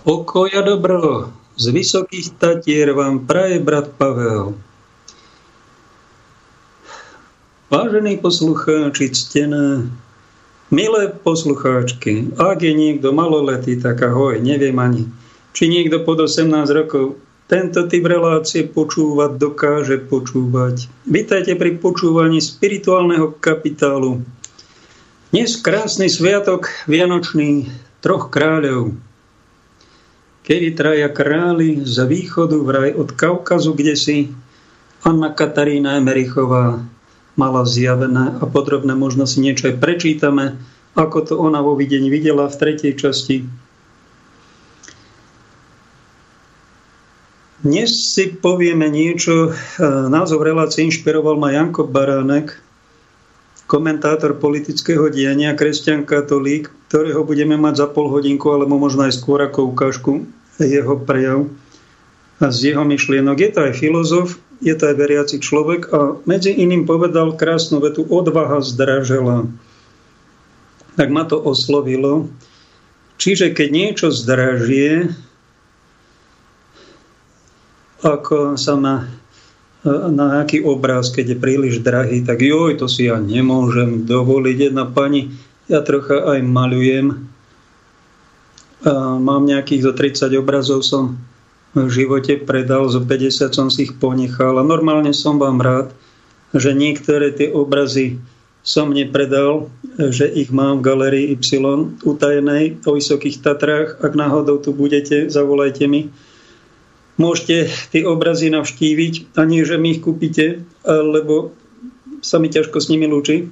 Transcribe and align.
Pokoja 0.00 0.64
dobro, 0.64 1.28
z 1.60 1.76
vysokých 1.76 2.40
tatier 2.40 2.96
vám 2.96 3.28
praje 3.28 3.60
brat 3.60 3.92
Pavel. 4.00 4.56
Vážení 7.68 8.16
poslucháči, 8.16 9.12
ctené, 9.12 9.92
milé 10.72 11.12
poslucháčky, 11.12 12.32
ak 12.32 12.64
je 12.64 12.72
niekto 12.72 13.12
maloletý, 13.12 13.76
tak 13.76 14.00
ahoj, 14.00 14.40
neviem 14.40 14.72
ani, 14.80 15.04
či 15.52 15.68
niekto 15.68 16.00
pod 16.00 16.24
18 16.24 16.48
rokov 16.72 17.20
tento 17.44 17.84
typ 17.84 18.08
relácie 18.08 18.64
počúvať 18.64 19.36
dokáže 19.36 20.00
počúvať. 20.00 20.88
Vítajte 21.04 21.60
pri 21.60 21.76
počúvaní 21.76 22.40
spirituálneho 22.40 23.36
kapitálu. 23.36 24.24
Dnes 25.28 25.60
krásny 25.60 26.08
sviatok 26.08 26.72
Vianočný 26.88 27.68
troch 28.00 28.32
kráľov 28.32 28.96
kedy 30.50 30.74
traja 30.74 31.06
králi 31.06 31.86
z 31.86 32.10
východu 32.10 32.66
vraj 32.66 32.90
od 32.98 33.14
Kaukazu, 33.14 33.70
kde 33.70 33.94
si 33.94 34.34
Anna 35.06 35.30
Katarína 35.30 35.94
Emerichová 36.02 36.82
mala 37.38 37.62
zjavené 37.62 38.34
a 38.34 38.44
podrobné 38.50 38.98
možno 38.98 39.30
si 39.30 39.38
niečo 39.38 39.70
aj 39.70 39.78
prečítame, 39.78 40.58
ako 40.98 41.18
to 41.22 41.34
ona 41.38 41.62
vo 41.62 41.78
videní 41.78 42.10
videla 42.10 42.50
v 42.50 42.58
tretej 42.66 42.98
časti. 42.98 43.46
Dnes 47.62 48.10
si 48.10 48.34
povieme 48.34 48.90
niečo. 48.90 49.54
Názov 50.10 50.42
relácie 50.42 50.82
inšpiroval 50.82 51.38
ma 51.38 51.54
Janko 51.54 51.86
Baránek, 51.86 52.58
komentátor 53.70 54.34
politického 54.42 55.14
diania, 55.14 55.54
kresťan 55.54 56.02
katolík, 56.02 56.74
ktorého 56.90 57.22
budeme 57.22 57.54
mať 57.54 57.74
za 57.76 57.86
pol 57.86 58.10
hodinku, 58.10 58.50
alebo 58.50 58.82
možno 58.82 59.06
aj 59.06 59.14
skôr 59.14 59.46
ako 59.46 59.70
ukážku 59.70 60.39
jeho 60.64 60.96
prejav 61.00 61.48
a 62.40 62.48
z 62.48 62.72
jeho 62.72 62.84
myšlienok. 62.84 63.36
Je 63.36 63.50
to 63.52 63.60
aj 63.68 63.72
filozof, 63.76 64.28
je 64.60 64.74
to 64.76 64.92
aj 64.92 64.96
veriaci 64.96 65.36
človek 65.40 65.88
a 65.92 66.20
medzi 66.28 66.52
iným 66.52 66.84
povedal 66.84 67.36
krásnu 67.36 67.80
vetu 67.80 68.04
odvaha 68.04 68.60
zdražela. 68.60 69.48
Tak 70.96 71.08
ma 71.08 71.24
to 71.24 71.40
oslovilo. 71.40 72.28
Čiže 73.20 73.52
keď 73.52 73.68
niečo 73.68 74.08
zdražie, 74.12 75.12
ako 78.00 78.56
sa 78.56 78.76
má 78.80 79.08
na 79.84 80.40
nejaký 80.40 80.60
obraz, 80.60 81.08
keď 81.08 81.36
je 81.36 81.38
príliš 81.40 81.76
drahý, 81.80 82.20
tak 82.20 82.44
joj, 82.44 82.76
to 82.76 82.84
si 82.84 83.08
ja 83.08 83.16
nemôžem 83.16 84.04
dovoliť. 84.04 84.56
Jedna 84.72 84.84
pani, 84.84 85.32
ja 85.72 85.80
trocha 85.80 86.36
aj 86.36 86.44
malujem. 86.44 87.29
Mám 88.86 89.44
nejakých 89.44 89.82
zo 89.86 89.92
30 89.92 90.40
obrazov 90.40 90.80
som 90.86 91.20
v 91.76 91.86
živote 91.86 92.40
predal, 92.42 92.88
zo 92.90 93.04
50 93.04 93.52
som 93.54 93.68
si 93.70 93.86
ich 93.86 93.94
ponechal. 94.00 94.58
A 94.58 94.64
normálne 94.64 95.14
som 95.14 95.38
vám 95.38 95.60
rád, 95.62 95.92
že 96.50 96.74
niektoré 96.74 97.30
tie 97.30 97.52
obrazy 97.52 98.18
som 98.60 98.92
nepredal, 98.92 99.72
že 99.96 100.28
ich 100.28 100.52
mám 100.52 100.80
v 100.80 100.86
galerii 100.92 101.26
Y 101.32 101.40
utajenej 102.04 102.84
o 102.84 102.90
Vysokých 102.96 103.40
Tatrách. 103.40 104.02
Ak 104.04 104.12
náhodou 104.12 104.60
tu 104.60 104.76
budete, 104.76 105.32
zavolajte 105.32 105.88
mi 105.88 106.12
Môžete 107.20 107.68
tie 107.92 108.08
obrazy 108.08 108.48
navštíviť 108.48 109.36
a 109.36 109.44
nie, 109.44 109.60
že 109.60 109.76
mi 109.76 109.92
ich 109.92 110.00
kúpite, 110.00 110.64
lebo 110.88 111.52
sa 112.24 112.40
mi 112.40 112.48
ťažko 112.48 112.80
s 112.80 112.88
nimi 112.88 113.04
lúči. 113.04 113.44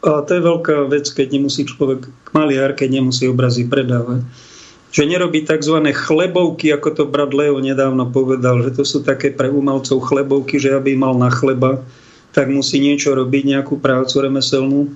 A 0.00 0.24
to 0.24 0.32
je 0.32 0.40
veľká 0.40 0.88
vec, 0.88 1.04
keď 1.12 1.36
nemusí 1.36 1.68
človek 1.68 2.08
maliar, 2.32 2.72
keď 2.72 2.88
nemusí 2.88 3.28
obrazy 3.28 3.68
predávať. 3.68 4.24
Že 4.92 5.08
nerobí 5.08 5.48
tzv. 5.48 5.80
chlebovky, 5.96 6.68
ako 6.68 6.88
to 6.92 7.04
brat 7.08 7.32
Leo 7.32 7.56
nedávno 7.56 8.12
povedal, 8.12 8.60
že 8.60 8.76
to 8.76 8.84
sú 8.84 9.00
také 9.00 9.32
pre 9.32 9.48
umelcov 9.48 10.04
chlebovky, 10.04 10.60
že 10.60 10.76
aby 10.76 10.92
mal 10.92 11.16
na 11.16 11.32
chleba, 11.32 11.80
tak 12.36 12.52
musí 12.52 12.76
niečo 12.76 13.16
robiť, 13.16 13.56
nejakú 13.56 13.80
prácu 13.80 14.20
remeselnú, 14.20 14.92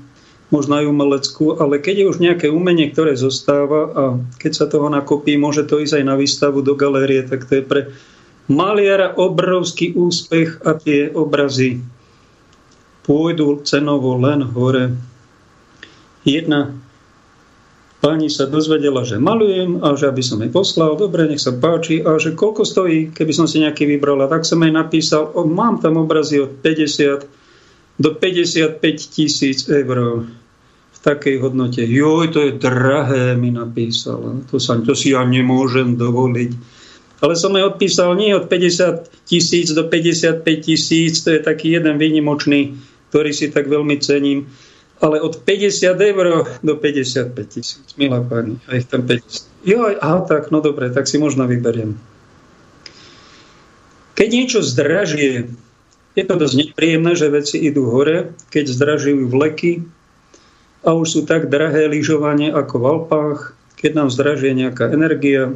možno 0.52 0.78
aj 0.78 0.86
umeleckú, 0.86 1.58
ale 1.58 1.80
keď 1.80 1.94
je 1.96 2.06
už 2.12 2.18
nejaké 2.20 2.46
umenie, 2.52 2.92
ktoré 2.92 3.16
zostáva 3.16 3.80
a 3.90 4.02
keď 4.36 4.52
sa 4.52 4.66
toho 4.68 4.86
nakopí, 4.92 5.34
môže 5.40 5.64
to 5.64 5.80
ísť 5.80 6.00
aj 6.00 6.04
na 6.04 6.14
výstavu 6.14 6.60
do 6.60 6.76
galérie, 6.78 7.24
tak 7.24 7.48
to 7.48 7.58
je 7.58 7.64
pre 7.64 7.80
maliara 8.46 9.10
obrovský 9.16 9.96
úspech 9.98 10.62
a 10.62 10.78
tie 10.78 11.10
obrazy 11.10 11.82
pôjdu 13.02 13.62
cenovo 13.66 14.14
len 14.18 14.46
hore. 14.46 14.94
Jedna 16.26 16.74
pani 18.00 18.28
sa 18.28 18.46
dozvedela, 18.46 19.02
že 19.02 19.16
malujem 19.16 19.80
a 19.80 19.96
že 19.96 20.08
aby 20.12 20.22
som 20.22 20.38
jej 20.40 20.52
poslal, 20.52 20.94
dobre, 20.94 21.26
nech 21.26 21.42
sa 21.42 21.54
páči 21.56 22.04
a 22.04 22.20
že 22.20 22.36
koľko 22.36 22.62
stojí, 22.62 23.10
keby 23.10 23.32
som 23.32 23.46
si 23.48 23.62
nejaký 23.64 23.88
vybral. 23.88 24.20
A 24.24 24.30
tak 24.30 24.44
som 24.44 24.60
jej 24.62 24.72
napísal, 24.72 25.32
o, 25.32 25.48
mám 25.48 25.80
tam 25.80 25.96
obrazy 26.00 26.40
od 26.40 26.60
50 26.60 27.96
do 27.96 28.10
55 28.12 28.80
tisíc 29.08 29.64
eur 29.66 30.28
v 30.92 30.98
takej 31.00 31.40
hodnote. 31.40 31.80
Joj, 31.80 32.28
to 32.32 32.40
je 32.44 32.52
drahé, 32.60 33.32
mi 33.40 33.48
napísal. 33.48 34.44
To, 34.52 34.60
sa, 34.60 34.76
to 34.84 34.92
si 34.92 35.16
ja 35.16 35.24
nemôžem 35.24 35.96
dovoliť. 35.96 36.50
Ale 37.24 37.32
som 37.32 37.56
jej 37.56 37.64
odpísal 37.64 38.12
nie 38.20 38.36
od 38.36 38.44
50 38.44 39.24
tisíc 39.24 39.72
do 39.72 39.88
55 39.88 40.44
tisíc, 40.60 41.24
to 41.24 41.32
je 41.32 41.40
taký 41.40 41.72
jeden 41.72 41.96
výnimočný, 41.96 42.76
ktorý 43.08 43.32
si 43.32 43.48
tak 43.48 43.72
veľmi 43.72 43.96
cením, 44.04 44.44
ale 45.00 45.20
od 45.20 45.44
50 45.44 45.92
eur 45.92 46.26
do 46.64 46.74
55 46.76 47.36
tisíc, 47.48 47.86
milá 48.00 48.24
pani, 48.24 48.56
aj 48.68 48.88
tam 48.88 49.04
50. 49.04 49.68
Jo, 49.68 49.92
aha, 50.00 50.24
tak, 50.24 50.48
no 50.48 50.64
dobre, 50.64 50.88
tak 50.88 51.04
si 51.04 51.20
možno 51.20 51.44
vyberiem. 51.44 51.98
Keď 54.16 54.28
niečo 54.32 54.64
zdražie, 54.64 55.52
je 56.16 56.24
to 56.24 56.40
dosť 56.40 56.54
nepríjemné, 56.72 57.12
že 57.12 57.28
veci 57.28 57.60
idú 57.60 57.92
hore, 57.92 58.32
keď 58.48 58.72
zdražujú 58.72 59.28
vleky 59.28 59.84
a 60.80 60.96
už 60.96 61.06
sú 61.12 61.20
tak 61.28 61.52
drahé 61.52 61.92
lyžovanie 61.92 62.48
ako 62.48 62.74
v 62.80 62.84
Alpách, 62.88 63.40
keď 63.76 63.92
nám 63.92 64.08
zdražuje 64.08 64.56
nejaká 64.56 64.88
energia, 64.88 65.52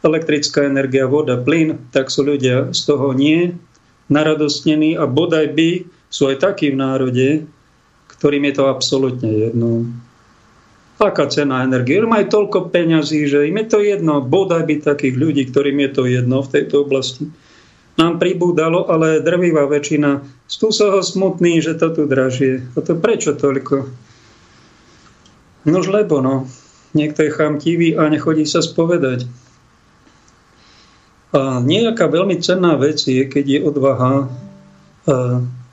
elektrická 0.00 0.64
energia, 0.64 1.04
voda, 1.04 1.36
plyn, 1.36 1.76
tak 1.92 2.08
sú 2.08 2.24
ľudia 2.24 2.72
z 2.72 2.80
toho 2.88 3.12
nie 3.12 3.60
naradostnení 4.08 4.96
a 4.96 5.04
bodaj 5.04 5.52
by 5.52 5.70
sú 6.08 6.32
aj 6.32 6.40
takí 6.40 6.72
v 6.72 6.80
národe, 6.80 7.28
ktorým 8.18 8.48
je 8.48 8.54
to 8.56 8.64
absolútne 8.68 9.30
jedno. 9.30 9.88
Aká 10.96 11.28
cena 11.28 11.60
energie? 11.60 12.00
Majú 12.00 12.26
toľko 12.26 12.72
peňazí, 12.72 13.28
že 13.28 13.48
im 13.48 13.60
je 13.60 13.66
to 13.68 13.78
jedno. 13.84 14.24
Bodaj 14.24 14.64
by 14.64 14.80
takých 14.80 15.14
ľudí, 15.14 15.42
ktorým 15.52 15.76
je 15.84 15.90
to 15.92 16.02
jedno 16.08 16.40
v 16.40 16.52
tejto 16.56 16.88
oblasti 16.88 17.28
nám 17.96 18.20
pribúdalo, 18.20 18.86
ale 18.92 19.24
drvivá 19.24 19.64
väčšina 19.64 20.20
sú 20.44 20.68
z 20.68 20.78
toho 20.84 21.00
smutný, 21.00 21.64
že 21.64 21.80
to 21.80 21.96
tu 21.96 22.02
dražie. 22.04 22.60
A 22.76 22.84
to 22.84 22.92
prečo 22.92 23.32
toľko? 23.32 23.88
Nož 25.66 25.88
lebo, 25.88 26.20
no. 26.20 26.46
Niekto 26.92 27.24
je 27.26 27.34
chamtivý 27.34 27.88
a 27.96 28.08
nechodí 28.08 28.44
sa 28.44 28.60
spovedať. 28.60 29.26
A 31.34 31.60
nejaká 31.60 32.08
veľmi 32.08 32.40
cenná 32.40 32.76
vec 32.78 33.02
je, 33.04 33.24
keď 33.26 33.44
je 33.44 33.60
odvaha 33.64 34.12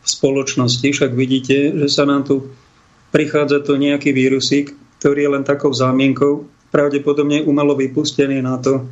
spoločnosti. 0.04 0.84
Však 0.84 1.12
vidíte, 1.16 1.72
že 1.80 1.88
sa 1.88 2.04
nám 2.04 2.28
tu 2.28 2.52
prichádza 3.16 3.64
to 3.64 3.80
nejaký 3.80 4.12
vírusík, 4.12 4.76
ktorý 5.00 5.20
je 5.28 5.34
len 5.40 5.44
takou 5.44 5.72
zámienkou, 5.72 6.48
pravdepodobne 6.74 7.46
umelo 7.46 7.78
vypustený 7.78 8.42
na 8.42 8.58
to, 8.58 8.90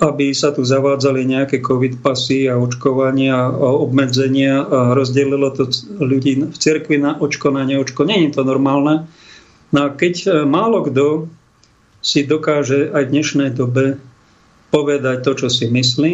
aby 0.00 0.32
sa 0.32 0.50
tu 0.50 0.64
zavádzali 0.64 1.28
nejaké 1.28 1.60
covid 1.60 2.00
pasy 2.00 2.48
a 2.48 2.56
očkovania 2.56 3.52
a 3.52 3.68
obmedzenia 3.70 4.64
a 4.64 4.78
rozdelilo 4.96 5.52
to 5.52 5.68
ľudí 6.00 6.40
v 6.50 6.56
cirkvi 6.56 6.96
na 6.96 7.14
očko, 7.20 7.52
na 7.52 7.62
neočko. 7.68 8.08
Není 8.08 8.32
to 8.32 8.42
normálne. 8.42 9.06
No 9.70 9.78
a 9.86 9.88
keď 9.94 10.14
e, 10.24 10.28
málo 10.48 10.82
kto 10.82 11.30
si 12.00 12.24
dokáže 12.24 12.90
aj 12.90 13.02
v 13.06 13.12
dnešnej 13.12 13.50
dobe 13.52 14.00
povedať 14.72 15.22
to, 15.22 15.32
čo 15.36 15.48
si 15.52 15.68
myslí, 15.68 16.12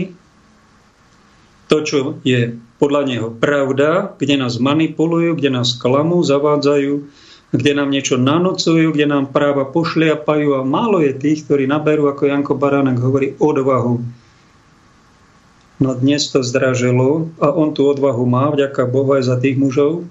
to, 1.71 1.77
čo 1.87 2.19
je 2.27 2.59
podľa 2.76 3.02
neho 3.08 3.28
pravda, 3.32 4.12
kde 4.20 4.37
nás 4.37 4.61
manipulujú, 4.61 5.37
kde 5.37 5.49
nás 5.49 5.76
klamú, 5.76 6.20
zavádzajú, 6.20 6.93
kde 7.56 7.73
nám 7.73 7.88
niečo 7.88 8.20
nanocujú, 8.20 8.93
kde 8.93 9.06
nám 9.08 9.32
práva 9.32 9.64
pošliapajú 9.64 10.61
a 10.61 10.67
málo 10.67 11.00
je 11.00 11.17
tých, 11.17 11.49
ktorí 11.49 11.64
naberú, 11.64 12.12
ako 12.12 12.28
Janko 12.28 12.55
Baránek 12.58 13.00
hovorí, 13.00 13.32
odvahu. 13.40 14.05
No 15.76 15.90
dnes 15.93 16.28
to 16.32 16.40
zdražilo 16.40 17.32
a 17.37 17.52
on 17.52 17.76
tú 17.76 17.88
odvahu 17.88 18.25
má, 18.25 18.49
vďaka 18.49 18.88
Bohu 18.88 19.12
aj 19.17 19.28
za 19.28 19.37
tých 19.37 19.61
mužov. 19.61 20.08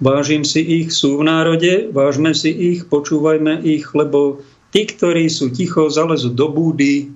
Vážim 0.00 0.48
si 0.48 0.64
ich, 0.64 0.96
sú 0.96 1.20
v 1.20 1.28
národe, 1.28 1.92
vážme 1.92 2.32
si 2.32 2.48
ich, 2.48 2.88
počúvajme 2.88 3.60
ich, 3.60 3.92
lebo 3.92 4.40
tí, 4.72 4.88
ktorí 4.88 5.28
sú 5.28 5.52
ticho, 5.52 5.92
zalezú 5.92 6.32
do 6.32 6.48
búdy, 6.48 7.12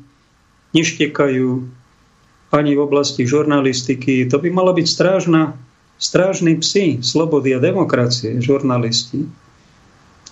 neštekajú 0.76 1.64
ani 2.54 2.78
v 2.78 2.84
oblasti 2.86 3.26
žurnalistiky. 3.26 4.30
To 4.30 4.38
by 4.38 4.48
mala 4.54 4.70
byť 4.70 4.86
strážna 4.86 5.58
strážni 5.98 6.58
psi 6.58 7.00
slobody 7.00 7.54
a 7.54 7.62
demokracie, 7.62 8.42
žurnalisti, 8.42 9.24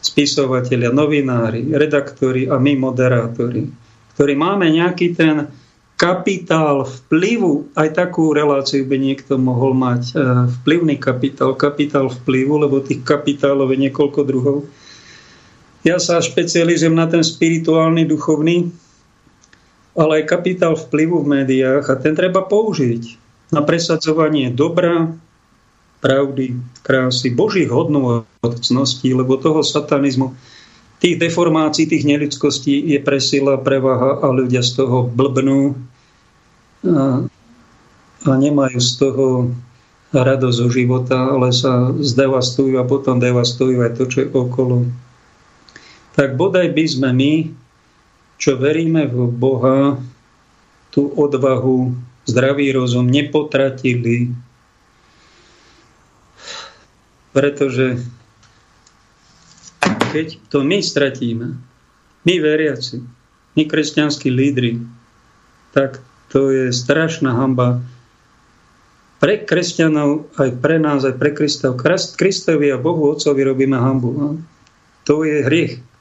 spisovatelia, 0.03 0.91
novinári, 0.91 1.71
redaktori 1.73 2.51
a 2.51 2.59
my 2.59 2.73
moderátori. 2.79 3.63
ktorí 4.13 4.37
máme 4.37 4.69
nejaký 4.69 5.17
ten 5.17 5.49
kapitál 5.97 6.85
vplyvu, 6.85 7.73
aj 7.73 7.97
takú 7.97 8.35
reláciu 8.37 8.85
by 8.85 8.99
niekto 9.01 9.41
mohol 9.41 9.73
mať, 9.73 10.03
e, 10.13 10.15
vplyvný 10.61 11.01
kapitál, 11.01 11.57
kapitál 11.57 12.13
vplyvu, 12.13 12.61
lebo 12.61 12.85
tých 12.85 13.07
kapitálov 13.07 13.73
je 13.73 13.89
niekoľko 13.89 14.21
druhov. 14.27 14.69
Ja 15.87 15.97
sa 15.97 16.21
špecializujem 16.21 16.93
na 16.93 17.09
ten 17.09 17.25
spirituálny, 17.25 18.05
duchovný, 18.05 18.69
ale 19.93 20.23
aj 20.23 20.31
kapitál 20.31 20.75
vplyvu 20.77 21.21
v 21.21 21.31
médiách 21.41 21.85
a 21.93 21.95
ten 22.01 22.17
treba 22.17 22.41
použiť 22.45 23.21
na 23.53 23.61
presadzovanie 23.61 24.49
dobra, 24.49 25.13
pravdy, 26.01 26.57
krásy, 26.83 27.31
božích 27.31 27.69
hodností, 27.69 29.13
lebo 29.13 29.39
toho 29.39 29.61
satanizmu 29.61 30.35
tých 30.99 31.19
deformácií, 31.19 31.87
tých 31.87 32.07
neludskostí 32.07 32.95
je 32.95 32.99
presila, 33.03 33.59
prevaha 33.59 34.23
a 34.23 34.27
ľudia 34.31 34.63
z 34.65 34.83
toho 34.83 35.07
blbnú 35.07 35.75
a, 36.87 37.27
a 38.23 38.31
nemajú 38.39 38.79
z 38.79 38.93
toho 38.99 39.27
radosť 40.13 40.57
zo 40.57 40.69
života, 40.69 41.19
ale 41.33 41.51
sa 41.51 41.91
zdevastujú 41.91 42.79
a 42.79 42.85
potom 42.85 43.19
devastujú 43.19 43.83
aj 43.83 43.93
to, 43.99 44.05
čo 44.07 44.19
je 44.25 44.29
okolo. 44.29 44.87
Tak 46.13 46.37
bodaj 46.37 46.69
by 46.71 46.85
sme 46.85 47.11
my, 47.17 47.33
čo 48.43 48.59
veríme 48.59 49.07
v 49.07 49.31
Boha, 49.31 50.03
tú 50.91 51.07
odvahu, 51.15 51.95
zdravý 52.27 52.75
rozum 52.75 53.07
nepotratili, 53.07 54.35
pretože 57.31 58.03
keď 60.11 60.43
to 60.51 60.67
my 60.67 60.83
stratíme, 60.83 61.55
my 62.27 62.35
veriaci, 62.43 62.99
my 63.55 63.63
kresťanskí 63.63 64.27
lídry, 64.27 64.83
tak 65.71 66.03
to 66.35 66.51
je 66.51 66.75
strašná 66.75 67.39
hamba 67.39 67.79
pre 69.23 69.39
kresťanov, 69.39 70.35
aj 70.35 70.51
pre 70.59 70.83
nás, 70.83 71.07
aj 71.07 71.15
pre 71.15 71.31
Kristov. 71.31 71.79
Kristovi 72.19 72.75
a 72.75 72.77
Bohu 72.83 73.07
Otcovi 73.07 73.47
robíme 73.47 73.79
hambu. 73.79 74.35
To 75.07 75.23
je 75.23 75.47
hriech. 75.47 75.92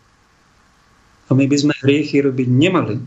A 1.31 1.35
my 1.35 1.47
by 1.47 1.57
sme 1.57 1.73
hriechy 1.79 2.19
robiť 2.19 2.47
nemali. 2.51 2.99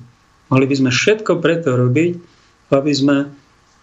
Mali 0.48 0.64
by 0.64 0.74
sme 0.80 0.90
všetko 0.90 1.44
preto 1.44 1.76
robiť, 1.76 2.12
aby 2.72 2.92
sme 2.96 3.28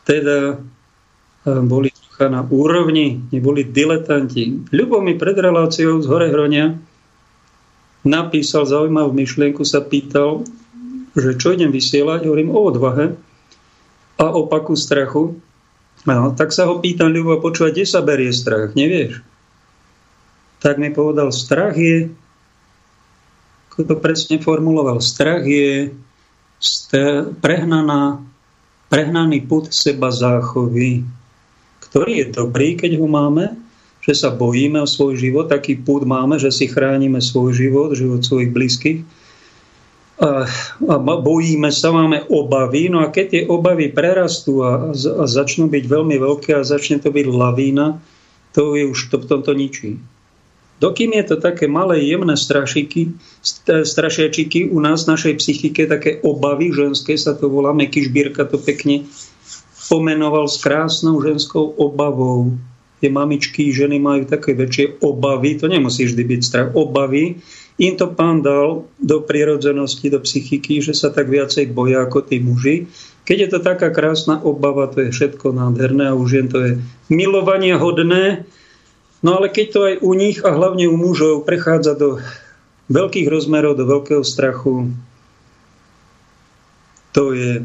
teda 0.04 0.58
eh, 0.58 1.62
boli 1.62 1.94
na 2.22 2.46
úrovni, 2.46 3.18
neboli 3.34 3.66
diletanti. 3.66 4.70
Ľubo 4.70 5.02
mi 5.02 5.18
pred 5.18 5.34
reláciou 5.34 5.98
z 6.02 6.06
Hore 6.06 6.30
Hronia 6.30 6.78
napísal 8.06 8.70
zaujímavú 8.70 9.10
myšlienku, 9.14 9.66
sa 9.66 9.82
pýtal, 9.82 10.46
že 11.18 11.38
čo 11.38 11.54
idem 11.54 11.74
vysielať, 11.74 12.30
hovorím 12.30 12.54
o 12.54 12.62
odvahe 12.62 13.18
a 14.22 14.26
opaku 14.30 14.78
strachu. 14.78 15.38
No, 16.06 16.34
tak 16.34 16.50
sa 16.54 16.66
ho 16.66 16.82
pýtam, 16.82 17.14
Ľubo, 17.14 17.42
počúvať, 17.42 17.74
kde 17.78 17.86
sa 17.86 18.02
berie 18.02 18.34
strach, 18.34 18.74
nevieš? 18.74 19.22
Tak 20.62 20.78
mi 20.78 20.94
povedal, 20.94 21.34
strach 21.34 21.78
je, 21.78 22.14
ako 23.72 23.88
to 23.88 23.96
presne 24.04 24.36
formuloval, 24.44 25.00
strach 25.00 25.48
je 25.48 25.96
prehnaná, 27.40 28.20
prehnaný 28.92 29.48
put 29.48 29.72
seba 29.72 30.12
záchovy, 30.12 31.08
ktorý 31.88 32.20
je 32.20 32.28
dobrý, 32.36 32.76
keď 32.76 33.00
ho 33.00 33.08
máme, 33.08 33.56
že 34.04 34.12
sa 34.12 34.30
bojíme 34.34 34.84
o 34.84 34.90
svoj 34.90 35.16
život, 35.16 35.48
taký 35.48 35.80
púd 35.80 36.04
máme, 36.04 36.36
že 36.36 36.52
si 36.52 36.68
chránime 36.68 37.24
svoj 37.24 37.56
život, 37.56 37.96
život 37.96 38.20
svojich 38.20 38.52
blízkych. 38.52 39.00
A, 40.22 40.46
a 40.86 40.96
bojíme 41.00 41.72
sa, 41.72 41.96
máme 41.96 42.28
obavy, 42.28 42.92
no 42.92 43.02
a 43.02 43.10
keď 43.10 43.26
tie 43.26 43.44
obavy 43.48 43.90
prerastú 43.90 44.62
a, 44.62 44.92
a 44.94 45.26
začnú 45.26 45.72
byť 45.72 45.84
veľmi 45.88 46.20
veľké 46.20 46.60
a 46.60 46.68
začne 46.68 47.00
to 47.00 47.10
byť 47.10 47.26
lavína, 47.26 48.04
to 48.52 48.76
je 48.76 48.84
už 48.84 49.00
to 49.10 49.16
v 49.18 49.30
tomto 49.32 49.56
ničí. 49.56 49.98
Dokým 50.82 51.14
je 51.14 51.24
to 51.30 51.38
také 51.38 51.70
malé, 51.70 52.02
jemné 52.02 52.34
strašiky, 52.34 53.14
strašiačiky 53.86 54.74
u 54.74 54.82
nás 54.82 55.06
v 55.06 55.14
našej 55.14 55.34
psychike, 55.38 55.86
také 55.86 56.18
obavy 56.26 56.74
ženské 56.74 57.14
sa 57.22 57.38
to 57.38 57.54
volá, 57.54 57.70
Meky 57.70 58.10
Žbírka 58.10 58.50
to 58.50 58.58
pekne 58.58 59.06
pomenoval 59.94 60.50
s 60.50 60.58
krásnou 60.58 61.22
ženskou 61.22 61.78
obavou 61.78 62.58
tie 63.02 63.10
mamičky, 63.10 63.74
ženy 63.74 63.98
majú 63.98 64.30
také 64.30 64.54
väčšie 64.54 65.02
obavy, 65.06 65.58
to 65.58 65.66
nemusí 65.66 66.06
vždy 66.06 66.22
byť 66.22 66.42
strach, 66.42 66.70
obavy, 66.78 67.42
im 67.82 67.94
to 67.98 68.14
pán 68.14 68.46
dal 68.46 68.86
do 69.02 69.18
prirodzenosti, 69.26 70.14
do 70.14 70.22
psychiky, 70.22 70.86
že 70.86 70.94
sa 70.94 71.10
tak 71.10 71.30
viacej 71.34 71.74
boja 71.74 72.06
ako 72.06 72.22
tí 72.22 72.38
muži. 72.38 72.86
Keď 73.26 73.38
je 73.38 73.50
to 73.50 73.60
taká 73.62 73.90
krásna 73.90 74.38
obava, 74.38 74.86
to 74.86 75.02
je 75.02 75.10
všetko 75.10 75.50
nádherné 75.50 76.10
a 76.10 76.18
už 76.18 76.30
jen 76.30 76.48
to 76.50 76.58
je 76.62 76.72
milovanie 77.10 77.74
hodné. 77.74 78.46
No 79.22 79.38
ale 79.38 79.54
keď 79.54 79.68
to 79.70 79.80
aj 79.86 79.96
u 80.02 80.12
nich 80.18 80.42
a 80.42 80.50
hlavne 80.50 80.90
u 80.90 80.98
mužov 80.98 81.46
prechádza 81.46 81.94
do 81.94 82.18
veľkých 82.90 83.30
rozmerov, 83.30 83.78
do 83.78 83.86
veľkého 83.86 84.26
strachu, 84.26 84.90
to 87.14 87.36
je 87.38 87.62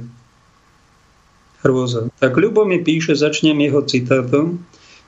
hrôza. 1.65 2.13
Tak 2.21 2.37
Ľubo 2.37 2.63
mi 2.69 2.83
píše, 2.85 3.17
začnem 3.17 3.57
jeho 3.59 3.83
citátom. 3.83 4.63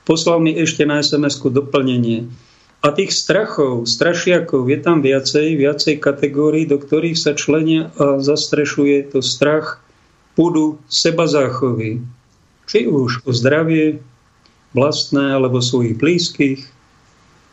Poslal 0.08 0.40
mi 0.40 0.56
ešte 0.56 0.88
na 0.88 1.04
SMS-ku 1.04 1.52
doplnenie. 1.52 2.32
A 2.78 2.94
tých 2.94 3.10
strachov, 3.10 3.90
strašiakov 3.90 4.70
je 4.70 4.78
tam 4.78 5.02
viacej, 5.02 5.58
viacej 5.58 5.98
kategórií, 5.98 6.64
do 6.64 6.78
ktorých 6.78 7.18
sa 7.18 7.34
členia 7.34 7.90
a 7.98 8.22
zastrešuje 8.22 9.10
to 9.12 9.18
strach 9.18 9.82
púdu 10.38 10.78
seba 10.86 11.26
záchovy. 11.26 12.06
Či 12.70 12.86
už 12.86 13.26
o 13.26 13.34
zdravie, 13.34 13.98
vlastné 14.72 15.36
alebo 15.36 15.62
svojich 15.62 15.96
blízkych, 15.96 16.60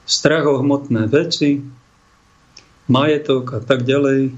strach 0.06 0.46
o 0.46 0.62
hmotné 0.62 1.08
veci, 1.10 1.64
majetok 2.86 3.58
a 3.58 3.60
tak 3.64 3.84
ďalej, 3.84 4.36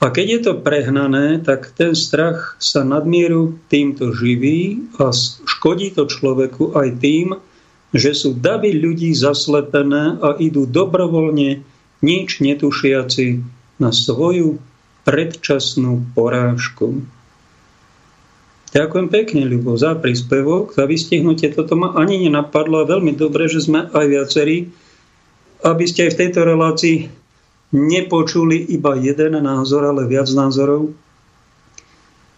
a 0.00 0.08
keď 0.08 0.26
je 0.32 0.40
to 0.40 0.52
prehnané, 0.64 1.44
tak 1.44 1.76
ten 1.76 1.92
strach 1.92 2.56
sa 2.56 2.80
nadmieru 2.88 3.60
týmto 3.68 4.16
živí 4.16 4.88
a 4.96 5.12
škodí 5.44 5.92
to 5.92 6.08
človeku 6.08 6.72
aj 6.72 6.88
tým, 7.04 7.36
že 7.92 8.16
sú 8.16 8.32
davy 8.32 8.72
ľudí 8.80 9.12
zaslepené 9.12 10.16
a 10.24 10.40
idú 10.40 10.64
dobrovoľne, 10.64 11.60
nič 12.00 12.40
netušiaci 12.40 13.44
na 13.76 13.92
svoju 13.92 14.56
predčasnú 15.04 16.00
porážku. 16.16 17.04
Ďakujem 18.70 19.08
pekne, 19.10 19.50
Ľubo, 19.50 19.74
za 19.74 19.98
príspevok, 19.98 20.78
za 20.78 20.86
vystihnutie. 20.86 21.50
Toto 21.50 21.74
ma 21.74 21.90
ani 21.98 22.22
nenapadlo 22.22 22.86
a 22.86 22.88
veľmi 22.88 23.18
dobre, 23.18 23.50
že 23.50 23.66
sme 23.66 23.90
aj 23.90 24.06
viacerí, 24.06 24.70
aby 25.66 25.84
ste 25.90 26.06
aj 26.06 26.14
v 26.14 26.20
tejto 26.22 26.40
relácii 26.46 26.96
nepočuli 27.74 28.62
iba 28.70 28.94
jeden 28.94 29.34
názor, 29.42 29.90
ale 29.90 30.06
viac 30.06 30.30
názorov? 30.30 30.94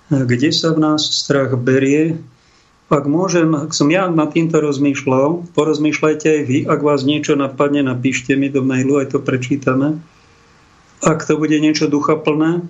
Kde 0.08 0.50
sa 0.56 0.72
v 0.72 0.80
nás 0.80 1.04
strach 1.04 1.52
berie? 1.56 2.16
Ak 2.92 3.08
môžem, 3.08 3.52
ak 3.56 3.72
som 3.72 3.88
ja 3.88 4.08
nad 4.08 4.32
týmto 4.32 4.60
rozmýšľal, 4.60 5.56
porozmýšľajte 5.56 6.26
aj 6.28 6.40
vy, 6.44 6.58
ak 6.68 6.80
vás 6.84 7.04
niečo 7.08 7.32
napadne, 7.36 7.80
napíšte 7.80 8.36
mi 8.36 8.52
do 8.52 8.60
mailu, 8.60 9.00
aj 9.00 9.16
to 9.16 9.18
prečítame. 9.20 10.00
Ak 11.00 11.24
to 11.24 11.40
bude 11.40 11.56
niečo 11.56 11.88
duchaplné, 11.88 12.64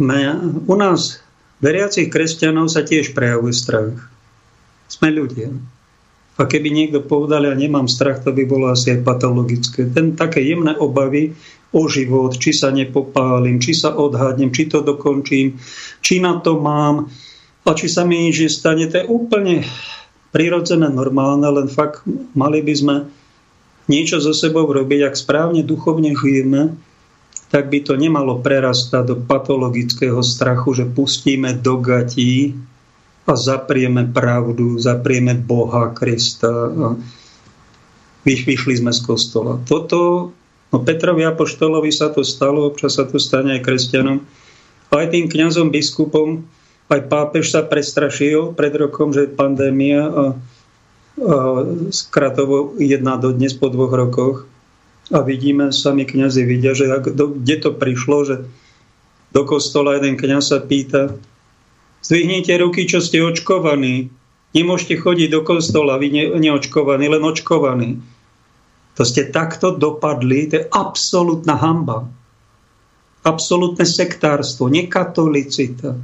u 0.00 0.74
nás, 0.74 1.22
veriacich 1.60 2.08
kresťanov, 2.08 2.72
sa 2.72 2.82
tiež 2.82 3.12
prejavuje 3.12 3.54
strach. 3.54 3.96
Sme 4.90 5.14
ľudia. 5.14 5.52
A 6.40 6.48
keby 6.48 6.72
niekto 6.72 7.04
povedal, 7.04 7.44
ja 7.44 7.54
nemám 7.54 7.84
strach, 7.84 8.24
to 8.24 8.32
by 8.32 8.48
bolo 8.48 8.72
asi 8.72 8.96
aj 8.96 9.04
patologické. 9.04 9.84
Ten 9.92 10.16
také 10.16 10.40
jemné 10.40 10.72
obavy 10.72 11.36
o 11.70 11.84
život, 11.86 12.34
či 12.34 12.56
sa 12.56 12.72
nepopálim, 12.72 13.60
či 13.60 13.76
sa 13.76 13.92
odhadnem, 13.94 14.50
či 14.50 14.66
to 14.66 14.80
dokončím, 14.80 15.60
či 16.00 16.18
na 16.18 16.40
to 16.40 16.58
mám 16.58 17.12
a 17.62 17.70
či 17.76 17.86
sa 17.86 18.08
mi 18.08 18.26
nič 18.26 18.40
stane, 18.50 18.88
to 18.88 19.04
je 19.04 19.06
úplne 19.06 19.62
prirodzené, 20.32 20.88
normálne, 20.88 21.44
len 21.44 21.68
fakt 21.68 22.02
mali 22.34 22.64
by 22.64 22.74
sme 22.74 22.96
niečo 23.86 24.18
so 24.22 24.32
sebou 24.32 24.66
robiť, 24.66 25.10
ak 25.10 25.14
správne 25.18 25.62
duchovne 25.62 26.14
žijeme, 26.14 26.74
tak 27.50 27.66
by 27.66 27.82
to 27.82 27.98
nemalo 27.98 28.38
prerastať 28.38 29.02
do 29.10 29.16
patologického 29.18 30.22
strachu, 30.22 30.70
že 30.78 30.84
pustíme 30.86 31.58
do 31.58 31.82
gatí 31.82 32.54
a 33.26 33.34
zaprieme 33.34 34.06
pravdu, 34.06 34.78
zaprieme 34.78 35.34
Boha, 35.34 35.90
Krista. 35.90 36.50
A 36.70 36.94
vyšli 38.22 38.78
sme 38.78 38.94
z 38.94 39.00
kostola. 39.02 39.58
Toto, 39.66 40.30
no 40.70 40.76
Petrovi 40.78 41.26
Apoštolovi 41.26 41.90
sa 41.90 42.14
to 42.14 42.22
stalo, 42.22 42.70
občas 42.70 42.94
sa 42.98 43.04
to 43.06 43.18
stane 43.18 43.58
aj 43.58 43.66
kresťanom. 43.66 44.22
Aj 44.90 45.06
tým 45.10 45.30
kňazom, 45.30 45.74
biskupom, 45.74 46.46
aj 46.90 47.06
pápež 47.06 47.54
sa 47.54 47.62
prestrašil 47.62 48.58
pred 48.58 48.74
rokom, 48.74 49.14
že 49.14 49.30
pandémia 49.30 50.02
a, 50.02 50.10
a 50.10 50.24
skratovo 51.94 52.74
jedná 52.78 53.14
do 53.14 53.30
dnes 53.30 53.54
po 53.54 53.70
dvoch 53.70 53.94
rokoch. 53.94 54.49
A 55.10 55.26
vidíme, 55.26 55.74
sami 55.74 56.06
kňazi 56.06 56.46
vidia, 56.46 56.70
že 56.70 56.86
ak, 56.86 57.18
do, 57.18 57.34
kde 57.34 57.56
to 57.58 57.70
prišlo, 57.74 58.18
že 58.22 58.36
do 59.34 59.42
kostola 59.42 59.98
jeden 59.98 60.14
kniaz 60.14 60.54
sa 60.54 60.62
pýta, 60.62 61.18
zdvihnite 62.02 62.54
ruky, 62.62 62.86
čo 62.86 63.02
ste 63.02 63.22
očkovaní. 63.22 64.10
Nemôžete 64.50 64.98
chodiť 64.98 65.28
do 65.30 65.40
kostola, 65.46 65.98
vy 65.98 66.08
ne, 66.10 66.24
neočkovaní, 66.38 67.06
len 67.06 67.22
očkovaní. 67.22 68.02
To 68.98 69.02
ste 69.06 69.30
takto 69.30 69.74
dopadli, 69.74 70.50
to 70.50 70.54
je 70.58 70.64
absolútna 70.66 71.54
hamba. 71.58 72.10
Absolútne 73.22 73.86
sektárstvo, 73.86 74.66
nekatolicita. 74.66 75.94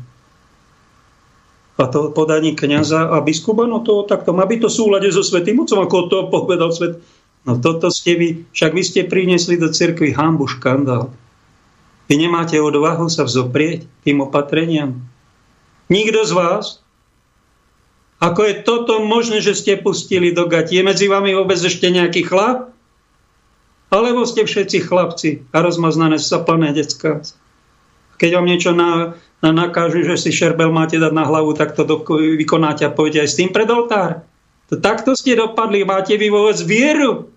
A 1.76 1.84
to 1.92 2.08
podaní 2.08 2.56
kniaza 2.56 3.12
a 3.12 3.20
biskupa, 3.20 3.68
no 3.68 3.84
to 3.84 4.08
takto 4.08 4.32
má 4.32 4.48
byť 4.48 4.58
to 4.64 4.70
súlade 4.72 5.12
so 5.12 5.20
Svetým 5.20 5.60
Otcom, 5.60 5.84
ako 5.84 5.96
to 6.08 6.18
povedal 6.32 6.72
Svet. 6.72 6.96
No 7.46 7.62
toto 7.62 7.94
ste 7.94 8.18
vy, 8.18 8.28
však 8.50 8.72
vy 8.74 8.82
ste 8.82 9.00
priniesli 9.06 9.54
do 9.54 9.70
cirkvi 9.70 10.10
hambu, 10.10 10.50
škandál. 10.50 11.14
Vy 12.10 12.18
nemáte 12.18 12.58
odvahu 12.58 13.06
sa 13.06 13.22
vzoprieť 13.22 13.86
tým 14.02 14.18
opatreniam? 14.26 14.98
Nikto 15.86 16.26
z 16.26 16.32
vás? 16.34 16.66
Ako 18.18 18.42
je 18.42 18.54
toto 18.66 18.98
možné, 18.98 19.38
že 19.38 19.54
ste 19.54 19.78
pustili 19.78 20.34
do 20.34 20.50
gati? 20.50 20.74
Je 20.74 20.82
medzi 20.82 21.06
vami 21.06 21.38
vôbec 21.38 21.58
ešte 21.60 21.86
nejaký 21.86 22.26
chlap? 22.26 22.74
Alebo 23.94 24.26
ste 24.26 24.42
všetci 24.42 24.82
chlapci 24.82 25.46
a 25.54 25.62
rozmaznané 25.62 26.18
saplané 26.18 26.74
decka? 26.74 27.22
Keď 28.18 28.30
vám 28.34 28.46
niečo 28.48 28.74
na, 28.74 29.14
na 29.38 29.54
nakážu, 29.54 30.02
že 30.02 30.18
si 30.18 30.30
šerbel 30.34 30.74
máte 30.74 30.98
dať 30.98 31.12
na 31.14 31.22
hlavu, 31.28 31.54
tak 31.54 31.78
to 31.78 31.86
do, 31.86 32.02
vykonáte 32.10 32.82
a 32.82 32.90
pôjdete 32.90 33.22
aj 33.22 33.30
s 33.30 33.38
tým 33.38 33.50
pred 33.54 33.68
oltár. 33.70 34.26
To 34.72 34.80
takto 34.82 35.14
ste 35.14 35.38
dopadli. 35.38 35.86
Máte 35.86 36.18
vy 36.18 36.26
vôbec 36.26 36.58
vieru? 36.66 37.35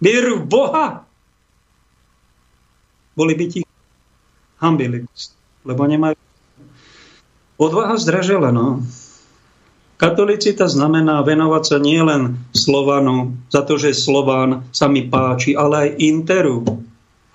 Vieru 0.00 0.42
v 0.42 0.48
Boha? 0.48 0.86
Boli 3.12 3.36
by 3.36 3.44
ti 3.52 3.60
hambili, 4.64 5.04
lebo 5.64 5.82
nemajú. 5.84 6.16
Odvaha 7.60 8.00
zdražela, 8.00 8.48
no. 8.48 8.80
Katolicita 10.00 10.64
znamená 10.64 11.20
venovať 11.20 11.62
sa 11.68 11.76
nielen 11.76 12.40
Slovanu, 12.56 13.36
za 13.52 13.60
to, 13.68 13.76
že 13.76 13.92
Slován 13.92 14.64
sa 14.72 14.88
mi 14.88 15.04
páči, 15.04 15.52
ale 15.52 15.92
aj 15.92 16.00
Interu, 16.00 16.64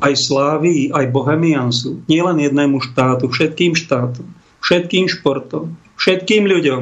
aj 0.01 0.17
Slávii, 0.17 0.89
aj 0.89 1.13
Bohemiansu. 1.13 2.01
Nielen 2.09 2.41
jednému 2.41 2.81
štátu, 2.81 3.29
všetkým 3.29 3.77
štátom, 3.77 4.25
všetkým 4.65 5.05
športom, 5.05 5.77
všetkým 6.01 6.49
ľuďom 6.49 6.81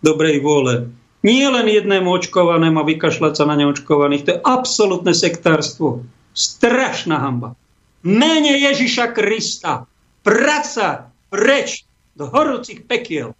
dobrej 0.00 0.40
vôle. 0.40 0.88
Nie 1.26 1.50
len 1.50 1.66
jednému 1.66 2.06
očkovanému 2.06 2.78
a 2.78 2.88
vykašľať 2.88 3.32
sa 3.34 3.44
na 3.44 3.58
neočkovaných. 3.58 4.22
To 4.24 4.30
je 4.34 4.42
absolútne 4.42 5.10
sektárstvo. 5.10 6.06
Strašná 6.30 7.18
hamba 7.18 7.58
mene 8.02 8.54
Ježiša 8.58 9.10
Krista. 9.14 9.86
Praca 10.22 11.10
preč 11.32 11.84
do 12.14 12.28
horúcich 12.28 12.84
pekiel. 12.84 13.34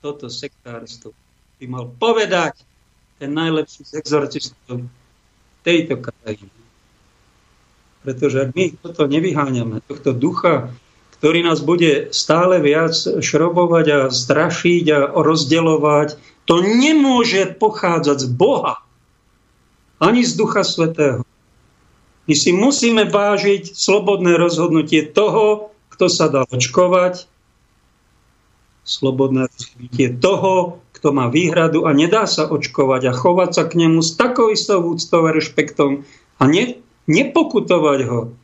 Toto 0.00 0.28
sektárstvo 0.28 1.12
by 1.56 1.64
mal 1.66 1.84
povedať 1.88 2.60
ten 3.16 3.32
najlepší 3.32 3.88
z 3.88 3.92
exorcistov 3.96 4.84
tejto 5.64 5.98
krajiny. 5.98 6.52
Pretože 8.04 8.46
ak 8.46 8.50
my 8.54 8.64
toto 8.78 9.08
nevyháňame, 9.08 9.82
tohto 9.88 10.14
ducha, 10.14 10.70
ktorý 11.18 11.42
nás 11.42 11.64
bude 11.64 12.12
stále 12.14 12.62
viac 12.62 12.94
šrobovať 12.94 13.86
a 13.90 13.98
strašiť 14.12 14.84
a 14.94 14.98
rozdeľovať, 15.16 16.08
to 16.46 16.62
nemôže 16.62 17.58
pochádzať 17.58 18.18
z 18.22 18.28
Boha, 18.30 18.80
ani 19.98 20.22
z 20.22 20.32
Ducha 20.38 20.62
Svetého. 20.62 21.26
My 22.26 22.34
si 22.34 22.50
musíme 22.50 23.06
vážiť 23.06 23.74
slobodné 23.74 24.34
rozhodnutie 24.34 25.06
toho, 25.06 25.74
kto 25.94 26.06
sa 26.10 26.26
dá 26.26 26.42
očkovať, 26.46 27.26
slobodné 28.86 29.50
rozhodnutie 29.50 30.14
toho, 30.18 30.82
kto 30.94 31.12
má 31.12 31.26
výhradu 31.28 31.84
a 31.84 31.94
nedá 31.94 32.24
sa 32.24 32.46
očkovať 32.46 33.02
a 33.10 33.12
chovať 33.12 33.50
sa 33.52 33.64
k 33.66 33.86
nemu 33.86 34.00
s 34.00 34.14
takou 34.14 34.50
istou 34.50 34.80
úctou 34.86 35.26
a 35.26 35.34
rešpektom 35.34 36.06
a 36.38 36.42
ne, 36.46 36.78
nepokutovať 37.10 38.00
ho, 38.06 38.34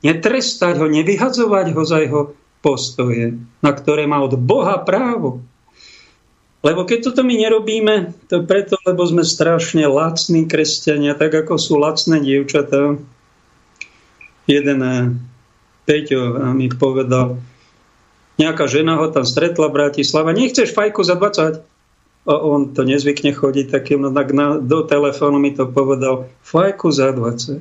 netrestať 0.00 0.80
ho, 0.80 0.86
nevyhadzovať 0.88 1.66
ho 1.72 1.82
za 1.84 1.98
jeho 2.00 2.22
postoje, 2.64 3.36
na 3.60 3.70
ktoré 3.74 4.08
má 4.08 4.24
od 4.24 4.38
Boha 4.40 4.80
právo. 4.80 5.44
Lebo 6.62 6.86
keď 6.86 7.10
toto 7.10 7.26
my 7.26 7.34
nerobíme, 7.34 8.14
to 8.30 8.46
preto, 8.46 8.78
lebo 8.86 9.02
sme 9.02 9.26
strašne 9.26 9.82
lacní 9.90 10.46
kresťania, 10.46 11.18
tak 11.18 11.34
ako 11.34 11.58
sú 11.58 11.74
lacné 11.74 12.22
dievčatá, 12.22 13.02
jeden 14.46 14.78
eh, 14.82 15.10
Peťo 15.82 16.38
eh, 16.38 16.54
mi 16.54 16.70
povedal, 16.70 17.42
nejaká 18.38 18.70
žena 18.70 19.02
ho 19.02 19.10
tam 19.10 19.26
stretla 19.26 19.66
v 19.68 19.76
Bratislava, 19.82 20.30
nechceš 20.30 20.70
fajku 20.70 21.02
za 21.02 21.18
20? 21.18 21.66
A 22.22 22.34
on 22.38 22.70
to 22.70 22.86
nezvykne 22.86 23.34
chodiť 23.34 23.66
takým, 23.66 24.06
no 24.06 24.14
tak 24.14 24.30
na, 24.30 24.54
do 24.62 24.86
telefónu 24.86 25.42
mi 25.42 25.50
to 25.50 25.66
povedal, 25.66 26.30
fajku 26.46 26.94
za 26.94 27.10
20 27.10 27.58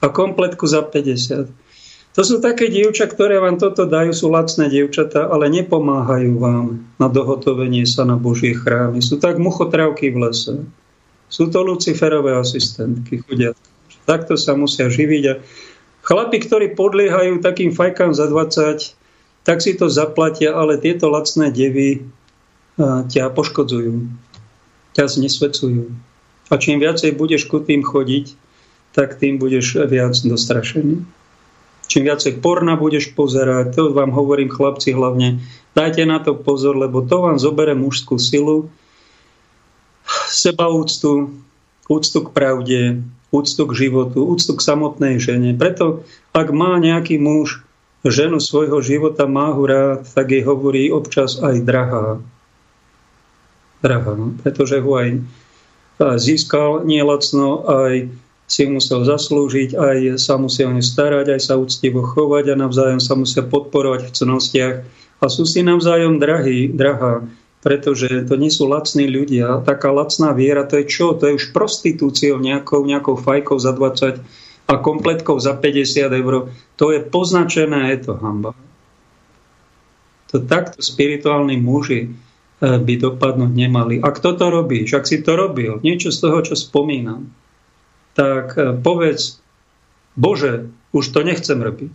a 0.00 0.06
kompletku 0.08 0.64
za 0.70 0.86
50. 0.86 1.50
To 2.18 2.26
sú 2.26 2.42
také 2.42 2.66
dievča, 2.66 3.06
ktoré 3.06 3.38
vám 3.38 3.62
toto 3.62 3.86
dajú, 3.86 4.10
sú 4.10 4.34
lacné 4.34 4.66
dievčatá, 4.66 5.30
ale 5.30 5.46
nepomáhajú 5.46 6.32
vám 6.42 6.82
na 6.98 7.06
dohotovenie 7.06 7.86
sa 7.86 8.02
na 8.02 8.18
Božie 8.18 8.58
chrámy. 8.58 8.98
Sú 8.98 9.22
tak 9.22 9.38
muchotravky 9.38 10.10
v 10.10 10.26
lese. 10.26 10.54
Sú 11.30 11.46
to 11.54 11.62
luciferové 11.62 12.34
asistentky, 12.34 13.22
chodia. 13.22 13.54
Takto 14.10 14.34
sa 14.34 14.58
musia 14.58 14.90
živiť 14.90 15.22
a 15.30 15.34
Chlapi, 16.00 16.40
ktorí 16.40 16.72
podliehajú 16.72 17.44
takým 17.44 17.76
fajkám 17.76 18.16
za 18.16 18.26
20, 18.26 18.96
tak 19.44 19.60
si 19.60 19.76
to 19.76 19.92
zaplatia, 19.92 20.56
ale 20.56 20.80
tieto 20.80 21.12
lacné 21.12 21.52
devy 21.52 22.08
ťa 22.80 23.28
poškodzujú, 23.36 24.08
ťa 24.96 25.04
znesvecujú. 25.04 25.92
A 26.50 26.54
čím 26.56 26.80
viacej 26.80 27.14
budeš 27.14 27.46
ku 27.46 27.60
tým 27.60 27.84
chodiť, 27.84 28.32
tak 28.96 29.20
tým 29.20 29.36
budeš 29.38 29.86
viac 29.86 30.16
dostrašený. 30.16 31.04
Čím 31.90 32.06
viacej 32.06 32.38
porna 32.38 32.78
budeš 32.78 33.10
pozerať, 33.18 33.74
to 33.74 33.90
vám 33.90 34.14
hovorím 34.14 34.46
chlapci 34.46 34.94
hlavne, 34.94 35.42
dajte 35.74 36.06
na 36.06 36.22
to 36.22 36.38
pozor, 36.38 36.78
lebo 36.78 37.02
to 37.02 37.18
vám 37.18 37.42
zobere 37.42 37.74
mužskú 37.74 38.14
silu, 38.14 38.70
sebaúctu, 40.30 41.34
úctu 41.90 42.18
k 42.22 42.28
pravde, 42.30 42.80
úctu 43.34 43.62
k 43.66 43.72
životu, 43.74 44.22
úctu 44.22 44.54
k 44.54 44.62
samotnej 44.62 45.18
žene. 45.18 45.50
Preto, 45.58 46.06
ak 46.30 46.54
má 46.54 46.78
nejaký 46.78 47.18
muž 47.18 47.66
ženu 48.06 48.38
svojho 48.38 48.78
života, 48.86 49.26
má 49.26 49.50
ho 49.50 49.62
rád, 49.66 50.06
tak 50.14 50.30
jej 50.30 50.46
hovorí 50.46 50.94
občas 50.94 51.42
aj 51.42 51.58
drahá. 51.66 52.22
Drahá, 53.82 54.12
no? 54.14 54.38
pretože 54.38 54.78
ho 54.78 54.92
aj 54.94 55.18
získal 56.22 56.86
nielacno, 56.86 57.66
aj 57.66 58.08
si 58.50 58.66
musel 58.66 59.06
zaslúžiť, 59.06 59.78
aj 59.78 59.98
sa 60.18 60.34
musia 60.34 60.66
o 60.66 60.74
ne 60.74 60.82
starať, 60.82 61.38
aj 61.38 61.40
sa 61.40 61.54
úctivo 61.54 62.02
chovať 62.02 62.50
a 62.50 62.58
navzájom 62.58 62.98
sa 62.98 63.14
musia 63.14 63.46
podporovať 63.46 64.10
v 64.10 64.14
cnostiach. 64.14 64.76
A 65.22 65.24
sú 65.30 65.46
si 65.46 65.62
navzájom 65.62 66.18
drahí, 66.18 66.66
drahá 66.74 67.22
pretože 67.60 68.08
to 68.24 68.40
nie 68.40 68.48
sú 68.48 68.64
lacní 68.66 69.04
ľudia. 69.04 69.60
Taká 69.60 69.92
lacná 69.92 70.32
viera, 70.32 70.64
to 70.64 70.80
je 70.80 70.88
čo? 70.88 71.12
To 71.12 71.28
je 71.28 71.36
už 71.36 71.52
prostitúciou 71.52 72.40
nejakou, 72.40 72.80
nejakou 72.88 73.20
fajkou 73.20 73.60
za 73.60 73.76
20 73.76 74.24
a 74.64 74.74
kompletkou 74.80 75.36
za 75.36 75.52
50 75.52 76.08
eur. 76.08 76.48
To 76.80 76.86
je 76.88 77.00
poznačené, 77.04 77.92
je 77.92 77.98
to 78.08 78.12
hamba. 78.16 78.56
To 80.32 80.40
takto 80.40 80.80
spirituálni 80.80 81.60
muži 81.60 82.08
eh, 82.08 82.78
by 82.80 82.94
dopadnúť 82.96 83.52
nemali. 83.52 83.94
A 84.00 84.08
kto 84.08 84.40
to 84.40 84.46
robí? 84.48 84.88
Však 84.88 85.04
si 85.04 85.20
to 85.20 85.36
robil. 85.36 85.84
Niečo 85.84 86.08
z 86.08 86.18
toho, 86.22 86.40
čo 86.40 86.56
spomínam. 86.56 87.28
Tak 88.14 88.46
eh, 88.58 88.74
povedz, 88.78 89.40
Bože, 90.18 90.68
už 90.90 91.04
to 91.14 91.22
nechcem 91.22 91.58
robiť. 91.62 91.92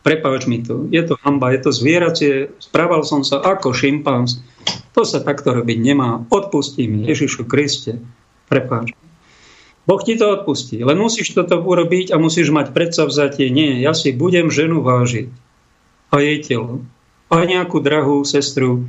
Prepáč 0.00 0.48
mi 0.48 0.64
to. 0.64 0.88
Je 0.88 1.04
to 1.04 1.20
hamba, 1.20 1.52
je 1.52 1.60
to 1.60 1.70
zvieracie. 1.76 2.32
Správal 2.56 3.04
som 3.04 3.20
sa 3.20 3.36
ako 3.44 3.76
šimpanz. 3.76 4.40
To 4.96 5.04
sa 5.04 5.20
takto 5.20 5.52
robiť 5.52 5.76
nemá. 5.76 6.24
Odpustí 6.32 6.88
mi 6.88 7.04
Ježišu 7.04 7.44
Kriste. 7.44 8.00
Prepáč. 8.48 8.96
Boh 9.84 10.00
ti 10.00 10.16
to 10.16 10.40
odpustí. 10.40 10.80
Len 10.80 10.96
musíš 10.96 11.36
toto 11.36 11.60
urobiť 11.60 12.12
a 12.12 12.16
musíš 12.16 12.48
mať 12.48 12.72
predsavzatie. 12.72 13.52
Nie, 13.52 13.80
ja 13.84 13.92
si 13.92 14.16
budem 14.16 14.48
ženu 14.48 14.80
vážiť. 14.80 15.28
A 16.10 16.24
jej 16.24 16.38
telo. 16.42 16.84
A 17.30 17.44
nejakú 17.44 17.78
drahú 17.78 18.24
sestru 18.24 18.88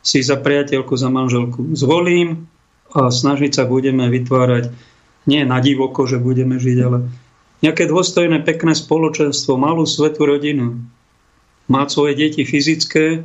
si 0.00 0.24
za 0.24 0.40
priateľku, 0.40 0.96
za 0.96 1.12
manželku 1.12 1.76
zvolím 1.76 2.48
a 2.90 3.12
snažiť 3.12 3.52
sa 3.52 3.64
budeme 3.68 4.08
vytvárať 4.08 4.72
nie 5.28 5.44
na 5.44 5.60
divoko, 5.60 6.08
že 6.08 6.20
budeme 6.20 6.56
žiť, 6.56 6.78
ale 6.80 7.08
nejaké 7.60 7.84
dôstojné, 7.88 8.40
pekné 8.44 8.72
spoločenstvo, 8.72 9.60
malú 9.60 9.84
svetú 9.84 10.24
rodinu, 10.24 10.80
má 11.68 11.86
svoje 11.86 12.16
deti 12.16 12.42
fyzické, 12.42 13.22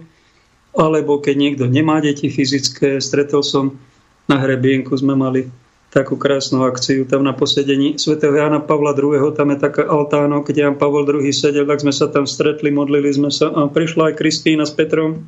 alebo 0.75 1.23
keď 1.23 1.35
niekto 1.39 1.65
nemá 1.71 2.03
deti 2.03 2.27
fyzické, 2.27 2.99
stretol 2.99 3.41
som 3.41 3.79
na 4.27 4.41
hrebienku 4.41 4.91
sme 4.97 5.15
mali 5.15 5.47
takú 5.95 6.19
krásnu 6.19 6.67
akciu 6.67 7.07
tam 7.07 7.23
na 7.23 7.31
posedení 7.31 7.95
svätého 7.95 8.35
Jana 8.35 8.59
Pavla 8.59 8.91
II. 8.91 9.31
Tam 9.31 9.47
je 9.55 9.63
taká 9.63 9.87
altáno, 9.87 10.43
keď 10.43 10.67
Jan 10.67 10.75
Pavel 10.75 11.07
II. 11.07 11.31
sedel, 11.31 11.63
tak 11.63 11.79
sme 11.79 11.95
sa 11.95 12.11
tam 12.11 12.27
stretli, 12.27 12.67
modlili 12.67 13.07
sme 13.15 13.31
sa 13.31 13.47
a 13.55 13.71
prišla 13.71 14.11
aj 14.11 14.19
Kristýna 14.19 14.67
s 14.67 14.75
Petrom 14.75 15.23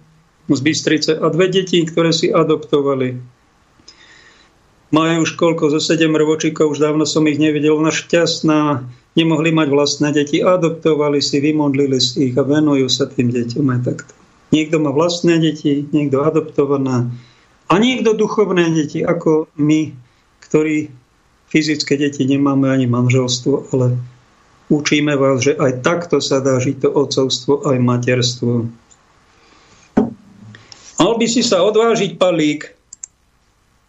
z 0.52 0.60
Bystrice 0.60 1.16
a 1.16 1.32
dve 1.32 1.48
deti, 1.48 1.80
ktoré 1.88 2.12
si 2.12 2.28
adoptovali. 2.28 3.16
Majú 4.88 5.28
už 5.28 5.36
koľko, 5.36 5.68
zo 5.68 5.84
7 5.84 6.08
rovočíkov, 6.08 6.72
už 6.72 6.80
dávno 6.80 7.04
som 7.04 7.28
ich 7.28 7.36
nevidel, 7.36 7.76
ona 7.76 7.92
šťastná, 7.92 8.88
nemohli 9.20 9.52
mať 9.52 9.68
vlastné 9.68 10.10
deti, 10.16 10.40
adoptovali 10.40 11.20
si, 11.20 11.44
vymodlili 11.44 12.00
si 12.00 12.32
ich 12.32 12.36
a 12.40 12.48
venujú 12.48 12.88
sa 12.88 13.10
tým 13.10 13.34
deťom 13.34 13.68
aj 13.68 13.80
takto. 13.84 14.14
Niekto 14.56 14.80
má 14.80 14.96
vlastné 14.96 15.44
deti, 15.44 15.84
niekto 15.92 16.24
adoptované 16.24 17.12
a 17.68 17.74
niekto 17.76 18.16
duchovné 18.16 18.72
deti, 18.72 19.04
ako 19.04 19.52
my, 19.60 19.92
ktorí 20.48 20.88
fyzické 21.52 22.00
deti 22.00 22.24
nemáme 22.24 22.72
ani 22.72 22.88
manželstvo, 22.88 23.76
ale 23.76 24.00
učíme 24.72 25.20
vás, 25.20 25.44
že 25.44 25.60
aj 25.60 25.84
takto 25.84 26.24
sa 26.24 26.40
dá 26.40 26.64
žiť 26.64 26.88
to 26.88 26.90
otcovstvo, 26.96 27.68
aj 27.68 27.78
materstvo. 27.84 28.72
Mal 30.98 31.14
by 31.20 31.28
si 31.28 31.44
sa 31.44 31.64
odvážiť 31.64 32.16
palík. 32.16 32.77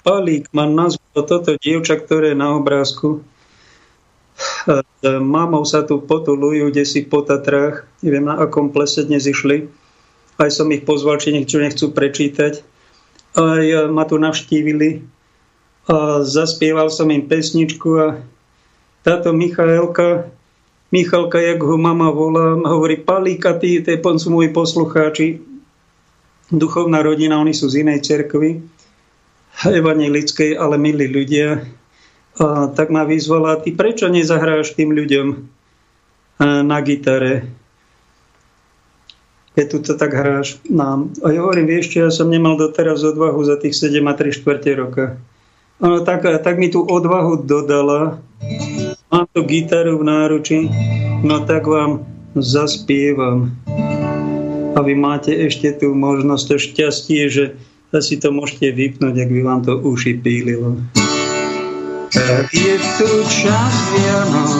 Palík 0.08 0.48
má 0.56 0.64
nazvu 0.64 1.04
toto 1.12 1.60
dievča, 1.60 2.00
ktoré 2.00 2.32
na 2.32 2.56
obrázku. 2.56 3.20
S 4.64 5.04
mamou 5.04 5.68
sa 5.68 5.84
tu 5.84 6.00
potulujú, 6.00 6.72
kde 6.72 6.88
si 6.88 7.04
po 7.04 7.20
Tatrách. 7.20 7.84
Neviem, 8.00 8.24
na 8.24 8.40
akom 8.40 8.72
plese 8.72 9.04
dnes 9.04 9.28
išli. 9.28 9.68
Aj 10.40 10.48
som 10.48 10.72
ich 10.72 10.88
pozval, 10.88 11.20
či 11.20 11.36
niečo 11.36 11.60
nechcú 11.60 11.92
prečítať. 11.92 12.64
Aj 13.36 13.64
ma 13.92 14.08
tu 14.08 14.16
navštívili 14.16 15.04
a 15.92 16.24
zaspieval 16.24 16.88
som 16.88 17.12
im 17.12 17.28
pesničku 17.28 17.88
a 18.00 18.16
táto 19.04 19.36
Michaelka, 19.36 20.32
Michalka, 20.88 21.36
jak 21.36 21.60
ho 21.60 21.76
mama 21.76 22.08
volá, 22.08 22.56
hovorí, 22.56 22.96
Palíka, 22.96 23.60
ty, 23.60 23.84
sú 24.16 24.28
moji 24.32 24.48
poslucháči, 24.56 25.44
duchovná 26.48 27.04
rodina, 27.04 27.36
oni 27.36 27.52
sú 27.52 27.68
z 27.68 27.84
inej 27.84 28.08
cerkvy, 28.08 28.64
evanelickej, 29.66 30.54
ale 30.54 30.78
milí 30.78 31.10
ľudia. 31.10 31.66
A 32.38 32.70
tak 32.70 32.94
ma 32.94 33.02
vyzvala, 33.02 33.58
ty 33.58 33.74
prečo 33.74 34.06
nezahráš 34.06 34.78
tým 34.78 34.94
ľuďom 34.94 35.26
na 36.62 36.78
gitare? 36.86 37.58
keď 39.58 39.66
tu 39.74 39.78
to 39.82 39.98
tak 39.98 40.14
hráš 40.14 40.62
nám. 40.70 41.10
A 41.26 41.34
ja 41.34 41.42
hovorím, 41.42 41.66
vieš 41.66 41.90
čo, 41.90 42.06
ja 42.06 42.14
som 42.14 42.30
nemal 42.30 42.54
doteraz 42.54 43.02
odvahu 43.02 43.42
za 43.42 43.58
tých 43.58 43.74
7 43.74 44.06
a 44.06 44.14
3 44.14 44.30
čtvrte 44.30 44.70
roka. 44.78 45.18
No, 45.82 45.98
tak, 46.06 46.22
tak 46.22 46.62
mi 46.62 46.70
tú 46.70 46.86
odvahu 46.86 47.42
dodala. 47.42 48.22
Mám 49.10 49.26
tu 49.34 49.42
gitaru 49.42 49.98
v 49.98 50.06
náruči, 50.06 50.58
no 51.26 51.42
tak 51.42 51.66
vám 51.66 52.06
zaspievam. 52.38 53.50
A 54.74 54.78
vy 54.78 54.94
máte 54.94 55.34
ešte 55.34 55.74
tú 55.74 55.90
možnosť, 55.90 56.44
to 56.46 56.56
šťastie, 56.62 57.22
že 57.26 57.44
si 57.96 58.20
to 58.20 58.28
môžete 58.28 58.68
vypnúť, 58.76 59.14
ak 59.24 59.30
by 59.32 59.40
vám 59.40 59.60
to 59.64 59.80
uši 59.80 60.20
pílilo. 60.20 60.76
Tak 62.12 62.52
je 62.52 62.76
tu 63.00 63.10
čas 63.28 63.74
Vianoc, 63.96 64.52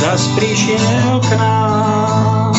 zas 0.00 0.22
prišiel 0.36 1.20
k 1.20 1.30
nám. 1.36 2.52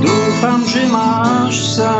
Dúfam, 0.00 0.60
že 0.64 0.82
máš 0.88 1.56
sa 1.76 1.92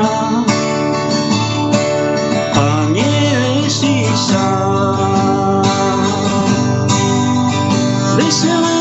Veselé 8.18 8.77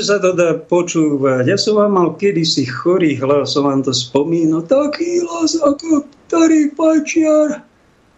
že 0.00 0.08
sa 0.08 0.16
to 0.16 0.32
dá 0.32 0.56
počúvať. 0.56 1.44
Ja 1.44 1.60
som 1.60 1.76
vám 1.76 1.92
mal 1.92 2.08
kedysi 2.16 2.64
chorý 2.64 3.20
hlas, 3.20 3.52
som 3.52 3.68
vám 3.68 3.84
to 3.84 3.92
spomínal. 3.92 4.64
Taký 4.64 5.28
hlas 5.28 5.60
ako 5.60 6.08
starý 6.24 6.72
pajčiar 6.72 7.60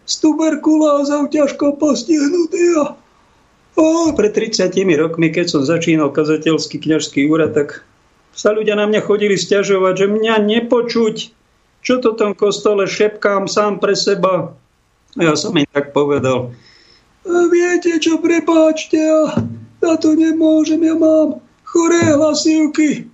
s 0.06 0.14
tuberkulázou 0.22 1.26
ťažko 1.26 1.82
postihnutý. 1.82 2.86
A, 2.86 2.94
o, 3.74 4.14
pred 4.14 4.30
30 4.30 4.70
rokmi, 4.94 5.34
keď 5.34 5.58
som 5.58 5.66
začínal 5.66 6.14
kazateľský 6.14 6.78
kňažský 6.78 7.26
úrad, 7.26 7.50
tak 7.50 7.82
sa 8.30 8.54
ľudia 8.54 8.78
na 8.78 8.86
mňa 8.86 9.02
chodili 9.02 9.34
stiažovať, 9.34 10.06
že 10.06 10.06
mňa 10.06 10.34
nepočuť, 10.38 11.16
čo 11.82 11.98
to 11.98 12.14
tom 12.14 12.38
kostole 12.38 12.86
šepkám 12.86 13.50
sám 13.50 13.82
pre 13.82 13.98
seba. 13.98 14.54
A 15.18 15.20
ja 15.20 15.34
som 15.34 15.50
im 15.58 15.66
tak 15.66 15.90
povedal, 15.90 16.54
viete 17.26 17.98
čo, 17.98 18.22
prepáčte, 18.22 19.02
ja, 19.02 19.34
ja 19.82 19.92
to 19.98 20.14
nemôžem, 20.14 20.78
ja 20.78 20.94
mám 20.94 21.42
choré 21.72 22.12
hlasivky. 22.12 23.08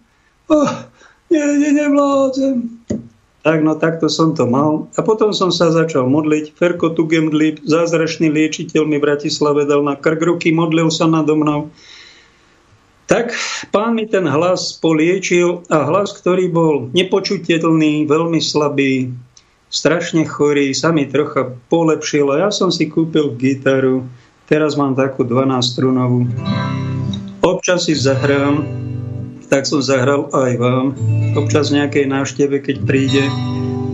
A, 0.51 0.91
nie, 1.31 1.45
nie, 1.63 1.71
nevládzem. 1.79 2.83
Tak, 3.47 3.63
no 3.63 3.79
takto 3.79 4.11
som 4.11 4.35
to 4.35 4.45
mal. 4.51 4.91
A 4.99 5.01
potom 5.07 5.31
som 5.31 5.55
sa 5.55 5.71
začal 5.71 6.11
modliť. 6.11 6.59
Ferko 6.59 6.93
Tugendlip, 6.93 7.63
zázračný 7.63 8.29
liečiteľ 8.29 8.83
mi 8.85 8.99
v 8.99 9.07
Bratislave 9.07 9.63
dal 9.65 9.87
na 9.87 9.95
krk 9.95 10.21
ruky, 10.21 10.51
modlil 10.51 10.91
sa 10.91 11.07
nado 11.07 11.39
mnou. 11.39 11.71
Tak 13.09 13.33
pán 13.73 13.97
mi 13.97 14.05
ten 14.05 14.29
hlas 14.29 14.77
poliečil 14.77 15.65
a 15.73 15.89
hlas, 15.89 16.13
ktorý 16.13 16.53
bol 16.53 16.93
nepočuteľný, 16.93 18.05
veľmi 18.05 18.37
slabý, 18.37 19.17
strašne 19.73 20.29
chorý, 20.29 20.77
sa 20.77 20.93
mi 20.93 21.09
trocha 21.09 21.57
polepšil 21.73 22.29
a 22.37 22.49
ja 22.49 22.51
som 22.53 22.69
si 22.69 22.85
kúpil 22.85 23.33
gitaru. 23.33 24.05
Teraz 24.45 24.77
mám 24.77 24.93
takú 24.93 25.25
12 25.25 25.57
strunovú. 25.65 26.29
Občas 27.43 27.87
si 27.87 27.95
zahrám 27.95 28.89
tak 29.49 29.65
som 29.65 29.81
zahral 29.81 30.29
aj 30.31 30.53
vám. 30.61 30.87
Občas 31.33 31.73
nejakej 31.73 32.05
návšteve, 32.05 32.61
keď 32.61 32.77
príde. 32.85 33.25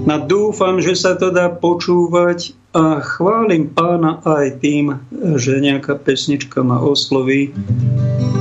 Na 0.05 0.21
dúfam, 0.21 0.83
že 0.83 0.99
sa 0.99 1.17
to 1.17 1.33
dá 1.33 1.49
počúvať 1.49 2.53
a 2.75 3.01
chválim 3.01 3.71
pána 3.71 4.21
aj 4.27 4.61
tým, 4.61 4.99
že 5.39 5.63
nejaká 5.63 5.97
pesnička 5.97 6.61
ma 6.61 6.83
osloví. 6.83 7.55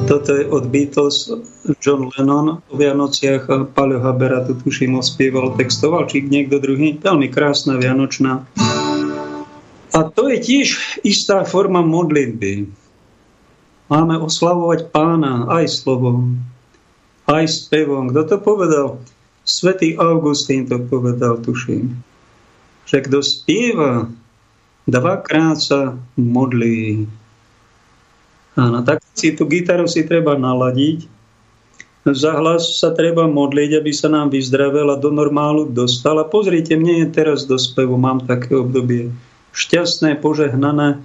Toto 0.10 0.36
je 0.36 0.44
od 0.50 0.68
Beatles 0.68 1.32
John 1.80 2.12
Lennon 2.12 2.60
o 2.60 2.74
Vianociach 2.76 3.48
a 3.48 3.63
Paľo 3.63 4.04
Habera 4.04 4.44
tu 4.44 4.60
tuším 4.60 5.00
ospieval, 5.00 5.56
textoval, 5.56 6.10
či 6.12 6.28
niekto 6.28 6.60
druhý. 6.60 7.00
Veľmi 7.00 7.32
krásna 7.32 7.80
Vianočná. 7.80 8.44
A 9.94 10.00
to 10.10 10.28
je 10.28 10.38
tiež 10.42 11.00
istá 11.06 11.48
forma 11.48 11.80
modlitby. 11.80 12.83
Máme 13.94 14.18
oslavovať 14.18 14.90
pána 14.90 15.46
aj 15.54 15.70
slovom 15.70 16.42
aj 17.28 17.46
spevom. 17.48 18.12
Kto 18.12 18.22
to 18.28 18.38
povedal? 18.44 18.88
Svetý 19.44 19.96
Augustín 20.00 20.68
to 20.68 20.80
povedal, 20.80 21.40
tuším. 21.40 22.00
Že 22.88 22.98
kto 23.08 23.18
spieva, 23.24 24.12
dvakrát 24.88 25.60
sa 25.60 26.00
modlí. 26.16 27.08
Áno, 28.60 28.80
tak 28.86 29.04
si 29.16 29.36
tú 29.36 29.48
gitaru 29.48 29.88
si 29.88 30.04
treba 30.04 30.36
naladiť. 30.40 31.12
Za 32.04 32.36
hlas 32.36 32.84
sa 32.84 32.92
treba 32.92 33.32
modliť, 33.32 33.80
aby 33.80 33.92
sa 33.96 34.12
nám 34.12 34.36
vyzdravel 34.36 34.92
do 35.00 35.10
normálu 35.12 35.72
dostal. 35.72 36.20
A 36.20 36.28
pozrite, 36.28 36.76
mne 36.76 37.08
je 37.08 37.16
teraz 37.16 37.48
do 37.48 37.56
spevu, 37.56 37.96
mám 37.96 38.28
také 38.28 38.60
obdobie 38.60 39.16
šťastné, 39.56 40.20
požehnané. 40.20 41.00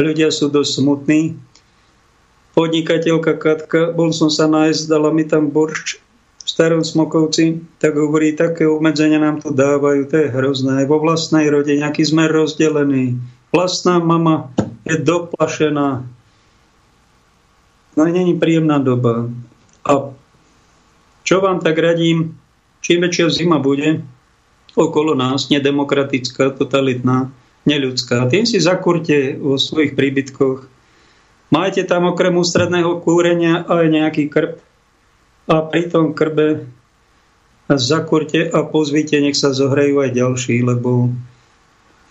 Ľudia 0.00 0.32
sú 0.32 0.48
dosť 0.48 0.70
smutní, 0.80 1.20
podnikateľka 2.58 3.38
Katka, 3.38 3.94
bol 3.94 4.10
som 4.10 4.26
sa 4.26 4.50
nájsť, 4.50 4.90
dala 4.90 5.14
mi 5.14 5.22
tam 5.22 5.54
borč 5.54 6.02
v 6.42 6.48
starom 6.50 6.82
Smokovci, 6.82 7.62
tak 7.78 7.94
hovorí, 7.94 8.34
také 8.34 8.66
obmedzenia 8.66 9.22
nám 9.22 9.38
tu 9.38 9.54
dávajú, 9.54 10.10
to 10.10 10.26
je 10.26 10.34
hrozné. 10.34 10.82
Vo 10.90 10.98
vlastnej 10.98 11.46
rodine, 11.46 11.86
aký 11.86 12.02
sme 12.02 12.26
rozdelení. 12.26 13.14
Vlastná 13.54 14.02
mama 14.02 14.50
je 14.82 14.98
doplašená. 14.98 16.02
No 17.94 18.00
není 18.02 18.34
príjemná 18.34 18.82
doba. 18.82 19.30
A 19.86 20.10
čo 21.22 21.38
vám 21.38 21.62
tak 21.62 21.78
radím, 21.78 22.34
čím 22.82 23.06
väčšia 23.06 23.30
zima 23.30 23.62
bude 23.62 24.02
okolo 24.74 25.14
nás, 25.14 25.46
nedemokratická, 25.46 26.58
totalitná, 26.58 27.30
neľudská, 27.70 28.26
tým 28.26 28.46
si 28.46 28.58
zakurte 28.58 29.38
vo 29.38 29.58
svojich 29.58 29.94
príbytkoch 29.94 30.77
Majte 31.48 31.84
tam 31.88 32.12
okrem 32.12 32.36
ústredného 32.36 33.00
kúrenia 33.00 33.64
aj 33.64 33.84
nejaký 33.88 34.24
krb 34.28 34.60
a 35.48 35.64
pri 35.64 35.88
tom 35.88 36.12
krbe 36.12 36.68
zakurte 37.72 38.48
a 38.48 38.64
pozvite, 38.68 39.16
nech 39.16 39.36
sa 39.36 39.56
zohrajú 39.56 40.04
aj 40.04 40.10
ďalší, 40.12 40.60
lebo 40.60 41.08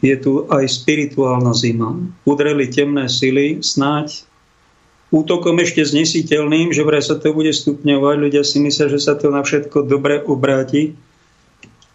je 0.01 0.13
tu 0.17 0.45
aj 0.49 0.65
spirituálna 0.65 1.53
zima. 1.53 1.97
Udreli 2.25 2.69
temné 2.69 3.09
sily, 3.09 3.61
snáď 3.61 4.25
útokom 5.09 5.57
ešte 5.57 5.81
znesiteľným, 5.81 6.73
že 6.73 6.85
vraj 6.85 7.01
sa 7.01 7.17
to 7.17 7.33
bude 7.33 7.49
stupňovať. 7.53 8.15
Ľudia 8.17 8.43
si 8.45 8.61
myslia, 8.61 8.89
že 8.89 9.01
sa 9.01 9.17
to 9.17 9.33
na 9.33 9.41
všetko 9.41 9.85
dobre 9.89 10.21
obráti. 10.21 10.93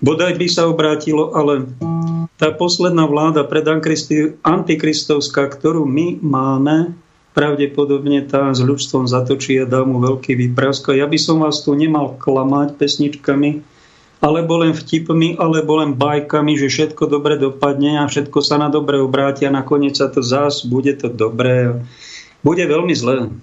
Bodaj 0.02 0.35
by 0.35 0.46
sa 0.50 0.66
obrátilo, 0.66 1.31
ale 1.31 1.70
tá 2.35 2.50
posledná 2.50 3.07
vláda 3.07 3.46
pred 3.46 3.62
antikristovská, 4.42 5.46
ktorú 5.46 5.87
my 5.87 6.18
máme, 6.18 6.98
pravdepodobne 7.33 8.25
tá 8.29 8.53
s 8.53 8.61
ľudstvom 8.61 9.09
zatočí 9.09 9.57
a 9.61 9.68
dá 9.68 9.83
mu 9.85 10.01
veľký 10.01 10.37
výprask. 10.37 10.92
Ja 10.92 11.09
by 11.09 11.18
som 11.18 11.40
vás 11.40 11.64
tu 11.64 11.73
nemal 11.73 12.16
klamať 12.21 12.77
pesničkami, 12.77 13.64
alebo 14.23 14.62
len 14.62 14.71
vtipmi, 14.71 15.35
alebo 15.35 15.83
len 15.83 15.99
bajkami, 15.99 16.55
že 16.55 16.71
všetko 16.71 17.11
dobre 17.11 17.42
dopadne 17.42 17.99
a 17.99 18.07
všetko 18.07 18.38
sa 18.38 18.55
na 18.55 18.71
dobre 18.71 19.03
obráti 19.03 19.49
a 19.49 19.51
nakoniec 19.51 19.99
sa 19.99 20.07
to 20.07 20.23
zás, 20.23 20.62
bude 20.62 20.95
to 20.95 21.11
dobré. 21.11 21.83
Bude 22.47 22.62
veľmi 22.62 22.95
zlé. 22.95 23.35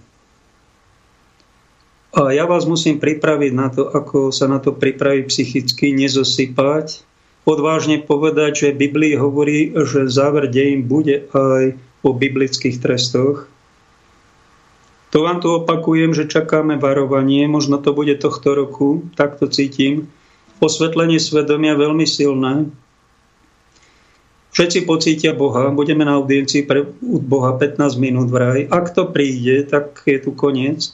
A 2.15 2.32
ja 2.32 2.47
vás 2.47 2.63
musím 2.63 2.97
pripraviť 2.97 3.52
na 3.54 3.67
to, 3.69 3.91
ako 3.91 4.32
sa 4.32 4.47
na 4.47 4.63
to 4.63 4.71
pripraviť 4.71 5.30
psychicky, 5.30 5.91
nezosypať. 5.93 7.06
Odvážne 7.43 7.99
povedať, 7.99 8.65
že 8.65 8.78
Biblii 8.80 9.19
hovorí, 9.19 9.75
že 9.75 10.08
záver 10.08 10.47
dejín 10.47 10.88
bude 10.88 11.28
aj 11.36 11.75
o 12.08 12.15
biblických 12.15 12.80
trestoch. 12.80 13.48
To 15.09 15.25
vám 15.25 15.41
tu 15.41 15.49
opakujem, 15.49 16.13
že 16.13 16.29
čakáme 16.29 16.77
varovanie, 16.77 17.49
možno 17.49 17.81
to 17.81 17.97
bude 17.97 18.13
tohto 18.21 18.53
roku, 18.53 19.09
tak 19.17 19.41
to 19.41 19.49
cítim 19.49 20.09
osvetlenie 20.59 21.17
svedomia 21.17 21.73
veľmi 21.73 22.03
silné. 22.03 22.69
Všetci 24.49 24.83
pocítia 24.83 25.31
Boha, 25.31 25.71
budeme 25.71 26.03
na 26.03 26.19
audiencii 26.19 26.67
pre 26.67 26.83
Boha 27.01 27.55
15 27.55 27.95
minút 27.95 28.27
vraj. 28.27 28.67
Ak 28.67 28.91
to 28.91 29.07
príde, 29.07 29.65
tak 29.65 30.03
je 30.03 30.19
tu 30.19 30.35
koniec. 30.35 30.93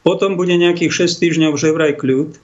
Potom 0.00 0.34
bude 0.34 0.56
nejakých 0.56 1.06
6 1.06 1.20
týždňov 1.20 1.52
že 1.60 1.76
vraj 1.76 1.92
kľud 1.92 2.40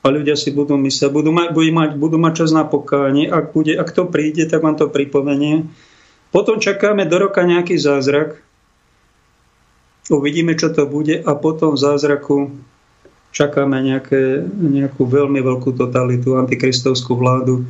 a 0.00 0.06
ľudia 0.08 0.34
si 0.34 0.48
budú 0.48 0.80
mysleť, 0.80 1.12
budú 1.12 1.30
mať, 1.34 1.48
budú 1.52 1.70
mať, 1.76 1.90
budú 1.98 2.16
mať 2.16 2.32
čas 2.44 2.50
na 2.56 2.64
pokánie. 2.64 3.28
Ak, 3.28 3.52
bude, 3.52 3.76
ak 3.76 3.92
to 3.92 4.08
príde, 4.08 4.48
tak 4.48 4.64
vám 4.64 4.80
to 4.80 4.88
pripomenie. 4.88 5.68
Potom 6.32 6.56
čakáme 6.56 7.04
do 7.04 7.16
roka 7.20 7.44
nejaký 7.44 7.76
zázrak. 7.76 8.45
Uvidíme, 10.06 10.54
čo 10.54 10.70
to 10.70 10.86
bude 10.86 11.18
a 11.18 11.32
potom 11.34 11.74
v 11.74 11.82
zázraku 11.82 12.36
čakáme 13.34 13.82
nejaké, 13.82 14.46
nejakú 14.46 15.02
veľmi 15.02 15.42
veľkú 15.42 15.74
totalitu, 15.74 16.38
antikristovskú 16.38 17.18
vládu. 17.18 17.66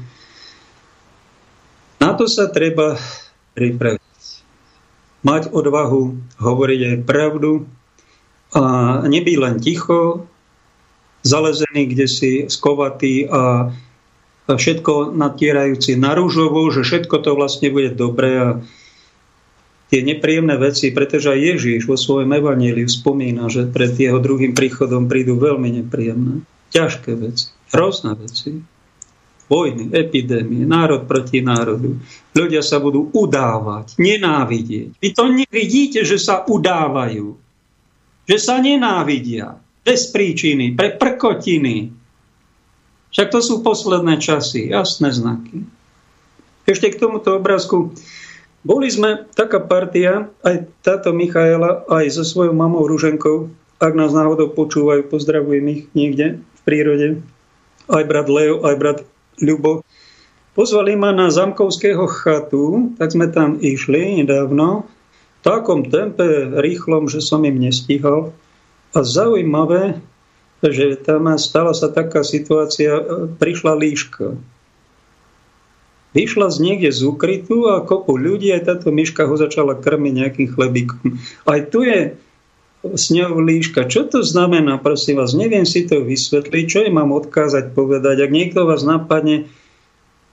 Na 1.97 2.13
to 2.13 2.29
sa 2.29 2.47
treba 2.53 3.01
pripraviť. 3.57 4.05
Mať 5.27 5.51
odvahu 5.51 6.15
hovoriť 6.39 6.81
aj 6.87 6.97
pravdu 7.03 7.67
a 8.55 8.63
nebyť 9.09 9.37
len 9.43 9.57
ticho, 9.59 10.29
zalezený 11.27 11.91
kde 11.91 12.07
si 12.07 12.33
skovatý 12.47 13.27
a 13.27 13.75
všetko 14.47 15.19
natierajúci 15.19 15.99
na 15.99 16.15
rúžovo, 16.15 16.71
že 16.71 16.87
všetko 16.87 17.17
to 17.27 17.35
vlastne 17.35 17.75
bude 17.75 17.99
dobré 17.99 18.31
a 18.39 18.49
tie 19.87 20.01
nepríjemné 20.03 20.59
veci, 20.59 20.91
pretože 20.91 21.31
aj 21.31 21.41
Ježíš 21.55 21.87
vo 21.87 21.95
svojom 21.95 22.31
evaníliu 22.35 22.91
spomína, 22.91 23.47
že 23.47 23.71
pred 23.71 23.95
jeho 23.95 24.19
druhým 24.19 24.53
príchodom 24.53 25.07
prídu 25.07 25.39
veľmi 25.39 25.83
nepríjemné, 25.83 26.43
ťažké 26.75 27.13
veci, 27.15 27.55
hrozné 27.71 28.13
veci. 28.19 28.51
Vojny, 29.47 29.95
epidémie, 29.95 30.67
národ 30.67 31.07
proti 31.07 31.39
národu. 31.39 32.03
Ľudia 32.35 32.67
sa 32.67 32.83
budú 32.83 33.15
udávať, 33.15 33.95
nenávidieť. 33.95 34.99
Vy 34.99 35.09
to 35.15 35.31
nevidíte, 35.31 36.03
že 36.03 36.19
sa 36.19 36.43
udávajú. 36.43 37.39
Že 38.27 38.37
sa 38.43 38.59
nenávidia. 38.59 39.55
Bez 39.87 40.11
príčiny, 40.11 40.75
pre 40.75 40.99
prkotiny. 40.99 41.95
Však 43.15 43.29
to 43.31 43.39
sú 43.39 43.63
posledné 43.63 44.19
časy, 44.19 44.67
jasné 44.75 45.15
znaky. 45.15 45.63
Ešte 46.67 46.91
k 46.91 46.99
tomuto 46.99 47.39
obrázku 47.39 47.95
boli 48.67 48.91
sme 48.91 49.31
taká 49.39 49.63
partia, 49.63 50.27
aj 50.43 50.67
táto 50.83 51.15
Michaela, 51.15 51.87
aj 51.87 52.19
so 52.19 52.27
svojou 52.27 52.51
mamou 52.51 52.83
Ruženkou, 52.91 53.47
ak 53.79 53.95
nás 53.95 54.11
náhodou 54.11 54.51
počúvajú, 54.51 55.07
pozdravujem 55.07 55.67
ich 55.71 55.83
niekde 55.95 56.43
v 56.43 56.61
prírode, 56.67 57.09
aj 57.87 58.03
brat 58.11 58.27
Leo, 58.27 58.67
aj 58.67 58.75
brat 58.75 58.99
Ľubo. 59.39 59.87
Pozvali 60.59 60.99
ma 60.99 61.15
na 61.15 61.31
Zamkovského 61.31 62.11
chatu, 62.11 62.97
tak 62.99 63.15
sme 63.15 63.31
tam 63.31 63.63
išli 63.63 64.25
nedávno, 64.25 64.89
v 64.89 65.41
takom 65.45 65.87
tempe 65.87 66.59
rýchlom, 66.59 67.07
že 67.07 67.23
som 67.23 67.47
im 67.47 67.61
nestíhal. 67.61 68.35
A 68.97 69.05
zaujímavé, 69.05 70.01
že 70.65 70.99
tam 70.99 71.31
stala 71.39 71.71
sa 71.77 71.93
taká 71.93 72.27
situácia, 72.27 72.99
prišla 73.37 73.79
líška 73.79 74.35
Vyšla 76.17 76.49
z 76.49 76.59
niekde 76.65 76.91
z 76.97 77.05
ukrytu 77.05 77.69
a 77.69 77.85
kopu 77.85 78.17
ľudí, 78.17 78.49
aj 78.57 78.73
táto 78.73 78.89
myška 78.89 79.29
ho 79.29 79.37
začala 79.37 79.77
krmiť 79.77 80.13
nejakým 80.17 80.49
chlebíkom. 80.49 81.21
Aj 81.45 81.61
tu 81.69 81.85
je 81.85 82.17
s 82.81 83.13
ňou 83.13 83.37
líška. 83.45 83.85
Čo 83.85 84.09
to 84.09 84.25
znamená, 84.25 84.81
prosím 84.81 85.21
vás? 85.21 85.37
Neviem 85.37 85.69
si 85.69 85.85
to 85.85 86.01
vysvetliť. 86.01 86.65
Čo 86.65 86.79
je 86.87 86.91
mám 86.91 87.13
odkázať, 87.13 87.77
povedať? 87.77 88.25
Ak 88.25 88.33
niekto 88.33 88.65
vás 88.65 88.81
napadne, 88.87 89.51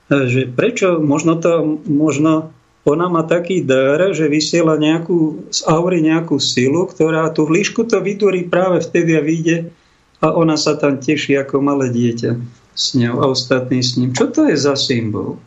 že 0.07 0.47
prečo, 0.47 1.03
možno 1.03 1.35
to, 1.41 1.83
možno 1.83 2.55
ona 2.83 3.07
má 3.07 3.23
taký 3.23 3.63
dar, 3.63 4.11
že 4.11 4.27
vysiela 4.27 4.75
nejakú, 4.75 5.47
z 5.51 5.63
aury 5.67 6.03
nejakú 6.03 6.35
silu, 6.39 6.83
ktorá 6.83 7.31
tú 7.31 7.47
líšku 7.47 7.87
to 7.87 8.03
vydurí 8.03 8.47
práve 8.47 8.83
vtedy 8.83 9.15
a 9.15 9.23
vyjde 9.23 9.71
a 10.19 10.35
ona 10.35 10.59
sa 10.59 10.75
tam 10.75 10.99
teší 10.99 11.39
ako 11.39 11.63
malé 11.63 11.91
dieťa 11.91 12.31
s 12.75 12.85
ňou 12.99 13.23
a 13.23 13.25
ostatní 13.31 13.79
s 13.79 13.95
ním. 13.95 14.11
Čo 14.11 14.31
to 14.31 14.51
je 14.51 14.55
za 14.59 14.75
symbol? 14.75 15.39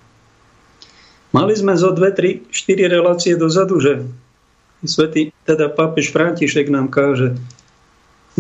Mali 1.37 1.53
sme 1.53 1.77
zo 1.77 1.93
2, 1.93 2.49
3, 2.49 2.49
4 2.49 2.89
relácie 2.89 3.37
dozadu, 3.37 3.77
že 3.77 4.09
svetý, 4.89 5.37
teda 5.45 5.69
pápež 5.69 6.09
František 6.09 6.73
nám 6.73 6.89
káže 6.89 7.37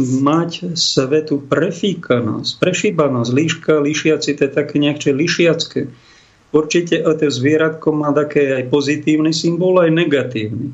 mať 0.01 0.77
svetu 0.77 1.41
prefíkanosť, 1.45 2.57
prešíbanosť, 2.57 3.31
líška, 3.33 3.73
líšiaci, 3.81 4.37
to 4.37 4.43
je 4.49 4.53
také 4.53 4.77
nejaké 4.81 5.13
líšiacké. 5.13 5.93
Určite 6.57 7.05
to 7.05 7.29
zvieratko 7.29 7.93
má 7.93 8.17
také 8.17 8.65
aj 8.65 8.73
pozitívny 8.73 9.37
symbol, 9.37 9.77
aj 9.77 9.93
negatívny. 9.93 10.73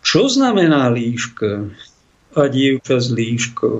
Čo 0.00 0.32
znamená 0.32 0.88
líška 0.88 1.68
a 2.32 2.48
dievča 2.48 2.96
s 2.96 3.12
líškou? 3.12 3.78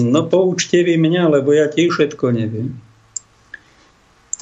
No 0.00 0.20
poučte 0.32 0.80
vy 0.80 0.96
mňa, 0.96 1.28
lebo 1.28 1.52
ja 1.52 1.68
tiež 1.68 1.92
všetko 1.92 2.32
neviem. 2.32 2.72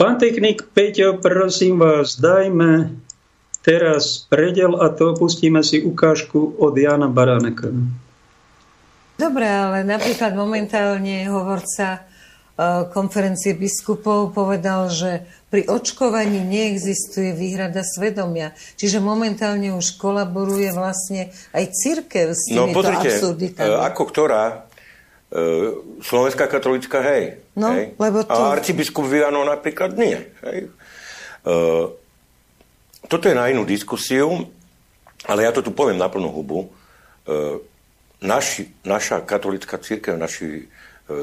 Pán 0.00 0.16
technik 0.16 0.64
Peťo, 0.72 1.20
prosím 1.20 1.76
vás, 1.76 2.16
dajme 2.16 2.96
teraz 3.60 4.24
predel 4.32 4.72
a 4.80 4.88
to 4.88 5.12
pustíme 5.12 5.60
si 5.60 5.84
ukážku 5.84 6.56
od 6.56 6.72
Jana 6.72 7.04
Baraneka. 7.04 7.68
Dobre, 9.20 9.44
ale 9.44 9.84
napríklad 9.84 10.32
momentálne 10.32 11.28
hovorca 11.28 12.00
e, 12.00 12.88
konferencie 12.88 13.52
biskupov 13.52 14.32
povedal, 14.32 14.88
že 14.88 15.28
pri 15.52 15.68
očkovaní 15.68 16.48
neexistuje 16.48 17.36
výhrada 17.36 17.84
svedomia. 17.84 18.56
Čiže 18.80 19.04
momentálne 19.04 19.76
už 19.76 20.00
kolaboruje 20.00 20.72
vlastne 20.72 21.28
aj 21.52 21.76
církev 21.76 22.32
s 22.32 22.48
no, 22.56 22.72
týmito 22.72 22.72
no, 22.72 22.76
pozrite, 22.88 23.08
absurditami. 23.20 23.68
E, 23.68 23.84
ako 23.84 24.02
ktorá 24.08 24.69
Slovenská 26.02 26.50
katolická, 26.50 26.98
hej. 27.06 27.38
No, 27.54 27.70
hej. 27.70 27.94
Lebo 27.94 28.26
to... 28.26 28.34
A 28.34 28.58
arcibiskup 28.58 29.06
Viano 29.06 29.46
napríklad 29.46 29.94
nie. 29.94 30.18
Hej. 30.42 30.74
Uh, 31.46 31.94
toto 33.06 33.30
je 33.30 33.38
na 33.38 33.46
inú 33.46 33.62
diskusiu, 33.62 34.50
ale 35.30 35.46
ja 35.46 35.54
to 35.54 35.62
tu 35.62 35.70
poviem 35.70 36.02
na 36.02 36.10
plnú 36.10 36.34
hubu. 36.34 36.66
Uh, 37.30 37.62
naši, 38.18 38.74
naša 38.82 39.22
katolická 39.22 39.78
církev, 39.78 40.18
naši 40.18 40.66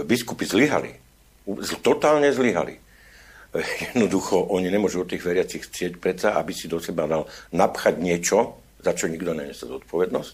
biskupy 0.07 0.43
zlyhali. 0.47 0.91
Totálne 1.79 2.31
zlyhali. 2.31 2.75
Jednoducho, 3.91 4.51
oni 4.51 4.67
nemôžu 4.67 5.03
od 5.03 5.09
tých 5.11 5.23
veriacich 5.23 5.63
chcieť 5.63 5.99
predsa, 5.99 6.35
aby 6.35 6.51
si 6.51 6.67
do 6.67 6.83
seba 6.83 7.07
dal 7.07 7.23
napchať 7.55 7.95
niečo, 7.95 8.59
za 8.83 8.91
čo 8.91 9.07
nikto 9.07 9.31
neniesie 9.31 9.67
zodpovednosť, 9.67 10.33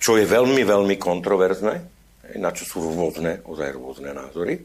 čo 0.00 0.16
je 0.16 0.24
veľmi, 0.24 0.64
veľmi 0.64 0.96
kontroverzné 0.96 1.95
na 2.34 2.50
čo 2.50 2.66
sú 2.66 2.78
rôzne, 2.82 3.46
ozaj 3.46 3.68
rôzne 3.78 4.10
názory. 4.10 4.58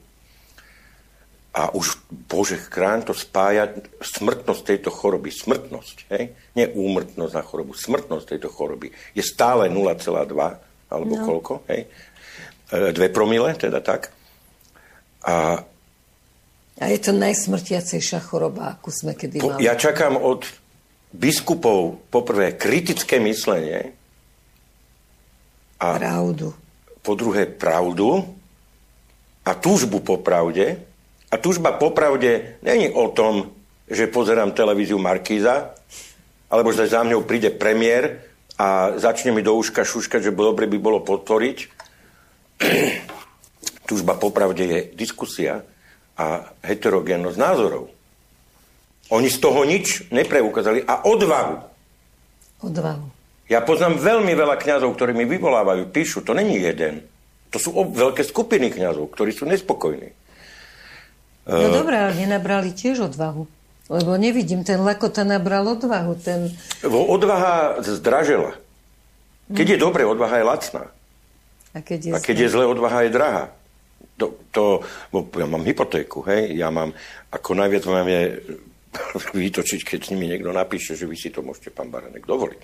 A 1.51 1.67
už, 1.75 1.99
Bože, 2.07 2.55
chráň 2.55 3.11
to 3.11 3.13
spájať 3.13 3.99
smrtnosť 3.99 4.61
tejto 4.63 4.87
choroby. 4.87 5.35
Smrtnosť, 5.35 5.97
hej? 6.15 6.31
Nie 6.55 6.71
úmrtnosť 6.71 7.33
na 7.35 7.43
chorobu. 7.43 7.75
Smrtnosť 7.75 8.25
tejto 8.25 8.47
choroby 8.47 8.87
je 9.11 9.19
stále 9.19 9.67
0,2 9.67 10.07
alebo 10.91 11.13
no. 11.15 11.23
koľko, 11.27 11.53
hej? 11.67 11.91
e, 12.71 12.91
dve 12.95 13.07
promile, 13.11 13.51
teda 13.59 13.83
tak. 13.83 14.15
A, 15.27 15.59
a 16.79 16.83
je 16.87 16.99
to 17.03 17.11
najsmrtiacejšia 17.11 18.23
choroba, 18.23 18.79
akú 18.79 18.89
sme 18.89 19.15
kedy 19.15 19.43
po, 19.43 19.55
mali. 19.55 19.67
Ja 19.67 19.75
čakám 19.75 20.15
od 20.15 20.47
biskupov 21.11 21.99
poprvé 22.07 22.55
kritické 22.55 23.19
myslenie 23.19 23.91
a 25.83 25.99
pravdu. 25.99 26.55
Po 27.01 27.17
druhé 27.17 27.49
pravdu 27.49 28.23
a 29.45 29.51
túžbu 29.57 29.99
po 30.01 30.21
pravde. 30.21 30.77
A 31.31 31.35
túžba 31.37 31.73
po 31.73 31.89
pravde 31.91 32.61
není 32.61 32.89
o 32.91 33.09
tom, 33.09 33.49
že 33.89 34.11
pozerám 34.11 34.55
televíziu 34.55 34.99
Markíza, 34.99 35.75
alebo 36.51 36.71
že 36.71 36.87
za 36.87 37.03
mňou 37.03 37.23
príde 37.23 37.49
premiér 37.51 38.23
a 38.59 38.99
začne 38.99 39.31
mi 39.31 39.41
do 39.41 39.55
uška 39.55 39.81
šuškať, 39.83 40.29
že 40.29 40.35
dobre 40.35 40.67
by 40.67 40.77
bolo 40.77 40.99
podporiť. 41.01 41.57
Túžba 43.89 44.15
po 44.19 44.29
pravde 44.31 44.63
je 44.63 44.79
diskusia 44.95 45.63
a 46.15 46.51
heterogénnosť 46.63 47.37
názorov. 47.39 47.89
Oni 49.11 49.27
z 49.27 49.37
toho 49.43 49.67
nič 49.67 50.07
nepreukázali 50.11 50.87
a 50.87 51.03
odvahu. 51.03 51.55
Odvahu. 52.63 53.20
Ja 53.51 53.59
poznám 53.59 53.99
veľmi 53.99 54.31
veľa 54.31 54.55
kňazov, 54.55 54.95
ktorí 54.95 55.11
mi 55.11 55.27
vyvolávajú, 55.27 55.91
píšu, 55.91 56.23
to 56.23 56.31
není 56.31 56.55
jeden. 56.55 57.03
To 57.51 57.59
sú 57.59 57.75
veľké 57.75 58.23
skupiny 58.23 58.71
kňazov, 58.71 59.11
ktorí 59.11 59.35
sú 59.35 59.43
nespokojní. 59.43 60.15
No 61.51 61.67
uh, 61.67 61.75
dobré, 61.75 61.99
ale 61.99 62.15
nenabrali 62.15 62.71
tiež 62.71 63.11
odvahu. 63.11 63.43
Lebo 63.91 64.15
nevidím, 64.15 64.63
ten 64.63 64.79
Lakota 64.79 65.27
nabral 65.27 65.67
odvahu. 65.67 66.15
Ten... 66.15 66.47
Odvaha 66.87 67.83
zdražela. 67.83 68.55
Keď 69.51 69.75
je 69.75 69.77
dobre, 69.83 70.07
odvaha 70.07 70.39
je 70.39 70.45
lacná. 70.47 70.83
A 71.75 71.83
keď 71.83 71.99
je, 71.99 72.11
a 72.15 72.17
keď 72.23 72.47
je 72.47 72.51
zle, 72.55 72.63
odvaha 72.63 73.03
je 73.03 73.11
drahá. 73.11 73.45
To, 74.15 74.39
to, 74.55 74.63
ja 75.11 75.47
mám 75.47 75.67
hypotéku, 75.67 76.23
hej, 76.23 76.55
ja 76.55 76.71
mám, 76.71 76.95
ako 77.35 77.51
najviac 77.59 77.83
mám 77.83 78.07
je 78.07 78.23
vytočiť, 79.43 79.81
keď 79.83 79.99
s 80.07 80.11
nimi 80.15 80.31
niekto 80.31 80.55
napíše, 80.55 80.95
že 80.95 81.03
vy 81.03 81.19
si 81.19 81.27
to 81.35 81.43
môžete, 81.43 81.75
pán 81.75 81.91
Baranek, 81.91 82.23
dovoliť. 82.23 82.61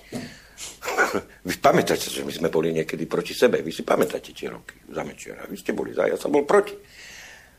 Vy 1.48 1.56
pamätáte, 1.62 2.10
že 2.10 2.26
my 2.26 2.34
sme 2.34 2.50
boli 2.50 2.74
niekedy 2.74 3.06
proti 3.06 3.38
sebe. 3.38 3.62
Vy 3.62 3.72
si 3.72 3.86
pamätáte 3.86 4.34
tie 4.34 4.50
roky 4.50 4.78
za 4.90 5.06
Mečiara. 5.06 5.46
Vy 5.46 5.58
ste 5.58 5.72
boli 5.72 5.94
za, 5.94 6.10
ja 6.10 6.18
som 6.18 6.34
bol 6.34 6.44
proti. 6.44 6.74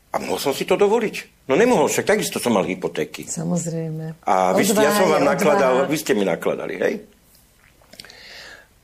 A 0.09 0.17
mohol 0.25 0.41
som 0.41 0.57
si 0.57 0.65
to 0.65 0.75
dovoliť. 0.75 1.47
No 1.47 1.55
nemohol, 1.55 1.87
však 1.87 2.17
takisto 2.17 2.41
som 2.41 2.57
mal 2.57 2.65
hypotéky. 2.65 3.29
Samozrejme. 3.29 4.25
A 4.25 4.57
vy, 4.57 4.65
odváha, 4.65 4.89
ja 4.89 4.93
som 4.97 5.07
vám 5.13 5.25
nakladal, 5.25 5.75
odváha. 5.85 5.91
vy 5.93 5.97
ste 6.01 6.13
mi 6.17 6.25
nakladali, 6.25 6.75
hej? 6.81 6.95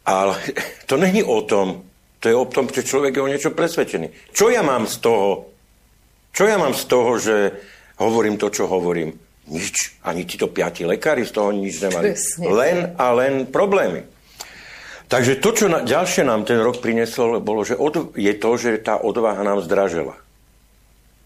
Ale 0.05 0.37
to 0.89 1.01
není 1.01 1.25
o 1.25 1.41
tom, 1.49 1.89
to 2.21 2.29
je 2.29 2.37
o 2.37 2.45
tom, 2.45 2.69
že 2.69 2.85
človek 2.85 3.17
je 3.17 3.25
o 3.25 3.29
niečo 3.29 3.57
presvedčený. 3.57 4.37
Čo 4.37 4.53
ja 4.53 4.61
mám 4.61 4.85
z 4.85 5.01
toho? 5.01 5.49
Čo 6.35 6.45
ja 6.45 6.61
mám 6.61 6.77
z 6.77 6.85
toho, 6.89 7.11
že 7.17 7.37
hovorím 8.01 8.37
to, 8.37 8.53
čo 8.53 8.69
hovorím? 8.69 9.24
Nič. 9.45 10.01
Ani 10.05 10.25
títo 10.25 10.49
piati 10.49 10.89
lekári 10.89 11.29
z 11.29 11.33
toho 11.37 11.53
nič 11.53 11.85
nemali. 11.85 12.17
Presne. 12.17 12.45
Len 12.49 12.77
a 12.97 13.07
len 13.13 13.45
problémy. 13.49 14.09
Takže 15.05 15.37
to, 15.37 15.51
čo 15.53 15.67
na, 15.69 15.85
ďalšie 15.85 16.25
nám 16.25 16.49
ten 16.49 16.57
rok 16.65 16.81
priniesol, 16.81 17.45
bolo, 17.45 17.61
že 17.61 17.77
od, 17.77 18.17
je 18.17 18.33
to, 18.41 18.51
že 18.57 18.81
tá 18.81 18.97
odvaha 18.97 19.45
nám 19.45 19.61
zdražela. 19.61 20.17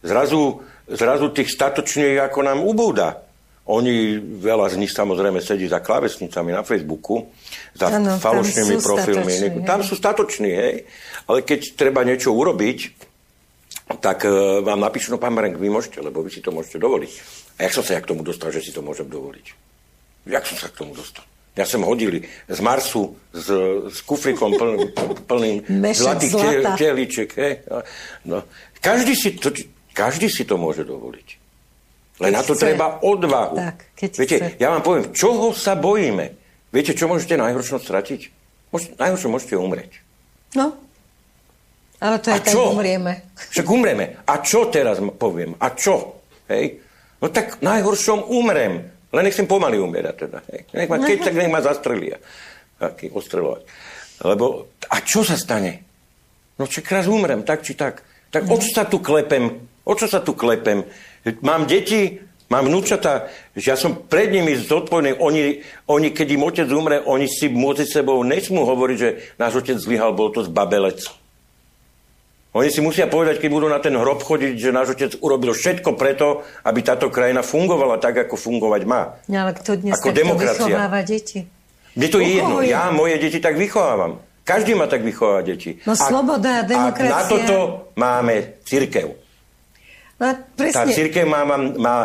Zrazu, 0.02 0.66
zrazu 0.90 1.30
tých 1.30 1.54
statočných 1.54 2.18
ako 2.26 2.38
nám 2.42 2.58
ubúda. 2.58 3.22
Oni, 3.68 4.16
veľa 4.18 4.72
z 4.72 4.80
nich 4.80 4.90
samozrejme 4.90 5.44
sedí 5.44 5.68
za 5.68 5.84
klávesnicami 5.84 6.56
na 6.56 6.64
Facebooku, 6.64 7.28
za 7.76 7.92
ano, 7.92 8.16
falošnými 8.16 8.80
profilmi. 8.80 9.28
Statoční, 9.28 9.68
tam 9.68 9.80
sú 9.84 9.94
statoční, 9.94 10.50
hej. 10.56 10.74
Ale 11.28 11.44
keď 11.44 11.76
treba 11.76 12.00
niečo 12.00 12.32
urobiť, 12.32 12.78
tak 14.00 14.24
uh, 14.24 14.64
vám 14.64 14.80
napíšu, 14.80 15.12
no 15.12 15.20
pán 15.20 15.36
Marenk, 15.36 15.60
vy 15.60 15.68
môžete, 15.68 16.00
lebo 16.00 16.24
vy 16.24 16.32
si 16.32 16.40
to 16.40 16.48
môžete 16.48 16.80
dovoliť. 16.80 17.12
A 17.58 17.66
jak 17.66 17.72
som 17.74 17.82
sa 17.82 17.98
ja 17.98 18.00
k 18.00 18.10
tomu 18.14 18.22
dostal, 18.22 18.54
že 18.54 18.62
si 18.62 18.70
to 18.70 18.80
môžem 18.80 19.10
dovoliť? 19.10 19.46
Jak 20.30 20.46
som 20.46 20.56
sa 20.56 20.70
k 20.70 20.78
tomu 20.78 20.94
dostal? 20.94 21.26
Ja 21.58 21.66
som 21.66 21.82
hodili 21.82 22.22
z 22.46 22.58
Marsu 22.62 23.18
s, 23.34 23.50
s 23.90 23.98
kufrikom 24.06 24.54
plným, 24.54 24.94
plným 25.30 25.56
zlatých 25.90 26.38
tehliček. 26.78 27.34
No. 28.22 28.46
Každý, 28.78 29.18
si 29.18 29.34
to, 29.34 29.50
každý 29.90 30.30
si 30.30 30.46
to 30.46 30.54
môže 30.54 30.86
dovoliť. 30.86 31.28
Len 32.22 32.30
keď 32.30 32.38
na 32.38 32.42
to 32.46 32.54
chce. 32.54 32.62
treba 32.62 32.86
odvahu. 33.02 33.56
Tak, 33.58 33.78
keď 33.94 34.10
Viete, 34.22 34.36
chce. 34.38 34.48
ja 34.58 34.68
vám 34.70 34.82
poviem, 34.86 35.04
čoho 35.10 35.50
sa 35.50 35.74
bojíme? 35.74 36.34
Viete, 36.70 36.94
čo 36.94 37.10
môžete 37.10 37.34
najhoršom 37.34 37.82
stratiť? 37.82 38.20
Môžete, 38.70 38.94
najhoršom 38.98 39.30
môžete 39.34 39.54
umrieť. 39.58 39.92
No, 40.54 40.78
ale 41.98 42.22
to 42.22 42.30
aj 42.30 42.46
tak 42.46 42.54
umrieme. 42.54 43.26
Však 43.34 43.66
umrieme. 43.66 44.22
A 44.22 44.38
čo 44.38 44.70
teraz 44.70 45.02
poviem? 45.18 45.58
A 45.58 45.74
čo? 45.74 46.22
Hej? 46.46 46.78
No 47.18 47.26
tak 47.28 47.58
najhoršom 47.60 48.30
umrem. 48.30 48.94
Len 49.08 49.24
nechcem 49.24 49.48
pomaly 49.48 49.80
umierať 49.80 50.16
teda. 50.28 50.38
Hej. 50.52 50.60
Nech 50.76 50.88
ma, 50.90 50.96
keď 51.08 51.18
tak 51.30 51.34
nech 51.34 51.50
ma 51.50 51.60
zastrelia. 51.64 52.18
Taký 52.78 53.10
ostrelovať. 53.10 53.62
Lebo, 54.26 54.70
a 54.90 54.96
čo 55.02 55.22
sa 55.26 55.34
stane? 55.38 55.82
No 56.58 56.66
či 56.66 56.82
raz 56.82 57.06
umrem, 57.06 57.46
tak 57.46 57.62
či 57.62 57.78
tak. 57.78 58.02
Tak 58.28 58.44
mm. 58.46 58.52
o 58.52 58.56
čo 58.58 58.70
sa 58.74 58.84
tu 58.86 58.98
klepem? 58.98 59.44
O 59.86 59.92
čo 59.94 60.10
sa 60.10 60.20
tu 60.20 60.34
klepem? 60.34 60.84
Mám 61.40 61.70
deti, 61.70 62.18
mám 62.50 62.66
vnúčata, 62.66 63.30
že 63.54 63.72
ja 63.72 63.76
som 63.78 64.04
pred 64.04 64.28
nimi 64.28 64.58
zodpovedný. 64.58 65.16
Oni, 65.22 65.62
oni, 65.88 66.08
keď 66.12 66.28
im 66.34 66.44
otec 66.44 66.68
umre, 66.68 66.98
oni 67.02 67.30
si 67.30 67.48
môžu 67.48 67.86
sebou 67.88 68.20
nesmú 68.26 68.66
hovoriť, 68.66 68.98
že 68.98 69.10
náš 69.40 69.64
otec 69.64 69.78
zlyhal, 69.78 70.12
bol 70.12 70.34
to 70.34 70.44
zbabelec. 70.44 71.08
Oni 72.56 72.72
si 72.72 72.80
musia 72.80 73.04
povedať, 73.04 73.44
keď 73.44 73.50
budú 73.52 73.68
na 73.68 73.76
ten 73.76 73.92
hrob 73.92 74.24
chodiť, 74.24 74.56
že 74.56 74.72
náš 74.72 74.96
otec 74.96 75.20
urobil 75.20 75.52
všetko 75.52 76.00
preto, 76.00 76.48
aby 76.64 76.80
táto 76.80 77.12
krajina 77.12 77.44
fungovala 77.44 78.00
tak, 78.00 78.24
ako 78.24 78.40
fungovať 78.40 78.82
má. 78.88 79.20
No, 79.28 79.44
ale 79.44 79.52
kto 79.52 79.76
dnes 79.76 80.00
ako 80.00 80.16
demokracia. 80.16 80.64
vychováva 80.64 81.00
deti? 81.04 81.44
Mne 81.92 82.08
to 82.08 82.18
je 82.24 82.40
jedno. 82.40 82.64
Ja 82.64 82.88
moje 82.88 83.20
deti 83.20 83.36
tak 83.36 83.60
vychovávam. 83.60 84.24
Každý 84.48 84.72
má 84.72 84.88
tak 84.88 85.04
vychovávať 85.04 85.44
deti. 85.44 85.70
No 85.84 85.92
a, 85.92 86.00
sloboda 86.00 86.50
a 86.50 86.62
demokracia. 86.64 87.12
A 87.12 87.20
na 87.20 87.28
toto 87.28 87.56
máme 88.00 88.64
církev. 88.64 89.12
No, 90.18 90.26
presne. 90.56 90.72
Tá 90.72 90.84
církev 90.88 91.28
má, 91.28 91.44
má, 91.44 91.60
má, 91.60 91.96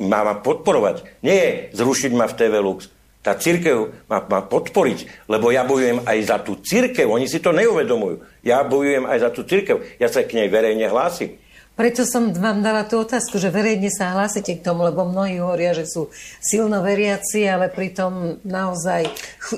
má, 0.00 0.20
má 0.24 0.34
podporovať. 0.40 1.04
Nie 1.20 1.68
zrušiť 1.76 2.16
ma 2.16 2.24
v 2.26 2.34
TV 2.34 2.64
Lux 2.64 2.95
tá 3.26 3.34
církev 3.34 4.06
má, 4.06 4.22
má 4.22 4.46
podporiť, 4.46 5.26
lebo 5.26 5.50
ja 5.50 5.66
bojujem 5.66 6.06
aj 6.06 6.18
za 6.22 6.38
tú 6.38 6.62
církev, 6.62 7.10
oni 7.10 7.26
si 7.26 7.42
to 7.42 7.50
neuvedomujú. 7.50 8.22
Ja 8.46 8.62
bojujem 8.62 9.02
aj 9.02 9.18
za 9.18 9.30
tú 9.34 9.42
církev, 9.42 9.82
ja 9.98 10.06
sa 10.06 10.22
k 10.22 10.38
nej 10.38 10.46
verejne 10.46 10.86
hlásim. 10.86 11.34
Preto 11.76 12.08
som 12.08 12.32
vám 12.32 12.64
dala 12.64 12.88
tú 12.88 13.04
otázku, 13.04 13.36
že 13.36 13.52
verejne 13.52 13.92
sa 13.92 14.16
hlásite 14.16 14.48
k 14.56 14.64
tomu, 14.64 14.86
lebo 14.88 15.04
mnohí 15.04 15.36
hovoria, 15.42 15.76
že 15.76 15.84
sú 15.84 16.08
silno 16.40 16.80
veriaci, 16.80 17.44
ale 17.44 17.68
pritom 17.68 18.40
naozaj 18.48 19.04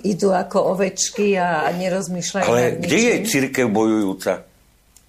idú 0.02 0.34
ako 0.34 0.74
ovečky 0.74 1.38
a 1.38 1.70
nerozmýšľajú 1.78 2.48
Ale 2.50 2.82
kde 2.82 2.98
je 2.98 3.14
církev 3.22 3.70
bojujúca? 3.70 4.48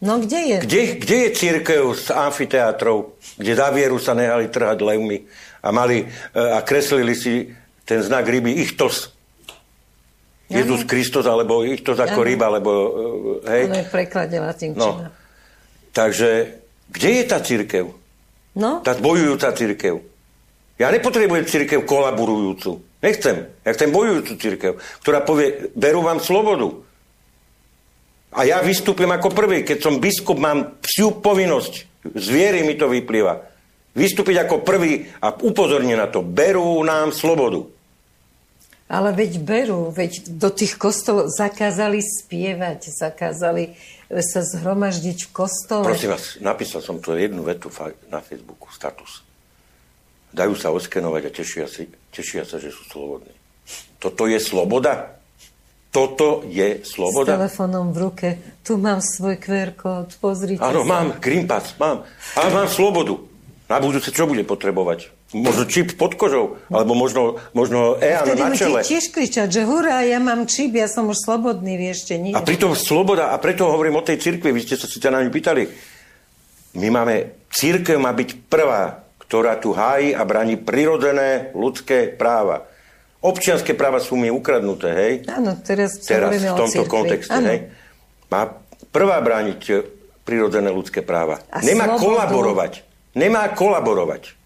No 0.06 0.22
kde 0.22 0.40
je? 0.54 0.58
Kde, 0.62 0.82
kde 1.02 1.18
je 1.26 1.30
církev 1.34 1.82
z 1.98 2.14
amfiteátrov, 2.14 3.18
kde 3.42 3.58
za 3.58 3.74
vieru 3.74 3.98
sa 3.98 4.14
nehali 4.14 4.46
trhať 4.52 4.78
levmi 4.78 5.26
a 5.66 5.74
mali 5.74 6.06
e, 6.06 6.06
a 6.38 6.62
kreslili 6.62 7.18
si 7.18 7.50
ten 7.90 8.06
znak 8.06 8.30
ryby 8.30 8.62
ichtos. 8.62 9.18
Jezus 10.50 10.86
Kristus, 10.86 11.26
alebo 11.26 11.66
ichtos 11.66 11.98
ako 11.98 12.22
ano. 12.22 12.28
ryba, 12.30 12.46
alebo 12.50 12.72
e, 13.46 13.50
hej. 13.50 13.64
Ono 13.70 13.78
je 13.82 13.86
v 13.86 13.94
preklade 13.94 14.38
latinčina. 14.38 14.82
No. 14.82 14.90
Takže, 15.94 16.30
kde 16.90 17.10
je 17.10 17.24
tá 17.26 17.38
církev? 17.42 17.86
No? 18.58 18.82
Tá 18.86 18.94
bojujúca 18.98 19.54
církev. 19.54 20.02
Ja 20.78 20.90
nepotrebujem 20.90 21.46
církev 21.46 21.86
kolaborujúcu. 21.86 22.82
Nechcem. 23.02 23.46
Ja 23.62 23.72
chcem 23.74 23.94
bojujúcu 23.94 24.34
církev, 24.38 24.72
ktorá 25.06 25.22
povie, 25.22 25.70
berú 25.78 26.02
vám 26.02 26.22
slobodu. 26.22 26.82
A 28.34 28.46
ja 28.46 28.62
vystúpim 28.62 29.10
ako 29.10 29.34
prvý. 29.34 29.66
Keď 29.66 29.78
som 29.82 30.02
biskup, 30.02 30.38
mám 30.38 30.78
psiu 30.82 31.18
povinnosť. 31.18 31.74
Z 32.14 32.28
viery 32.30 32.62
mi 32.66 32.78
to 32.78 32.90
vyplýva. 32.90 33.50
Vystúpiť 33.98 34.46
ako 34.46 34.62
prvý 34.62 35.10
a 35.22 35.34
upozorniť 35.34 35.98
na 35.98 36.08
to. 36.10 36.22
Berú 36.22 36.82
nám 36.86 37.14
slobodu. 37.14 37.79
Ale 38.90 39.14
veď 39.14 39.38
berú, 39.46 39.94
veď 39.94 40.34
do 40.34 40.50
tých 40.50 40.74
kostolov 40.82 41.30
zakázali 41.30 42.02
spievať, 42.02 42.90
zakázali 42.90 43.78
sa 44.10 44.42
zhromaždiť 44.42 45.30
v 45.30 45.32
kostole. 45.32 45.86
Prosím 45.86 46.18
vás, 46.18 46.42
napísal 46.42 46.82
som 46.82 46.98
tu 46.98 47.14
jednu 47.14 47.46
vetu 47.46 47.70
na 48.10 48.18
Facebooku, 48.18 48.74
status. 48.74 49.22
Dajú 50.34 50.58
sa 50.58 50.74
oskenovať 50.74 51.22
a 51.30 51.32
tešia, 51.34 51.66
si, 51.70 51.86
tešia 52.10 52.46
sa, 52.46 52.58
že 52.58 52.74
sú 52.74 52.82
slobodní. 52.90 53.34
Toto 54.02 54.26
je 54.26 54.42
sloboda? 54.42 55.22
Toto 55.90 56.46
je 56.46 56.86
sloboda? 56.86 57.34
S 57.34 57.38
telefónom 57.38 57.94
v 57.94 57.98
ruke. 57.98 58.28
Tu 58.62 58.78
mám 58.78 59.02
svoj 59.02 59.42
QR 59.42 59.74
kód, 59.74 60.18
pozrite 60.22 60.62
Áno, 60.62 60.86
mám, 60.86 61.18
Green 61.18 61.50
Pass, 61.50 61.78
mám. 61.82 62.06
Ale 62.38 62.50
mám 62.54 62.70
slobodu. 62.70 63.18
Na 63.70 63.78
budúce 63.78 64.10
čo 64.10 64.26
bude 64.26 64.42
potrebovať? 64.46 65.19
Možno 65.30 65.70
čip 65.70 65.94
pod 65.94 66.18
kožou, 66.18 66.58
alebo 66.74 66.98
možno, 66.98 67.38
možno 67.54 68.02
EAN 68.02 68.34
na 68.34 68.50
čele. 68.50 68.82
Tiež 68.82 69.14
kričať, 69.14 69.46
že 69.46 69.62
hurá, 69.62 70.02
ja 70.02 70.18
mám 70.18 70.50
čip, 70.50 70.74
ja 70.74 70.90
som 70.90 71.06
už 71.06 71.22
slobodný, 71.22 71.78
vieš, 71.78 72.02
ešte 72.02 72.18
nie. 72.18 72.34
A 72.34 72.42
pritom 72.42 72.74
sloboda, 72.74 73.30
a 73.30 73.38
preto 73.38 73.70
hovorím 73.70 74.02
o 74.02 74.04
tej 74.06 74.18
cirkvi, 74.18 74.50
vy 74.50 74.66
ste 74.66 74.74
sa 74.74 74.90
síce 74.90 75.06
na 75.14 75.22
ňu 75.22 75.30
pýtali. 75.30 75.70
My 76.82 76.90
máme, 76.90 77.46
církev 77.54 78.02
má 78.02 78.10
byť 78.10 78.50
prvá, 78.50 79.06
ktorá 79.22 79.62
tu 79.62 79.70
hájí 79.70 80.18
a 80.18 80.26
bráni 80.26 80.58
prirodzené 80.58 81.54
ľudské 81.54 82.10
práva. 82.10 82.66
Občianské 83.22 83.78
práva 83.78 84.02
sú 84.02 84.18
mi 84.18 84.34
ukradnuté, 84.34 84.90
hej? 84.98 85.14
Áno, 85.30 85.54
teraz, 85.62 86.02
teraz 86.10 86.42
v 86.42 86.58
tomto 86.58 86.90
kontexte, 86.90 87.38
ano. 87.38 87.54
hej? 87.54 87.70
Má 88.34 88.50
prvá 88.90 89.22
brániť 89.22 89.62
prirodzené 90.26 90.74
ľudské 90.74 91.06
práva. 91.06 91.38
A 91.54 91.62
Nemá 91.62 91.86
slobodu. 91.86 92.02
kolaborovať. 92.02 92.74
Nemá 93.14 93.46
kolaborovať. 93.54 94.39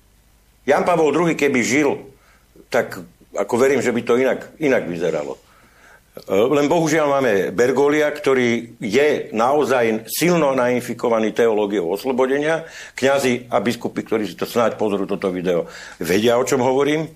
Jan 0.64 0.88
Pavol 0.88 1.12
II, 1.12 1.36
keby 1.36 1.60
žil, 1.60 2.00
tak 2.72 3.04
ako 3.36 3.54
verím, 3.60 3.84
že 3.84 3.92
by 3.92 4.02
to 4.06 4.14
inak, 4.16 4.40
inak 4.62 4.88
vyzeralo. 4.88 5.36
E, 6.14 6.30
len 6.30 6.70
bohužiaľ 6.70 7.20
máme 7.20 7.32
Bergolia, 7.52 8.08
ktorý 8.14 8.78
je 8.78 9.34
naozaj 9.34 10.06
silno 10.08 10.54
nainfikovaný 10.54 11.34
teológiou 11.34 11.90
oslobodenia. 11.92 12.70
Kňazi 12.94 13.50
a 13.50 13.58
biskupy, 13.60 14.06
ktorí 14.06 14.24
si 14.30 14.38
to 14.38 14.46
snáď 14.46 14.78
pozrú 14.78 15.10
toto 15.10 15.34
video, 15.34 15.66
vedia, 15.98 16.38
o 16.38 16.46
čom 16.46 16.62
hovorím. 16.62 17.10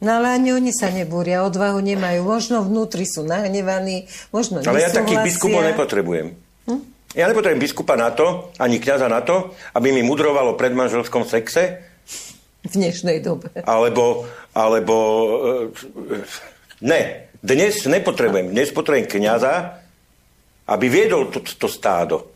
No 0.00 0.16
ale 0.16 0.32
ani 0.32 0.56
oni 0.56 0.72
sa 0.72 0.88
nebúria, 0.88 1.44
odvahu 1.44 1.76
nemajú. 1.84 2.24
Možno 2.24 2.64
vnútri 2.64 3.04
sú 3.04 3.20
nahnevaní, 3.20 4.08
možno 4.32 4.64
Ale 4.64 4.80
ja 4.80 4.90
takých 4.90 5.20
biskupov 5.28 5.60
nepotrebujem. 5.60 6.32
Hm? 6.66 6.80
Ja 7.12 7.28
nepotrebujem 7.28 7.60
biskupa 7.60 8.00
na 8.00 8.08
to, 8.10 8.48
ani 8.56 8.80
kňaza 8.80 9.12
na 9.12 9.20
to, 9.20 9.52
aby 9.76 9.92
mi 9.92 10.00
mudrovalo 10.00 10.56
pred 10.56 10.72
manželskom 10.72 11.28
sexe, 11.28 11.89
v 12.60 12.72
dnešnej 12.72 13.24
dobe. 13.24 13.50
Alebo, 13.64 14.28
alebo 14.52 14.96
e, 16.12 16.24
ne, 16.84 17.30
dnes 17.40 17.88
nepotrebujem. 17.88 18.52
Dnes 18.52 18.68
potrebujem 18.68 19.08
kniaza, 19.08 19.80
aby 20.68 20.86
viedol 20.92 21.32
to, 21.32 21.40
to 21.40 21.68
stádo. 21.68 22.28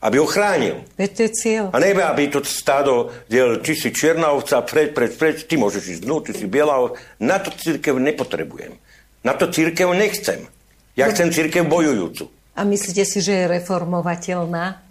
Aby 0.00 0.16
ho 0.16 0.26
chránil. 0.30 0.80
Veď 0.96 1.10
to 1.12 1.20
je 1.28 1.30
cieľ. 1.36 1.64
A 1.74 1.78
nebe, 1.82 2.00
aby 2.00 2.32
to 2.32 2.40
stádo 2.40 3.12
diel, 3.28 3.60
či 3.60 3.76
si 3.76 3.92
čierna 3.92 4.32
ovca, 4.32 4.64
pred, 4.64 4.96
pred, 4.96 5.12
pred, 5.12 5.44
ty 5.44 5.60
môžeš 5.60 6.00
ísť 6.00 6.02
dnu, 6.08 6.24
ty 6.24 6.32
si 6.32 6.48
biela 6.48 6.80
ovca. 6.80 6.96
Na 7.20 7.36
to 7.36 7.52
církev 7.52 8.00
nepotrebujem. 8.00 8.80
Na 9.20 9.36
to 9.36 9.52
církev 9.52 9.92
nechcem. 9.92 10.48
Ja 10.96 11.12
chcem 11.12 11.28
církev 11.28 11.68
bojujúcu. 11.68 12.32
A 12.56 12.64
myslíte 12.64 13.04
si, 13.04 13.20
že 13.20 13.44
je 13.44 13.50
reformovateľná? 13.60 14.89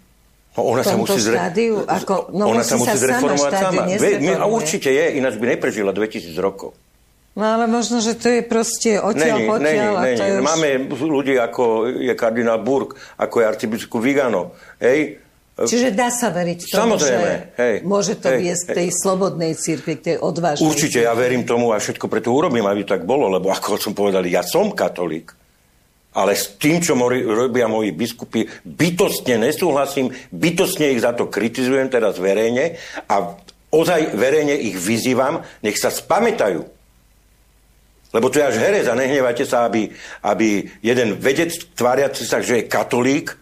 No 0.58 0.66
ona 0.66 0.82
sa 0.82 0.98
musí, 0.98 1.22
zre... 1.22 1.38
štádiu, 1.38 1.86
ako, 1.86 2.34
no 2.34 2.50
ona 2.50 2.66
sa 2.66 2.74
musí 2.74 2.98
zreformovať 2.98 3.52
sama. 3.54 3.82
sama. 3.86 4.34
A 4.42 4.46
určite 4.50 4.90
je, 4.90 5.04
ináč 5.22 5.38
by 5.38 5.46
neprežila 5.54 5.94
2000 5.94 6.34
rokov. 6.42 6.74
No 7.38 7.46
ale 7.46 7.70
možno, 7.70 8.02
že 8.02 8.18
to 8.18 8.26
je 8.26 8.42
proste 8.42 8.98
odtiaľ 8.98 9.38
není, 9.38 9.46
potiaľ. 9.46 9.92
Není, 10.02 10.18
není. 10.18 10.38
Už... 10.42 10.44
Máme 10.44 10.68
ľudí, 10.90 11.38
ako 11.38 11.86
je 11.86 12.12
kardinál 12.18 12.58
Burg, 12.58 12.98
ako 13.14 13.40
je 13.40 13.44
arcibiskup 13.46 14.02
Vigano. 14.02 14.58
Hej, 14.82 15.22
Čiže 15.60 15.92
dá 15.92 16.08
sa 16.08 16.32
veriť 16.32 16.72
tomu, 16.72 16.96
Samozrejme, 16.96 17.32
že 17.52 17.60
hej, 17.60 17.74
môže 17.84 18.16
to 18.16 18.32
hej, 18.32 18.38
viesť 18.40 18.64
k 18.64 18.76
tej 18.80 18.88
hej. 18.88 18.96
slobodnej 18.96 19.52
církvi, 19.52 19.92
k 20.00 20.02
tej 20.08 20.16
odvážnej. 20.16 20.64
Určite, 20.64 21.04
ja 21.04 21.12
verím 21.12 21.44
tomu 21.44 21.76
a 21.76 21.76
všetko 21.76 22.08
preto 22.08 22.32
urobím, 22.32 22.64
aby 22.64 22.88
tak 22.88 23.04
bolo, 23.04 23.28
lebo 23.28 23.52
ako 23.52 23.76
som 23.76 23.92
povedal, 23.92 24.24
ja 24.24 24.40
som 24.40 24.72
katolík. 24.72 25.36
Ale 26.10 26.34
s 26.34 26.58
tým, 26.58 26.82
čo 26.82 26.98
robia 26.98 27.70
moji 27.70 27.94
biskupy, 27.94 28.50
bytostne 28.66 29.38
nesúhlasím, 29.46 30.10
bytostne 30.34 30.90
ich 30.90 31.06
za 31.06 31.14
to 31.14 31.30
kritizujem 31.30 31.86
teraz 31.86 32.18
verejne 32.18 32.74
a 33.06 33.38
ozaj 33.70 34.18
verejne 34.18 34.58
ich 34.58 34.74
vyzývam, 34.74 35.46
nech 35.62 35.78
sa 35.78 35.94
spamätajú. 35.94 36.66
Lebo 38.10 38.26
to 38.26 38.42
je 38.42 38.48
až 38.50 38.58
herez 38.58 38.90
a 38.90 38.98
nehnevajte 38.98 39.46
sa, 39.46 39.70
aby, 39.70 39.86
aby 40.26 40.66
jeden 40.82 41.14
vedec 41.14 41.54
tváriaci 41.78 42.26
sa, 42.26 42.42
že 42.42 42.58
je 42.58 42.64
katolík, 42.66 43.38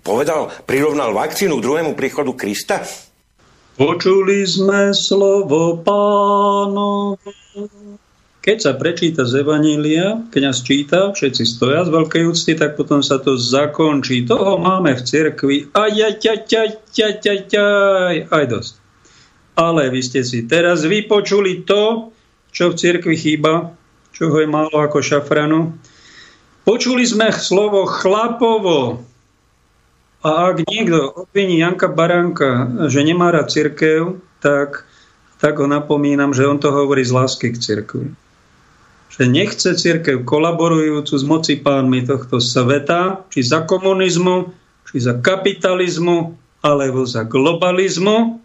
povedal, 0.00 0.48
prirovnal 0.64 1.12
vakcínu 1.12 1.60
k 1.60 1.64
druhému 1.68 1.92
príchodu 1.92 2.32
Krista. 2.32 2.80
Počuli 3.76 4.48
sme 4.48 4.96
slovo 4.96 5.84
pánové. 5.84 7.20
Keď 8.48 8.64
sa 8.64 8.72
prečíta 8.72 9.28
z 9.28 9.44
Evanília, 9.44 10.24
kniaz 10.32 10.64
číta, 10.64 11.12
všetci 11.12 11.44
stoja 11.44 11.84
z 11.84 11.92
veľkej 11.92 12.32
úcty, 12.32 12.56
tak 12.56 12.80
potom 12.80 13.04
sa 13.04 13.20
to 13.20 13.36
zakončí. 13.36 14.24
Toho 14.24 14.56
máme 14.56 14.96
v 14.96 15.04
cirkvi. 15.04 15.56
Aj, 15.76 15.92
aj, 15.92 16.16
aj, 16.16 16.40
aj, 16.56 16.70
aj, 16.96 17.14
aj, 17.28 17.40
aj, 17.52 18.16
aj 18.32 18.44
dosť. 18.48 18.72
Ale 19.52 19.92
vy 19.92 20.00
ste 20.00 20.24
si 20.24 20.48
teraz 20.48 20.80
vypočuli 20.88 21.68
to, 21.68 22.08
čo 22.48 22.72
v 22.72 22.78
cirkvi 22.80 23.20
chýba, 23.20 23.76
čo 24.16 24.32
ho 24.32 24.40
je 24.40 24.48
málo 24.48 24.80
ako 24.80 25.04
šafranu. 25.04 25.76
Počuli 26.64 27.04
sme 27.04 27.28
slovo 27.36 27.84
chlapovo. 27.84 29.04
A 30.24 30.56
ak 30.56 30.64
niekto 30.64 31.28
obviní 31.28 31.60
Janka 31.60 31.92
Baránka, 31.92 32.64
že 32.88 33.04
nemá 33.04 33.28
rád 33.28 33.52
cirkev, 33.52 34.24
tak, 34.40 34.88
tak 35.36 35.60
ho 35.60 35.68
napomínam, 35.68 36.32
že 36.32 36.48
on 36.48 36.56
to 36.56 36.72
hovorí 36.72 37.04
z 37.04 37.12
lásky 37.12 37.52
k 37.52 37.60
cirkvi 37.60 38.08
že 39.08 39.24
nechce 39.24 39.74
církev 39.74 40.22
kolaborujúcu 40.22 41.14
s 41.16 41.24
moci 41.24 41.56
pánmi 41.56 42.04
tohto 42.04 42.38
sveta, 42.38 43.24
či 43.32 43.40
za 43.40 43.64
komunizmu, 43.64 44.52
či 44.88 45.00
za 45.00 45.16
kapitalizmu, 45.16 46.36
alebo 46.62 47.06
za 47.08 47.24
globalizmu. 47.24 48.42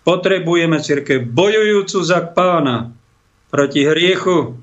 Potrebujeme 0.00 0.80
církev 0.80 1.28
bojujúcu 1.28 1.98
za 2.00 2.24
pána 2.24 2.94
proti 3.52 3.84
hriechu, 3.84 4.56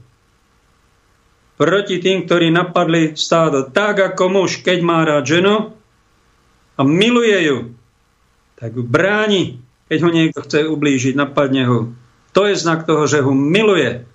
proti 1.58 1.97
tým, 1.97 2.26
ktorí 2.26 2.53
napadli 2.53 3.18
stádo 3.18 3.68
tak 3.70 4.01
ako 4.01 4.24
muž, 4.30 4.62
keď 4.62 4.78
má 4.82 5.01
rád 5.03 5.26
ženu 5.26 5.55
a 6.78 6.82
miluje 6.86 7.38
ju, 7.49 7.58
tak 8.58 8.78
ju 8.78 8.84
bráni, 8.86 9.62
keď 9.89 9.97
ho 10.05 10.10
niekto 10.14 10.39
chce 10.45 10.60
ublížiť, 10.70 11.14
napadne 11.18 11.64
ho. 11.66 11.80
To 12.38 12.45
je 12.45 12.53
znak 12.53 12.85
toho, 12.85 13.09
že 13.09 13.25
ho 13.25 13.33
miluje. 13.33 14.05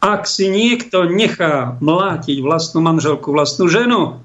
Ak 0.00 0.24
si 0.24 0.48
niekto 0.48 1.04
nechá 1.04 1.76
mlátiť 1.76 2.40
vlastnú 2.40 2.80
manželku, 2.80 3.36
vlastnú 3.36 3.68
ženu, 3.68 4.24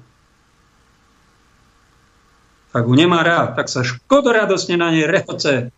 tak 2.72 2.88
ho 2.88 2.94
nemá 2.96 3.20
rád, 3.20 3.60
tak 3.60 3.68
sa 3.68 3.84
škodoradosne 3.84 4.80
na 4.80 4.88
nej 4.88 5.04
rehoce 5.04 5.68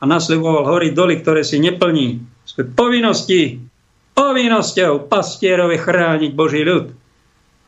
a 0.00 0.02
nasledoval 0.04 0.68
hory 0.68 0.92
doly, 0.92 1.24
ktoré 1.24 1.48
si 1.48 1.56
neplní. 1.56 2.20
Sme 2.44 2.68
povinnosti, 2.68 3.64
povinnosťou 4.12 5.08
pastierovi 5.08 5.80
chrániť 5.80 6.30
Boží 6.36 6.60
ľud 6.60 6.92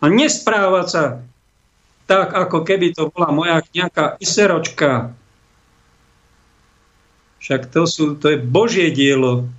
a 0.02 0.04
nesprávať 0.04 0.86
sa 0.92 1.04
tak, 2.04 2.36
ako 2.36 2.60
keby 2.60 2.92
to 2.92 3.08
bola 3.08 3.32
moja 3.32 3.64
nejaká 3.72 4.20
iseročka, 4.20 5.16
však 7.42 7.74
to, 7.74 7.82
sú, 7.90 8.04
to 8.22 8.30
je 8.30 8.38
Božie 8.38 8.94
dielo. 8.94 9.50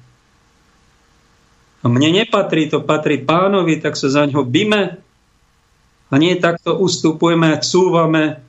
A 1.84 1.92
mne 1.92 2.24
nepatrí, 2.24 2.72
to 2.72 2.80
patrí 2.80 3.20
pánovi, 3.20 3.84
tak 3.84 4.00
sa 4.00 4.08
za 4.08 4.24
ňo 4.24 4.48
bime. 4.48 5.04
A 6.08 6.16
nie 6.16 6.40
takto 6.40 6.80
ustupujeme 6.80 7.52
a 7.52 7.60
cúvame 7.60 8.40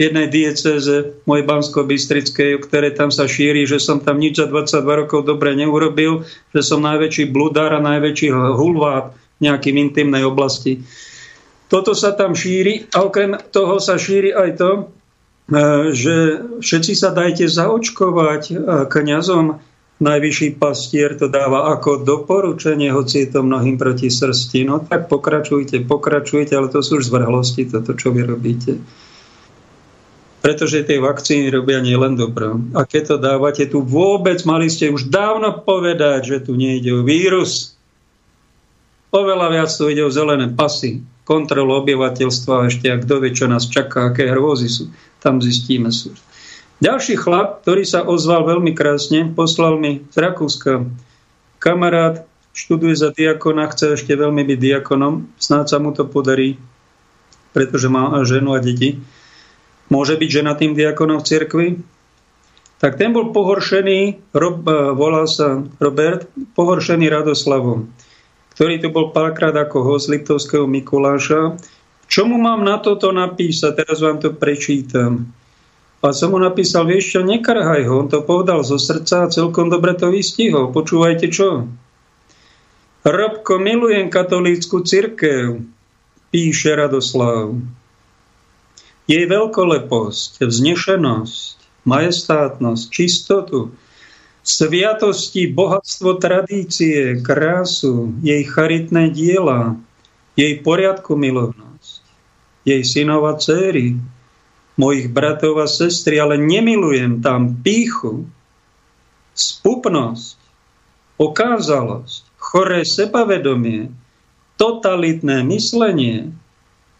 jednej 0.00 0.30
dieceze 0.30 1.20
mojej 1.28 1.44
bansko 1.44 1.84
bystrickej 1.84 2.64
ktoré 2.64 2.94
tam 2.96 3.12
sa 3.12 3.28
šíri, 3.28 3.68
že 3.68 3.76
som 3.76 4.00
tam 4.00 4.16
nič 4.16 4.40
za 4.40 4.46
22 4.48 5.00
rokov 5.04 5.20
dobre 5.28 5.52
neurobil, 5.52 6.24
že 6.54 6.60
som 6.64 6.80
najväčší 6.80 7.28
bludár 7.28 7.76
a 7.76 7.84
najväčší 7.84 8.32
hulvát 8.32 9.12
v 9.12 9.40
nejakým 9.50 9.76
intimnej 9.90 10.24
oblasti. 10.24 10.80
Toto 11.68 11.96
sa 11.96 12.12
tam 12.12 12.36
šíri 12.36 12.88
a 12.92 13.04
okrem 13.04 13.36
toho 13.52 13.80
sa 13.80 13.96
šíri 13.96 14.32
aj 14.32 14.50
to, 14.60 14.70
že 15.92 16.14
všetci 16.64 16.92
sa 16.96 17.12
dajte 17.12 17.44
zaočkovať 17.44 18.42
kňazom. 18.88 19.60
Najvyšší 20.02 20.58
pastier 20.58 21.14
to 21.14 21.30
dáva 21.30 21.70
ako 21.78 22.02
doporučenie, 22.02 22.90
hoci 22.90 23.22
je 23.22 23.38
to 23.38 23.46
mnohým 23.46 23.78
proti 23.78 24.10
srsti. 24.10 24.66
No 24.66 24.82
tak 24.82 25.06
pokračujte, 25.06 25.78
pokračujte, 25.86 26.58
ale 26.58 26.66
to 26.72 26.82
sú 26.82 26.98
už 26.98 27.06
zvrhlosti, 27.06 27.70
toto, 27.70 27.94
čo 27.94 28.10
vy 28.10 28.26
robíte. 28.26 28.82
Pretože 30.42 30.82
tie 30.82 30.98
vakcíny 30.98 31.54
robia 31.54 31.78
nielen 31.78 32.18
dobro. 32.18 32.58
A 32.74 32.82
keď 32.82 33.14
to 33.14 33.16
dávate 33.22 33.70
tu 33.70 33.86
vôbec, 33.86 34.42
mali 34.42 34.66
ste 34.66 34.90
už 34.90 35.06
dávno 35.06 35.62
povedať, 35.62 36.34
že 36.34 36.50
tu 36.50 36.58
nejde 36.58 36.98
o 36.98 37.06
vírus. 37.06 37.78
Oveľa 39.14 39.54
viac 39.54 39.70
tu 39.70 39.86
ide 39.86 40.02
o 40.02 40.10
zelené 40.10 40.50
pasy, 40.50 40.98
kontrolu 41.22 41.82
obyvateľstva 41.82 42.52
a 42.54 42.66
ešte 42.68 42.90
ak 42.90 43.06
kto 43.06 43.22
čo 43.30 43.46
nás 43.46 43.70
čaká, 43.70 44.10
aké 44.10 44.30
hrôzy 44.30 44.68
sú 44.68 44.84
tam 45.22 45.38
zistíme 45.38 45.94
súd. 45.94 46.18
Ďalší 46.82 47.14
chlap, 47.14 47.62
ktorý 47.62 47.86
sa 47.86 48.02
ozval 48.02 48.42
veľmi 48.42 48.74
krásne, 48.74 49.30
poslal 49.30 49.78
mi 49.78 50.02
z 50.10 50.16
Rakúska 50.18 50.82
kamarát, 51.62 52.26
študuje 52.58 52.98
za 52.98 53.14
diakona, 53.14 53.70
chce 53.70 53.94
ešte 53.94 54.18
veľmi 54.18 54.42
byť 54.42 54.58
diakonom, 54.58 55.30
snáď 55.38 55.66
sa 55.70 55.78
mu 55.78 55.94
to 55.94 56.10
podarí, 56.10 56.58
pretože 57.54 57.86
má 57.86 58.18
ženu 58.26 58.52
a 58.52 58.58
deti. 58.58 58.98
Môže 59.86 60.18
byť 60.18 60.30
žena 60.42 60.58
tým 60.58 60.74
diakonom 60.74 61.22
v 61.22 61.28
cirkvi? 61.30 61.66
tak 62.82 62.98
ten 62.98 63.14
bol 63.14 63.30
pohoršený, 63.30 64.34
Rob, 64.34 64.66
e, 64.66 64.74
volal 64.98 65.30
sa 65.30 65.62
Robert, 65.78 66.26
pohoršený 66.58 67.06
Radoslavom, 67.06 67.86
ktorý 68.52 68.78
tu 68.78 68.92
bol 68.92 69.16
párkrát 69.16 69.56
ako 69.56 69.80
host 69.80 70.12
Liptovského 70.12 70.68
Mikuláša. 70.68 71.56
Čo 72.06 72.28
mu 72.28 72.36
mám 72.36 72.60
na 72.60 72.76
toto 72.76 73.08
napísať? 73.08 73.84
Teraz 73.84 74.04
vám 74.04 74.20
to 74.20 74.36
prečítam. 74.36 75.32
A 76.02 76.10
som 76.10 76.34
mu 76.34 76.38
napísal, 76.42 76.84
vieš 76.84 77.16
čo, 77.16 77.20
nekarhaj 77.22 77.86
ho. 77.86 78.02
On 78.04 78.10
to 78.10 78.26
povedal 78.26 78.60
zo 78.66 78.76
srdca 78.76 79.24
a 79.24 79.32
celkom 79.32 79.70
dobre 79.70 79.94
to 79.94 80.10
vystihol. 80.10 80.74
Počúvajte 80.74 81.30
čo. 81.30 81.70
Robko, 83.02 83.62
milujem 83.62 84.10
katolícku 84.10 84.82
cirkev, 84.82 85.62
píše 86.34 86.74
Radoslav. 86.74 87.54
Jej 89.06 89.24
veľkoleposť, 89.26 90.42
vznešenosť, 90.42 91.86
majestátnosť, 91.86 92.84
čistotu, 92.90 93.74
sviatosti, 94.42 95.46
bohatstvo 95.46 96.18
tradície, 96.18 97.22
krásu, 97.22 98.14
jej 98.22 98.42
charitné 98.42 99.10
diela, 99.14 99.78
jej 100.34 100.58
poriadku 100.58 101.14
milovnosť, 101.14 102.02
jej 102.66 102.82
synov 102.82 103.30
a 103.30 103.34
céry, 103.38 103.98
mojich 104.74 105.12
bratov 105.12 105.62
a 105.62 105.68
sestry, 105.70 106.18
ale 106.18 106.40
nemilujem 106.40 107.22
tam 107.22 107.54
píchu, 107.62 108.26
spupnosť, 109.32 110.36
okázalosť, 111.16 112.22
choré 112.36 112.82
sebavedomie, 112.82 113.94
totalitné 114.58 115.46
myslenie, 115.46 116.34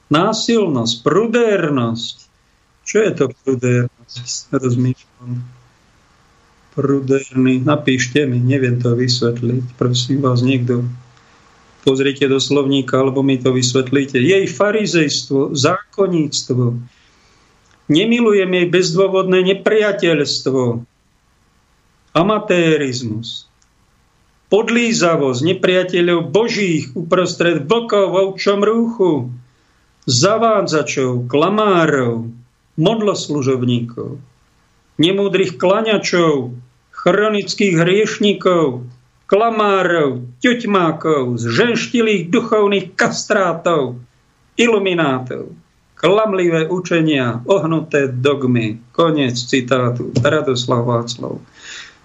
násilnosť, 0.08 0.94
prudérnosť. 1.02 2.16
Čo 2.82 2.96
je 3.02 3.10
to 3.14 3.24
prudérnosť? 3.42 4.52
rozmýšľam. 4.52 5.61
Prudérny, 6.72 7.60
napíšte 7.60 8.24
mi, 8.24 8.40
neviem 8.40 8.80
to 8.80 8.96
vysvetliť. 8.96 9.76
Prosím 9.76 10.24
vás, 10.24 10.40
niekto 10.40 10.88
pozrite 11.84 12.24
do 12.30 12.40
slovníka, 12.40 12.96
alebo 12.96 13.20
mi 13.20 13.36
to 13.36 13.52
vysvetlíte. 13.52 14.16
Jej 14.16 14.48
farizejstvo, 14.48 15.52
zákonníctvo. 15.52 16.64
Nemilujem 17.92 18.50
jej 18.56 18.66
bezdôvodné 18.72 19.44
nepriateľstvo. 19.52 20.86
Amatérizmus. 22.16 23.50
Podlízavosť 24.48 25.40
nepriateľov 25.44 26.32
božích 26.32 26.92
uprostred 26.96 27.68
vlkov 27.68 28.04
v 28.08 28.16
ovčom 28.16 28.60
rúchu. 28.64 29.12
Zavádzačov, 30.08 31.28
klamárov, 31.28 32.32
modloslužovníkov, 32.80 34.20
nemúdrych 35.00 35.56
klaňačov, 35.56 36.56
chronických 36.92 37.74
hriešnikov, 37.80 38.86
klamárov, 39.26 40.28
ťuťmákov, 40.44 41.40
zženštilých 41.40 42.28
duchovných 42.28 42.92
kastrátov, 42.92 43.96
iluminátov, 44.60 45.56
klamlivé 45.96 46.68
učenia, 46.68 47.40
ohnuté 47.48 48.12
dogmy. 48.12 48.82
Konec 48.92 49.38
citátu. 49.38 50.12
Radoslav 50.20 50.84
Václav. 50.84 51.40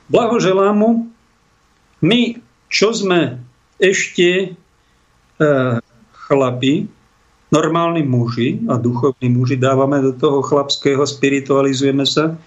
Blahoželám 0.08 0.76
mu. 0.78 0.92
My, 2.00 2.40
čo 2.72 2.94
sme 2.94 3.42
ešte 3.82 4.30
e, 4.40 4.48
chlapi, 6.14 6.88
normálni 7.50 8.04
muži 8.06 8.64
a 8.70 8.78
duchovní 8.78 9.34
muži 9.34 9.58
dávame 9.58 10.00
do 10.00 10.14
toho 10.14 10.46
chlapského, 10.46 11.04
spiritualizujeme 11.04 12.06
sa 12.06 12.38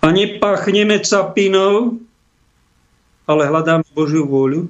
a 0.00 0.06
nepáchneme 0.08 1.00
capinou, 1.04 2.00
ale 3.28 3.42
hľadáme 3.46 3.86
Božiu 3.92 4.26
vôľu. 4.26 4.68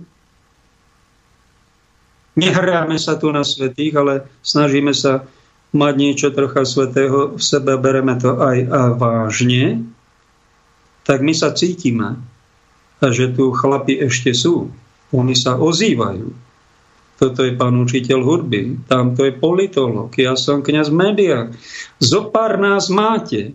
Nehráme 2.35 2.99
sa 2.99 3.19
tu 3.19 3.31
na 3.31 3.47
svetých, 3.47 3.95
ale 3.99 4.27
snažíme 4.43 4.95
sa 4.95 5.27
mať 5.71 5.95
niečo 5.95 6.29
trocha 6.35 6.67
svetého 6.67 7.39
v 7.39 7.43
sebe, 7.43 7.79
bereme 7.79 8.19
to 8.19 8.39
aj 8.39 8.59
a 8.67 8.83
vážne, 8.95 9.87
tak 11.07 11.23
my 11.23 11.31
sa 11.31 11.55
cítime, 11.55 12.19
že 13.01 13.31
tu 13.33 13.55
chlapi 13.55 14.03
ešte 14.03 14.35
sú. 14.35 14.71
Oni 15.15 15.35
sa 15.35 15.59
ozývajú 15.59 16.51
toto 17.21 17.45
je 17.45 17.53
pán 17.53 17.77
učiteľ 17.77 18.25
hudby, 18.25 18.89
tamto 18.89 19.29
je 19.29 19.37
politolog, 19.37 20.09
ja 20.17 20.33
som 20.41 20.65
kniaz 20.65 20.89
v 20.89 21.05
médiách. 21.05 21.49
Zopár 22.01 22.57
nás 22.57 22.89
máte. 22.89 23.53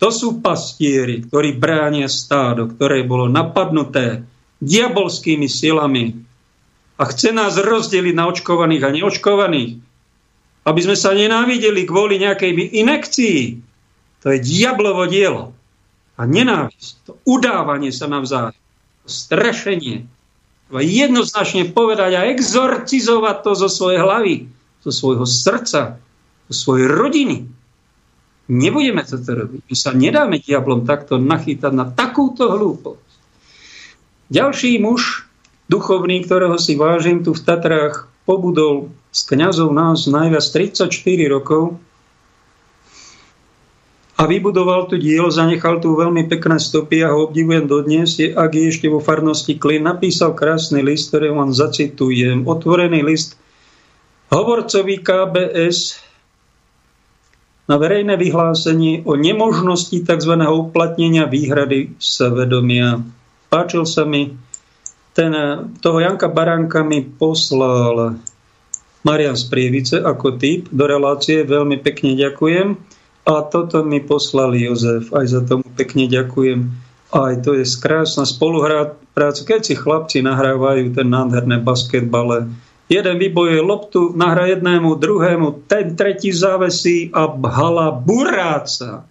To 0.00 0.08
sú 0.08 0.40
pastieri, 0.40 1.20
ktorí 1.28 1.60
bránia 1.60 2.08
stádo, 2.08 2.72
ktoré 2.72 3.04
bolo 3.04 3.28
napadnuté 3.28 4.24
diabolskými 4.64 5.44
silami 5.44 6.24
a 6.96 7.02
chce 7.08 7.32
nás 7.32 7.56
rozdeliť 7.56 8.14
na 8.16 8.28
očkovaných 8.28 8.82
a 8.84 8.90
neočkovaných, 8.96 9.72
aby 10.64 10.80
sme 10.80 10.96
sa 10.96 11.16
nenávideli 11.16 11.88
kvôli 11.88 12.20
nejakej 12.20 12.76
inekcii. 12.80 13.40
To 14.24 14.26
je 14.32 14.38
diablovo 14.40 15.08
dielo. 15.08 15.56
A 16.20 16.28
nenávisť, 16.28 17.08
to 17.08 17.12
udávanie 17.24 17.88
sa 17.88 18.04
navzájom, 18.04 18.52
strašenie, 19.08 20.04
jednoznačne 20.68 21.72
povedať 21.72 22.20
a 22.20 22.28
exorcizovať 22.28 23.36
to 23.40 23.52
zo 23.56 23.68
svojej 23.72 24.00
hlavy, 24.04 24.34
zo 24.84 24.92
svojho 24.92 25.24
srdca, 25.24 25.96
zo 26.52 26.54
svojej 26.54 26.86
rodiny. 26.86 27.48
Nebudeme 28.50 29.06
toto 29.06 29.30
robiť. 29.30 29.62
My 29.70 29.76
sa 29.78 29.94
nedáme 29.94 30.42
diablom 30.42 30.82
takto 30.82 31.22
nachytať 31.22 31.70
na 31.70 31.86
takúto 31.86 32.50
hlúposť. 32.50 33.10
Ďalší 34.30 34.82
muž, 34.82 35.30
duchovný, 35.70 36.26
ktorého 36.26 36.58
si 36.58 36.74
vážim 36.74 37.22
tu 37.22 37.30
v 37.30 37.42
Tatrách, 37.46 38.10
pobudol 38.26 38.90
s 39.14 39.22
kňazov 39.26 39.70
nás 39.70 40.10
najviac 40.10 40.42
34 40.42 40.90
rokov, 41.30 41.78
a 44.20 44.28
vybudoval 44.28 44.84
tu 44.84 45.00
dielo, 45.00 45.32
zanechal 45.32 45.80
tu 45.80 45.96
veľmi 45.96 46.28
pekné 46.28 46.60
stopy 46.60 47.00
a 47.00 47.16
ho 47.16 47.24
obdivujem 47.24 47.64
dodnes, 47.64 48.20
je, 48.20 48.28
ak 48.28 48.52
je 48.52 48.68
ešte 48.68 48.86
vo 48.92 49.00
farnosti 49.00 49.56
Klin, 49.56 49.88
napísal 49.88 50.36
krásny 50.36 50.84
list, 50.84 51.08
ktorý 51.08 51.32
vám 51.32 51.56
zacitujem. 51.56 52.44
Otvorený 52.44 53.00
list 53.00 53.40
hovorcovi 54.28 55.00
KBS 55.00 56.09
na 57.70 57.78
verejné 57.78 58.18
vyhlásenie 58.18 59.06
o 59.06 59.14
nemožnosti 59.14 60.02
tzv. 60.02 60.34
uplatnenia 60.42 61.30
výhrady 61.30 61.94
svedomia. 62.02 62.98
Páčil 63.46 63.86
sa 63.86 64.02
mi 64.02 64.34
ten, 65.14 65.30
toho 65.78 65.98
Janka 66.02 66.26
Baránka 66.26 66.82
mi 66.82 67.06
poslal 67.06 68.18
Marian 69.06 69.38
Sprievice 69.38 70.02
ako 70.02 70.34
typ 70.34 70.66
do 70.74 70.82
relácie. 70.90 71.46
Veľmi 71.46 71.78
pekne 71.78 72.18
ďakujem. 72.18 72.74
A 73.30 73.46
toto 73.46 73.86
mi 73.86 74.02
poslal 74.02 74.58
Jozef. 74.58 75.14
Aj 75.14 75.22
za 75.30 75.46
tomu 75.46 75.62
pekne 75.78 76.10
ďakujem. 76.10 76.66
Aj 77.14 77.34
to 77.38 77.54
je 77.54 77.62
krásna 77.78 78.26
spolupráca. 78.26 79.46
Keď 79.46 79.60
si 79.62 79.74
chlapci 79.78 80.26
nahrávajú 80.26 80.90
ten 80.90 81.06
nádherné 81.06 81.62
basketbale, 81.62 82.50
jeden 82.90 83.14
vybojuje 83.22 83.62
loptu, 83.62 84.00
nahrá 84.18 84.50
jednému, 84.50 84.98
druhému, 84.98 85.70
ten 85.70 85.94
tretí 85.94 86.34
závesí 86.34 87.14
a 87.14 87.30
bhala 87.30 87.94
buráca. 87.94 89.06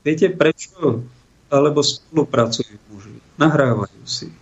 Viete 0.00 0.32
prečo? 0.32 1.04
Alebo 1.52 1.84
spolupracujú 1.84 2.80
muži. 2.88 3.12
Nahrávajú 3.36 4.02
si. 4.08 4.32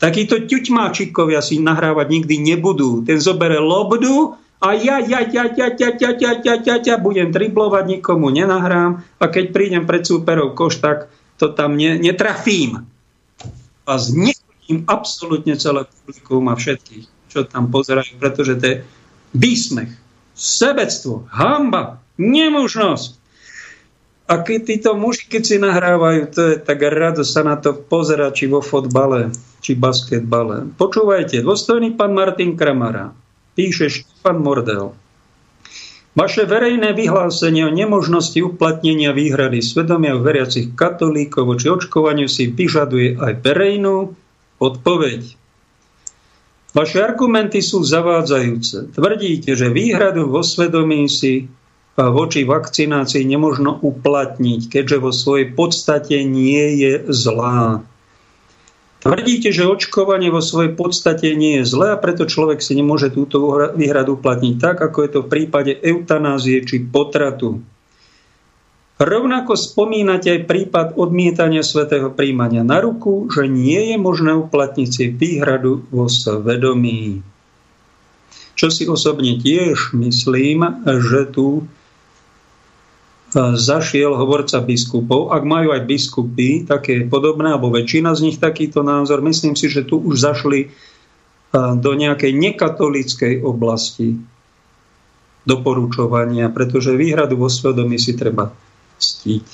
Takíto 0.00 0.46
ťuťmáčikovia 0.46 1.42
si 1.42 1.58
nahrávať 1.60 2.06
nikdy 2.08 2.40
nebudú. 2.40 3.02
Ten 3.02 3.18
zobere 3.18 3.58
lobdu 3.58 4.38
a 4.62 4.72
ja, 4.72 5.02
ja, 5.02 5.26
ja, 5.26 5.50
ja, 5.50 5.68
ja, 5.72 5.90
ja, 5.92 6.10
ja, 6.16 6.32
ja, 6.40 6.54
ja, 6.56 6.76
ja 6.80 6.96
budem 6.96 7.32
driblovať, 7.34 7.98
nikomu 7.98 8.28
nenahrám 8.28 9.04
a 9.20 9.24
keď 9.28 9.44
prídem 9.52 9.84
pred 9.84 10.04
súperov 10.04 10.56
koš, 10.56 10.80
tak 10.80 11.08
to 11.40 11.52
tam 11.52 11.80
ne, 11.80 11.96
netrafím. 11.96 12.84
A 13.88 13.92
znechutím 13.96 14.84
absolútne 14.84 15.56
celé 15.56 15.88
publikum 15.88 16.44
a 16.52 16.54
všetkých, 16.54 17.08
čo 17.30 17.46
tam 17.46 17.70
pozerajú, 17.70 18.18
pretože 18.18 18.58
to 18.58 18.64
je 18.66 18.76
výsmech, 19.32 19.94
sebectvo, 20.34 21.30
hamba, 21.30 22.02
nemožnosť. 22.18 23.10
A 24.30 24.46
keď 24.46 24.60
títo 24.62 24.90
muži, 24.94 25.26
keď 25.26 25.42
si 25.42 25.56
nahrávajú, 25.58 26.20
to 26.30 26.40
je 26.54 26.56
tak 26.62 26.78
rado 26.86 27.26
sa 27.26 27.42
na 27.42 27.58
to 27.58 27.74
pozerať, 27.74 28.42
či 28.42 28.44
vo 28.46 28.62
fotbale, 28.62 29.34
či 29.58 29.74
basketbale. 29.74 30.70
Počúvajte, 30.78 31.42
dôstojný 31.42 31.98
pán 31.98 32.14
Martin 32.14 32.54
Kramara, 32.54 33.10
píše 33.58 33.90
Štefan 33.90 34.38
Mordel. 34.38 34.94
Vaše 36.10 36.42
verejné 36.42 36.90
vyhlásenie 36.94 37.66
o 37.66 37.74
nemožnosti 37.74 38.38
uplatnenia 38.42 39.14
výhrady 39.14 39.62
svedomia 39.62 40.18
veriacich 40.18 40.74
katolíkov 40.74 41.54
voči 41.54 41.70
očkovaniu 41.70 42.26
si 42.26 42.50
vyžaduje 42.50 43.14
aj 43.14 43.38
verejnú 43.46 44.14
odpoveď. 44.58 45.39
Vaše 46.70 47.02
argumenty 47.02 47.58
sú 47.58 47.82
zavádzajúce. 47.82 48.94
Tvrdíte, 48.94 49.58
že 49.58 49.74
výhradu 49.74 50.30
vo 50.30 50.46
svedomí 50.46 51.10
si 51.10 51.50
voči 51.98 52.46
vakcinácii 52.46 53.26
nemožno 53.26 53.76
uplatniť, 53.82 54.70
keďže 54.70 54.96
vo 55.02 55.10
svojej 55.10 55.50
podstate 55.52 56.22
nie 56.22 56.78
je 56.78 56.92
zlá. 57.10 57.82
Tvrdíte, 59.00 59.48
že 59.48 59.64
očkovanie 59.64 60.28
vo 60.28 60.44
svojej 60.44 60.76
podstate 60.76 61.32
nie 61.32 61.60
je 61.60 61.64
zlé 61.64 61.96
a 61.96 62.00
preto 62.00 62.28
človek 62.28 62.60
si 62.60 62.76
nemôže 62.76 63.08
túto 63.08 63.40
výhradu 63.72 64.20
uplatniť 64.20 64.54
tak, 64.60 64.76
ako 64.78 64.98
je 65.00 65.10
to 65.10 65.20
v 65.24 65.30
prípade 65.32 65.72
eutanázie 65.80 66.60
či 66.62 66.84
potratu. 66.84 67.64
Rovnako 69.00 69.56
spomínate 69.56 70.28
aj 70.28 70.44
prípad 70.44 70.86
odmietania 71.00 71.64
svetého 71.64 72.12
príjmania 72.12 72.60
na 72.60 72.84
ruku, 72.84 73.32
že 73.32 73.48
nie 73.48 73.90
je 73.90 73.96
možné 73.96 74.36
uplatniť 74.36 74.88
si 74.92 75.08
výhradu 75.08 75.88
vo 75.88 76.04
svedomí. 76.04 77.24
Čo 78.60 78.68
si 78.68 78.84
osobne 78.84 79.40
tiež 79.40 79.96
myslím, 79.96 80.84
že 80.84 81.32
tu 81.32 81.64
zašiel 83.56 84.12
hovorca 84.20 84.60
biskupov. 84.60 85.32
Ak 85.32 85.48
majú 85.48 85.72
aj 85.72 85.88
biskupy 85.88 86.68
také 86.68 87.00
podobné, 87.08 87.56
alebo 87.56 87.72
väčšina 87.72 88.12
z 88.12 88.20
nich 88.28 88.36
takýto 88.36 88.84
názor, 88.84 89.24
myslím 89.24 89.56
si, 89.56 89.72
že 89.72 89.80
tu 89.80 89.96
už 89.96 90.20
zašli 90.20 90.68
do 91.56 91.90
nejakej 91.96 92.36
nekatolíckej 92.36 93.40
oblasti 93.40 94.12
doporučovania, 95.48 96.52
pretože 96.52 96.92
výhradu 96.92 97.40
vo 97.40 97.48
svedomí 97.48 97.96
si 97.96 98.12
treba 98.12 98.52
ctiť. 99.00 99.46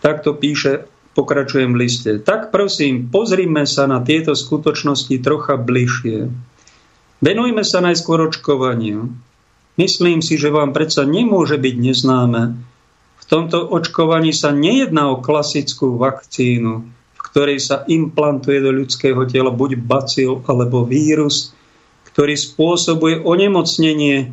Takto 0.00 0.32
píše, 0.32 0.88
pokračujem 1.12 1.76
v 1.76 1.80
liste. 1.84 2.10
Tak 2.24 2.48
prosím, 2.48 3.12
pozrime 3.12 3.68
sa 3.68 3.84
na 3.84 4.00
tieto 4.00 4.32
skutočnosti 4.32 5.12
trocha 5.20 5.60
bližšie. 5.60 6.32
Venujme 7.20 7.60
sa 7.68 7.84
najskôr 7.84 8.32
očkovaniu. 8.32 9.12
Myslím 9.76 10.24
si, 10.24 10.40
že 10.40 10.48
vám 10.48 10.72
predsa 10.72 11.04
nemôže 11.04 11.60
byť 11.60 11.74
neznáme. 11.76 12.42
V 13.20 13.24
tomto 13.28 13.60
očkovaní 13.60 14.32
sa 14.32 14.56
nejedná 14.56 15.12
o 15.12 15.20
klasickú 15.20 16.00
vakcínu, 16.00 16.72
v 16.88 17.20
ktorej 17.20 17.60
sa 17.60 17.84
implantuje 17.84 18.58
do 18.64 18.72
ľudského 18.72 19.28
tela 19.28 19.52
buď 19.52 19.76
bacil 19.76 20.40
alebo 20.48 20.88
vírus, 20.88 21.52
ktorý 22.10 22.34
spôsobuje 22.34 23.22
onemocnenie, 23.22 24.32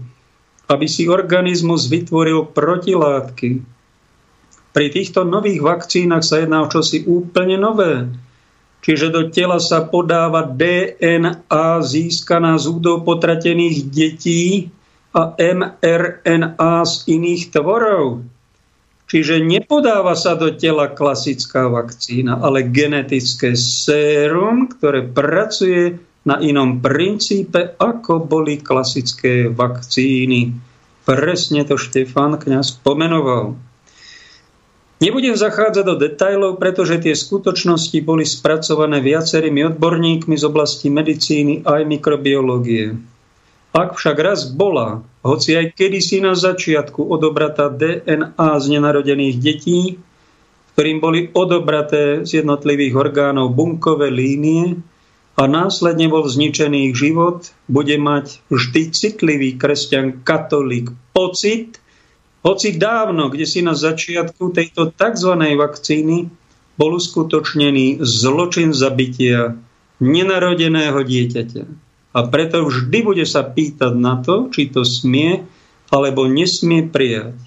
aby 0.67 0.85
si 0.87 1.11
organizmus 1.11 1.91
vytvoril 1.91 2.49
protilátky. 2.49 3.76
Pri 4.77 4.93
týchto 4.93 5.25
nových 5.25 5.65
vakcínach 5.65 6.21
sa 6.21 6.37
jedná 6.37 6.61
o 6.61 6.69
čosi 6.69 7.01
úplne 7.09 7.57
nové. 7.57 8.13
Čiže 8.85 9.09
do 9.09 9.33
tela 9.33 9.57
sa 9.57 9.81
podáva 9.81 10.45
DNA 10.45 11.81
získaná 11.81 12.61
z 12.61 12.69
údov 12.69 13.01
potratených 13.01 13.89
detí, 13.89 14.69
a 15.17 15.33
mRNA 15.33 16.75
z 16.85 16.95
iných 17.09 17.43
tvorov. 17.49 18.21
Čiže 19.07 19.39
nepodáva 19.39 20.13
sa 20.13 20.37
do 20.37 20.53
tela 20.53 20.91
klasická 20.91 21.71
vakcína, 21.71 22.43
ale 22.43 22.67
genetické 22.67 23.55
sérum, 23.55 24.67
ktoré 24.67 25.07
pracuje 25.07 25.97
na 26.27 26.37
inom 26.43 26.83
princípe, 26.83 27.79
ako 27.79 28.19
boli 28.19 28.59
klasické 28.59 29.47
vakcíny. 29.47 30.53
Presne 31.07 31.63
to 31.63 31.79
Štefan 31.79 32.35
kňaz 32.35 32.83
pomenoval. 32.83 33.55
Nebudem 34.97 35.37
zachádzať 35.37 35.85
do 35.85 35.93
detajlov, 35.93 36.57
pretože 36.57 36.97
tie 36.97 37.13
skutočnosti 37.13 38.01
boli 38.01 38.25
spracované 38.25 38.97
viacerými 38.97 39.69
odborníkmi 39.69 40.33
z 40.33 40.43
oblasti 40.49 40.89
medicíny 40.89 41.61
aj 41.61 41.85
mikrobiológie. 41.85 42.97
Ak 43.77 43.93
však 43.93 44.17
raz 44.17 44.49
bola, 44.49 45.05
hoci 45.21 45.53
aj 45.53 45.77
kedysi 45.77 46.17
na 46.17 46.33
začiatku 46.33 46.97
odobratá 46.97 47.69
DNA 47.69 48.49
z 48.57 48.65
nenarodených 48.73 49.37
detí, 49.37 50.01
ktorým 50.73 50.97
boli 50.97 51.29
odobraté 51.29 52.25
z 52.25 52.41
jednotlivých 52.41 52.97
orgánov 52.97 53.53
bunkové 53.53 54.09
línie 54.09 54.81
a 55.37 55.45
následne 55.45 56.09
bol 56.09 56.25
zničený 56.25 56.89
ich 56.89 56.97
život, 56.97 57.53
bude 57.69 57.93
mať 58.01 58.41
vždy 58.49 58.81
citlivý 58.97 59.61
kresťan 59.61 60.25
katolík 60.25 60.89
pocit, 61.13 61.77
hoci 62.45 62.77
dávno, 62.77 63.29
kde 63.33 63.45
si 63.49 63.59
na 63.65 63.73
začiatku 63.73 64.53
tejto 64.53 64.93
tzv. 64.93 65.31
vakcíny 65.35 66.29
bol 66.77 66.91
uskutočnený 66.97 68.05
zločin 68.05 68.71
zabitia 68.71 69.57
nenarodeného 69.97 71.01
dieťaťa 71.01 71.63
a 72.17 72.19
preto 72.25 72.65
vždy 72.65 72.99
bude 73.05 73.25
sa 73.29 73.45
pýtať 73.45 73.93
na 73.93 74.17
to, 74.21 74.49
či 74.49 74.73
to 74.73 74.81
smie 74.81 75.45
alebo 75.93 76.25
nesmie 76.25 76.89
prijať. 76.89 77.37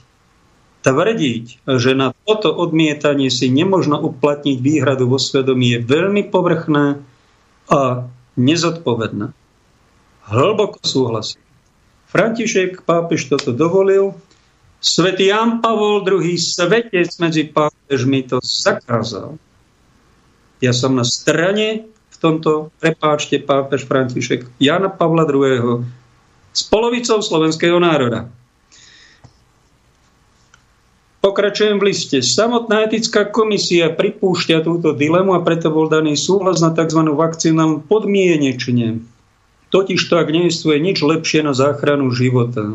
Tvrdiť, 0.81 1.67
že 1.69 1.93
na 1.93 2.17
toto 2.25 2.57
odmietanie 2.57 3.29
si 3.29 3.53
nemožno 3.53 4.01
uplatniť 4.01 4.57
výhradu 4.57 5.13
vo 5.13 5.21
svedomí 5.21 5.77
je 5.77 5.79
veľmi 5.85 6.23
povrchné 6.33 7.05
a 7.69 7.81
nezodpovedné. 8.41 9.37
Hlboko 10.31 10.81
súhlasím. 10.81 11.45
František 12.09 12.89
pápež 12.89 13.29
toto 13.29 13.53
dovolil, 13.53 14.17
Svetý 14.81 15.29
Jan 15.29 15.61
Pavol 15.61 16.01
II, 16.09 16.35
svetec 16.41 17.13
medzi 17.21 17.45
pápežmi, 17.53 18.25
to 18.25 18.41
zakázal. 18.41 19.37
Ja 20.61 20.73
som 20.73 20.97
na 20.97 21.05
strane 21.05 21.89
tomto, 22.21 22.69
prepáčte, 22.79 23.41
pápež 23.41 23.89
František 23.89 24.61
Jana 24.61 24.93
Pavla 24.93 25.25
II. 25.25 25.89
s 26.53 26.63
polovicou 26.69 27.25
slovenského 27.25 27.81
národa. 27.81 28.29
Pokračujem 31.21 31.77
v 31.77 31.93
liste. 31.93 32.25
Samotná 32.25 32.89
etická 32.89 33.29
komisia 33.29 33.93
pripúšťa 33.93 34.65
túto 34.65 34.97
dilemu 34.97 35.37
a 35.37 35.45
preto 35.45 35.69
bol 35.69 35.89
daný 35.89 36.17
súhlas 36.17 36.65
na 36.65 36.73
tzv. 36.73 37.01
vakcínálnu 37.13 37.85
podmienečne. 37.85 39.05
Totiž 39.69 40.01
to, 40.09 40.17
ak 40.17 40.33
nejestvuje 40.33 40.81
nič 40.81 41.05
lepšie 41.05 41.45
na 41.45 41.53
záchranu 41.53 42.09
života. 42.13 42.73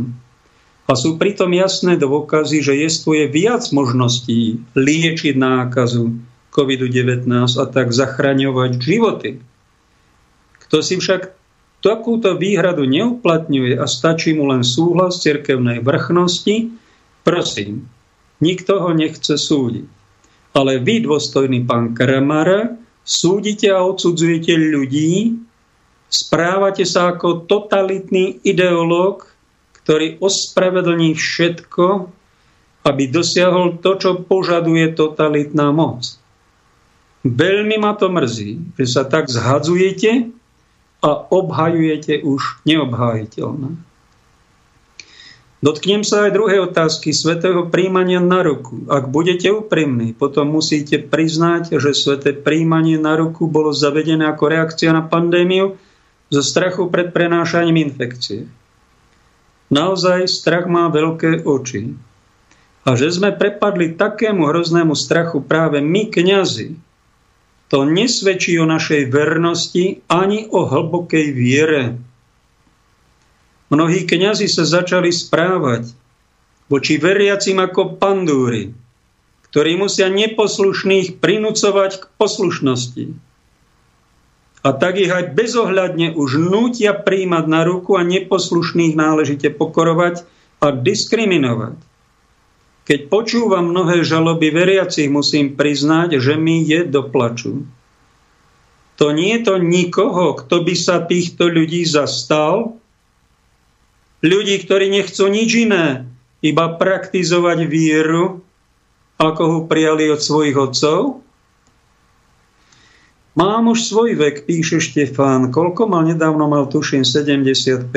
A 0.86 0.94
sú 0.94 1.18
pritom 1.18 1.50
jasné 1.50 1.98
dôkazy, 1.98 2.62
že 2.62 2.78
jestvuje 2.78 3.26
viac 3.26 3.66
možností 3.74 4.62
liečiť 4.78 5.34
nákazu, 5.34 6.14
COVID-19 6.56 7.28
a 7.60 7.66
tak 7.68 7.92
zachraňovať 7.92 8.72
životy. 8.80 9.44
Kto 10.64 10.80
si 10.80 10.96
však 10.96 11.36
takúto 11.84 12.40
výhradu 12.40 12.88
neuplatňuje 12.88 13.76
a 13.76 13.86
stačí 13.86 14.32
mu 14.32 14.48
len 14.48 14.64
súhlas 14.64 15.20
cirkevnej 15.20 15.84
vrchnosti, 15.84 16.72
prosím, 17.28 17.92
nikto 18.40 18.80
ho 18.80 18.96
nechce 18.96 19.36
súdiť. 19.36 19.86
Ale 20.56 20.80
vy, 20.80 21.04
dôstojný 21.04 21.68
pán 21.68 21.92
Kramara, 21.92 22.80
súdite 23.04 23.68
a 23.76 23.84
odsudzujete 23.84 24.56
ľudí, 24.56 25.36
správate 26.08 26.88
sa 26.88 27.12
ako 27.12 27.44
totalitný 27.44 28.40
ideológ, 28.48 29.35
ktorý 29.86 30.18
ospravedlní 30.18 31.14
všetko, 31.14 32.10
aby 32.90 33.04
dosiahol 33.06 33.78
to, 33.78 34.02
čo 34.02 34.12
požaduje 34.26 34.98
totalitná 34.98 35.70
moc. 35.70 36.18
Veľmi 37.22 37.78
ma 37.78 37.94
to 37.94 38.10
mrzí, 38.10 38.78
že 38.82 38.86
sa 38.90 39.06
tak 39.06 39.30
zhadzujete 39.30 40.34
a 41.06 41.10
obhajujete 41.30 42.26
už 42.26 42.66
neobhájiteľné. 42.66 43.78
Dotknem 45.62 46.06
sa 46.06 46.30
aj 46.30 46.38
druhej 46.38 46.66
otázky 46.70 47.10
svetého 47.10 47.70
príjmania 47.70 48.22
na 48.22 48.46
ruku. 48.46 48.86
Ak 48.86 49.10
budete 49.10 49.50
úprimní, 49.50 50.14
potom 50.14 50.54
musíte 50.54 51.02
priznať, 51.02 51.78
že 51.78 51.98
sveté 51.98 52.34
príjmanie 52.38 53.02
na 53.02 53.18
ruku 53.18 53.50
bolo 53.50 53.74
zavedené 53.74 54.30
ako 54.30 54.46
reakcia 54.46 54.94
na 54.94 55.06
pandémiu 55.06 55.78
zo 56.30 56.42
strachu 56.42 56.90
pred 56.90 57.10
prenášaním 57.10 57.82
infekcie. 57.86 58.46
Naozaj 59.74 60.30
strach 60.30 60.70
má 60.70 60.88
veľké 60.94 61.42
oči. 61.46 61.98
A 62.86 62.94
že 62.94 63.10
sme 63.10 63.34
prepadli 63.34 63.98
takému 63.98 64.46
hroznému 64.46 64.94
strachu 64.94 65.42
práve 65.42 65.82
my, 65.82 66.14
kňazi, 66.14 66.78
to 67.66 67.82
nesvedčí 67.82 68.62
o 68.62 68.70
našej 68.70 69.10
vernosti 69.10 70.06
ani 70.06 70.46
o 70.54 70.70
hlbokej 70.70 71.28
viere. 71.34 71.98
Mnohí 73.74 74.06
kňazi 74.06 74.46
sa 74.46 74.70
začali 74.70 75.10
správať 75.10 75.90
voči 76.70 77.02
veriacim 77.02 77.58
ako 77.58 77.98
pandúry, 77.98 78.70
ktorí 79.50 79.82
musia 79.82 80.06
neposlušných 80.14 81.18
prinúcovať 81.18 81.92
k 81.98 82.04
poslušnosti. 82.22 83.06
A 84.66 84.74
tak 84.74 84.98
ich 84.98 85.14
aj 85.14 85.38
bezohľadne 85.38 86.18
už 86.18 86.42
nútia 86.42 86.98
príjmať 86.98 87.46
na 87.46 87.62
ruku 87.62 88.02
a 88.02 88.02
neposlušných 88.02 88.98
náležite 88.98 89.54
pokorovať 89.54 90.26
a 90.58 90.74
diskriminovať. 90.74 91.78
Keď 92.86 93.00
počúvam 93.10 93.70
mnohé 93.70 94.02
žaloby 94.02 94.50
veriacich, 94.50 95.06
musím 95.10 95.54
priznať, 95.54 96.18
že 96.18 96.34
mi 96.34 96.66
je 96.66 96.82
doplaču. 96.82 97.66
To 98.98 99.12
nie 99.14 99.38
je 99.38 99.42
to 99.46 99.56
nikoho, 99.62 100.34
kto 100.34 100.66
by 100.66 100.74
sa 100.74 101.04
týchto 101.04 101.46
ľudí 101.46 101.86
zastal. 101.86 102.78
Ľudí, 104.26 104.66
ktorí 104.66 104.90
nechcú 104.90 105.30
nič 105.30 105.50
iné, 105.62 106.10
iba 106.42 106.74
praktizovať 106.74 107.70
vieru, 107.70 108.42
ako 109.22 109.44
ho 109.46 109.60
prijali 109.70 110.10
od 110.10 110.22
svojich 110.22 110.58
otcov? 110.58 111.25
Mám 113.36 113.68
už 113.68 113.92
svoj 113.92 114.16
vek, 114.16 114.48
píše 114.48 114.80
Štefán. 114.80 115.52
Koľko 115.52 115.92
mal 115.92 116.08
nedávno, 116.08 116.48
mal 116.48 116.72
tuším 116.72 117.04
75 117.04 117.92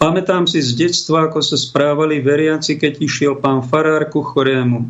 Pamätám 0.00 0.48
si 0.48 0.64
z 0.64 0.72
detstva, 0.72 1.28
ako 1.28 1.44
sa 1.44 1.60
správali 1.60 2.24
veriaci, 2.24 2.80
keď 2.80 3.02
išiel 3.04 3.36
pán 3.36 3.60
farár 3.60 4.08
ku 4.08 4.24
chorému. 4.24 4.88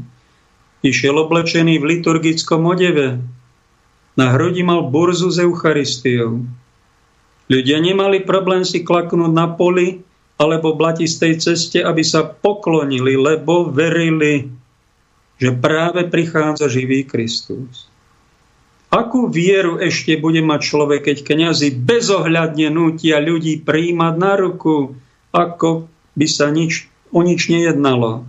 Išiel 0.87 1.18
oblečený 1.18 1.83
v 1.83 1.99
liturgickom 1.99 2.70
odeve. 2.70 3.18
Na 4.14 4.31
hrudi 4.37 4.62
mal 4.62 4.87
burzu 4.87 5.35
s 5.35 5.43
Eucharistiou. 5.43 6.47
Ľudia 7.51 7.83
nemali 7.83 8.22
problém 8.22 8.62
si 8.62 8.87
klaknúť 8.87 9.33
na 9.35 9.51
poli 9.51 10.07
alebo 10.39 10.79
blatistej 10.79 11.43
ceste, 11.43 11.83
aby 11.83 12.07
sa 12.07 12.22
poklonili, 12.22 13.18
lebo 13.18 13.74
verili, 13.74 14.47
že 15.35 15.51
práve 15.51 16.07
prichádza 16.07 16.70
živý 16.70 17.03
Kristus. 17.03 17.91
Akú 18.89 19.28
vieru 19.28 19.76
ešte 19.76 20.16
bude 20.16 20.41
mať 20.41 20.61
človek, 20.64 21.12
keď 21.12 21.16
kňazi 21.28 21.76
bezohľadne 21.76 22.72
nútia 22.72 23.20
ľudí 23.20 23.61
príjmať 23.61 24.14
na 24.16 24.32
ruku, 24.41 24.97
ako 25.28 25.93
by 26.16 26.26
sa 26.26 26.49
nič, 26.49 26.89
o 27.12 27.20
nič 27.20 27.53
nejednalo? 27.53 28.24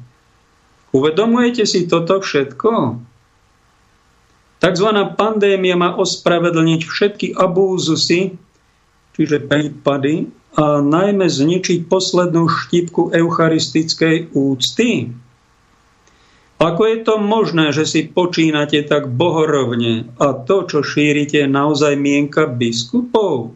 Uvedomujete 0.91 1.64
si 1.64 1.88
toto 1.88 2.20
všetko? 2.20 2.99
Takzvaná 4.60 5.16
pandémia 5.16 5.80
má 5.80 5.95
ospravedlniť 5.95 6.82
všetky 6.84 7.28
abúzusy, 7.39 8.36
čiže 9.16 9.47
prípady, 9.47 10.28
a 10.60 10.84
najmä 10.84 11.30
zničiť 11.30 11.88
poslednú 11.88 12.51
štipku 12.51 13.16
eucharistickej 13.16 14.36
úcty, 14.36 15.16
ako 16.60 16.82
je 16.91 16.97
to 17.07 17.16
možné, 17.24 17.72
že 17.72 17.88
si 17.88 18.01
počínate 18.03 18.84
tak 18.84 19.07
bohorovne 19.07 20.12
a 20.20 20.36
to, 20.36 20.68
čo 20.68 20.84
šírite, 20.84 21.47
je 21.47 21.47
naozaj 21.47 21.95
mienka 21.95 22.51
biskupov? 22.51 23.55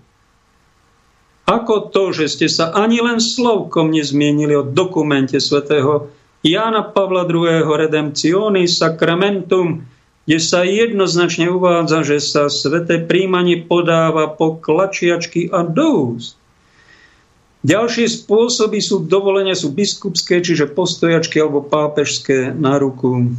Ako 1.43 1.91
to, 1.91 2.15
že 2.15 2.31
ste 2.31 2.47
sa 2.47 2.71
ani 2.71 3.03
len 3.03 3.19
slovkom 3.19 3.91
nezmienili 3.91 4.55
o 4.55 4.63
dokumente 4.63 5.43
svätého 5.43 6.07
Jána 6.43 6.83
Pavla 6.83 7.27
II. 7.27 7.67
Redemptioni 7.67 8.67
Sacramentum, 8.71 9.83
kde 10.23 10.39
sa 10.39 10.63
jednoznačne 10.63 11.51
uvádza, 11.51 12.07
že 12.07 12.23
sa 12.23 12.47
sveté 12.47 13.03
príjmanie 13.03 13.67
podáva 13.67 14.31
po 14.31 14.55
klačiačky 14.55 15.51
a 15.51 15.67
do 15.67 16.15
úst. 16.15 16.39
Ďalšie 17.63 18.11
spôsoby 18.11 18.83
sú 18.83 19.07
dovolenia 19.07 19.55
sú 19.55 19.71
biskupské, 19.71 20.43
čiže 20.43 20.67
postojačky 20.67 21.39
alebo 21.39 21.63
pápežské 21.63 22.51
na 22.51 22.75
ruku. 22.75 23.31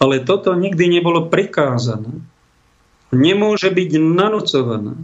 Ale 0.00 0.24
toto 0.24 0.56
nikdy 0.56 0.96
nebolo 0.96 1.28
prikázané. 1.28 2.24
Nemôže 3.12 3.68
byť 3.68 3.90
nanocované. 4.00 4.96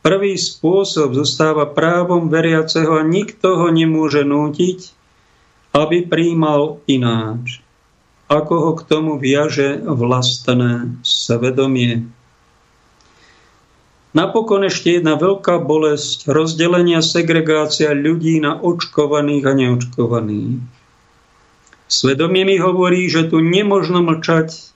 Prvý 0.00 0.40
spôsob 0.40 1.12
zostáva 1.12 1.68
právom 1.68 2.32
veriaceho 2.32 2.96
a 2.96 3.04
nikto 3.04 3.60
ho 3.60 3.68
nemôže 3.68 4.24
nútiť, 4.24 4.94
aby 5.76 6.06
príjmal 6.08 6.80
ináč. 6.88 7.60
Ako 8.30 8.54
ho 8.56 8.72
k 8.72 8.86
tomu 8.88 9.20
viaže 9.20 9.82
vlastné 9.84 10.96
svedomie. 11.04 12.08
Napokon 14.16 14.64
ešte 14.64 14.96
jedna 14.96 15.20
veľká 15.20 15.60
bolesť, 15.60 16.32
rozdelenia, 16.32 17.04
segregácia 17.04 17.92
ľudí 17.92 18.40
na 18.40 18.56
očkovaných 18.56 19.44
a 19.44 19.52
neočkovaných. 19.52 20.56
Svedomie 21.84 22.48
mi 22.48 22.56
hovorí, 22.56 23.12
že 23.12 23.28
tu 23.28 23.44
nemožno 23.44 24.00
mlčať, 24.00 24.72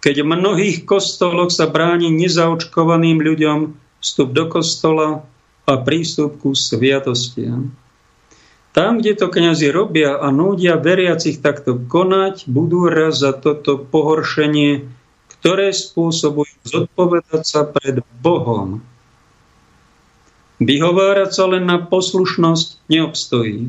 keď 0.00 0.24
v 0.24 0.30
mnohých 0.32 0.78
kostoloch 0.88 1.52
sa 1.52 1.68
bráni 1.68 2.08
nezaočkovaným 2.08 3.20
ľuďom 3.20 3.58
vstup 4.00 4.32
do 4.32 4.48
kostola 4.48 5.28
a 5.68 5.72
prístup 5.84 6.40
ku 6.40 6.56
sviatostiam. 6.56 7.68
Tam, 8.72 8.96
kde 8.96 9.12
to 9.12 9.28
kňazi 9.28 9.68
robia 9.70 10.16
a 10.16 10.32
núdia 10.32 10.80
veriacich 10.80 11.44
takto 11.44 11.76
konať, 11.76 12.48
budú 12.48 12.88
raz 12.88 13.20
za 13.20 13.36
toto 13.36 13.76
pohoršenie 13.76 15.03
ktoré 15.44 15.76
spôsobujú 15.76 16.56
zodpovedať 16.64 17.44
sa 17.44 17.68
pred 17.68 18.00
Bohom. 18.24 18.80
Vyhovárať 20.56 21.36
sa 21.36 21.44
len 21.52 21.68
na 21.68 21.84
poslušnosť 21.84 22.88
neobstojí, 22.88 23.68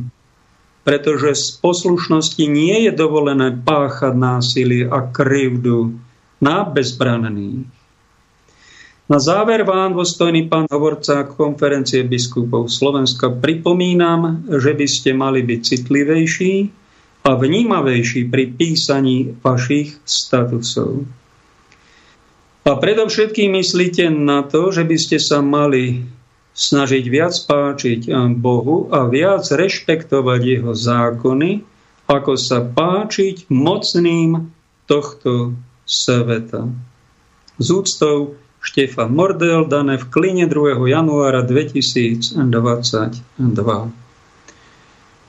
pretože 0.88 1.36
z 1.36 1.48
poslušnosti 1.60 2.48
nie 2.48 2.88
je 2.88 2.96
dovolené 2.96 3.52
páchať 3.52 4.16
násilie 4.16 4.88
a 4.88 5.04
krivdu 5.04 6.00
na 6.40 6.64
bezbranených. 6.64 7.68
Na 9.12 9.20
záver 9.20 9.68
vám, 9.68 10.00
dôstojný 10.00 10.48
pán 10.48 10.72
hovorca 10.72 11.28
konferencie 11.28 12.08
biskupov 12.08 12.72
Slovenska, 12.72 13.28
pripomínam, 13.28 14.48
že 14.48 14.72
by 14.72 14.88
ste 14.88 15.12
mali 15.12 15.44
byť 15.44 15.60
citlivejší 15.60 16.54
a 17.28 17.36
vnímavejší 17.36 18.32
pri 18.32 18.56
písaní 18.56 19.36
vašich 19.44 20.00
statusov. 20.08 21.25
A 22.66 22.74
predovšetkým 22.74 23.62
myslíte 23.62 24.10
na 24.10 24.42
to, 24.42 24.74
že 24.74 24.90
by 24.90 24.98
ste 24.98 25.22
sa 25.22 25.46
mali 25.46 26.02
snažiť 26.58 27.06
viac 27.06 27.38
páčiť 27.46 28.10
Bohu 28.42 28.90
a 28.90 29.06
viac 29.06 29.46
rešpektovať 29.46 30.42
jeho 30.42 30.74
zákony, 30.74 31.62
ako 32.10 32.34
sa 32.34 32.66
páčiť 32.66 33.54
mocným 33.54 34.50
tohto 34.90 35.54
sveta. 35.86 36.66
Z 37.62 37.68
úctou 37.70 38.34
Štefan 38.66 39.14
Mordel, 39.14 39.70
dané 39.70 40.02
v 40.02 40.10
Kline 40.10 40.50
2. 40.50 40.90
januára 40.90 41.46
2022. 41.46 42.42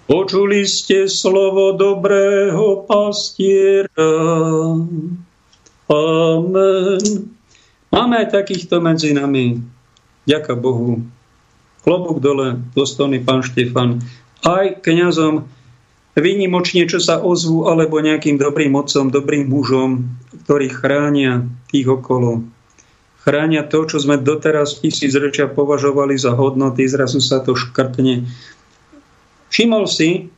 Počuli 0.09 0.61
ste 0.65 1.05
slovo 1.05 1.77
dobrého 1.77 2.89
pastiera. 2.89 4.09
Amen. 5.87 7.31
Máme 7.95 8.15
aj 8.19 8.35
takýchto 8.35 8.83
medzi 8.83 9.15
nami. 9.15 9.63
Ďaká 10.27 10.59
Bohu. 10.59 11.07
Klobúk 11.87 12.19
dole, 12.19 12.59
dostojný 12.75 13.23
pán 13.23 13.47
Štefan. 13.47 14.03
Aj 14.43 14.75
kňazom 14.83 15.47
výnimočne, 16.19 16.91
čo 16.91 16.99
sa 16.99 17.23
ozvú, 17.23 17.71
alebo 17.71 18.03
nejakým 18.03 18.35
dobrým 18.35 18.75
otcom, 18.75 19.15
dobrým 19.15 19.47
mužom, 19.47 20.11
ktorí 20.43 20.67
chránia 20.75 21.47
tých 21.71 21.87
okolo. 21.87 22.43
Chránia 23.23 23.63
to, 23.63 23.87
čo 23.87 24.03
sme 24.03 24.19
doteraz 24.19 24.83
tisíc 24.83 25.15
rečia 25.15 25.47
považovali 25.47 26.19
za 26.19 26.35
hodnoty, 26.35 26.87
zrazu 26.91 27.23
sa 27.23 27.39
to 27.39 27.55
škrtne. 27.55 28.27
Všimol 29.51 29.87
si 29.87 30.31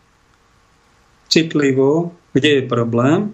citlivo, 1.32 2.12
kde 2.36 2.60
je 2.60 2.62
problém, 2.68 3.32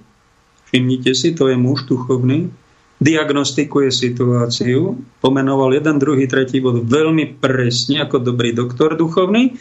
Všimnite 0.75 1.15
si, 1.15 1.39
to 1.39 1.47
je 1.47 1.55
muž 1.55 1.87
duchovný, 1.87 2.51
diagnostikuje 2.99 3.95
situáciu, 3.95 4.99
pomenoval 5.23 5.71
jeden, 5.71 6.03
druhý, 6.03 6.27
tretí 6.27 6.59
bod 6.59 6.83
veľmi 6.83 7.39
presne 7.39 8.03
ako 8.03 8.19
dobrý 8.19 8.51
doktor 8.51 8.99
duchovný. 8.99 9.55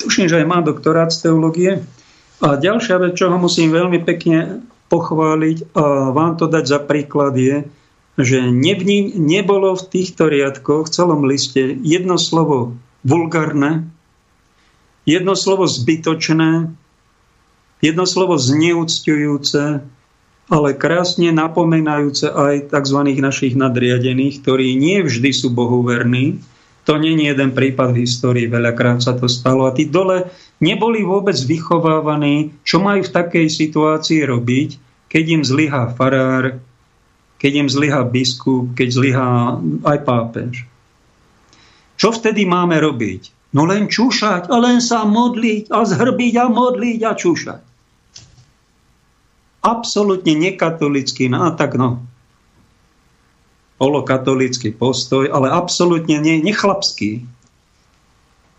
Tuším, 0.00 0.24
že 0.24 0.40
aj 0.40 0.48
má 0.48 0.64
doktorát 0.64 1.12
z 1.12 1.28
teológie. 1.28 1.84
A 2.40 2.56
ďalšia 2.56 2.96
vec, 2.96 3.12
čo 3.12 3.28
ho 3.28 3.36
musím 3.36 3.76
veľmi 3.76 4.08
pekne 4.08 4.64
pochváliť 4.88 5.76
a 5.76 6.16
vám 6.16 6.40
to 6.40 6.48
dať 6.48 6.64
za 6.64 6.80
príklad 6.80 7.36
je, 7.36 7.68
že 8.16 8.48
nevní, 8.48 9.20
nebolo 9.20 9.76
v 9.76 9.84
týchto 9.84 10.32
riadkoch, 10.32 10.88
v 10.88 10.94
celom 10.96 11.28
liste, 11.28 11.76
jedno 11.84 12.16
slovo 12.16 12.72
vulgárne, 13.04 13.92
jedno 15.04 15.36
slovo 15.36 15.68
zbytočné, 15.68 16.72
jedno 17.84 18.04
slovo 18.08 18.40
zneúcťujúce, 18.40 19.92
ale 20.48 20.76
krásne 20.76 21.32
napomenajúce 21.32 22.28
aj 22.28 22.68
tzv. 22.68 22.98
našich 23.16 23.56
nadriadených, 23.56 24.44
ktorí 24.44 24.76
nie 24.76 25.00
vždy 25.00 25.30
sú 25.32 25.48
Bohu 25.48 25.80
verní. 25.80 26.40
To 26.84 27.00
nie 27.00 27.16
je 27.16 27.32
jeden 27.32 27.56
prípad 27.56 27.96
v 27.96 28.04
histórii, 28.04 28.44
veľakrát 28.44 29.00
sa 29.00 29.16
to 29.16 29.24
stalo. 29.24 29.64
A 29.64 29.72
tí 29.72 29.88
dole 29.88 30.28
neboli 30.60 31.00
vôbec 31.00 31.36
vychovávaní, 31.40 32.60
čo 32.60 32.76
majú 32.84 33.00
v 33.00 33.14
takej 33.14 33.46
situácii 33.48 34.20
robiť, 34.28 34.70
keď 35.08 35.24
im 35.40 35.42
zlyhá 35.48 35.88
farár, 35.96 36.60
keď 37.40 37.52
im 37.64 37.68
zlyhá 37.72 38.04
biskup, 38.04 38.76
keď 38.76 38.88
zlyhá 38.92 39.56
aj 39.80 39.98
pápež. 40.04 40.68
Čo 41.96 42.12
vtedy 42.12 42.44
máme 42.44 42.76
robiť? 42.84 43.32
No 43.56 43.64
len 43.64 43.88
čúšať 43.88 44.52
a 44.52 44.60
len 44.60 44.84
sa 44.84 45.08
modliť 45.08 45.72
a 45.72 45.88
zhrbiť 45.88 46.34
a 46.36 46.46
modliť 46.52 47.00
a 47.00 47.12
čúšať 47.16 47.73
absolútne 49.64 50.36
nekatolický, 50.36 51.32
no 51.32 51.48
tak 51.56 51.80
no, 51.80 52.04
polokatolický 53.80 54.76
postoj, 54.76 55.32
ale 55.32 55.48
absolútne 55.48 56.20
ne, 56.20 56.38
nechlapský. 56.44 57.24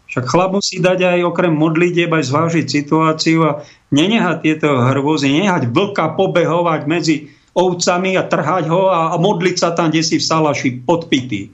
Však 0.10 0.26
chlap 0.26 0.58
musí 0.58 0.82
dať 0.82 1.00
aj 1.02 1.20
okrem 1.28 1.54
modlitieb 1.54 2.10
aj 2.10 2.30
zvážiť 2.30 2.66
situáciu 2.66 3.40
a 3.46 3.52
nenehať 3.94 4.38
tieto 4.42 4.70
hrôzy, 4.70 5.30
nenehať 5.30 5.70
vlka 5.70 6.18
pobehovať 6.18 6.82
medzi 6.90 7.16
ovcami 7.56 8.20
a 8.20 8.24
trhať 8.28 8.68
ho 8.68 8.92
a, 8.92 9.14
a 9.14 9.16
modliť 9.16 9.56
sa 9.56 9.72
tam, 9.72 9.90
kde 9.90 10.04
si 10.04 10.16
v 10.20 10.28
salaši 10.28 10.70
podpitý, 10.84 11.54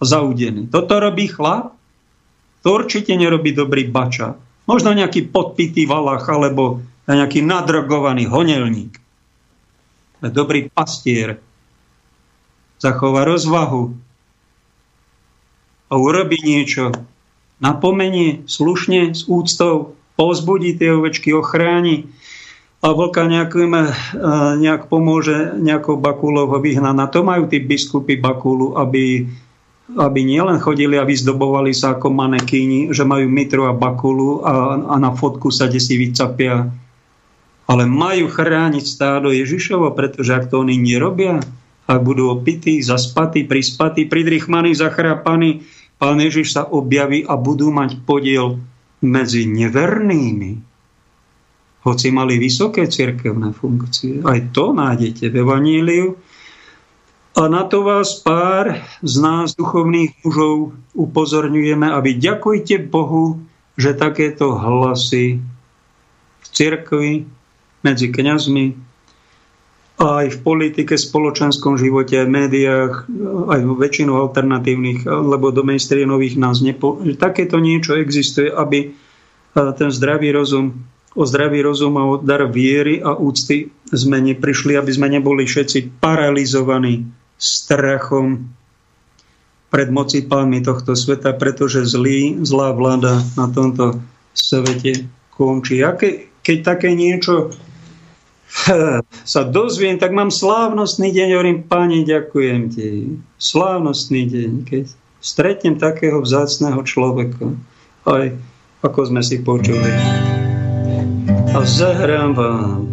zaudený. 0.00 0.72
Toto 0.72 0.96
robí 0.96 1.28
chlap? 1.28 1.76
To 2.64 2.80
určite 2.80 3.12
nerobí 3.12 3.52
dobrý 3.52 3.84
bača. 3.92 4.40
Možno 4.64 4.96
nejaký 4.96 5.28
podpitý 5.28 5.84
valach 5.84 6.24
alebo 6.32 6.80
nejaký 7.12 7.44
nadrogovaný 7.44 8.24
honelník. 8.24 8.96
Dobrý 10.24 10.72
pastier 10.72 11.36
zachová 12.80 13.28
rozvahu 13.28 13.92
a 15.88 15.94
urobí 16.00 16.40
niečo, 16.40 16.92
napomenie 17.60 18.44
slušne, 18.48 19.12
s 19.12 19.28
úctou, 19.28 19.96
povzbudí 20.16 20.76
tie 20.76 20.96
ovečky, 20.96 21.32
ochráni 21.32 22.08
a 22.84 22.92
vlka 22.92 23.24
nejakým, 23.24 23.72
e, 23.72 23.84
nejak 24.60 24.92
pomôže 24.92 25.56
nejakou 25.56 25.96
bakulou 25.96 26.44
ho 26.52 26.58
vyhna. 26.60 26.92
Na 26.92 27.08
to 27.08 27.24
majú 27.24 27.48
tí 27.48 27.56
biskupy 27.56 28.20
bakulu, 28.20 28.76
aby, 28.76 29.24
aby 29.96 30.20
nielen 30.20 30.60
chodili 30.60 31.00
a 31.00 31.08
vyzdobovali 31.08 31.72
sa 31.72 31.96
ako 31.96 32.12
manekíni, 32.12 32.92
že 32.92 33.08
majú 33.08 33.24
mitru 33.28 33.64
a 33.64 33.72
bakulu 33.72 34.44
a, 34.44 34.52
a 34.92 34.94
na 35.00 35.16
fotku 35.16 35.48
sa 35.48 35.64
desi 35.64 35.96
vycapia. 35.96 36.68
Ale 37.64 37.88
majú 37.88 38.28
chrániť 38.28 38.84
stádo 38.84 39.32
Ježišovo, 39.32 39.96
pretože 39.96 40.36
ak 40.36 40.52
to 40.52 40.60
oni 40.60 40.76
nerobia, 40.76 41.40
ak 41.88 42.00
budú 42.04 42.32
opití, 42.32 42.84
zaspatí, 42.84 43.48
prispatí, 43.48 44.04
pridrychmaní, 44.04 44.76
zachrápaní, 44.76 45.64
pán 45.96 46.20
Ježiš 46.20 46.60
sa 46.60 46.62
objaví 46.68 47.24
a 47.24 47.36
budú 47.40 47.72
mať 47.72 48.04
podiel 48.04 48.60
medzi 49.00 49.48
nevernými 49.48 50.74
hoci 51.84 52.08
mali 52.08 52.40
vysoké 52.40 52.88
cirkevné 52.88 53.52
funkcie. 53.52 54.24
Aj 54.24 54.40
to 54.56 54.72
nájdete 54.72 55.28
v 55.28 55.34
Evaníliu. 55.36 56.16
A 57.34 57.42
na 57.50 57.68
to 57.68 57.84
vás 57.84 58.24
pár 58.24 58.80
z 59.04 59.14
nás, 59.20 59.52
duchovných 59.52 60.16
mužov, 60.24 60.72
upozorňujeme, 60.96 61.92
aby 61.92 62.16
ďakujte 62.16 62.88
Bohu, 62.88 63.44
že 63.76 63.92
takéto 63.92 64.54
hlasy 64.54 65.42
v 66.40 66.46
cirkvi, 66.46 67.12
medzi 67.84 68.08
kňazmi, 68.10 68.64
aj 69.94 70.26
v 70.26 70.38
politike, 70.42 70.98
spoločenskom 70.98 71.78
živote, 71.78 72.18
v 72.26 72.34
médiách, 72.34 73.06
aj 73.46 73.60
v 73.62 73.70
väčšinu 73.78 74.18
alternatívnych, 74.18 75.06
lebo 75.06 75.54
do 75.54 75.62
mainstreamových 75.62 76.34
nás 76.34 76.58
nepo... 76.58 76.98
Takéto 77.14 77.62
niečo 77.62 77.94
existuje, 77.94 78.50
aby 78.50 78.90
ten 79.54 79.90
zdravý 79.94 80.34
rozum 80.34 80.74
o 81.14 81.22
zdravý 81.22 81.62
rozum 81.62 81.94
a 81.96 82.04
o 82.10 82.18
dar 82.18 82.42
viery 82.50 82.98
a 82.98 83.14
úcty 83.14 83.70
sme 83.86 84.18
neprišli, 84.18 84.74
aby 84.74 84.90
sme 84.90 85.06
neboli 85.06 85.46
všetci 85.46 86.02
paralizovaní 86.02 87.06
strachom 87.38 88.50
pred 89.70 89.90
moci 89.90 90.26
pánmi 90.26 90.62
tohto 90.62 90.94
sveta, 90.94 91.34
pretože 91.34 91.86
zlý, 91.86 92.42
zlá 92.46 92.74
vláda 92.74 93.22
na 93.38 93.46
tomto 93.50 93.98
svete 94.34 95.06
končí. 95.34 95.82
A 95.82 95.94
ke, 95.94 96.30
keď 96.42 96.74
také 96.74 96.94
niečo 96.94 97.54
sa 99.34 99.42
dozviem, 99.42 99.98
tak 99.98 100.14
mám 100.14 100.30
slávnostný 100.30 101.10
deň, 101.10 101.28
hovorím, 101.34 101.58
páni, 101.66 102.06
ďakujem 102.06 102.60
ti. 102.70 102.88
Slávnostný 103.36 104.22
deň, 104.30 104.50
keď 104.64 104.84
stretnem 105.18 105.76
takého 105.76 106.22
vzácného 106.22 106.80
človeka. 106.86 107.56
Aj 108.04 108.32
ako 108.84 109.00
sme 109.08 109.24
si 109.24 109.40
počuli 109.40 109.92
a 111.54 111.62
zahrám 111.64 112.34
vám. 112.34 112.84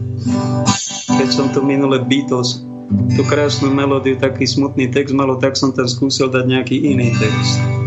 Keď 1.18 1.30
som 1.34 1.50
tu 1.50 1.66
minule 1.66 2.00
Beatles, 2.06 2.62
tú 3.18 3.26
krásnu 3.26 3.74
melódiu, 3.74 4.16
taký 4.16 4.46
smutný 4.46 4.88
text 4.94 5.18
malo, 5.18 5.36
tak 5.42 5.58
som 5.58 5.74
tam 5.74 5.90
skúsil 5.90 6.30
dať 6.30 6.46
nejaký 6.46 6.78
iný 6.78 7.10
text. 7.18 7.81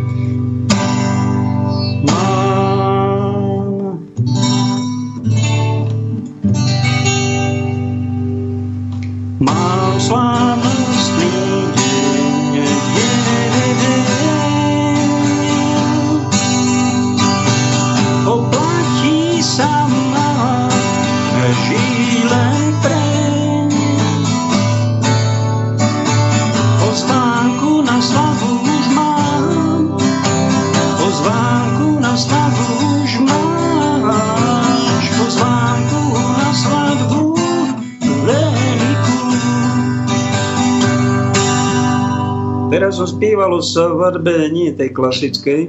Teraz 43.55 43.71
som 43.71 43.87
spieval 43.87 44.11
o 44.11 44.19
svadbe 44.19 44.35
nie 44.51 44.75
tej 44.75 44.91
klasickej, 44.91 45.63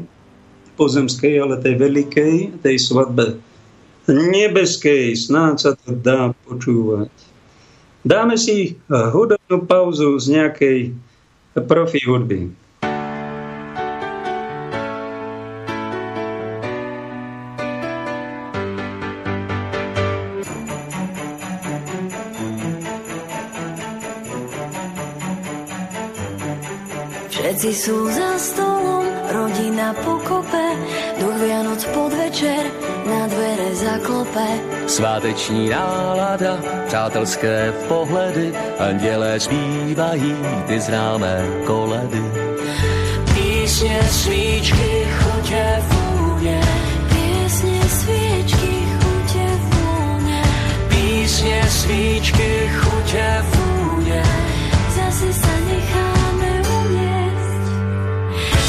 pozemskej, 0.73 1.33
ale 1.37 1.61
tej 1.61 1.77
veľkej, 1.77 2.65
tej 2.65 2.77
svadbe 2.81 3.37
nebeskej. 4.09 5.13
Snáď 5.13 5.55
sa 5.61 5.71
to 5.77 5.93
dá 5.93 6.33
počúvať. 6.49 7.13
Dáme 8.01 8.37
si 8.41 8.77
hudobnú 8.89 9.65
pauzu 9.69 10.17
z 10.17 10.25
nejakej 10.33 10.79
profi 11.69 12.01
hudby. 12.05 12.49
Všetci 27.65 27.81
sú 27.81 27.97
za 28.13 28.37
stolom, 28.37 29.09
rodina 29.33 29.89
pokope, 30.05 30.65
duch 31.17 31.33
Vianoc 31.41 31.81
podvečer 31.97 32.61
na 33.09 33.25
dvere 33.25 33.73
zaklope. 33.73 34.47
Sváteční 34.85 35.73
nálada, 35.73 36.61
přátelské 36.85 37.73
pohledy, 37.89 38.53
andělé 38.77 39.39
zpívají 39.39 40.37
ty 40.69 40.77
známé 40.77 41.41
koledy. 41.65 42.21
Písně, 43.33 43.97
svíčky, 44.13 45.07
chutě, 45.17 45.65
vůně, 45.89 46.61
piesne, 47.09 47.81
sviečky, 47.89 48.73
chute, 49.01 49.47
vône. 49.73 50.41
Písne, 50.93 51.57
svíčky, 51.65 52.69
chute, 52.77 53.25
vône. 53.49 54.44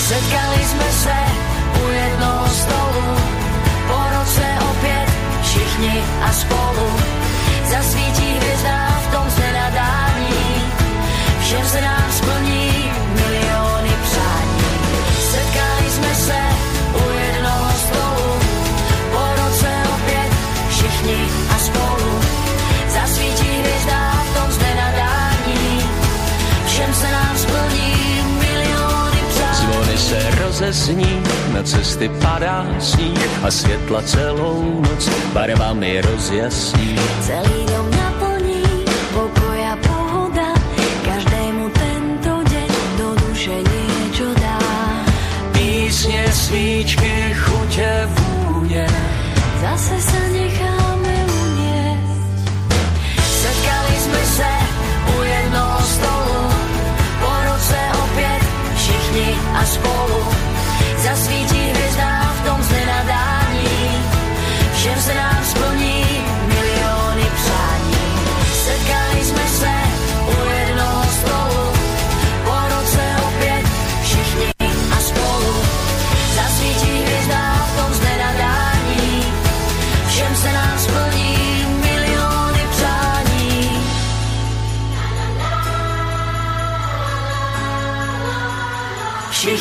Setkali 0.06 0.62
sme 0.62 0.90
se 1.02 1.18
u 1.82 1.84
jednoho 1.90 2.46
stolu, 2.46 3.06
po 3.90 3.98
roce 4.14 4.46
opäť 4.62 5.06
všichni 5.42 5.98
a 6.22 6.30
spolu. 6.30 6.88
Zasvítí 7.66 8.38
hviezda 8.38 8.78
v 9.02 9.06
tom 9.10 9.26
sme 9.26 9.50
nadání, 9.50 10.46
všem 11.42 11.64
se 11.66 11.80
nám 11.82 12.06
splní 12.22 12.70
milióny 13.18 13.94
přání. 14.06 14.62
Setkali 15.26 15.88
sme 15.90 16.12
se 16.14 16.40
se 30.56 30.64
rozezní, 30.64 31.22
na 31.52 31.62
cesty 31.62 32.08
padá 32.08 32.66
sníh 32.78 33.44
a 33.44 33.50
světla 33.50 34.02
celou 34.02 34.80
noc 34.80 35.08
barvami 35.32 36.00
rozjasní. 36.00 36.96
Celý 37.20 37.66
dom 37.66 37.90
naplní 37.90 38.64
pokoj 39.12 39.60
a 39.72 39.76
pohoda, 39.76 40.48
každému 41.04 41.68
tento 41.68 42.32
deň 42.48 42.70
do 42.96 43.08
duše 43.20 43.52
niečo 43.52 44.32
dá. 44.40 44.58
Písne, 45.52 46.24
svíčky, 46.32 47.36
chute, 47.36 48.08
vúne, 48.16 48.88
zase 49.60 49.96
sa 50.00 50.20
necháme 50.32 50.45
a 59.56 59.64
spolu 59.64 60.24
zasvítí 60.98 61.58
hvězda 61.58 62.34
v 62.36 62.46
tom 62.46 62.62
znenadání, 62.62 64.02
všem 64.74 65.00
se 65.00 65.14
nám 65.14 65.44
splní. 65.44 65.75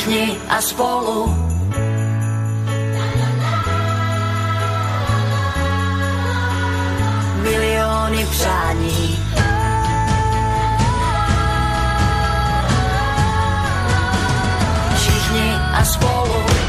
Všichni 0.05 0.37
a 0.49 0.61
spolu. 0.61 1.35
Miliony 7.41 8.25
přání. 8.25 9.19
Všichni 14.95 15.51
a 15.73 15.85
spolu. 15.85 16.64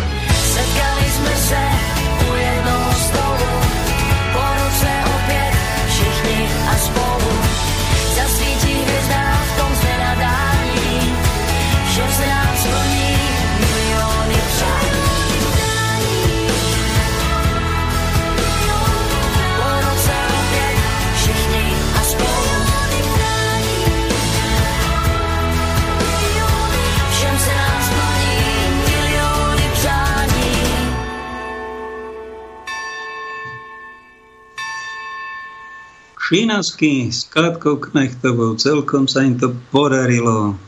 Šínavský 36.27 37.15
s 37.15 37.23
Katkou 37.31 37.79
Knechtovou, 37.79 38.59
celkom 38.59 39.07
sa 39.07 39.23
im 39.23 39.39
to 39.39 39.55
podarilo. 39.71 40.59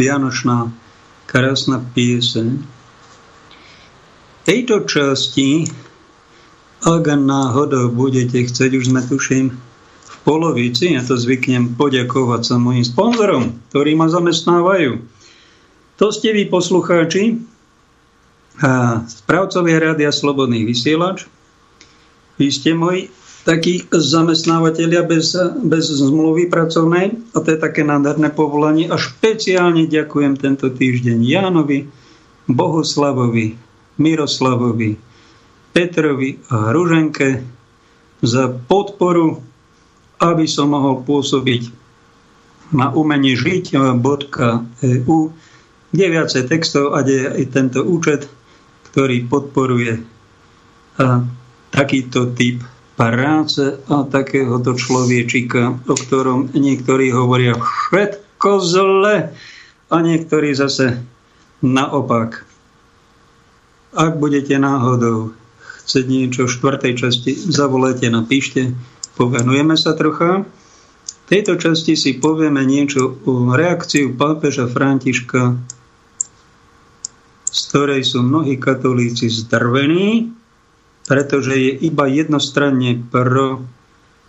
Vianočná 0.00 0.72
krásna 1.28 1.84
pieseň. 1.84 2.64
V 2.64 4.40
tejto 4.48 4.88
časti, 4.88 5.68
ak 6.80 7.04
náhodou 7.12 7.92
budete 7.92 8.40
chcieť, 8.40 8.72
už 8.72 8.88
sme 8.88 9.04
tuším 9.04 9.52
v 9.52 10.16
polovici, 10.24 10.96
ja 10.96 11.04
to 11.04 11.20
zvyknem 11.20 11.76
poďakovať 11.76 12.42
sa 12.48 12.56
mojim 12.56 12.88
sponzorom, 12.88 13.52
ktorí 13.68 13.92
ma 14.00 14.08
zamestnávajú. 14.08 15.04
To 16.00 16.08
ste 16.08 16.32
vy 16.32 16.48
poslucháči, 16.48 17.44
a 18.64 19.04
správcovia 19.04 19.76
Rádia 19.76 20.08
Slobodný 20.08 20.64
vysielač. 20.64 21.28
Vy 22.40 22.48
ste 22.48 22.72
moji 22.72 23.12
takí 23.46 23.86
zamestnávateľia 23.94 25.06
bez, 25.06 25.38
bez 25.62 25.86
zmluvy 25.86 26.50
pracovnej 26.50 27.14
a 27.30 27.38
to 27.38 27.54
je 27.54 27.62
také 27.62 27.86
nádherné 27.86 28.34
povolanie. 28.34 28.90
A 28.90 28.98
špeciálne 28.98 29.86
ďakujem 29.86 30.34
tento 30.34 30.66
týždeň 30.66 31.22
Jánovi, 31.22 31.86
Bohuslavovi, 32.50 33.54
Miroslavovi, 34.02 34.98
Petrovi 35.70 36.42
a 36.50 36.74
Ruženke 36.74 37.46
za 38.18 38.50
podporu, 38.50 39.38
aby 40.18 40.50
som 40.50 40.74
mohol 40.74 41.06
pôsobiť 41.06 41.70
na 42.74 42.90
umení 42.90 43.38
žiť.eu, 43.38 45.18
kde 45.94 46.06
viacej 46.10 46.42
textov 46.50 46.98
a 46.98 47.06
kde 47.06 47.46
je 47.46 47.46
tento 47.46 47.86
účet, 47.86 48.26
ktorý 48.90 49.22
podporuje 49.30 50.02
takýto 51.70 52.34
typ 52.34 52.75
práce 52.96 53.76
a 53.92 54.08
takéhoto 54.08 54.72
človečika, 54.72 55.84
o 55.84 55.94
ktorom 55.94 56.56
niektorí 56.56 57.12
hovoria 57.12 57.54
všetko 57.54 58.50
zle 58.64 59.16
a 59.92 59.96
niektorí 60.00 60.56
zase 60.56 61.04
naopak. 61.60 62.42
Ak 63.96 64.16
budete 64.16 64.56
náhodou 64.56 65.36
chcieť 65.86 66.04
niečo 66.08 66.42
v 66.48 66.54
štvrtej 66.56 66.92
časti, 66.98 67.32
zavolajte, 67.32 68.10
napíšte, 68.10 68.74
povenujeme 69.14 69.78
sa 69.78 69.94
trocha. 69.94 70.42
V 70.44 71.24
tejto 71.30 71.56
časti 71.56 71.94
si 71.94 72.18
povieme 72.18 72.64
niečo 72.66 73.22
o 73.24 73.54
reakciu 73.54 74.12
pápeža 74.18 74.66
Františka, 74.66 75.56
z 77.46 77.60
ktorej 77.72 78.04
sú 78.04 78.20
mnohí 78.20 78.60
katolíci 78.60 79.32
zdrvení, 79.32 80.35
pretože 81.06 81.54
je 81.54 81.72
iba 81.86 82.10
jednostranne 82.10 83.06
pro 83.08 83.62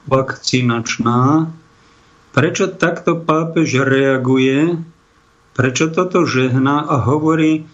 vakcinačná. 0.06 1.52
Prečo 2.32 2.66
takto 2.70 3.18
pápež 3.18 3.82
reaguje? 3.82 4.78
Prečo 5.58 5.90
toto 5.90 6.22
žehná 6.24 6.86
a 6.86 7.02
hovorí 7.02 7.66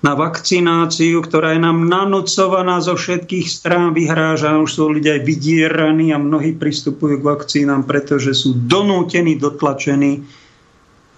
na 0.00 0.16
vakcináciu, 0.16 1.20
ktorá 1.20 1.52
je 1.52 1.60
nám 1.60 1.84
nanocovaná 1.84 2.80
zo 2.80 2.96
všetkých 2.96 3.44
strán, 3.44 3.92
vyhráža, 3.92 4.56
už 4.56 4.70
sú 4.72 4.96
ľudia 4.96 5.20
vydieraní 5.20 6.16
a 6.16 6.18
mnohí 6.18 6.56
pristupujú 6.56 7.20
k 7.20 7.28
vakcínám, 7.28 7.84
pretože 7.84 8.32
sú 8.32 8.56
donútení, 8.56 9.36
dotlačení. 9.36 10.24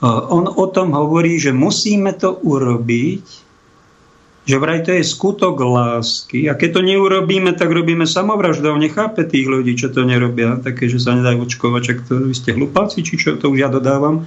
On 0.02 0.50
o 0.50 0.66
tom 0.74 0.90
hovorí, 0.98 1.38
že 1.38 1.54
musíme 1.54 2.18
to 2.18 2.34
urobiť, 2.42 3.22
že 4.42 4.58
vraj 4.58 4.82
to 4.82 4.90
je 4.90 5.06
skutok 5.06 5.54
lásky 5.62 6.50
a 6.50 6.58
keď 6.58 6.78
to 6.78 6.80
neurobíme, 6.82 7.54
tak 7.54 7.70
robíme 7.70 8.10
samovraždu. 8.10 8.74
On 8.74 8.82
nechápe 8.82 9.22
tých 9.22 9.46
ľudí, 9.46 9.78
čo 9.78 9.94
to 9.94 10.02
nerobia, 10.02 10.58
také, 10.58 10.90
že 10.90 10.98
sa 10.98 11.14
nedajú 11.14 11.46
očkovať, 11.46 11.82
čo 11.82 11.92
to 12.10 12.12
vy 12.26 12.34
ste 12.34 12.50
hlupáci, 12.58 13.06
či 13.06 13.14
čo, 13.14 13.38
to 13.38 13.54
už 13.54 13.58
ja 13.62 13.70
dodávam. 13.70 14.26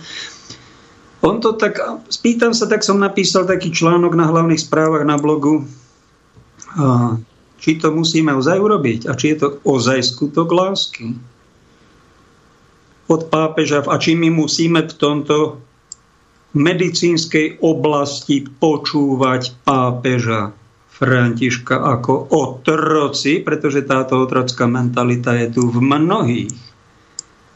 On 1.20 1.42
to 1.44 1.58
tak, 1.60 1.82
spýtam 2.08 2.56
sa, 2.56 2.70
tak 2.70 2.86
som 2.86 3.02
napísal 3.02 3.44
taký 3.44 3.76
článok 3.76 4.16
na 4.16 4.30
hlavných 4.30 4.62
správach 4.62 5.04
na 5.04 5.20
blogu, 5.20 5.68
či 7.60 7.72
to 7.82 7.92
musíme 7.92 8.32
ozaj 8.36 8.62
urobiť 8.62 9.12
a 9.12 9.18
či 9.20 9.36
je 9.36 9.38
to 9.42 9.48
ozaj 9.68 10.00
skutok 10.00 10.48
lásky 10.54 11.18
od 13.06 13.22
pápeža 13.28 13.84
a 13.86 13.96
či 14.00 14.16
my 14.16 14.32
musíme 14.32 14.86
v 14.86 14.94
tomto 14.96 15.60
medicínskej 16.56 17.60
oblasti 17.62 18.48
počúvať 18.48 19.62
pápeža 19.68 20.56
Františka 20.96 21.76
ako 21.76 22.32
otroci, 22.32 23.44
pretože 23.44 23.84
táto 23.84 24.24
otrocká 24.24 24.64
mentalita 24.64 25.36
je 25.36 25.52
tu 25.52 25.68
v 25.68 25.84
mnohých 25.84 26.56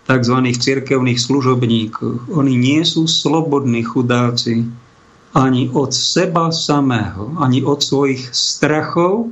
tzv. 0.04 0.38
cirkevných 0.60 1.20
služobníkoch. 1.22 2.36
Oni 2.36 2.54
nie 2.60 2.84
sú 2.84 3.08
slobodní 3.08 3.88
chudáci 3.88 4.68
ani 5.32 5.70
od 5.70 5.94
seba 5.94 6.50
samého, 6.50 7.38
ani 7.38 7.62
od 7.62 7.80
svojich 7.80 8.34
strachov, 8.34 9.30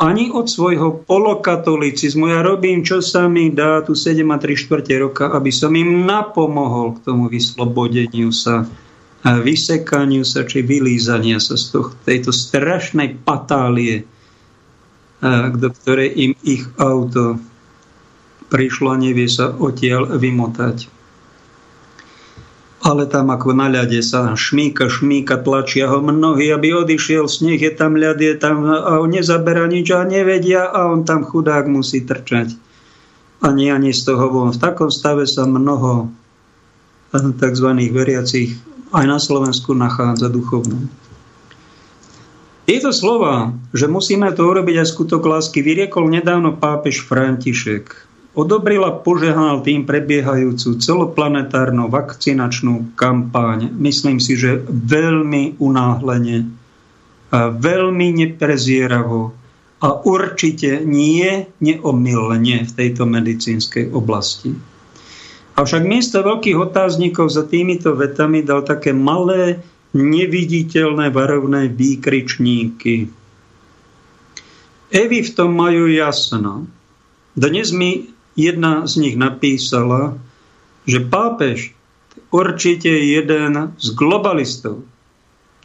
ani 0.00 0.32
od 0.32 0.50
svojho 0.50 1.06
polokatolicizmu. 1.06 2.34
Ja 2.34 2.40
robím, 2.42 2.82
čo 2.82 3.04
sa 3.04 3.30
mi 3.30 3.52
dá 3.52 3.84
tu 3.84 3.94
7 3.94 4.20
a 4.32 4.36
3 4.40 4.62
čtvrte 4.66 4.96
roka, 4.96 5.30
aby 5.30 5.52
som 5.54 5.70
im 5.76 6.08
napomohol 6.08 6.98
k 6.98 7.04
tomu 7.06 7.30
vyslobodeniu 7.30 8.34
sa 8.34 8.66
vysekaniu 9.24 10.24
sa 10.24 10.48
či 10.48 10.64
vylízania 10.64 11.36
sa 11.36 11.60
z 11.60 11.64
toho, 11.76 11.92
tejto 12.08 12.32
strašnej 12.32 13.20
patálie, 13.20 14.08
do 15.52 15.68
ktorej 15.68 16.08
im 16.16 16.32
ich 16.40 16.64
auto 16.80 17.36
prišlo 18.48 18.96
a 18.96 18.96
nevie 18.96 19.28
sa 19.28 19.52
odtiaľ 19.52 20.16
vymotať. 20.16 20.88
Ale 22.80 23.04
tam 23.04 23.28
ako 23.28 23.52
na 23.52 23.68
ľade 23.68 24.00
sa 24.00 24.32
šmíka, 24.32 24.88
šmíka, 24.88 25.36
tlačia 25.44 25.92
ho 25.92 26.00
mnohí, 26.00 26.48
aby 26.48 26.72
odišiel, 26.72 27.28
sneh 27.28 27.60
je 27.60 27.76
tam, 27.76 28.00
ľad 28.00 28.16
je 28.16 28.34
tam 28.40 28.64
a 28.64 29.04
on 29.04 29.12
nezabera 29.12 29.68
nič 29.68 29.92
a 29.92 30.00
nevedia 30.08 30.64
a 30.64 30.88
on 30.88 31.04
tam 31.04 31.28
chudák 31.28 31.68
musí 31.68 32.08
trčať. 32.08 32.56
Ani 33.44 33.68
ani 33.68 33.92
z 33.92 34.00
toho 34.08 34.32
von. 34.32 34.56
V 34.56 34.58
takom 34.60 34.88
stave 34.88 35.28
sa 35.28 35.44
mnoho 35.44 36.08
tzv. 37.12 37.68
veriacich 37.92 38.69
aj 38.90 39.04
na 39.06 39.18
Slovensku 39.22 39.74
nachádza 39.74 40.30
duchovnú. 40.30 40.90
Tieto 42.70 42.94
slova, 42.94 43.50
že 43.74 43.90
musíme 43.90 44.30
to 44.30 44.46
urobiť 44.46 44.86
aj 44.86 44.88
skutok 44.94 45.26
lásky, 45.26 45.58
vyriekol 45.58 46.06
nedávno 46.06 46.54
pápež 46.54 47.02
František. 47.02 48.06
Odobril 48.30 48.86
a 48.86 48.94
požehnal 48.94 49.66
tým 49.66 49.82
prebiehajúcu 49.82 50.78
celoplanetárnu 50.78 51.90
vakcinačnú 51.90 52.94
kampáň. 52.94 53.74
Myslím 53.74 54.22
si, 54.22 54.38
že 54.38 54.62
veľmi 54.70 55.58
unáhlene, 55.58 56.46
veľmi 57.34 58.08
neprezieravo 58.22 59.34
a 59.82 59.88
určite 60.06 60.86
nie 60.86 61.50
neomylne 61.58 62.70
v 62.70 62.72
tejto 62.78 63.02
medicínskej 63.02 63.90
oblasti. 63.90 64.54
Avšak 65.58 65.82
miesto 65.82 66.22
veľkých 66.22 66.58
otáznikov 66.58 67.32
za 67.32 67.46
týmito 67.46 67.94
vetami 67.94 68.46
dal 68.46 68.62
také 68.62 68.94
malé, 68.94 69.62
neviditeľné 69.90 71.10
varovné 71.10 71.66
výkričníky. 71.66 73.10
Evi 74.90 75.20
v 75.22 75.30
tom 75.34 75.54
majú 75.54 75.86
jasno. 75.90 76.66
Dnes 77.34 77.70
mi 77.70 78.10
jedna 78.34 78.86
z 78.86 79.02
nich 79.02 79.14
napísala, 79.18 80.18
že 80.86 81.02
pápež 81.02 81.74
určite 82.34 82.90
je 82.90 83.22
jeden 83.22 83.74
z 83.78 83.86
globalistov. 83.94 84.82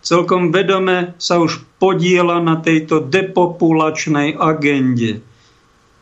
celkom 0.05 0.53
vedome 0.53 1.17
sa 1.17 1.41
už 1.41 1.65
podiela 1.81 2.37
na 2.37 2.61
tejto 2.61 3.01
depopulačnej 3.01 4.37
agende. 4.37 5.25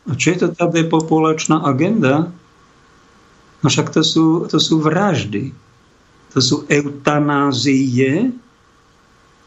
A 0.04 0.20
čo 0.20 0.36
je 0.36 0.38
to 0.44 0.48
tá 0.52 0.68
depopulačná 0.68 1.64
agenda? 1.64 2.36
No 3.64 3.72
však 3.72 3.96
to 3.96 4.04
sú, 4.04 4.46
to 4.52 4.60
sú 4.60 4.84
vraždy. 4.84 5.56
To 6.36 6.40
sú 6.44 6.56
eutanázie, 6.68 8.36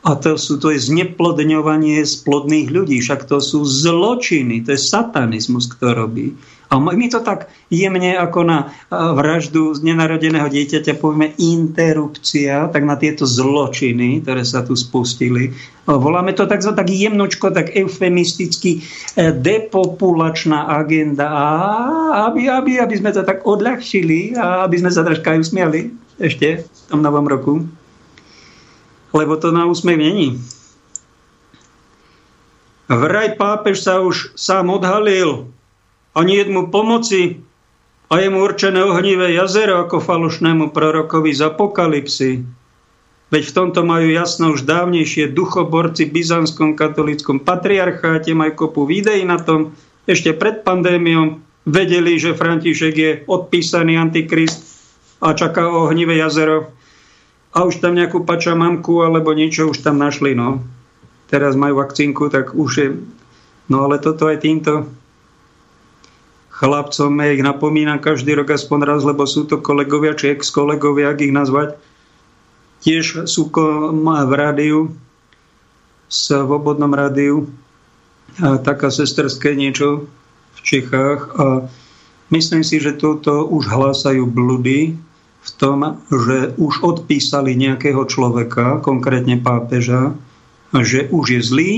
a 0.07 0.15
to, 0.15 0.39
sú, 0.39 0.63
to 0.63 0.71
je 0.71 0.79
zneplodňovanie 0.79 1.99
z 2.07 2.15
plodných 2.23 2.71
ľudí. 2.71 3.03
Však 3.03 3.27
to 3.27 3.43
sú 3.43 3.67
zločiny, 3.67 4.63
to 4.63 4.79
je 4.79 4.79
satanizmus, 4.79 5.67
kto 5.67 5.99
robí. 5.99 6.39
A 6.67 6.83
my 6.83 7.07
to 7.07 7.23
tak 7.23 7.47
jemne 7.71 8.19
ako 8.19 8.41
na 8.43 8.59
vraždu 8.91 9.71
z 9.75 9.87
nenarodeného 9.87 10.51
dieťaťa 10.51 10.99
povieme 10.99 11.31
interrupcia, 11.39 12.67
tak 12.75 12.83
na 12.83 12.99
tieto 12.99 13.23
zločiny, 13.23 14.27
ktoré 14.27 14.43
sa 14.43 14.67
tu 14.67 14.75
spustili. 14.75 15.55
Voláme 15.87 16.35
to 16.35 16.51
tak, 16.51 16.67
tak 16.67 16.91
jemnočko, 16.91 17.55
tak 17.55 17.71
eufemisticky 17.71 18.83
e, 19.15 19.31
depopulačná 19.31 20.67
agenda, 20.67 21.31
a 21.31 21.47
aby, 22.27 22.51
aby, 22.51 22.83
aby 22.83 22.95
sme 22.99 23.15
to 23.15 23.23
tak 23.23 23.47
odľahčili 23.47 24.35
a 24.35 24.67
aby 24.67 24.83
sme 24.83 24.91
sa 24.91 25.07
troška 25.07 25.39
aj 25.39 25.47
usmiali 25.47 25.95
ešte 26.19 26.67
v 26.67 26.81
tom 26.91 27.07
novom 27.07 27.31
roku 27.31 27.63
lebo 29.17 29.37
to 29.41 29.49
na 29.49 29.65
úsmev 29.65 29.97
není. 29.97 30.37
Vraj 32.87 33.35
pápež 33.35 33.83
sa 33.83 34.05
už 34.05 34.37
sám 34.39 34.71
odhalil, 34.71 35.51
ani 36.17 36.41
jedmu 36.41 36.73
pomoci 36.73 37.45
a 38.09 38.19
je 38.19 38.33
mu 38.33 38.41
určené 38.41 38.81
ohnivé 38.81 39.37
jazero 39.37 39.85
ako 39.85 40.01
falošnému 40.01 40.73
prorokovi 40.73 41.37
z 41.37 41.53
apokalipsy. 41.53 42.31
Veď 43.29 43.43
v 43.51 43.57
tomto 43.59 43.83
majú 43.83 44.09
jasno 44.09 44.55
už 44.55 44.65
dávnejšie 44.65 45.35
duchoborci 45.35 46.09
v 46.09 46.15
byzantskom 46.23 46.79
katolickom 46.79 47.43
patriarcháte, 47.43 48.33
majú 48.33 48.55
kopu 48.55 48.87
videí 48.87 49.27
na 49.27 49.37
tom, 49.37 49.75
ešte 50.07 50.31
pred 50.33 50.63
pandémiou 50.63 51.43
vedeli, 51.67 52.15
že 52.17 52.39
František 52.39 52.95
je 52.95 53.13
odpísaný 53.27 53.99
antikrist 53.99 54.63
a 55.19 55.35
čaká 55.35 55.67
ohnivé 55.67 56.23
jazero 56.23 56.71
a 57.51 57.67
už 57.67 57.83
tam 57.83 57.99
nejakú 57.99 58.23
pačamamku 58.23 59.03
alebo 59.03 59.35
niečo 59.35 59.67
už 59.67 59.83
tam 59.83 59.99
našli, 59.99 60.39
no. 60.39 60.63
Teraz 61.27 61.59
majú 61.59 61.83
vakcínku, 61.83 62.31
tak 62.31 62.55
už 62.55 62.71
je... 62.79 62.89
No 63.67 63.83
ale 63.83 63.99
toto 63.99 64.31
aj 64.31 64.47
týmto 64.47 64.87
chlapcom 66.57 67.13
ja 67.21 67.37
ich 67.37 67.45
napomínam 67.45 68.01
každý 68.01 68.33
rok 68.33 68.57
aspoň 68.57 68.81
raz, 68.89 69.01
lebo 69.05 69.29
sú 69.29 69.45
to 69.45 69.61
kolegovia, 69.61 70.17
či 70.17 70.33
ex-kolegovia, 70.33 71.13
ak 71.13 71.21
ich 71.21 71.35
nazvať. 71.37 71.77
Tiež 72.81 73.29
sú 73.29 73.53
v 73.53 74.33
rádiu, 74.33 74.97
v 76.07 76.13
Svobodnom 76.13 76.93
rádiu, 76.97 77.53
taká 78.41 78.89
sesterské 78.89 79.53
niečo 79.53 80.09
v 80.57 80.61
Čechách 80.65 81.21
a 81.37 81.47
myslím 82.33 82.65
si, 82.65 82.81
že 82.81 82.97
toto 82.97 83.45
už 83.45 83.69
hlásajú 83.69 84.25
bludy, 84.25 84.97
v 85.47 85.51
tom, 85.63 86.03
že 86.11 86.59
už 86.59 86.83
odpísali 86.83 87.55
nejakého 87.55 88.03
človeka, 88.09 88.83
konkrétne 88.83 89.39
pápeža, 89.39 90.19
že 90.75 91.07
už 91.15 91.27
je 91.39 91.41
zlý, 91.43 91.73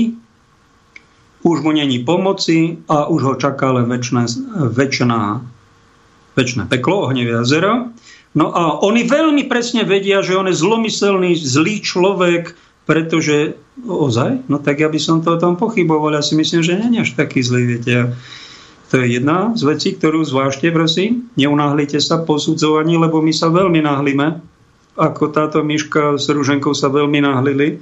už 1.49 1.65
mu 1.65 1.71
není 1.73 2.05
pomoci 2.05 2.77
a 2.85 3.09
už 3.09 3.21
ho 3.23 3.33
čaká 3.35 3.73
len 3.73 3.89
väčšie, 3.89 4.45
väčšiná, 4.69 5.41
väčšie 6.37 6.63
peklo, 6.69 7.09
ohnevé 7.09 7.33
jazero. 7.41 7.89
No 8.37 8.53
a 8.53 8.77
oni 8.85 9.09
veľmi 9.09 9.49
presne 9.49 9.81
vedia, 9.81 10.21
že 10.21 10.37
on 10.37 10.45
je 10.45 10.53
zlomyselný, 10.53 11.33
zlý 11.33 11.81
človek, 11.81 12.53
pretože 12.85 13.57
ozaj, 13.85 14.45
no 14.49 14.61
tak 14.61 14.81
ja 14.81 14.89
by 14.89 14.97
som 15.01 15.25
to 15.25 15.37
o 15.37 15.41
tom 15.41 15.57
pochyboval. 15.57 16.13
Ja 16.13 16.21
si 16.25 16.37
myslím, 16.37 16.61
že 16.61 16.77
nie 16.77 17.01
je 17.01 17.09
až 17.09 17.11
taký 17.17 17.41
zlý, 17.41 17.77
viete. 17.77 18.13
To 18.89 18.97
je 18.97 19.21
jedna 19.21 19.53
z 19.53 19.61
vecí, 19.69 19.93
ktorú 19.93 20.25
zvážte, 20.25 20.73
prosím. 20.73 21.29
Neunáhlite 21.37 22.01
sa 22.01 22.25
posudzovaní, 22.25 22.97
lebo 22.97 23.21
my 23.21 23.29
sa 23.29 23.53
veľmi 23.53 23.85
nahlíme. 23.85 24.41
Ako 24.97 25.29
táto 25.29 25.61
myška 25.61 26.17
s 26.17 26.25
Ruženkou 26.25 26.73
sa 26.73 26.89
veľmi 26.89 27.21
nahlili. 27.21 27.77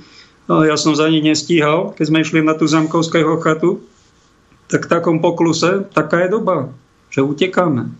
Ja 0.48 0.80
som 0.80 0.96
za 0.96 1.12
ní 1.12 1.20
nestíhal, 1.20 1.92
keď 2.00 2.06
sme 2.08 2.24
išli 2.24 2.40
na 2.40 2.56
tú 2.56 2.64
zamkovského 2.72 3.36
chatu. 3.44 3.84
Tak 4.72 4.88
v 4.88 4.92
takom 4.92 5.18
pokluse, 5.20 5.84
taká 5.92 6.24
je 6.24 6.40
doba, 6.40 6.72
že 7.12 7.24
utekáme. 7.24 7.92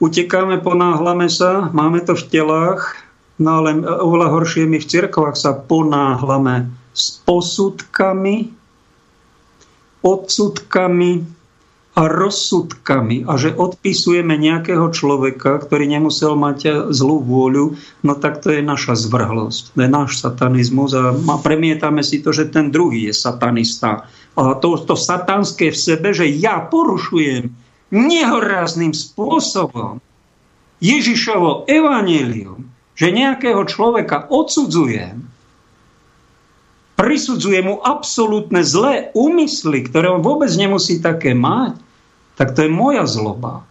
Utekáme, 0.00 0.60
ponáhlame 0.64 1.28
sa, 1.28 1.68
máme 1.72 2.00
to 2.04 2.16
v 2.16 2.24
telách, 2.28 2.96
no 3.36 3.60
ale 3.60 3.84
oveľa 3.84 4.28
horšie 4.32 4.64
my 4.68 4.80
v 4.80 4.88
cirkvách 4.88 5.36
sa 5.36 5.52
ponáhlame 5.56 6.72
s 6.92 7.20
posudkami, 7.24 8.52
odsudkami, 10.04 11.12
a 11.92 12.08
rozsudkami 12.08 13.28
a 13.28 13.36
že 13.36 13.52
odpisujeme 13.52 14.40
nejakého 14.40 14.88
človeka, 14.88 15.60
ktorý 15.60 15.84
nemusel 15.84 16.40
mať 16.40 16.88
zlú 16.88 17.20
vôľu, 17.20 17.76
no 18.00 18.12
tak 18.16 18.40
to 18.40 18.48
je 18.48 18.64
naša 18.64 18.96
zvrhlosť, 18.96 19.76
to 19.76 19.78
je 19.84 19.90
náš 19.92 20.24
satanizmus 20.24 20.96
a 20.96 21.12
premietame 21.44 22.00
si 22.00 22.24
to, 22.24 22.32
že 22.32 22.48
ten 22.48 22.72
druhý 22.72 23.12
je 23.12 23.14
satanista. 23.14 24.08
A 24.32 24.56
to, 24.56 24.80
to 24.80 24.96
satanské 24.96 25.68
v 25.68 25.76
sebe, 25.76 26.16
že 26.16 26.24
ja 26.24 26.64
porušujem 26.64 27.52
nehorázným 27.92 28.96
spôsobom 28.96 30.00
Ježišovo 30.80 31.68
evanílium, 31.68 32.72
že 32.96 33.12
nejakého 33.12 33.68
človeka 33.68 34.32
odsudzujem, 34.32 35.31
prisudzuje 36.94 37.60
mu 37.64 37.80
absolútne 37.80 38.62
zlé 38.62 39.10
úmysly, 39.16 39.84
ktoré 39.84 40.12
on 40.12 40.22
vôbec 40.22 40.52
nemusí 40.54 41.00
také 41.00 41.32
mať, 41.32 41.80
tak 42.36 42.56
to 42.56 42.64
je 42.64 42.70
moja 42.72 43.04
zloba, 43.08 43.66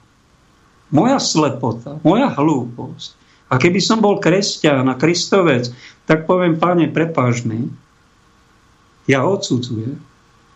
moja 0.93 1.17
slepota, 1.17 1.97
moja 2.05 2.29
hlúposť. 2.29 3.17
A 3.51 3.59
keby 3.59 3.83
som 3.83 3.99
bol 3.99 4.23
kresťan 4.23 4.87
a 4.87 4.95
kristovec, 4.95 5.71
tak 6.07 6.23
poviem, 6.23 6.55
páne, 6.55 6.87
prepáž 6.87 7.43
ja 9.09 9.27
odsudzujem. 9.27 9.99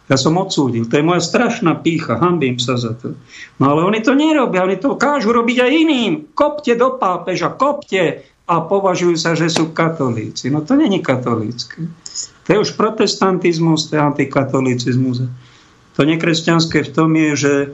Ja 0.05 0.21
som 0.21 0.37
odsúdil. 0.37 0.85
To 0.85 1.01
je 1.01 1.05
moja 1.05 1.17
strašná 1.17 1.81
pícha. 1.81 2.21
Hambím 2.21 2.61
sa 2.61 2.77
za 2.77 2.93
to. 2.93 3.17
No 3.57 3.73
ale 3.73 3.81
oni 3.89 3.99
to 4.05 4.13
nerobia. 4.13 4.61
Oni 4.61 4.77
to 4.77 4.93
kážu 5.01 5.33
robiť 5.33 5.65
aj 5.65 5.71
iným. 5.73 6.13
Kopte 6.37 6.77
do 6.77 6.93
pápeža, 7.01 7.49
kopte. 7.57 8.21
A 8.45 8.61
považujú 8.61 9.17
sa, 9.17 9.33
že 9.33 9.49
sú 9.49 9.73
katolíci. 9.73 10.53
No 10.53 10.61
to 10.61 10.77
není 10.77 11.01
katolícké. 11.01 11.89
To 12.45 12.47
je 12.53 12.61
už 12.61 12.77
protestantizmus, 12.77 13.89
to 13.89 13.97
je 13.97 14.01
antikatolicizmus. 14.05 15.25
To 15.97 16.01
nekresťanské 16.05 16.85
v 16.85 16.93
tom 16.93 17.09
je, 17.17 17.31
že 17.33 17.53
e, 17.65 17.67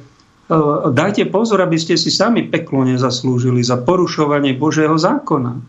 dajte 0.95 1.27
pozor, 1.27 1.59
aby 1.59 1.75
ste 1.75 1.99
si 1.99 2.07
sami 2.07 2.47
peklo 2.47 2.87
nezaslúžili 2.87 3.59
za 3.59 3.83
porušovanie 3.83 4.55
Božieho 4.55 4.95
zákona. 4.95 5.59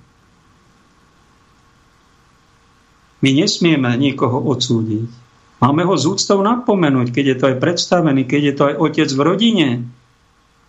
My 3.26 3.30
nesmieme 3.34 3.90
nikoho 3.98 4.38
odsúdiť. 4.38 5.21
Máme 5.62 5.86
ho 5.86 5.94
z 5.94 6.10
úctou 6.10 6.42
napomenúť, 6.42 7.14
keď 7.14 7.24
je 7.24 7.36
to 7.38 7.44
aj 7.54 7.56
predstavený, 7.62 8.26
keď 8.26 8.42
je 8.42 8.54
to 8.58 8.62
aj 8.66 8.74
otec 8.82 9.08
v 9.14 9.20
rodine. 9.22 9.68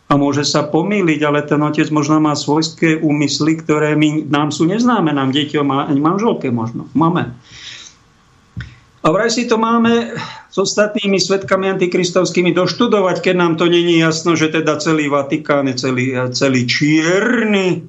A 0.05 0.13
môže 0.21 0.45
sa 0.45 0.61
pomýliť, 0.61 1.19
ale 1.25 1.41
ten 1.41 1.57
otec 1.57 1.89
možno 1.89 2.21
má 2.21 2.37
svojské 2.37 3.01
úmysly, 3.01 3.57
ktoré 3.57 3.97
my, 3.97 4.29
nám 4.29 4.53
sú 4.53 4.69
neznáme, 4.69 5.09
nám 5.09 5.33
deťom 5.33 5.67
a 5.73 5.89
ani 5.89 5.97
manželke 5.97 6.53
možno. 6.53 6.85
Máme. 6.93 7.33
A 9.03 9.07
vraj 9.09 9.33
si 9.33 9.49
to 9.49 9.57
máme 9.57 10.13
s 10.53 10.57
ostatnými 10.61 11.17
svetkami 11.17 11.73
antikristovskými 11.73 12.53
doštudovať, 12.53 13.25
keď 13.25 13.35
nám 13.35 13.53
to 13.57 13.65
není 13.65 13.97
jasno, 13.97 14.37
že 14.37 14.53
teda 14.53 14.77
celý 14.77 15.09
Vatikán 15.09 15.67
je 15.73 15.75
celý, 15.75 16.13
celý 16.37 16.69
čierny. 16.69 17.81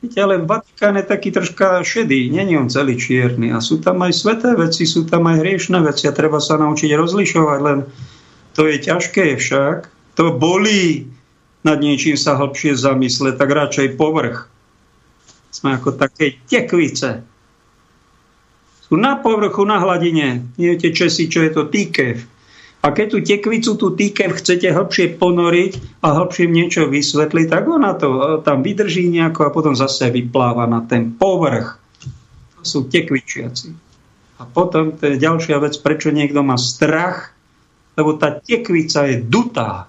Viete, 0.00 0.18
ale 0.18 0.40
Vatikán 0.82 0.98
je 0.98 1.14
taký 1.14 1.30
troška 1.30 1.66
šedý, 1.86 2.26
není 2.34 2.58
on 2.58 2.66
celý 2.66 2.98
čierny. 2.98 3.54
A 3.54 3.62
sú 3.62 3.78
tam 3.78 4.02
aj 4.02 4.18
sveté 4.18 4.50
veci, 4.58 4.82
sú 4.82 5.06
tam 5.06 5.30
aj 5.30 5.38
hriešne 5.38 5.78
veci 5.78 6.10
a 6.10 6.16
treba 6.18 6.42
sa 6.42 6.58
naučiť 6.58 6.98
rozlišovať, 6.98 7.58
len 7.62 7.86
to 8.58 8.66
je 8.66 8.82
ťažké 8.82 9.38
však. 9.38 9.86
To 10.18 10.34
bolí 10.34 11.06
nad 11.62 11.78
niečím 11.78 12.18
sa 12.18 12.34
hlbšie 12.34 12.74
zamysleť, 12.74 13.38
tak 13.38 13.54
radšej 13.54 13.94
povrch. 13.94 14.50
Sme 15.54 15.78
ako 15.78 15.94
také 15.94 16.42
tekvice 16.50 17.22
sú 18.82 18.98
na 18.98 19.22
povrchu, 19.22 19.62
na 19.62 19.78
hladine. 19.78 20.50
Viete 20.58 20.90
Česi, 20.90 21.30
čo 21.30 21.46
je 21.46 21.50
to 21.54 21.70
týkev. 21.70 22.26
A 22.82 22.90
keď 22.90 23.06
tú 23.14 23.18
tekvicu, 23.22 23.78
tú 23.78 23.94
týkev 23.94 24.42
chcete 24.42 24.66
hĺbšie 24.74 25.14
ponoriť 25.14 26.02
a 26.02 26.18
hĺbšie 26.18 26.50
niečo 26.50 26.90
vysvetliť, 26.90 27.46
tak 27.46 27.70
ona 27.70 27.94
to 27.94 28.08
e, 28.10 28.20
tam 28.42 28.66
vydrží 28.66 29.06
nejako 29.06 29.46
a 29.46 29.54
potom 29.54 29.78
zase 29.78 30.10
vypláva 30.10 30.66
na 30.66 30.82
ten 30.82 31.14
povrch. 31.14 31.78
To 32.58 32.62
sú 32.66 32.90
tekvičiaci. 32.90 33.70
A 34.38 34.42
potom 34.50 34.98
to 34.98 35.14
je 35.14 35.22
ďalšia 35.22 35.62
vec, 35.62 35.78
prečo 35.78 36.10
niekto 36.10 36.42
má 36.42 36.58
strach, 36.58 37.30
lebo 37.94 38.18
tá 38.18 38.34
tekvica 38.34 39.06
je 39.06 39.22
dutá 39.22 39.86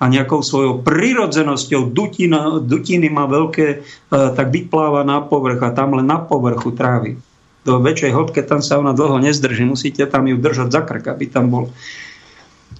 a 0.00 0.04
nejakou 0.08 0.40
svojou 0.40 0.80
prirodzenosťou 0.80 1.92
dutina, 1.92 2.56
dutiny 2.64 3.12
má 3.12 3.28
veľké, 3.28 3.66
e, 3.68 3.78
tak 4.08 4.48
vypláva 4.48 5.04
na 5.04 5.20
povrch 5.20 5.60
a 5.60 5.76
tam 5.76 6.00
len 6.00 6.08
na 6.08 6.16
povrchu 6.16 6.72
trávy. 6.72 7.20
Do 7.64 7.76
väčšej 7.80 8.12
hĺbke, 8.16 8.40
tam 8.40 8.64
sa 8.64 8.80
ona 8.80 8.96
dlho 8.96 9.20
nezdrží, 9.20 9.68
musíte 9.68 10.08
tam 10.08 10.24
ju 10.24 10.40
držať 10.40 10.68
za 10.72 10.80
krk, 10.80 11.04
aby 11.12 11.24
tam 11.28 11.52
bol. 11.52 11.64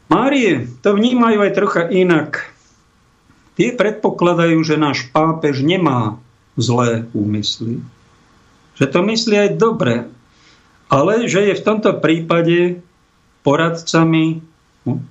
Márie 0.08 0.66
to 0.80 0.96
vnímajú 0.96 1.38
aj 1.44 1.52
trocha 1.54 1.82
inak. 1.86 2.50
Tie 3.60 3.76
predpokladajú, 3.76 4.56
že 4.64 4.80
náš 4.80 5.06
pápež 5.12 5.60
nemá 5.60 6.16
zlé 6.56 7.06
úmysly. 7.12 7.84
Že 8.80 8.86
to 8.88 8.98
myslí 9.04 9.36
aj 9.36 9.50
dobre. 9.60 10.08
Ale 10.90 11.28
že 11.28 11.52
je 11.52 11.54
v 11.54 11.64
tomto 11.64 12.00
prípade 12.00 12.82
poradcami 13.46 14.42
no, 14.88 15.04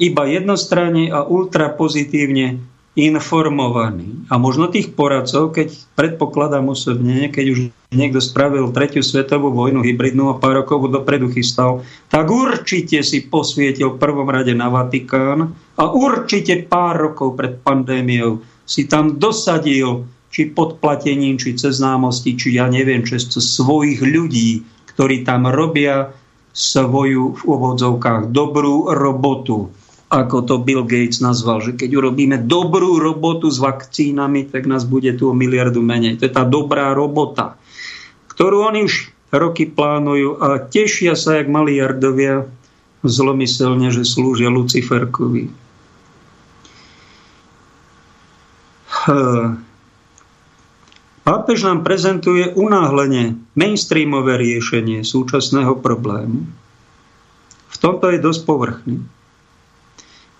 iba 0.00 0.22
jednostranne 0.26 1.12
a 1.12 1.22
ultrapozitívne 1.22 2.58
informovaní. 2.98 4.26
A 4.26 4.34
možno 4.34 4.66
tých 4.66 4.90
poradcov, 4.98 5.54
keď 5.54 5.70
predpokladám 5.94 6.66
osobne, 6.66 7.30
keď 7.30 7.46
už 7.54 7.58
niekto 7.94 8.18
spravil 8.18 8.74
tretiu 8.74 9.02
svetovú 9.06 9.54
vojnu 9.54 9.82
hybridnú 9.86 10.30
a 10.30 10.38
pár 10.42 10.66
rokov 10.66 10.90
dopredu 10.90 11.30
chystal, 11.30 11.86
tak 12.10 12.26
určite 12.26 13.02
si 13.06 13.30
posvietil 13.30 13.94
v 13.94 14.00
prvom 14.02 14.26
rade 14.26 14.50
na 14.58 14.66
Vatikán 14.66 15.54
a 15.78 15.82
určite 15.86 16.66
pár 16.66 17.14
rokov 17.14 17.38
pred 17.38 17.62
pandémiou 17.62 18.42
si 18.66 18.90
tam 18.90 19.18
dosadil 19.18 20.06
či 20.30 20.50
podplatením, 20.50 21.38
či 21.38 21.58
cez 21.58 21.82
známosti, 21.82 22.38
či 22.38 22.54
ja 22.54 22.70
neviem, 22.70 23.02
cez 23.02 23.26
svojich 23.26 23.98
ľudí, 23.98 24.62
ktorí 24.94 25.26
tam 25.26 25.50
robia 25.50 26.14
svoju 26.50 27.38
v 27.38 27.40
úvodzovkách 27.46 28.30
dobrú 28.34 28.90
robotu 28.90 29.70
ako 30.10 30.42
to 30.42 30.58
Bill 30.58 30.82
Gates 30.82 31.22
nazval, 31.22 31.62
že 31.62 31.78
keď 31.78 32.02
urobíme 32.02 32.42
dobrú 32.42 32.98
robotu 32.98 33.46
s 33.46 33.62
vakcínami, 33.62 34.50
tak 34.50 34.66
nás 34.66 34.82
bude 34.82 35.14
tu 35.14 35.30
o 35.30 35.34
miliardu 35.38 35.78
menej. 35.78 36.18
To 36.18 36.26
je 36.26 36.34
tá 36.34 36.42
dobrá 36.42 36.90
robota, 36.90 37.54
ktorú 38.34 38.66
oni 38.66 38.90
už 38.90 39.14
roky 39.30 39.70
plánujú 39.70 40.42
a 40.42 40.58
tešia 40.58 41.14
sa, 41.14 41.38
jak 41.38 41.46
mali 41.46 41.78
jardovia, 41.78 42.50
zlomyselne, 43.06 43.94
že 43.94 44.02
slúžia 44.02 44.50
Luciferkovi. 44.50 45.46
Pápež 51.22 51.58
nám 51.62 51.86
prezentuje 51.86 52.50
unáhlenie 52.58 53.38
mainstreamové 53.54 54.34
riešenie 54.42 55.06
súčasného 55.06 55.78
problému. 55.78 56.50
V 57.70 57.76
tomto 57.78 58.10
je 58.10 58.18
dosť 58.18 58.42
povrchný 58.42 59.19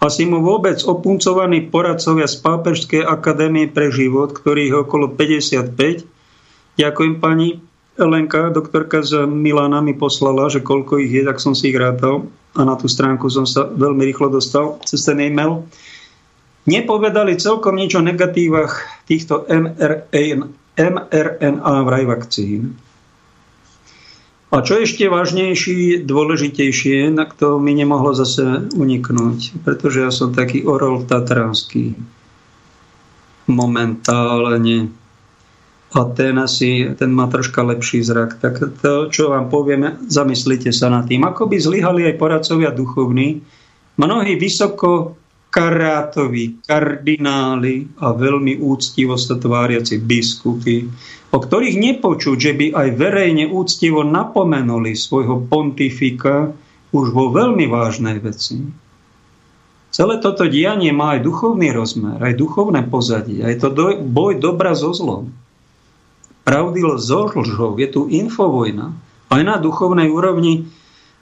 asi 0.00 0.24
mu 0.24 0.40
vôbec 0.40 0.80
opuncovaní 0.80 1.68
poradcovia 1.68 2.24
z 2.24 2.40
Pápežskej 2.40 3.04
akadémie 3.04 3.68
pre 3.68 3.92
život, 3.92 4.32
ktorých 4.32 4.88
okolo 4.88 5.12
55. 5.12 6.08
Ďakujem 6.80 7.14
pani 7.20 7.60
Lenka, 8.00 8.48
doktorka 8.48 9.04
z 9.04 9.28
Milána 9.28 9.84
mi 9.84 9.92
poslala, 9.92 10.48
že 10.48 10.64
koľko 10.64 11.04
ich 11.04 11.12
je, 11.12 11.22
tak 11.28 11.36
som 11.36 11.52
si 11.52 11.68
ich 11.68 11.76
rátal 11.76 12.32
a 12.56 12.60
na 12.64 12.74
tú 12.80 12.88
stránku 12.88 13.28
som 13.28 13.44
sa 13.44 13.68
veľmi 13.68 14.02
rýchlo 14.08 14.32
dostal 14.32 14.80
cez 14.88 15.04
ten 15.04 15.20
e-mail. 15.20 15.68
Nepovedali 16.64 17.36
celkom 17.36 17.76
nič 17.76 17.92
o 17.92 18.00
negatívach 18.00 19.04
týchto 19.04 19.44
mRNA, 19.44 20.48
mRNA 20.80 21.74
vraj 21.84 22.04
vakcín. 22.08 22.80
A 24.50 24.66
čo 24.66 24.82
ešte 24.82 25.06
vážnejší, 25.06 26.02
dôležitejšie, 26.02 27.14
na 27.14 27.22
to 27.22 27.62
mi 27.62 27.70
nemohlo 27.70 28.10
zase 28.18 28.66
uniknúť, 28.74 29.62
pretože 29.62 30.02
ja 30.02 30.10
som 30.10 30.34
taký 30.34 30.66
orol 30.66 31.06
tatranský 31.06 31.94
momentálne. 33.46 34.90
A 35.90 36.00
ten 36.14 36.34
asi, 36.38 36.86
ten 36.98 37.10
má 37.14 37.30
troška 37.30 37.62
lepší 37.62 38.02
zrak. 38.02 38.42
Tak 38.42 38.78
to, 38.82 39.10
čo 39.10 39.30
vám 39.30 39.50
povieme, 39.50 40.02
zamyslite 40.06 40.74
sa 40.74 40.90
nad 40.90 41.06
tým. 41.06 41.22
Ako 41.26 41.46
by 41.46 41.54
zlyhali 41.58 42.10
aj 42.10 42.18
poradcovia 42.18 42.70
duchovní, 42.74 43.42
mnohí 43.98 44.34
vysoko 44.34 45.18
karátoví 45.50 46.62
kardináli 46.62 47.98
a 47.98 48.14
veľmi 48.14 48.62
úctivo 48.62 49.18
sa 49.18 49.34
tváriaci 49.34 49.98
biskupy, 49.98 50.86
o 51.34 51.38
ktorých 51.38 51.76
nepočuť, 51.76 52.36
že 52.38 52.52
by 52.54 52.66
aj 52.74 52.88
verejne 52.94 53.44
úctivo 53.50 54.06
napomenuli 54.06 54.94
svojho 54.94 55.46
pontifika 55.50 56.54
už 56.94 57.06
vo 57.10 57.34
veľmi 57.34 57.66
vážnej 57.66 58.22
veci. 58.22 58.62
Celé 59.90 60.22
toto 60.22 60.46
dianie 60.46 60.94
má 60.94 61.18
aj 61.18 61.26
duchovný 61.26 61.74
rozmer, 61.74 62.22
aj 62.22 62.38
duchovné 62.38 62.86
pozadie. 62.86 63.42
Aj 63.42 63.58
to 63.58 63.74
do, 63.74 63.98
boj 63.98 64.38
dobra 64.38 64.70
so 64.78 64.94
zlom. 64.94 65.34
Pravdy 66.46 66.78
so 67.02 67.26
lžou. 67.26 67.74
Je 67.74 67.90
tu 67.90 68.06
infovojna. 68.06 68.94
Aj 69.30 69.42
na 69.42 69.58
duchovnej 69.58 70.06
úrovni. 70.06 70.70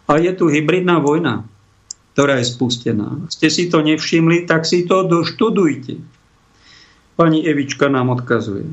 A 0.09 0.21
je 0.21 0.33
tu 0.37 0.49
hybridná 0.49 1.01
vojna, 1.01 1.45
ktorá 2.19 2.43
je 2.43 2.51
spustená. 2.51 3.31
Ste 3.31 3.47
si 3.47 3.71
to 3.71 3.79
nevšimli, 3.79 4.43
tak 4.51 4.67
si 4.67 4.83
to 4.83 5.07
doštudujte. 5.07 6.03
Pani 7.15 7.47
Evička 7.47 7.87
nám 7.87 8.11
odkazuje 8.11 8.67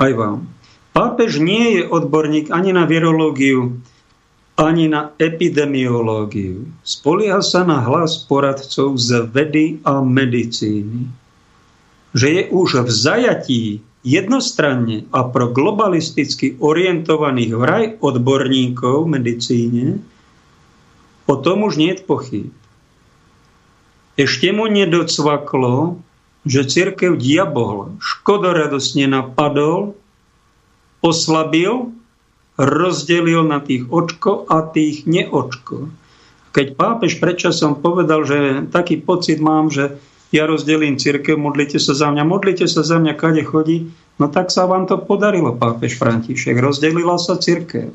aj 0.00 0.12
vám. 0.16 0.48
Pápež 0.96 1.40
nie 1.40 1.76
je 1.76 1.82
odborník 1.84 2.48
ani 2.48 2.72
na 2.72 2.88
virológiu, 2.88 3.76
ani 4.56 4.88
na 4.88 5.12
epidemiológiu. 5.16 6.68
Spolieha 6.84 7.40
sa 7.40 7.68
na 7.68 7.84
hlas 7.84 8.24
poradcov 8.24 8.96
z 8.96 9.28
vedy 9.28 9.66
a 9.84 10.00
medicíny. 10.00 11.08
Že 12.12 12.28
je 12.28 12.42
už 12.48 12.68
v 12.84 12.90
zajatí 12.92 13.64
jednostranne 14.04 15.08
a 15.12 15.24
pro 15.28 15.48
globalisticky 15.48 16.60
orientovaných 16.60 17.52
vraj 17.56 17.84
odborníkov 18.00 19.08
v 19.08 19.12
medicíne, 19.20 19.84
o 21.26 21.34
už 21.38 21.74
nie 21.78 21.94
je 21.94 22.02
pochyb. 22.02 22.50
Ešte 24.18 24.52
mu 24.52 24.68
nedocvaklo, 24.68 26.02
že 26.44 26.68
církev 26.68 27.16
diabol 27.16 27.96
škodoradosne 28.02 29.08
napadol, 29.08 29.94
oslabil, 31.00 31.94
rozdelil 32.60 33.46
na 33.46 33.62
tých 33.62 33.88
očko 33.88 34.44
a 34.50 34.66
tých 34.66 35.08
neočko. 35.08 35.88
Keď 36.52 36.66
pápež 36.76 37.16
predčasom 37.16 37.80
povedal, 37.80 38.28
že 38.28 38.68
taký 38.68 39.00
pocit 39.00 39.40
mám, 39.40 39.72
že 39.72 39.96
ja 40.32 40.44
rozdelím 40.44 41.00
církev, 41.00 41.40
modlite 41.40 41.80
sa 41.80 41.96
za 41.96 42.12
mňa, 42.12 42.24
modlite 42.28 42.68
sa 42.68 42.84
za 42.84 43.00
mňa, 43.00 43.16
kade 43.16 43.44
chodí, 43.44 43.88
no 44.20 44.28
tak 44.28 44.52
sa 44.52 44.68
vám 44.68 44.84
to 44.84 45.00
podarilo, 45.00 45.56
pápež 45.56 45.96
František. 45.96 46.60
Rozdelila 46.60 47.16
sa 47.16 47.40
církev. 47.40 47.92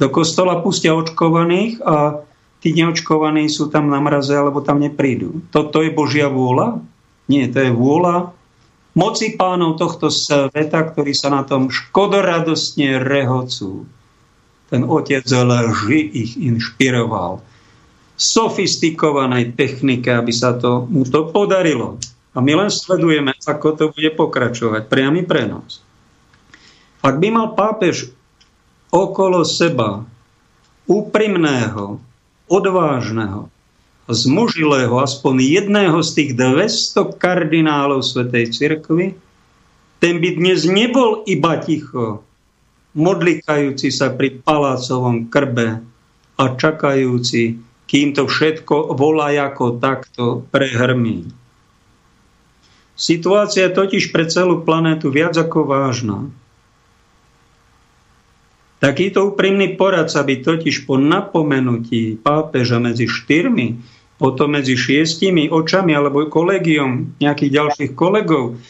Do 0.00 0.08
kostola 0.08 0.64
pustia 0.64 0.96
očkovaných 0.96 1.84
a 1.84 2.24
tí 2.64 2.72
neočkovaní 2.72 3.52
sú 3.52 3.68
tam 3.68 3.92
na 3.92 4.00
mraze, 4.00 4.32
alebo 4.32 4.64
tam 4.64 4.80
neprídu. 4.80 5.44
Toto 5.52 5.84
je 5.84 5.92
Božia 5.92 6.32
vôľa? 6.32 6.80
Nie, 7.28 7.52
to 7.52 7.60
je 7.60 7.70
vôľa 7.70 8.32
moci 8.94 9.38
pánov 9.38 9.78
tohto 9.78 10.10
sveta, 10.10 10.80
ktorí 10.90 11.14
sa 11.14 11.30
na 11.30 11.42
tom 11.46 11.70
škodoradostne 11.70 12.98
rehocú. 12.98 13.86
Ten 14.70 14.86
otec 14.86 15.26
lži 15.26 16.00
ich 16.14 16.32
inšpiroval. 16.38 17.42
Sofistikovanej 18.20 19.56
technike, 19.56 20.12
aby 20.12 20.30
sa 20.34 20.54
to, 20.54 20.84
mu 20.86 21.08
to 21.08 21.32
podarilo. 21.32 21.96
A 22.36 22.38
my 22.38 22.66
len 22.66 22.70
sledujeme, 22.70 23.34
ako 23.34 23.68
to 23.74 23.84
bude 23.90 24.10
pokračovať. 24.14 24.86
Priamy 24.86 25.26
prenos. 25.26 25.82
Ak 27.00 27.16
by 27.16 27.28
mal 27.32 27.56
pápež 27.56 28.12
okolo 28.90 29.46
seba 29.46 30.02
úprimného, 30.90 32.02
odvážneho, 32.50 33.46
zmužilého 34.10 34.98
aspoň 34.98 35.34
jedného 35.38 35.98
z 36.02 36.10
tých 36.18 36.30
200 36.34 37.14
kardinálov 37.14 38.02
Svetej 38.02 38.50
Cirkvi, 38.50 39.14
ten 40.02 40.18
by 40.18 40.28
dnes 40.34 40.66
nebol 40.66 41.22
iba 41.30 41.62
ticho, 41.62 42.26
modlikajúci 42.98 43.94
sa 43.94 44.10
pri 44.10 44.42
palácovom 44.42 45.30
krbe 45.30 45.78
a 46.34 46.44
čakajúci, 46.58 47.62
kým 47.86 48.14
to 48.16 48.26
všetko 48.26 48.98
volá 48.98 49.30
ako 49.30 49.78
takto 49.78 50.42
prehrmí. 50.50 51.30
Situácia 52.98 53.70
je 53.70 53.76
totiž 53.78 54.12
pre 54.12 54.28
celú 54.28 54.60
planétu 54.66 55.08
viac 55.08 55.32
ako 55.38 55.64
vážna. 55.64 56.28
Takýto 58.80 59.36
úprimný 59.36 59.76
poradca 59.76 60.24
by 60.24 60.40
totiž 60.40 60.88
po 60.88 60.96
napomenutí 60.96 62.16
pápeža 62.16 62.80
medzi 62.80 63.04
štyrmi 63.04 63.76
potom 64.20 64.52
medzi 64.52 64.76
šiestimi 64.76 65.48
očami 65.48 65.96
alebo 65.96 66.28
kolegiom 66.28 67.16
nejakých 67.24 67.50
ďalších 67.56 67.92
kolegov, 67.96 68.60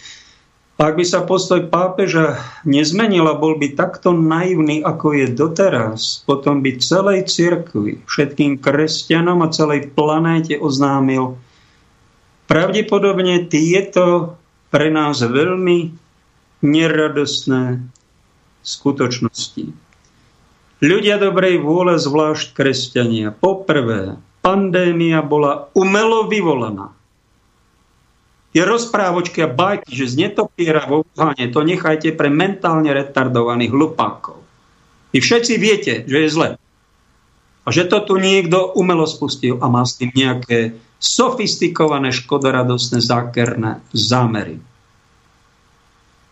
ak 0.81 0.97
by 0.97 1.05
sa 1.05 1.27
postoj 1.27 1.69
pápeža 1.69 2.41
nezmenil 2.65 3.29
a 3.29 3.37
bol 3.37 3.61
by 3.61 3.77
takto 3.77 4.17
naivný, 4.17 4.81
ako 4.81 5.13
je 5.13 5.27
doteraz, 5.29 6.25
potom 6.25 6.65
by 6.65 6.81
celej 6.81 7.29
cirkvi, 7.29 8.01
všetkým 8.09 8.63
kresťanom 8.63 9.45
a 9.45 9.53
celej 9.53 9.93
planéte 9.93 10.57
oznámil 10.57 11.37
pravdepodobne 12.49 13.45
tieto 13.51 14.39
pre 14.73 14.89
nás 14.89 15.21
veľmi 15.21 15.93
neradostné 16.65 17.85
skutočností. 18.65 19.90
Ľudia 20.81 21.21
dobrej 21.21 21.61
vôle, 21.61 22.01
zvlášť 22.01 22.57
kresťania. 22.57 23.37
Poprvé, 23.37 24.17
pandémia 24.41 25.21
bola 25.21 25.69
umelo 25.77 26.25
vyvolaná. 26.25 26.97
Je 28.57 28.65
rozprávočky 28.65 29.45
a 29.45 29.53
bajky, 29.53 29.93
že 29.93 30.11
z 30.11 30.15
netopiera 30.27 30.83
vo 30.89 31.05
Wuhane 31.05 31.53
to 31.53 31.61
nechajte 31.63 32.17
pre 32.17 32.33
mentálne 32.33 32.91
retardovaných 32.91 33.71
hlupákov. 33.71 34.41
Vy 35.13 35.21
všetci 35.21 35.55
viete, 35.61 35.93
že 36.09 36.19
je 36.27 36.29
zle. 36.33 36.49
A 37.63 37.69
že 37.69 37.85
to 37.85 38.01
tu 38.01 38.17
niekto 38.17 38.73
umelo 38.73 39.05
spustil 39.05 39.61
a 39.61 39.69
má 39.69 39.85
s 39.85 40.01
tým 40.01 40.11
nejaké 40.17 40.81
sofistikované, 40.97 42.09
škodoradosné, 42.09 43.05
zákerné 43.05 43.85
zámery. 43.93 44.59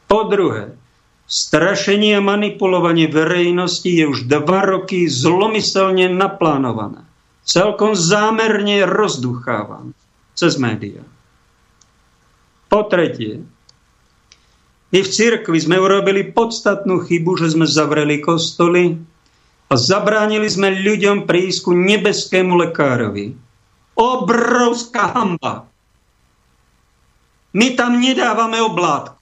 Po 0.08 0.24
druhé, 0.24 0.72
strašenie 1.28 2.16
a 2.16 2.24
manipulovanie 2.24 3.06
verejnosti 3.06 3.86
je 3.86 4.08
už 4.08 4.24
dva 4.24 4.64
roky 4.64 5.04
zlomyselne 5.06 6.08
naplánované. 6.08 7.04
Celkom 7.44 7.92
zámerne 7.92 8.88
rozduchávané 8.88 9.92
cez 10.32 10.56
médiá. 10.56 11.04
Po 12.68 12.84
tretie, 12.84 13.44
my 14.88 15.00
v 15.04 15.08
cirkvi 15.08 15.58
sme 15.60 15.76
urobili 15.76 16.32
podstatnú 16.32 17.04
chybu, 17.04 17.36
že 17.36 17.52
sme 17.52 17.68
zavreli 17.68 18.24
kostoly 18.24 18.96
a 19.68 19.74
zabránili 19.76 20.48
sme 20.48 20.72
ľuďom 20.72 21.28
prísť 21.28 21.58
ku 21.68 21.72
nebeskému 21.76 22.56
lekárovi. 22.68 23.36
Obrovská 23.96 25.12
hamba. 25.12 25.68
My 27.52 27.72
tam 27.76 28.00
nedávame 28.00 28.60
oblátku 28.60 29.17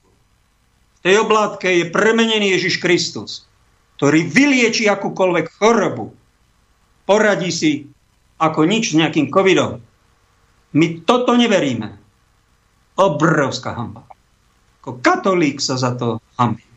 tej 1.07 1.23
oblátke 1.23 1.71
je 1.71 1.87
premenený 1.87 2.59
Ježiš 2.59 2.83
Kristus, 2.83 3.47
ktorý 3.95 4.27
vylieči 4.27 4.91
akúkoľvek 4.91 5.55
chorobu. 5.55 6.11
Poradí 7.07 7.47
si 7.55 7.87
ako 8.35 8.67
nič 8.67 8.91
s 8.91 8.99
nejakým 8.99 9.31
covidom. 9.31 9.79
My 10.75 10.87
toto 11.07 11.39
neveríme. 11.39 11.95
Obrovská 12.99 13.71
hamba. 13.71 14.03
Ako 14.83 14.99
katolík 14.99 15.63
sa 15.63 15.79
za 15.79 15.95
to 15.95 16.19
hambí. 16.35 16.67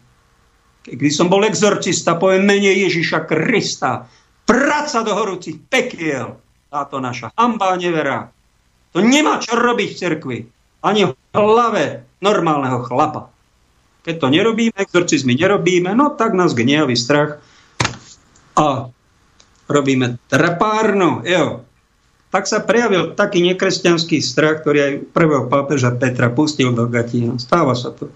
Keď 0.87 1.11
som 1.11 1.27
bol 1.27 1.43
exorcista, 1.43 2.15
poviem 2.15 2.47
mene 2.47 2.71
Ježiša 2.71 3.27
Krista. 3.27 4.07
Práca 4.47 5.03
do 5.03 5.11
horúcich 5.11 5.59
pekiel. 5.67 6.39
Táto 6.71 7.03
naša 7.03 7.35
hamba 7.35 7.75
nevera. 7.75 8.31
To 8.95 9.03
nemá 9.03 9.43
čo 9.43 9.59
robiť 9.59 9.89
v 9.91 9.99
cerkvi. 9.99 10.39
Ani 10.87 11.11
v 11.11 11.15
hlave 11.35 12.07
normálneho 12.23 12.87
chlapa. 12.87 13.29
Keď 14.01 14.15
to 14.17 14.27
nerobíme, 14.33 14.77
exorcizmy 14.81 15.37
nerobíme, 15.37 15.93
no 15.93 16.17
tak 16.17 16.33
nás 16.33 16.57
gniavý 16.57 16.97
strach 16.97 17.41
a 18.57 18.89
robíme 19.69 20.17
trapárno. 20.27 21.21
Jo. 21.25 21.65
Tak 22.31 22.47
sa 22.47 22.63
prejavil 22.63 23.19
taký 23.19 23.43
nekresťanský 23.43 24.23
strach, 24.23 24.63
ktorý 24.63 24.79
aj 24.79 24.95
prvého 25.11 25.45
pápeža 25.51 25.91
Petra 25.99 26.31
pustil 26.31 26.71
do 26.71 26.87
Gatína. 26.87 27.43
Stáva 27.43 27.75
sa 27.75 27.91
to. 27.91 28.09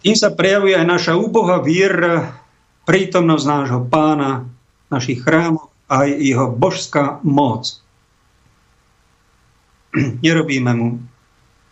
Tým 0.00 0.16
sa 0.16 0.32
prejavuje 0.32 0.76
aj 0.76 0.84
naša 0.84 1.12
úboha 1.16 1.60
viera, 1.60 2.40
prítomnosť 2.84 3.44
nášho 3.48 3.80
pána, 3.88 4.48
našich 4.92 5.24
chrámov 5.24 5.72
a 5.88 6.04
aj 6.04 6.10
jeho 6.20 6.46
božská 6.52 7.20
moc. 7.24 7.80
Nerobíme 10.24 10.72
mu 10.76 10.88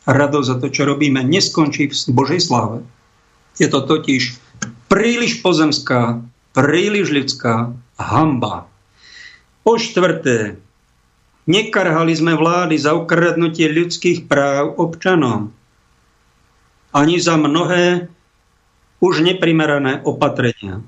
radosť 0.06 0.46
za 0.48 0.56
to, 0.58 0.66
čo 0.70 0.82
robíme, 0.88 1.22
neskončí 1.22 1.90
v 1.90 1.94
Božej 2.10 2.40
sláve. 2.42 2.82
Je 3.60 3.68
to 3.70 3.84
totiž 3.84 4.34
príliš 4.90 5.44
pozemská, 5.44 6.24
príliš 6.56 7.12
ľudská 7.12 7.76
hamba. 8.00 8.66
Po 9.62 9.78
štvrté, 9.78 10.58
nekarhali 11.46 12.12
sme 12.18 12.34
vlády 12.34 12.74
za 12.78 12.98
ukradnutie 12.98 13.70
ľudských 13.70 14.26
práv 14.26 14.74
občanom. 14.74 15.54
Ani 16.92 17.16
za 17.22 17.38
mnohé 17.38 18.10
už 18.98 19.22
neprimerané 19.22 20.02
opatrenia. 20.02 20.82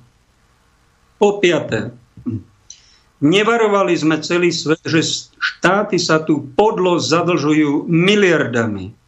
Po 1.16 1.39
piaté, 1.39 1.95
nevarovali 3.23 3.95
sme 3.95 4.20
celý 4.20 4.51
svet, 4.53 4.82
že 4.85 5.07
štáty 5.39 5.97
sa 5.97 6.20
tu 6.20 6.45
podlo 6.59 6.99
zadlžujú 6.99 7.86
miliardami 7.89 9.03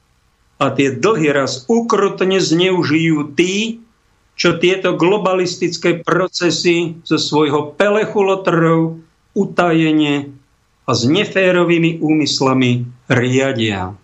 a 0.56 0.72
tie 0.72 0.96
dlhy 0.96 1.28
raz 1.36 1.68
ukrutne 1.68 2.40
zneužijú 2.40 3.36
tí, 3.36 3.84
čo 4.36 4.60
tieto 4.60 4.96
globalistické 4.96 6.00
procesy 6.04 7.00
zo 7.04 7.16
svojho 7.16 7.72
pelechu 7.76 8.20
lotrov 8.20 9.00
utajene 9.32 10.32
a 10.86 10.90
s 10.92 11.02
neférovými 11.08 12.00
úmyslami 12.00 12.84
riadia. 13.08 13.96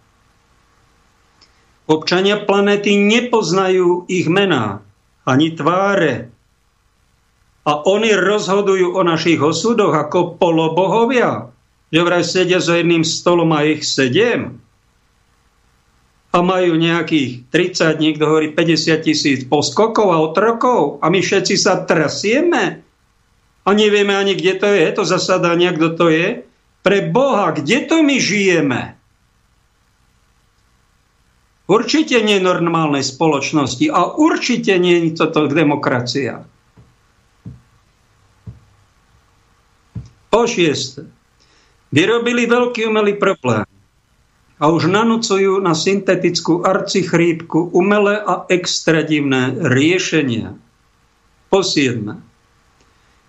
Občania 1.88 2.40
planéty 2.40 2.96
nepoznajú 2.96 4.08
ich 4.08 4.24
mená 4.30 4.80
ani 5.28 5.52
tváre 5.52 6.32
a 7.62 7.72
oni 7.84 8.16
rozhodujú 8.16 8.96
o 8.96 9.02
našich 9.04 9.38
osudoch 9.38 9.92
ako 9.94 10.40
polobohovia, 10.40 11.52
že 11.92 12.00
vraj 12.00 12.24
sedia 12.24 12.58
za 12.58 12.80
jedným 12.80 13.04
stolom 13.04 13.52
a 13.52 13.68
ich 13.68 13.84
sedem 13.84 14.61
a 16.32 16.38
majú 16.40 16.80
nejakých 16.80 17.52
30, 17.52 18.00
niekto 18.00 18.24
hovorí 18.24 18.56
50 18.56 19.04
tisíc 19.04 19.44
poskokov 19.44 20.08
a 20.08 20.18
otrokov 20.24 20.96
a 21.04 21.12
my 21.12 21.20
všetci 21.20 21.60
sa 21.60 21.84
trasieme 21.84 22.80
a 23.62 23.68
nevieme 23.76 24.16
ani, 24.16 24.32
kde 24.32 24.52
to 24.56 24.68
je, 24.72 24.86
to 24.96 25.04
zasadania, 25.04 25.76
kto 25.76 25.88
to 25.92 26.06
je. 26.08 26.28
Pre 26.82 26.98
Boha, 27.12 27.52
kde 27.54 27.84
to 27.86 28.00
my 28.02 28.16
žijeme? 28.16 28.96
Určite 31.68 32.18
nie 32.24 32.42
normálnej 32.42 33.06
spoločnosti 33.06 33.86
a 33.92 34.18
určite 34.18 34.74
nie 34.82 35.14
toto 35.14 35.46
demokracia. 35.46 36.42
Po 40.32 40.42
šieste, 40.48 41.06
vyrobili 41.92 42.48
veľký 42.48 42.88
umelý 42.88 43.20
problém 43.20 43.71
a 44.62 44.70
už 44.70 44.86
nanúcujú 44.86 45.58
na 45.58 45.74
syntetickú 45.74 46.62
arcichrípku 46.62 47.74
umelé 47.74 48.22
a 48.22 48.46
extradívne 48.46 49.58
riešenia. 49.58 50.54
Po 51.50 51.66
siedme. 51.66 52.22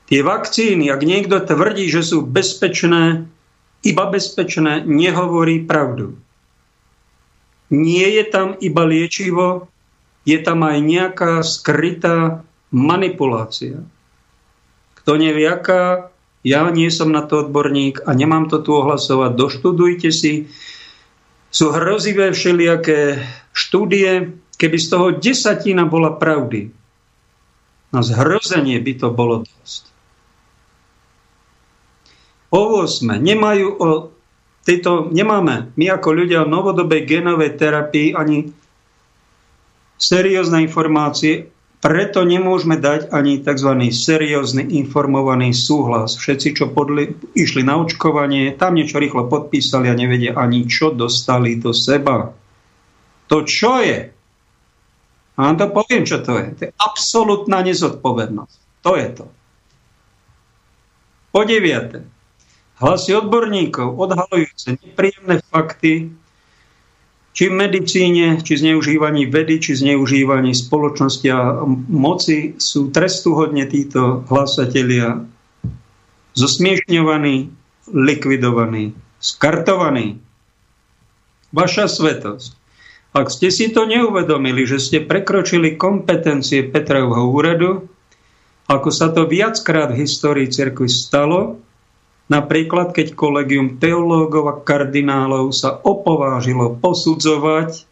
Tie 0.06 0.22
vakcíny, 0.22 0.94
ak 0.94 1.02
niekto 1.02 1.42
tvrdí, 1.42 1.90
že 1.90 2.06
sú 2.06 2.22
bezpečné, 2.22 3.26
iba 3.82 4.06
bezpečné, 4.14 4.86
nehovorí 4.86 5.66
pravdu. 5.66 6.14
Nie 7.74 8.14
je 8.22 8.24
tam 8.30 8.54
iba 8.62 8.86
liečivo, 8.86 9.74
je 10.30 10.38
tam 10.38 10.62
aj 10.62 10.78
nejaká 10.86 11.42
skrytá 11.42 12.46
manipulácia. 12.70 13.82
Kto 15.02 15.18
nevie 15.18 15.50
aká, 15.50 16.14
ja 16.46 16.62
nie 16.70 16.94
som 16.94 17.10
na 17.10 17.26
to 17.26 17.50
odborník 17.50 18.06
a 18.06 18.14
nemám 18.14 18.54
to 18.54 18.62
tu 18.62 18.78
ohlasovať, 18.78 19.34
doštudujte 19.34 20.14
si 20.14 20.54
sú 21.54 21.70
hrozivé 21.70 22.34
všelijaké 22.34 23.22
štúdie, 23.54 24.34
keby 24.58 24.78
z 24.82 24.88
toho 24.90 25.08
desatina 25.14 25.86
bola 25.86 26.18
pravdy. 26.18 26.74
Na 27.94 28.02
zhrozenie 28.02 28.82
by 28.82 28.94
to 28.98 29.14
bolo 29.14 29.46
dosť. 29.46 29.94
O 32.50 32.82
8. 32.82 33.06
Nemajú 33.22 33.68
o 33.70 33.90
tejto, 34.66 35.14
nemáme 35.14 35.70
my 35.78 35.86
ako 35.94 36.10
ľudia 36.10 36.42
o 36.42 36.50
novodobej 36.50 37.06
genovej 37.06 37.54
terapii 37.54 38.18
ani 38.18 38.50
seriózne 40.02 40.66
informácie 40.66 41.53
preto 41.84 42.24
nemôžeme 42.24 42.80
dať 42.80 43.12
ani 43.12 43.44
tzv. 43.44 43.92
seriózny 43.92 44.72
informovaný 44.80 45.52
súhlas. 45.52 46.16
Všetci, 46.16 46.56
čo 46.56 46.66
podli, 46.72 47.12
išli 47.36 47.60
na 47.60 47.76
očkovanie, 47.76 48.56
tam 48.56 48.80
niečo 48.80 49.04
rýchlo 49.04 49.28
podpísali 49.28 49.92
a 49.92 50.00
nevedia 50.00 50.32
ani, 50.32 50.64
čo 50.64 50.96
dostali 50.96 51.60
do 51.60 51.76
seba. 51.76 52.32
To 53.28 53.44
čo 53.44 53.84
je? 53.84 54.00
A 55.36 55.40
vám 55.44 55.60
to 55.60 55.68
poviem, 55.76 56.08
čo 56.08 56.24
to 56.24 56.40
je. 56.40 56.48
To 56.56 56.62
je 56.64 56.72
absolútna 56.80 57.60
nezodpovednosť. 57.68 58.58
To 58.88 58.92
je 58.96 59.08
to. 59.20 59.26
Po 61.36 61.42
deviate. 61.44 62.08
Hlasy 62.80 63.12
odborníkov 63.12 64.00
odhalujúce 64.00 64.80
nepríjemné 64.80 65.44
fakty 65.52 66.16
či 67.34 67.50
v 67.50 67.58
medicíne, 67.58 68.46
či 68.46 68.62
zneužívaní 68.62 69.26
vedy, 69.26 69.58
či 69.58 69.74
zneužívaní 69.74 70.54
spoločnosti 70.54 71.28
a 71.34 71.66
moci 71.90 72.54
sú 72.62 72.94
trestuhodne 72.94 73.66
títo 73.66 74.22
hlasatelia 74.30 75.26
zosmiešňovaní, 76.38 77.50
likvidovaní, 77.90 78.94
skartovaní. 79.18 80.22
Vaša 81.54 81.90
svetosť. 81.90 82.50
Ak 83.14 83.30
ste 83.30 83.54
si 83.54 83.70
to 83.70 83.86
neuvedomili, 83.86 84.66
že 84.66 84.82
ste 84.82 85.06
prekročili 85.06 85.78
kompetencie 85.78 86.66
Petrovho 86.66 87.30
úradu, 87.30 87.86
ako 88.66 88.90
sa 88.90 89.14
to 89.14 89.30
viackrát 89.30 89.94
v 89.94 90.02
histórii 90.02 90.50
cirkvi 90.50 90.90
stalo, 90.90 91.62
napríklad 92.34 92.98
keď 92.98 93.14
kolegium 93.14 93.78
teológov 93.78 94.50
a 94.50 94.56
kardinálov 94.58 95.54
sa 95.54 95.78
opovážilo 95.78 96.82
posudzovať 96.82 97.86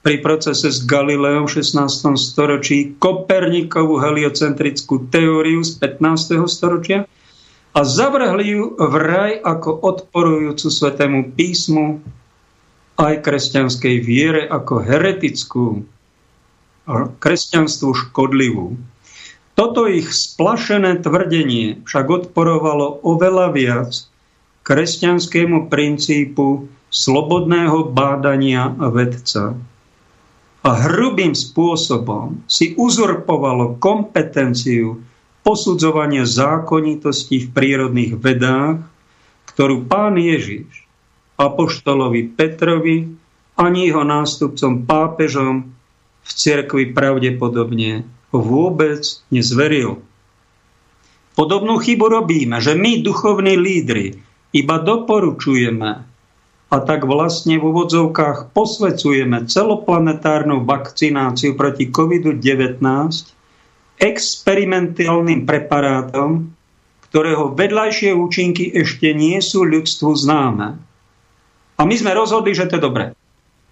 pri 0.00 0.18
procese 0.24 0.72
s 0.72 0.82
Galileom 0.88 1.44
v 1.46 1.60
16. 1.60 2.16
storočí 2.16 2.96
Kopernikovú 2.96 4.00
heliocentrickú 4.00 5.12
teóriu 5.12 5.60
z 5.60 5.76
15. 5.78 6.42
storočia 6.48 7.04
a 7.76 7.80
zavrhli 7.84 8.56
ju 8.56 8.62
v 8.74 8.94
raj 8.96 9.32
ako 9.44 9.70
odporujúcu 9.84 10.66
svetému 10.72 11.36
písmu 11.36 12.00
aj 12.98 13.14
kresťanskej 13.20 13.94
viere 14.00 14.42
ako 14.48 14.74
heretickú 14.80 15.66
a 16.82 17.06
kresťanstvu 17.08 17.90
škodlivú. 17.94 18.74
Toto 19.52 19.84
ich 19.84 20.08
splašené 20.08 21.04
tvrdenie 21.04 21.84
však 21.84 22.06
odporovalo 22.08 23.04
oveľa 23.04 23.52
viac 23.52 23.90
kresťanskému 24.64 25.68
princípu 25.68 26.70
slobodného 26.88 27.92
bádania 27.92 28.72
vedca. 28.92 29.56
A 30.62 30.70
hrubým 30.86 31.34
spôsobom 31.34 32.46
si 32.46 32.72
uzurpovalo 32.78 33.82
kompetenciu 33.82 35.02
posudzovania 35.42 36.22
zákonitosti 36.22 37.44
v 37.44 37.46
prírodných 37.50 38.14
vedách, 38.14 38.86
ktorú 39.52 39.90
pán 39.90 40.16
Ježiš 40.16 40.86
apoštolovi 41.34 42.30
Petrovi 42.32 43.10
ani 43.58 43.90
jeho 43.90 44.06
nástupcom 44.06 44.86
pápežom 44.86 45.66
v 46.22 46.30
cirkvi 46.30 46.94
pravdepodobne 46.94 48.06
vôbec 48.32 49.04
nezveril. 49.28 50.00
Podobnú 51.32 51.80
chybu 51.80 52.06
robíme, 52.08 52.60
že 52.60 52.76
my, 52.76 53.00
duchovní 53.00 53.56
lídry, 53.56 54.20
iba 54.52 54.76
doporučujeme 54.80 55.90
a 56.72 56.76
tak 56.80 57.04
vlastne 57.04 57.60
v 57.60 57.68
úvodzovkách 57.68 58.56
posvecujeme 58.56 59.44
celoplanetárnu 59.44 60.64
vakcináciu 60.64 61.52
proti 61.52 61.92
COVID-19 61.92 62.80
experimentálnym 64.00 65.44
preparátom, 65.44 66.48
ktorého 67.12 67.52
vedľajšie 67.52 68.16
účinky 68.16 68.72
ešte 68.72 69.12
nie 69.12 69.36
sú 69.44 69.68
ľudstvu 69.68 70.10
známe. 70.16 70.80
A 71.76 71.80
my 71.84 71.94
sme 71.96 72.16
rozhodli, 72.16 72.56
že 72.56 72.68
to 72.68 72.80
je 72.80 72.86
dobré. 72.88 73.12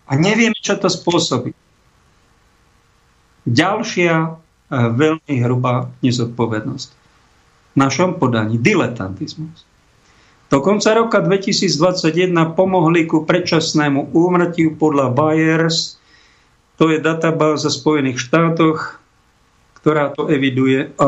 A 0.04 0.12
nevieme, 0.20 0.56
čo 0.60 0.76
to 0.76 0.92
spôsobí. 0.92 1.56
Ďalšia 3.48 4.36
veľmi 4.70 5.34
hrubá 5.42 5.90
nezodpovednosť. 6.00 6.88
V 7.70 7.76
našom 7.76 8.18
podaní 8.22 8.58
diletantizmus. 8.58 9.66
Do 10.50 10.58
konca 10.58 10.94
roka 10.98 11.22
2021 11.22 12.34
pomohli 12.58 13.06
ku 13.06 13.22
predčasnému 13.22 14.10
úmrtiu 14.10 14.74
podľa 14.74 15.14
Bayers, 15.14 15.94
to 16.74 16.90
je 16.90 16.98
databáza 16.98 17.70
Spojených 17.70 18.18
štátoch, 18.18 18.98
ktorá 19.78 20.10
to 20.10 20.26
eviduje. 20.26 20.90
A 20.98 21.06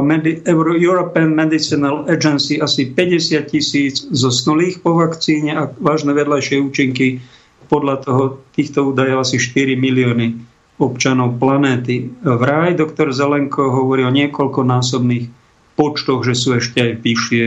European 0.79 1.35
Medicinal 1.35 2.07
Agency 2.07 2.63
asi 2.63 2.95
50 2.95 3.43
tisíc 3.51 4.07
zosnulých 4.07 4.79
po 4.79 4.95
vakcíne 4.95 5.59
a 5.59 5.67
vážne 5.67 6.15
vedľajšie 6.15 6.63
účinky 6.63 7.19
podľa 7.67 7.97
toho, 8.05 8.23
týchto 8.55 8.95
údajov 8.95 9.27
asi 9.27 9.43
4 9.43 9.75
milióny 9.75 10.52
občanov 10.81 11.37
planéty. 11.37 12.13
Vraj 12.25 12.77
doktor 12.77 13.13
Zelenko 13.13 13.73
hovorí 13.73 14.05
o 14.07 14.13
niekoľkonásobných 14.13 15.29
počtoch, 15.77 16.25
že 16.25 16.37
sú 16.37 16.57
ešte 16.57 16.79
aj 16.81 16.93
vyššie. 17.01 17.45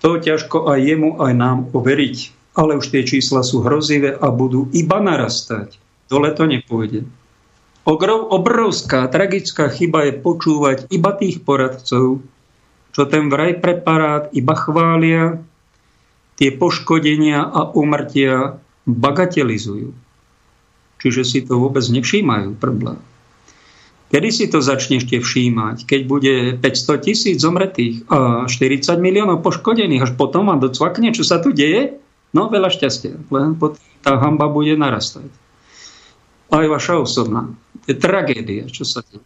To 0.00 0.16
ťažko 0.16 0.72
aj 0.72 0.78
jemu, 0.80 1.10
aj 1.20 1.32
nám 1.36 1.58
overiť. 1.76 2.16
Ale 2.56 2.80
už 2.80 2.90
tie 2.90 3.04
čísla 3.06 3.44
sú 3.46 3.62
hrozivé 3.62 4.16
a 4.16 4.32
budú 4.32 4.66
iba 4.74 4.98
narastať. 4.98 5.78
Dole 6.10 6.34
to 6.34 6.48
nepôjde. 6.50 7.06
Obrovská, 7.86 9.08
tragická 9.08 9.70
chyba 9.70 10.10
je 10.10 10.12
počúvať 10.18 10.90
iba 10.92 11.10
tých 11.16 11.42
poradcov, 11.42 12.20
čo 12.90 13.02
ten 13.06 13.30
vraj 13.30 13.58
preparát 13.62 14.28
iba 14.34 14.54
chvália, 14.58 15.38
tie 16.36 16.50
poškodenia 16.54 17.44
a 17.44 17.70
umrtia 17.72 18.58
bagatelizujú. 18.84 19.94
Čiže 21.00 21.22
si 21.24 21.38
to 21.42 21.56
vôbec 21.56 21.82
nevšímajú 21.82 22.60
problém. 22.60 23.00
Kedy 24.10 24.28
si 24.34 24.44
to 24.50 24.58
začnete 24.58 25.22
všímať? 25.22 25.86
Keď 25.86 26.00
bude 26.04 26.34
500 26.58 27.06
tisíc 27.06 27.36
zomretých 27.40 28.04
a 28.10 28.44
40 28.50 28.98
miliónov 28.98 29.40
poškodených, 29.40 30.02
až 30.02 30.12
potom 30.18 30.50
vám 30.50 30.60
docvakne, 30.60 31.14
čo 31.14 31.22
sa 31.22 31.38
tu 31.38 31.54
deje? 31.54 31.96
No, 32.34 32.50
veľa 32.50 32.74
šťastia, 32.74 33.16
len 33.30 33.54
tá 34.02 34.18
hamba 34.18 34.50
bude 34.50 34.74
narastať 34.74 35.30
aj 36.50 36.66
vaša 36.66 36.94
osobná. 36.98 37.54
Je 37.86 37.94
tragédia, 37.94 38.66
čo 38.66 38.82
sa 38.82 39.06
deje. 39.06 39.22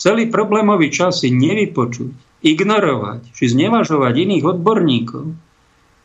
Celý 0.00 0.32
problémový 0.32 0.88
čas 0.88 1.20
si 1.20 1.28
nevypočuť, 1.28 2.40
ignorovať, 2.40 3.36
či 3.36 3.52
znevažovať 3.52 4.14
iných 4.16 4.44
odborníkov, 4.48 5.24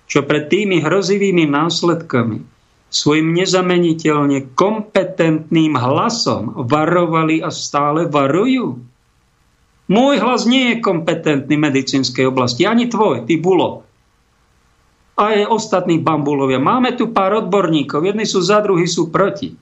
čo 0.06 0.20
pred 0.28 0.52
tými 0.52 0.84
hrozivými 0.84 1.48
následkami 1.48 2.55
svojim 2.90 3.36
nezameniteľne 3.36 4.56
kompetentným 4.56 5.76
hlasom 5.76 6.66
varovali 6.66 7.44
a 7.44 7.52
stále 7.52 8.08
varujú. 8.08 8.80
Môj 9.86 10.16
hlas 10.18 10.50
nie 10.50 10.74
je 10.74 10.82
kompetentný 10.82 11.56
v 11.60 11.66
medicínskej 11.70 12.26
oblasti, 12.26 12.66
ani 12.66 12.90
tvoj, 12.90 13.30
ty 13.30 13.38
bulo. 13.38 13.86
A 15.16 15.32
aj 15.32 15.48
ostatní 15.48 16.02
bambulovia. 16.02 16.58
Máme 16.58 16.98
tu 16.98 17.14
pár 17.14 17.46
odborníkov, 17.46 18.04
jedni 18.04 18.26
sú 18.26 18.42
za, 18.42 18.60
druhí 18.66 18.90
sú 18.90 19.14
proti. 19.14 19.54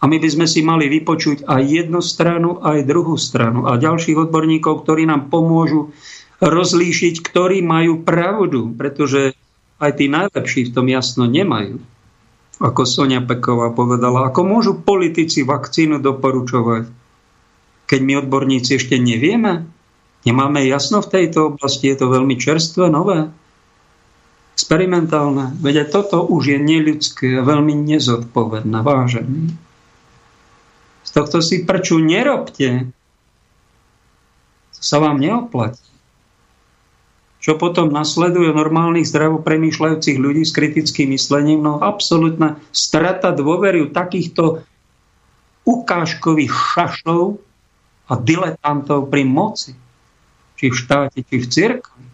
A 0.00 0.08
my 0.08 0.16
by 0.16 0.28
sme 0.32 0.46
si 0.48 0.64
mali 0.64 0.88
vypočuť 0.88 1.44
aj 1.44 1.60
jednu 1.60 2.00
stranu, 2.00 2.56
aj 2.64 2.88
druhú 2.88 3.20
stranu 3.20 3.68
a 3.68 3.76
ďalších 3.76 4.16
odborníkov, 4.16 4.88
ktorí 4.88 5.04
nám 5.04 5.28
pomôžu 5.28 5.92
rozlíšiť, 6.40 7.20
ktorí 7.20 7.60
majú 7.60 8.00
pravdu, 8.00 8.72
pretože 8.72 9.36
aj 9.80 9.90
tí 9.96 10.06
najlepší 10.12 10.70
v 10.70 10.74
tom 10.76 10.86
jasno 10.92 11.24
nemajú. 11.24 11.80
Ako 12.60 12.84
Sonia 12.84 13.24
Peková 13.24 13.72
povedala, 13.72 14.28
ako 14.28 14.40
môžu 14.44 14.72
politici 14.76 15.40
vakcínu 15.42 15.96
doporučovať, 16.04 16.92
keď 17.88 18.00
my 18.04 18.12
odborníci 18.20 18.76
ešte 18.76 19.00
nevieme, 19.00 19.64
nemáme 20.28 20.62
jasno 20.68 21.00
v 21.00 21.10
tejto 21.10 21.56
oblasti, 21.56 21.88
je 21.88 21.96
to 22.04 22.06
veľmi 22.12 22.36
čerstvé, 22.36 22.92
nové, 22.92 23.32
experimentálne. 24.54 25.56
Veď 25.58 25.88
toto 25.88 26.20
už 26.20 26.54
je 26.54 26.58
neľudské, 26.60 27.40
veľmi 27.40 27.72
nezodpovedné, 27.72 28.84
vážené. 28.84 29.56
Z 31.00 31.10
tohto 31.16 31.40
si 31.40 31.64
prču 31.64 31.98
nerobte. 31.98 32.92
To 34.76 34.80
sa 34.84 35.00
vám 35.00 35.18
neoplatí. 35.18 35.89
Čo 37.40 37.56
potom 37.56 37.88
nasleduje 37.88 38.52
normálnych 38.52 39.08
zdravo 39.08 39.40
premýšľajúcich 39.40 40.20
ľudí 40.20 40.44
s 40.44 40.52
kritickým 40.52 41.16
myslením? 41.16 41.64
No 41.64 41.80
absolútna 41.80 42.60
strata 42.68 43.32
dôvery 43.32 43.88
takýchto 43.88 44.60
ukážkových 45.64 46.52
šašov 46.52 47.40
a 48.12 48.12
diletantov 48.20 49.08
pri 49.08 49.24
moci. 49.24 49.72
Či 50.60 50.68
v 50.68 50.76
štáte, 50.76 51.18
či 51.24 51.36
v 51.40 51.46
cirkvi. 51.48 52.04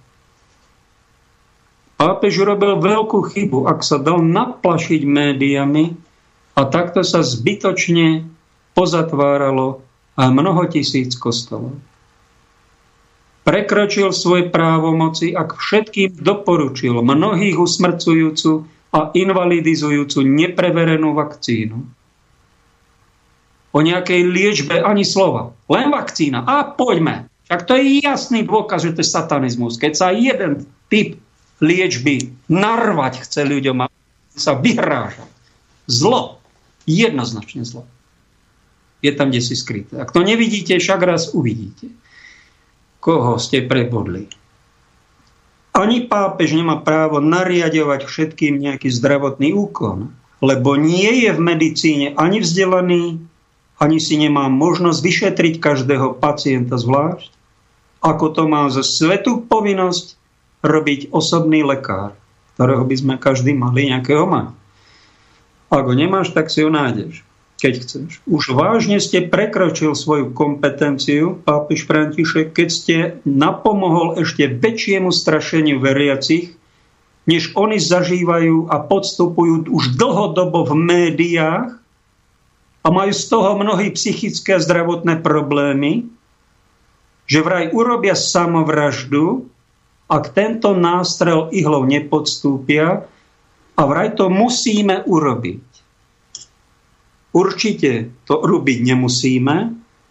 Pápež 1.97 2.45
urobil 2.45 2.79
veľkú 2.79 3.27
chybu, 3.27 3.67
ak 3.67 3.81
sa 3.83 3.99
dal 3.99 4.23
naplašiť 4.23 5.03
médiami 5.03 5.97
a 6.55 6.61
takto 6.69 7.03
sa 7.03 7.25
zbytočne 7.25 8.29
pozatváralo 8.77 9.81
mnoho 10.15 10.63
tisíc 10.69 11.17
kostolov. 11.17 11.75
Prekročil 13.47 14.11
svoje 14.11 14.51
právomoci, 14.51 15.31
ak 15.31 15.55
všetkým 15.55 16.19
doporučil 16.19 16.99
mnohých 16.99 17.55
usmrcujúcu 17.55 18.67
a 18.91 19.15
invalidizujúcu 19.15 20.19
nepreverenú 20.27 21.15
vakcínu. 21.15 21.79
O 23.71 23.79
nejakej 23.79 24.21
liečbe 24.27 24.83
ani 24.83 25.07
slova. 25.07 25.55
Len 25.71 25.95
vakcína. 25.95 26.43
A 26.43 26.67
poďme. 26.67 27.31
Však 27.47 27.61
to 27.71 27.73
je 27.79 28.03
jasný 28.03 28.43
dôkaz, 28.43 28.83
že 28.83 28.99
to 28.99 29.07
je 29.07 29.15
satanizmus. 29.15 29.79
Keď 29.79 29.93
sa 29.95 30.11
jeden 30.11 30.67
typ 30.91 31.15
liečby 31.63 32.35
narvať 32.51 33.23
chce 33.23 33.47
ľuďom 33.47 33.87
a 33.87 33.93
sa 34.35 34.59
vyhráža. 34.59 35.23
Zlo. 35.87 36.43
Jednoznačne 36.87 37.63
zlo 37.63 37.87
je 39.07 39.13
tam, 39.15 39.31
kde 39.31 39.41
si 39.45 39.55
skryté. 39.55 40.01
Ak 40.01 40.11
to 40.11 40.25
nevidíte, 40.27 40.77
však 40.77 41.01
raz 41.05 41.31
uvidíte. 41.31 41.93
Koho 43.07 43.39
ste 43.39 43.63
prebodli. 43.63 44.27
Ani 45.71 46.11
pápež 46.11 46.59
nemá 46.59 46.83
právo 46.83 47.23
nariadovať 47.23 48.03
všetkým 48.03 48.59
nejaký 48.59 48.91
zdravotný 48.91 49.55
úkon. 49.55 50.11
lebo 50.45 50.77
nie 50.77 51.25
je 51.25 51.31
v 51.33 51.41
medicíne 51.41 52.07
ani 52.17 52.45
vzdelaný, 52.45 53.25
ani 53.77 53.99
si 54.01 54.15
nemá 54.21 54.49
možnosť 54.49 55.01
vyšetriť 55.01 55.55
každého 55.61 56.17
pacienta 56.17 56.77
zvlášť, 56.77 57.33
ako 58.01 58.27
to 58.33 58.43
má 58.49 58.69
za 58.69 58.85
svetú 58.85 59.45
povinnosť 59.45 60.17
robiť 60.65 61.13
osobný 61.13 61.65
lekár, 61.65 62.17
ktorého 62.57 62.85
by 62.85 62.97
sme 62.97 63.15
každý 63.17 63.53
mali 63.57 63.93
nejakého 63.93 64.25
mať. 64.29 64.53
Ak 65.67 65.83
ho 65.83 65.95
nemáš, 65.97 66.31
tak 66.31 66.47
si 66.47 66.63
ho 66.63 66.71
nájdeš, 66.71 67.26
keď 67.57 67.73
chceš. 67.83 68.11
Už 68.29 68.53
vážne 68.53 69.01
ste 69.01 69.25
prekročil 69.25 69.97
svoju 69.97 70.37
kompetenciu, 70.37 71.41
pápež 71.41 71.89
František, 71.89 72.53
keď 72.53 72.69
ste 72.69 72.97
napomohol 73.25 74.21
ešte 74.21 74.45
väčšiemu 74.45 75.09
strašeniu 75.09 75.81
veriacich, 75.81 76.53
než 77.27 77.57
oni 77.59 77.81
zažívajú 77.81 78.71
a 78.71 78.77
podstupujú 78.85 79.67
už 79.73 79.99
dlhodobo 79.99 80.69
v 80.69 80.73
médiách 80.79 81.71
a 82.87 82.89
majú 82.93 83.11
z 83.11 83.25
toho 83.27 83.59
mnohé 83.59 83.91
psychické 83.99 84.55
a 84.55 84.63
zdravotné 84.63 85.19
problémy, 85.19 86.07
že 87.27 87.43
vraj 87.43 87.75
urobia 87.75 88.15
samovraždu, 88.15 89.51
ak 90.07 90.31
tento 90.31 90.71
nástrel 90.79 91.51
ihlov 91.51 91.91
nepodstúpia 91.91 93.11
a 93.75 93.83
vraj 93.83 94.15
to 94.15 94.31
musíme 94.31 95.03
urobiť. 95.03 95.66
Určite 97.37 98.17
to 98.25 98.41
robiť 98.41 98.79
nemusíme, 98.81 99.57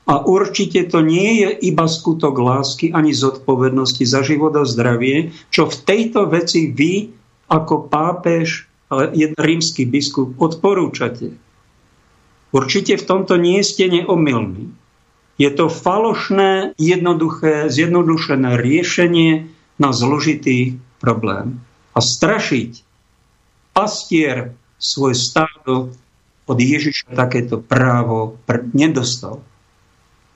a 0.05 0.21
určite 0.21 0.85
to 0.85 1.01
nie 1.01 1.41
je 1.41 1.49
iba 1.73 1.89
skutok 1.89 2.37
lásky 2.37 2.93
ani 2.93 3.09
zodpovednosti 3.09 4.05
za 4.05 4.21
život 4.21 4.53
a 4.53 4.61
zdravie, 4.61 5.33
čo 5.49 5.65
v 5.65 5.75
tejto 5.81 6.29
veci 6.29 6.69
vy 6.69 7.09
ako 7.49 7.89
pápež, 7.89 8.69
ale 8.93 9.09
rímsky 9.33 9.89
biskup 9.89 10.37
odporúčate. 10.37 11.33
Určite 12.53 13.01
v 13.01 13.07
tomto 13.09 13.41
nie 13.41 13.65
ste 13.65 13.89
neomilní. 13.89 14.69
Je 15.41 15.49
to 15.51 15.67
falošné, 15.73 16.77
jednoduché, 16.77 17.67
zjednodušené 17.67 18.61
riešenie 18.61 19.49
na 19.81 19.89
zložitý 19.91 20.79
problém. 21.01 21.65
A 21.91 21.99
strašiť 21.99 22.85
pastier 23.75 24.55
svoj 24.79 25.17
stádo 25.17 25.91
od 26.45 26.57
Ježiša 26.57 27.13
takéto 27.13 27.57
právo 27.61 28.37
nedostal 28.73 29.41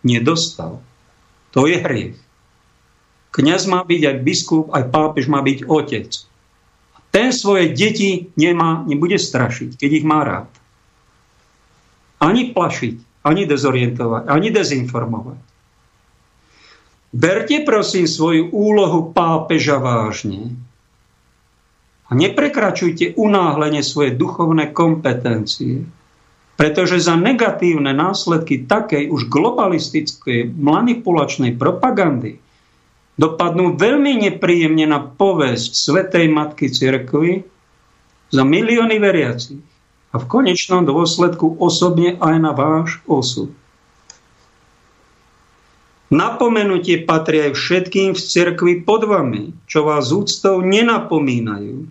nedostal. 0.04 0.80
To 1.52 1.68
je 1.68 1.78
hriech. 1.82 2.18
Kňaz 3.30 3.70
má 3.70 3.86
byť 3.86 4.02
aj 4.10 4.18
biskup, 4.26 4.66
aj 4.74 4.90
pápež 4.90 5.30
má 5.30 5.46
byť 5.46 5.70
otec. 5.70 6.10
Ten 7.10 7.34
svoje 7.34 7.74
deti 7.74 8.30
nemá, 8.38 8.86
nebude 8.86 9.18
strašiť, 9.18 9.78
keď 9.78 9.90
ich 9.90 10.06
má 10.06 10.22
rád. 10.26 10.50
Ani 12.22 12.54
plašiť, 12.54 13.26
ani 13.26 13.46
dezorientovať, 13.50 14.30
ani 14.30 14.50
dezinformovať. 14.54 15.40
Berte 17.10 17.66
prosím 17.66 18.06
svoju 18.06 18.54
úlohu 18.54 19.10
pápeža 19.10 19.82
vážne 19.82 20.54
a 22.06 22.12
neprekračujte 22.14 23.18
unáhlenie 23.18 23.82
svoje 23.82 24.14
duchovné 24.14 24.70
kompetencie 24.70 25.90
pretože 26.60 27.00
za 27.00 27.16
negatívne 27.16 27.96
následky 27.96 28.68
takej 28.68 29.08
už 29.08 29.32
globalistickej 29.32 30.52
manipulačnej 30.60 31.56
propagandy 31.56 32.44
dopadnú 33.16 33.80
veľmi 33.80 34.28
nepríjemne 34.28 34.84
na 34.92 35.00
povesť 35.00 35.72
Svetej 35.72 36.28
Matky 36.28 36.68
Cirkvy 36.68 37.48
za 38.28 38.44
milióny 38.44 39.00
veriacich 39.00 39.64
a 40.12 40.20
v 40.20 40.26
konečnom 40.28 40.84
dôsledku 40.84 41.64
osobne 41.64 42.20
aj 42.20 42.36
na 42.44 42.52
váš 42.52 43.00
osud. 43.08 43.56
Napomenutie 46.12 47.08
patrí 47.08 47.48
aj 47.48 47.56
všetkým 47.56 48.12
v 48.12 48.20
cirkvi 48.20 48.74
pod 48.84 49.08
vami, 49.08 49.56
čo 49.64 49.88
vás 49.88 50.12
úctou 50.12 50.60
nenapomínajú. 50.60 51.88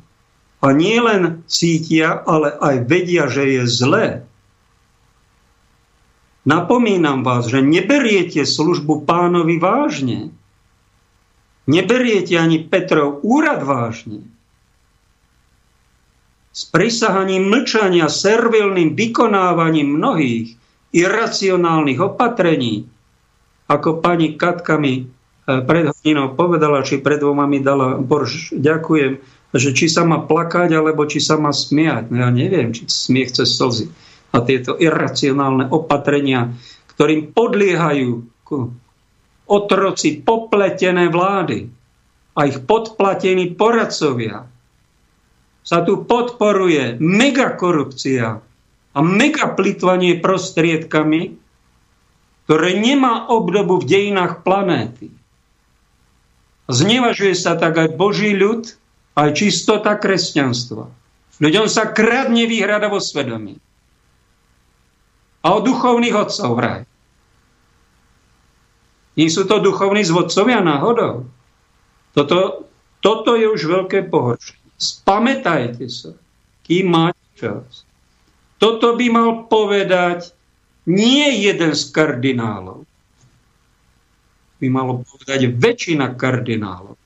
A 0.61 0.66
nie 0.77 0.99
len 1.01 1.40
cítia, 1.49 2.20
ale 2.20 2.53
aj 2.53 2.77
vedia, 2.85 3.31
že 3.32 3.47
je 3.47 3.62
zlé, 3.65 4.27
Napomínam 6.48 7.20
vás, 7.20 7.44
že 7.52 7.60
neberiete 7.60 8.48
službu 8.48 9.04
pánovi 9.04 9.60
vážne. 9.60 10.32
Neberiete 11.68 12.40
ani 12.40 12.64
Petrov 12.64 13.20
úrad 13.20 13.60
vážne. 13.68 14.24
S 16.48 16.64
prisahaním 16.72 17.52
mlčania, 17.52 18.08
servilným 18.08 18.96
vykonávaním 18.96 20.00
mnohých 20.00 20.56
iracionálnych 20.96 22.00
opatrení, 22.00 22.88
ako 23.68 24.00
pani 24.00 24.40
Katka 24.40 24.80
mi 24.80 25.04
e, 25.04 25.12
pred 25.44 25.92
hodinou 25.92 26.32
povedala, 26.32 26.80
či 26.80 27.04
pred 27.04 27.20
dvoma 27.20 27.44
mi 27.44 27.60
dala, 27.60 28.00
Bož, 28.00 28.56
ďakujem, 28.56 29.20
že 29.52 29.76
či 29.76 29.92
sa 29.92 30.08
má 30.08 30.24
plakať, 30.24 30.72
alebo 30.72 31.04
či 31.04 31.20
sa 31.20 31.36
má 31.36 31.52
smiať. 31.52 32.08
No 32.08 32.24
ja 32.24 32.32
neviem, 32.32 32.72
či 32.72 32.88
smiech 32.88 33.36
cez 33.36 33.52
slzy 33.60 33.92
a 34.32 34.44
tieto 34.44 34.76
iracionálne 34.76 35.72
opatrenia, 35.72 36.52
ktorým 36.92 37.32
podliehajú 37.32 38.09
otroci 39.48 40.20
popletené 40.20 41.09
vlády 41.09 41.72
a 42.36 42.40
ich 42.44 42.60
podplatení 42.64 43.56
poradcovia. 43.56 44.44
Sa 45.64 45.84
tu 45.84 46.05
podporuje 46.05 46.96
megakorupcia 47.00 48.40
a 48.92 48.98
megaplitvanie 49.05 50.20
prostriedkami, 50.20 51.36
ktoré 52.48 52.70
nemá 52.80 53.28
obdobu 53.28 53.84
v 53.84 53.88
dejinách 53.88 54.40
planéty. 54.44 55.12
Znevažuje 56.68 57.36
sa 57.36 57.56
tak 57.56 57.76
aj 57.76 57.96
Boží 57.96 58.32
ľud, 58.32 58.64
aj 59.16 59.28
čistota 59.36 59.96
kresťanstva. 59.96 60.88
Ľuďom 61.40 61.66
sa 61.68 61.92
kradne 61.92 62.44
výhrada 62.48 62.88
vo 62.88 63.00
svedomí 63.00 63.60
a 65.43 65.47
o 65.55 65.59
duchovných 65.62 66.15
otcov 66.15 66.51
vraj. 66.59 66.82
Nie 69.19 69.28
sú 69.31 69.51
to 69.51 69.59
duchovní 69.59 70.06
zvodcovia 70.06 70.62
náhodou. 70.62 71.27
Toto, 72.15 72.70
toto 73.02 73.35
je 73.35 73.51
už 73.51 73.62
veľké 73.66 74.06
pohoršenie. 74.06 74.78
Spamätajte 74.78 75.86
sa, 75.90 76.15
kým 76.62 76.86
máte 76.86 77.19
čas. 77.35 77.82
Toto 78.62 78.94
by 78.94 79.06
mal 79.10 79.31
povedať 79.51 80.35
nie 80.86 81.43
jeden 81.43 81.74
z 81.74 81.82
kardinálov. 81.90 82.86
By 84.59 84.66
malo 84.70 85.02
povedať 85.06 85.51
väčšina 85.51 86.15
kardinálov 86.19 86.98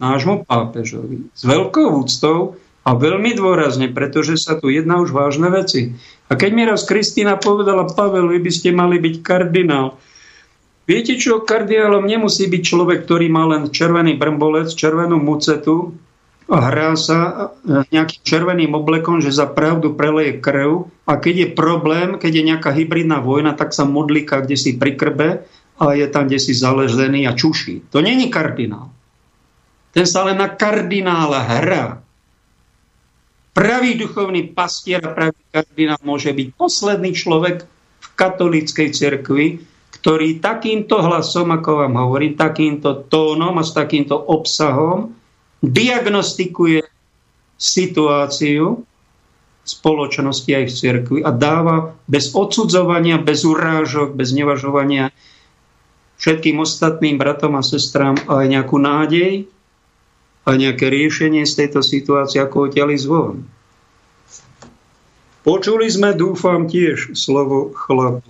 nášmu 0.00 0.48
pápežovi. 0.48 1.30
S 1.34 1.42
veľkou 1.44 2.02
úctou 2.02 2.58
a 2.82 2.90
veľmi 2.96 3.36
dôrazne, 3.36 3.92
pretože 3.92 4.40
sa 4.40 4.56
tu 4.56 4.72
jedná 4.72 4.98
už 4.98 5.12
vážne 5.12 5.52
veci. 5.52 5.94
A 6.30 6.38
keď 6.38 6.50
mi 6.54 6.62
raz 6.62 6.86
Kristýna 6.86 7.42
povedala, 7.42 7.90
Pavel, 7.90 8.30
vy 8.30 8.38
by 8.38 8.52
ste 8.54 8.70
mali 8.70 9.02
byť 9.02 9.14
kardinál. 9.18 9.98
Viete 10.86 11.18
čo, 11.18 11.42
kardinálom 11.42 12.06
nemusí 12.06 12.46
byť 12.46 12.62
človek, 12.62 13.06
ktorý 13.06 13.26
má 13.30 13.46
len 13.50 13.70
červený 13.70 14.14
brmbolec, 14.14 14.70
červenú 14.74 15.18
mucetu 15.18 15.94
a 16.50 16.66
hrá 16.66 16.98
sa 16.98 17.50
nejakým 17.62 18.26
červeným 18.26 18.74
oblekom, 18.74 19.22
že 19.22 19.30
za 19.30 19.46
pravdu 19.46 19.94
preleje 19.94 20.42
krv 20.42 20.90
a 21.06 21.14
keď 21.14 21.34
je 21.46 21.48
problém, 21.54 22.18
keď 22.18 22.32
je 22.34 22.42
nejaká 22.42 22.70
hybridná 22.74 23.22
vojna, 23.22 23.54
tak 23.54 23.70
sa 23.70 23.86
modlíka 23.86 24.42
kde 24.42 24.58
si 24.58 24.74
pri 24.74 24.98
krbe 24.98 25.46
a 25.78 25.84
je 25.94 26.06
tam 26.10 26.26
kde 26.26 26.42
si 26.42 26.58
zalezený 26.58 27.30
a 27.30 27.38
čuší. 27.38 27.86
To 27.94 28.02
není 28.02 28.26
kardinál. 28.26 28.90
Ten 29.94 30.06
sa 30.10 30.26
len 30.26 30.42
na 30.42 30.50
kardinála 30.50 31.40
hrá. 31.54 31.99
Pravý 33.60 33.92
duchovný 34.00 34.56
pastier 34.56 35.04
a 35.04 35.12
pravý 35.12 35.36
kardinál 35.52 36.00
môže 36.00 36.32
byť 36.32 36.48
posledný 36.56 37.12
človek 37.12 37.68
v 38.00 38.06
katolíckej 38.16 38.88
cirkvi, 38.88 39.60
ktorý 40.00 40.40
takýmto 40.40 40.96
hlasom, 40.96 41.52
ako 41.52 41.84
vám 41.84 42.00
hovorím, 42.00 42.40
takýmto 42.40 43.04
tónom 43.12 43.52
a 43.60 43.64
s 43.66 43.76
takýmto 43.76 44.16
obsahom 44.16 45.12
diagnostikuje 45.60 46.88
situáciu 47.60 48.80
spoločnosti 49.68 50.50
aj 50.56 50.64
v 50.64 50.72
cirkvi 50.72 51.18
a 51.20 51.28
dáva 51.28 51.92
bez 52.08 52.32
odsudzovania, 52.32 53.20
bez 53.20 53.44
urážok, 53.44 54.16
bez 54.16 54.32
nevažovania 54.32 55.12
všetkým 56.16 56.64
ostatným 56.64 57.20
bratom 57.20 57.60
a 57.60 57.62
sestrám 57.62 58.16
aj 58.24 58.44
nejakú 58.48 58.80
nádej, 58.80 59.44
a 60.44 60.50
nejaké 60.56 60.88
riešenie 60.88 61.44
z 61.44 61.52
tejto 61.64 61.80
situácie, 61.84 62.40
ako 62.40 62.70
odtiaľ 62.70 62.96
zvon. 62.96 63.36
Počuli 65.40 65.88
sme, 65.88 66.12
dúfam, 66.12 66.68
tiež 66.68 67.16
slovo 67.16 67.72
chlapu. 67.72 68.28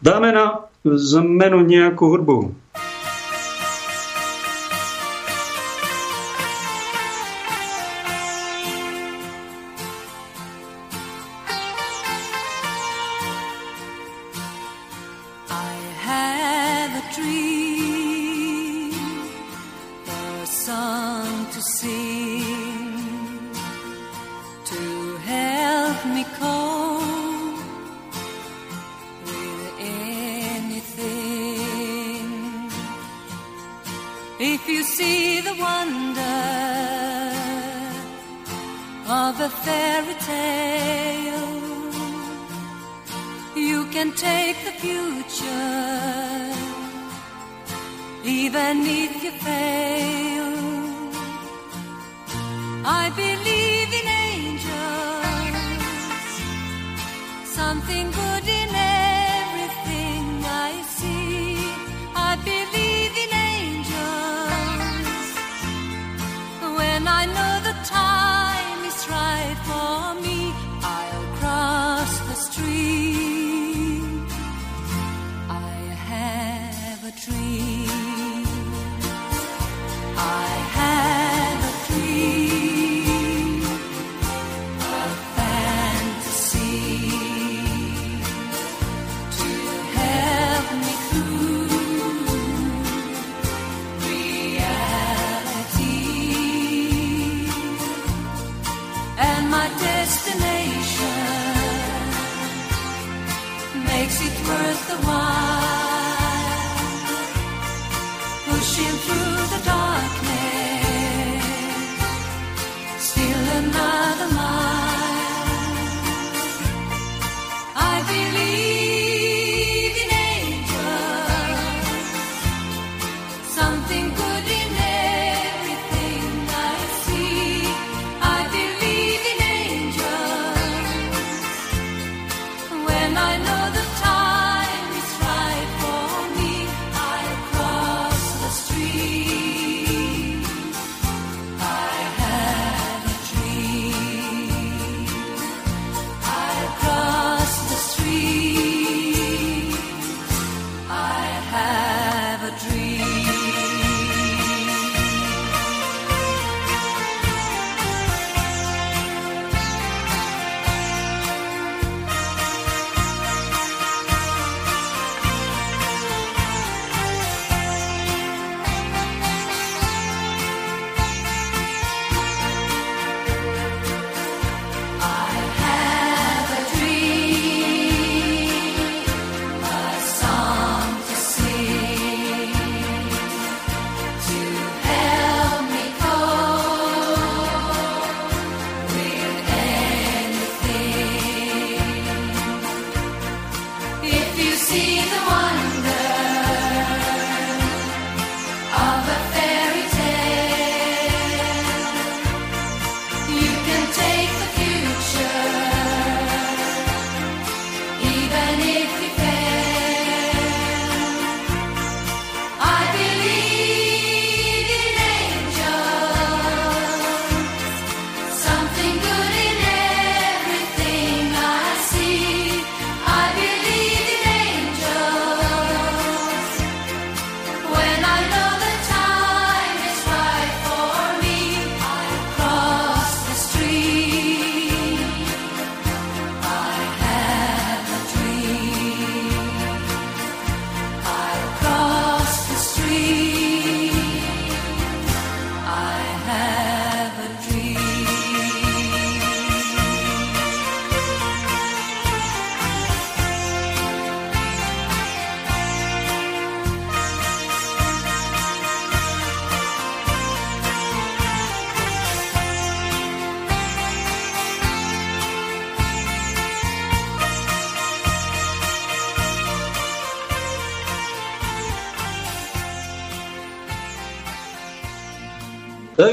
Dáme 0.00 0.32
na 0.32 0.68
zmenu 0.84 1.64
nejakú 1.64 2.08
hudbu. 2.08 2.63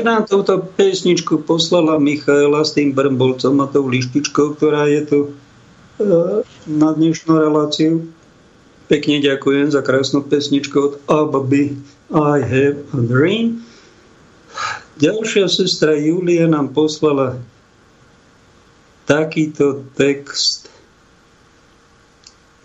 Tak 0.01 0.09
nám 0.09 0.25
touto 0.25 0.57
pesničku 0.57 1.45
poslala 1.45 2.01
Michaela 2.01 2.65
s 2.65 2.73
tým 2.73 2.89
brmbolcom 2.89 3.53
a 3.61 3.69
tou 3.69 3.85
lištičkou, 3.85 4.57
ktorá 4.57 4.89
je 4.89 5.01
tu 5.05 5.19
e, 5.29 5.29
na 6.65 6.89
dnešnú 6.89 7.37
reláciu. 7.37 8.09
Pekne 8.89 9.21
ďakujem 9.21 9.69
za 9.69 9.85
krásnu 9.85 10.25
pesničku 10.25 10.73
od 10.73 10.93
Ababy 11.05 11.77
I 12.09 12.41
have 12.41 12.81
a 12.97 12.99
dream. 13.05 13.61
Ďalšia 14.97 15.45
sestra 15.45 15.93
Julia 15.93 16.49
nám 16.49 16.73
poslala 16.73 17.37
takýto 19.05 19.85
text. 19.93 20.65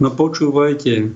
No 0.01 0.09
počúvajte, 0.09 1.13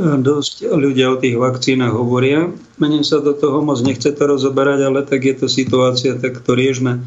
dosť 0.00 0.72
ľudia 0.72 1.12
o 1.12 1.20
tých 1.20 1.36
vakcínach 1.36 1.92
hovoria. 1.92 2.48
Mene 2.80 3.04
sa 3.04 3.20
do 3.20 3.36
toho 3.36 3.60
moc 3.60 3.78
nechce 3.84 4.08
to 4.08 4.22
rozoberať, 4.24 4.80
ale 4.88 5.00
tak 5.04 5.20
je 5.24 5.34
to 5.36 5.46
situácia, 5.46 6.16
tak 6.16 6.40
to 6.40 6.56
riešme. 6.56 7.04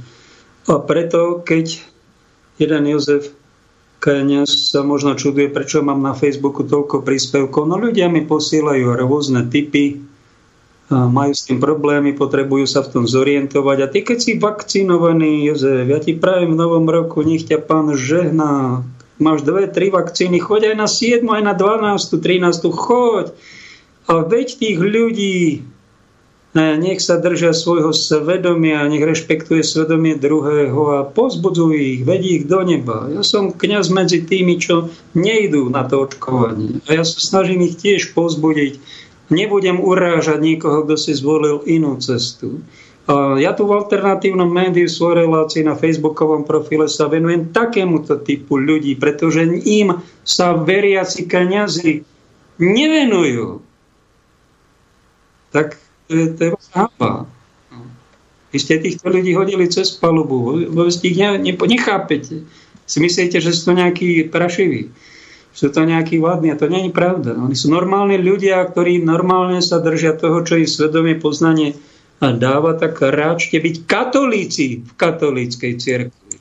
A 0.69 0.73
preto, 0.79 1.41
keď 1.41 1.81
jeden 2.61 2.83
Jozef 2.87 3.33
Kenias 3.97 4.71
sa 4.71 4.83
možno 4.83 5.15
čuduje, 5.15 5.47
prečo 5.47 5.79
mám 5.79 6.03
na 6.03 6.11
Facebooku 6.13 6.67
toľko 6.67 7.01
príspevkov, 7.07 7.63
no 7.65 7.79
ľudia 7.79 8.11
mi 8.11 8.23
posielajú 8.23 8.99
rôzne 8.99 9.47
typy 9.47 10.13
majú 10.91 11.33
s 11.33 11.47
tým 11.47 11.57
problémy, 11.57 12.13
potrebujú 12.13 12.67
sa 12.67 12.83
v 12.83 12.91
tom 12.91 13.03
zorientovať. 13.07 13.77
A 13.81 13.87
ty, 13.87 13.99
keď 14.03 14.17
si 14.19 14.31
vakcinovaný, 14.37 15.47
Jozef, 15.47 15.87
ja 15.87 15.99
ti 16.03 16.13
prajem 16.13 16.53
v 16.53 16.59
novom 16.59 16.85
roku, 16.85 17.23
nech 17.23 17.47
ťa 17.47 17.63
pán 17.63 17.95
žehná. 17.95 18.83
Máš 19.21 19.45
dve, 19.45 19.69
tri 19.69 19.93
vakcíny, 19.93 20.41
choď 20.41 20.73
aj 20.73 20.75
na 20.77 20.87
7, 20.89 21.25
aj 21.25 21.43
na 21.45 21.53
12, 21.53 22.17
13, 22.17 22.69
choď. 22.73 23.25
A 24.09 24.13
veď 24.25 24.47
tých 24.57 24.79
ľudí, 24.81 25.63
ne, 26.57 26.67
nech 26.81 26.99
sa 26.99 27.21
držia 27.21 27.53
svojho 27.53 27.93
svedomia, 27.93 28.89
nech 28.89 29.05
rešpektuje 29.05 29.61
svedomie 29.61 30.17
druhého 30.17 30.81
a 30.97 30.99
pozbudzuj 31.07 31.77
ich, 31.77 32.01
vedí 32.03 32.41
ich 32.41 32.45
do 32.49 32.65
neba. 32.65 33.07
Ja 33.13 33.21
som 33.21 33.53
kňaz 33.53 33.93
medzi 33.93 34.25
tými, 34.25 34.57
čo 34.59 34.89
nejdú 35.13 35.69
na 35.69 35.85
to 35.85 36.09
očkovanie. 36.09 36.81
A 36.89 36.99
ja 36.99 37.03
sa 37.05 37.21
snažím 37.21 37.63
ich 37.63 37.79
tiež 37.79 38.17
pozbudiť, 38.17 38.81
Nebudem 39.31 39.79
urážať 39.79 40.37
nikoho, 40.43 40.83
kto 40.83 40.99
si 40.99 41.15
zvolil 41.15 41.63
inú 41.63 41.95
cestu. 41.97 42.61
Ja 43.11 43.51
tu 43.51 43.67
v 43.67 43.75
alternatívnom 43.83 44.47
médiu 44.47 44.87
svojej 44.87 45.27
relácii 45.27 45.67
na 45.67 45.75
facebookovom 45.75 46.47
profile 46.47 46.87
sa 46.87 47.11
venujem 47.11 47.51
takémuto 47.51 48.15
typu 48.23 48.55
ľudí, 48.55 48.95
pretože 48.95 49.43
im 49.43 49.99
sa 50.23 50.55
veriaci 50.55 51.27
kniazy 51.27 52.07
nevenujú. 52.63 53.59
Tak 55.51 55.75
to 56.07 56.11
je, 56.15 56.27
to 56.31 56.55
hamba. 56.71 57.27
Vy 58.55 58.57
ste 58.63 58.79
týchto 58.79 59.11
ľudí 59.11 59.35
hodili 59.35 59.67
cez 59.67 59.91
palubu, 59.99 60.63
vy 60.63 60.87
ste 60.87 61.11
ich 61.11 61.19
ne, 61.19 61.43
ne, 61.43 61.53
nechápete. 61.59 62.47
Si 62.87 62.97
myslíte, 63.03 63.43
že 63.43 63.51
sú 63.51 63.71
to 63.71 63.83
nejakí 63.83 64.31
prašiví 64.31 65.11
sú 65.53 65.69
to 65.69 65.85
nejakí 65.85 66.17
vládni 66.17 66.49
a 66.49 66.57
to 66.57 66.65
je 66.65 66.89
pravda. 66.89 67.37
Oni 67.37 67.53
sú 67.53 67.69
normálni 67.69 68.17
ľudia, 68.17 68.65
ktorí 68.65 69.05
normálne 69.05 69.61
sa 69.61 69.77
držia 69.77 70.17
toho, 70.17 70.41
čo 70.41 70.57
ich 70.57 70.65
svedomie 70.65 71.13
poznanie 71.13 71.77
dáva, 72.31 72.79
tak 72.79 73.03
ráčte 73.03 73.59
byť 73.59 73.75
katolíci 73.83 74.87
v 74.87 74.91
katolíckej 74.95 75.73
cirkvi. 75.75 76.35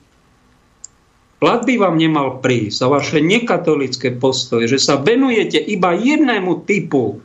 Plat 1.43 1.67
by 1.67 1.75
vám 1.75 1.99
nemal 1.99 2.39
prísť 2.39 2.77
za 2.79 2.87
vaše 2.87 3.19
nekatolické 3.19 4.15
postoje, 4.15 4.71
že 4.71 4.79
sa 4.79 5.03
venujete 5.03 5.59
iba 5.59 5.91
jednému 5.91 6.63
typu 6.63 7.19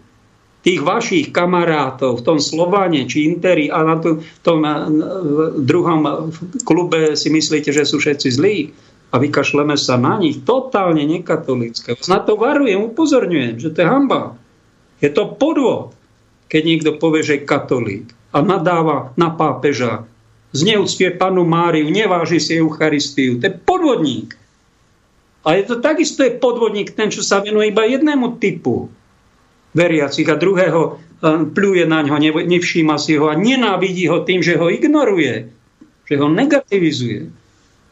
tých 0.65 0.81
vašich 0.81 1.29
kamarátov 1.29 2.19
v 2.19 2.25
tom 2.25 2.41
Slovane 2.41 3.05
či 3.05 3.29
Interi 3.29 3.69
a 3.69 3.85
na 3.85 4.01
tom, 4.01 4.25
tom 4.41 4.65
druhom 5.61 6.33
klube 6.65 7.13
si 7.13 7.29
myslíte, 7.29 7.69
že 7.69 7.85
sú 7.85 8.01
všetci 8.01 8.27
zlí 8.33 8.73
a 9.13 9.21
vykašleme 9.21 9.77
sa 9.77 10.01
na 10.01 10.17
nich, 10.17 10.41
totálne 10.41 11.05
nekatolické. 11.05 11.93
Na 12.09 12.17
to 12.17 12.41
varujem, 12.41 12.89
upozorňujem, 12.89 13.61
že 13.61 13.69
to 13.69 13.85
je 13.85 13.87
hamba. 13.87 14.33
Je 14.97 15.13
to 15.13 15.29
podvod, 15.37 15.93
keď 16.49 16.61
niekto 16.65 16.91
povie, 16.97 17.21
že 17.21 17.37
je 17.37 17.47
katolík 17.47 18.17
a 18.31 18.37
nadáva 18.43 19.15
na 19.15 19.31
pápeža, 19.31 20.07
zneúctuje 20.51 21.15
panu 21.15 21.43
Máriu, 21.43 21.87
neváži 21.87 22.39
si 22.39 22.57
Eucharistiu. 22.59 23.39
To 23.39 23.47
je 23.47 23.53
podvodník. 23.53 24.35
A 25.47 25.55
je 25.55 25.63
to 25.63 25.79
takisto 25.79 26.27
je 26.27 26.35
podvodník 26.35 26.91
ten, 26.91 27.07
čo 27.07 27.23
sa 27.23 27.39
venuje 27.39 27.71
iba 27.71 27.87
jednému 27.87 28.35
typu 28.35 28.91
veriacich 29.71 30.27
a 30.27 30.35
druhého 30.35 30.81
e, 30.83 30.91
pľuje 31.53 31.83
na 31.87 32.03
ňo, 32.03 32.19
nevšíma 32.43 32.97
si 32.99 33.15
ho 33.15 33.31
a 33.31 33.37
nenávidí 33.37 34.09
ho 34.11 34.25
tým, 34.25 34.43
že 34.43 34.59
ho 34.59 34.67
ignoruje, 34.67 35.47
že 36.03 36.15
ho 36.19 36.27
negativizuje. 36.27 37.31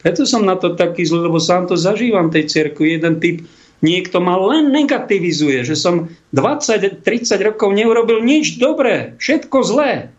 Preto 0.02 0.28
som 0.28 0.44
na 0.44 0.58
to 0.58 0.76
taký 0.76 1.06
zlý, 1.06 1.30
lebo 1.30 1.40
sám 1.40 1.70
to 1.70 1.74
zažívam 1.74 2.28
tej 2.28 2.46
cerku. 2.46 2.86
Jeden 2.86 3.18
typ 3.18 3.42
niekto 3.80 4.22
ma 4.22 4.38
len 4.38 4.70
negativizuje, 4.70 5.66
že 5.66 5.74
som 5.74 6.12
20-30 6.30 7.02
rokov 7.42 7.72
neurobil 7.72 8.22
nič 8.22 8.60
dobré, 8.60 9.18
všetko 9.18 9.56
zlé. 9.66 10.15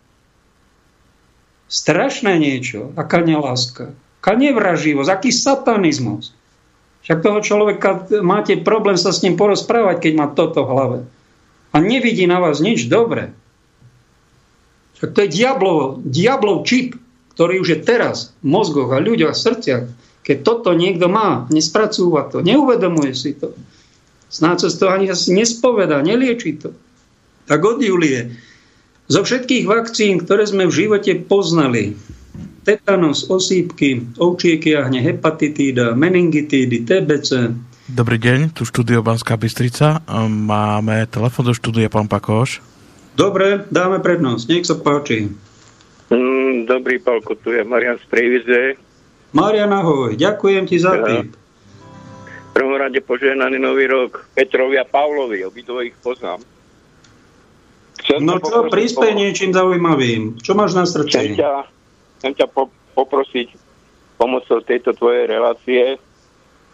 Strašné 1.68 2.40
niečo, 2.40 2.96
aká 2.96 3.20
neláska, 3.20 3.92
aká 4.24 4.34
nevraživosť, 4.40 5.10
aký 5.12 5.32
satanizmus. 5.36 6.32
Však 7.04 7.24
toho 7.24 7.40
človeka 7.40 8.08
máte 8.24 8.60
problém 8.60 9.00
sa 9.00 9.16
s 9.16 9.24
ním 9.24 9.40
porozprávať, 9.40 10.08
keď 10.08 10.14
má 10.16 10.28
toto 10.32 10.64
v 10.64 10.72
hlave. 10.72 11.00
A 11.72 11.84
nevidí 11.84 12.28
na 12.28 12.40
vás 12.40 12.64
nič 12.64 12.88
dobré. 12.88 13.36
Však 15.00 15.12
to 15.14 15.20
je 15.24 15.30
diablov, 15.30 16.02
diablov 16.04 16.64
čip 16.64 16.96
ktorý 17.38 17.62
už 17.62 17.70
je 17.70 17.80
teraz 17.86 18.34
v 18.42 18.50
mozgoch 18.50 18.90
a 18.90 18.98
ľuďoch 18.98 19.30
a 19.30 19.38
srdciach, 19.38 19.86
keď 20.26 20.38
toto 20.42 20.74
niekto 20.74 21.06
má, 21.06 21.46
nespracúva 21.54 22.26
to, 22.26 22.42
neuvedomuje 22.42 23.14
si 23.14 23.38
to, 23.38 23.54
snáď 24.34 24.66
sa 24.66 24.70
z 24.74 24.76
toho 24.82 24.90
ani 24.98 25.14
asi 25.14 25.38
nespoveda, 25.38 26.02
nelieči 26.02 26.58
to, 26.58 26.74
tak 27.46 27.62
od 27.62 27.78
Julie, 27.78 28.34
zo 29.08 29.24
všetkých 29.24 29.66
vakcín, 29.66 30.20
ktoré 30.20 30.44
sme 30.44 30.68
v 30.68 30.78
živote 30.84 31.16
poznali, 31.24 31.96
tetanus, 32.68 33.24
osýpky, 33.32 34.04
ovčieky 34.20 34.76
jahne, 34.76 35.00
hepatitída, 35.00 35.96
meningitídy, 35.96 36.84
TBC. 36.84 37.56
Dobrý 37.88 38.20
deň, 38.20 38.52
tu 38.52 38.68
štúdio 38.68 39.00
Banská 39.00 39.40
Bystrica. 39.40 40.04
Máme 40.28 41.08
telefon 41.08 41.48
do 41.48 41.56
štúdia, 41.56 41.88
pán 41.88 42.12
Pakoš. 42.12 42.60
Dobre, 43.16 43.64
dáme 43.72 44.04
prednosť, 44.04 44.44
nech 44.52 44.68
sa 44.68 44.76
páči. 44.76 45.32
Mm, 46.12 46.68
dobrý, 46.68 47.00
Palko, 47.00 47.40
tu 47.40 47.56
je 47.56 47.64
Marian 47.64 47.96
z 47.96 48.06
Prejvize. 48.12 48.76
Marian, 49.32 49.72
ahoj, 49.72 50.20
ďakujem 50.20 50.68
ti 50.68 50.78
za 50.84 51.00
tip. 51.08 51.32
V 51.32 52.52
prvom 52.52 52.76
rade 52.76 53.00
požehnaný 53.00 53.56
nový 53.56 53.88
rok 53.88 54.28
Petrovi 54.36 54.76
a 54.76 54.84
Pavlovi, 54.84 55.48
obidvo 55.48 55.80
ich 55.80 55.96
poznám. 56.04 56.44
Chcem 58.08 58.24
no 58.24 58.40
čo, 58.40 58.72
prispej 58.72 59.12
po... 59.12 59.20
niečím 59.20 59.52
zaujímavým. 59.52 60.40
Čo 60.40 60.56
máš 60.56 60.80
na 60.80 60.88
srdci? 60.88 61.36
Chcem 61.36 61.44
ťa, 61.44 61.52
chcem 62.24 62.32
ťa 62.40 62.48
po, 62.48 62.72
poprosiť 62.96 63.52
pomocou 64.16 64.64
tejto 64.64 64.96
tvojej 64.96 65.28
relácie 65.28 66.00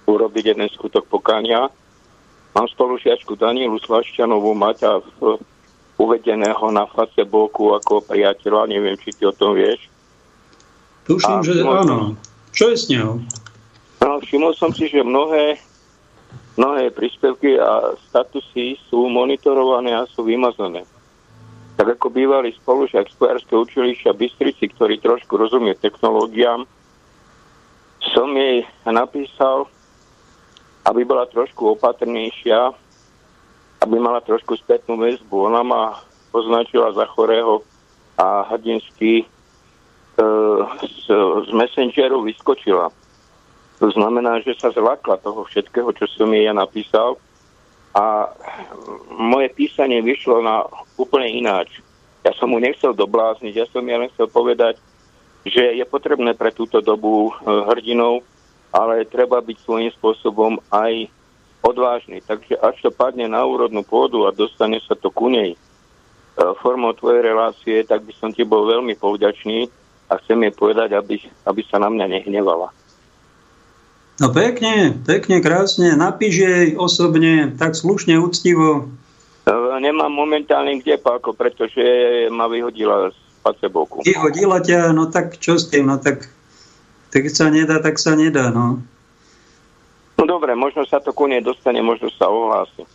urobiť 0.05 0.53
jeden 0.53 0.69
skutok 0.69 1.10
pokania. 1.10 1.73
Mám 2.53 2.69
spolužiačku 2.69 3.34
Danielu 3.34 3.81
Slašťanovú, 3.81 4.53
Maťa 4.53 5.01
uvedeného 5.97 6.65
na 6.69 6.85
Facebooku 6.85 7.73
ako 7.73 8.05
priateľa, 8.05 8.69
neviem, 8.69 8.93
či 9.01 9.10
ty 9.18 9.26
o 9.26 9.34
tom 9.34 9.57
vieš. 9.57 9.89
Tuším, 11.10 11.41
a 11.41 11.43
že 11.43 11.53
všimol, 11.57 11.76
áno. 11.81 11.97
Čo 12.53 12.65
je 12.69 12.77
s 12.77 12.85
ňou? 12.93 13.26
No, 14.05 14.22
všimol 14.22 14.53
som 14.53 14.69
si, 14.69 14.85
že 14.85 15.01
mnohé, 15.01 15.57
mnohé 16.61 16.93
príspevky 16.93 17.57
a 17.57 17.97
statusy 18.05 18.77
sú 18.85 19.10
monitorované 19.10 19.97
a 19.97 20.05
sú 20.05 20.22
vymazané. 20.22 20.85
Tak 21.73 21.87
ako 21.99 22.13
bývalý 22.13 22.53
spolužiak 22.53 23.09
z 23.09 23.15
Kojarského 23.17 23.65
učilišťa 23.65 24.11
Bystrici, 24.13 24.69
ktorý 24.69 25.01
trošku 25.01 25.35
rozumie 25.35 25.73
technológiám, 25.77 26.69
som 28.13 28.29
jej 28.35 28.67
napísal, 28.85 29.65
aby 30.85 31.01
bola 31.07 31.25
trošku 31.25 31.73
opatrnejšia 31.79 32.77
aby 33.83 33.99
mala 33.99 34.23
trošku 34.23 34.55
spätnú 34.55 34.95
väzbu. 34.95 35.51
Ona 35.51 35.61
ma 35.61 35.99
označila 36.31 36.95
za 36.95 37.03
chorého 37.11 37.59
a 38.15 38.47
hrdinsky 38.55 39.21
e, 39.21 39.25
z, 40.79 41.05
z 41.43 41.49
Messengeru 41.51 42.23
vyskočila. 42.23 42.87
To 43.83 43.87
znamená, 43.91 44.39
že 44.39 44.55
sa 44.55 44.71
zlakla 44.71 45.19
toho 45.19 45.43
všetkého, 45.43 45.91
čo 45.99 46.07
som 46.07 46.31
jej 46.31 46.47
ja 46.47 46.55
napísal 46.55 47.19
a 47.94 48.34
moje 49.14 49.53
písanie 49.53 50.02
vyšlo 50.02 50.41
na 50.41 50.65
úplne 50.98 51.30
ináč. 51.30 51.78
Ja 52.26 52.34
som 52.34 52.49
mu 52.49 52.57
nechcel 52.57 52.98
doblázniť, 52.98 53.53
ja 53.53 53.68
som 53.70 53.86
ja 53.86 54.02
len 54.02 54.10
chcel 54.18 54.26
povedať, 54.28 54.82
že 55.45 55.78
je 55.78 55.86
potrebné 55.86 56.34
pre 56.34 56.49
túto 56.56 56.80
dobu 56.80 57.30
e, 57.30 57.32
hrdinou, 57.70 58.24
ale 58.72 59.06
treba 59.06 59.44
byť 59.44 59.57
svojím 59.60 59.91
spôsobom 59.94 60.57
aj 60.72 61.11
odvážny. 61.61 62.24
Takže 62.24 62.57
až 62.64 62.76
to 62.80 62.90
padne 62.90 63.28
na 63.28 63.44
úrodnú 63.44 63.84
pôdu 63.84 64.24
a 64.26 64.34
dostane 64.34 64.80
sa 64.82 64.95
to 64.95 65.11
ku 65.11 65.28
nej 65.28 65.53
e, 65.53 65.57
formou 66.64 66.95
tvojej 66.95 67.22
relácie, 67.22 67.84
tak 67.84 68.07
by 68.07 68.14
som 68.18 68.32
ti 68.32 68.48
bol 68.48 68.65
veľmi 68.65 68.95
povďačný 68.98 69.68
a 70.10 70.18
chcem 70.24 70.40
jej 70.48 70.53
povedať, 70.56 70.95
aby, 70.95 71.20
aby 71.45 71.61
sa 71.68 71.78
na 71.78 71.91
mňa 71.91 72.07
nehnevala. 72.07 72.72
No 74.22 74.30
pekne, 74.30 74.94
pekne, 75.02 75.41
krásne. 75.41 75.98
Napíš 75.98 76.34
jej 76.45 76.68
osobne, 76.77 77.49
tak 77.57 77.73
slušne, 77.73 78.22
úctivo. 78.22 78.94
E, 79.44 79.53
nemám 79.81 80.14
momentálne 80.14 80.77
kde, 80.77 81.02
Pálko, 81.02 81.34
pretože 81.34 81.81
ma 82.30 82.45
vyhodila 82.45 83.10
z 83.10 83.18
Facebooku. 83.41 84.06
Vyhodila 84.06 84.61
ťa, 84.61 84.94
no 84.94 85.10
tak 85.10 85.41
čo 85.41 85.57
s 85.57 85.65
tým, 85.65 85.90
no 85.90 85.98
tak, 85.98 86.30
tak 87.10 87.23
sa 87.34 87.49
nedá, 87.49 87.81
tak 87.81 87.98
sa 87.98 88.14
nedá, 88.14 88.53
no. 88.53 88.85
No 90.14 90.23
dobre, 90.30 90.53
možno 90.53 90.85
sa 90.85 91.02
to 91.02 91.10
ku 91.10 91.26
nej 91.26 91.41
dostane, 91.41 91.81
možno 91.81 92.14
sa 92.14 92.30
ohlási. 92.30 92.85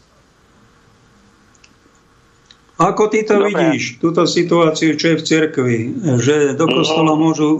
Ako 2.78 3.10
ty 3.10 3.26
to 3.26 3.42
dobre. 3.42 3.50
vidíš, 3.50 3.98
túto 3.98 4.22
situáciu, 4.22 4.94
čo 4.94 5.12
je 5.12 5.16
v 5.18 5.26
cirkvi? 5.26 5.78
Že 6.22 6.54
do 6.54 6.70
kostola 6.70 7.10
mm-hmm. 7.10 7.24
môžu 7.26 7.50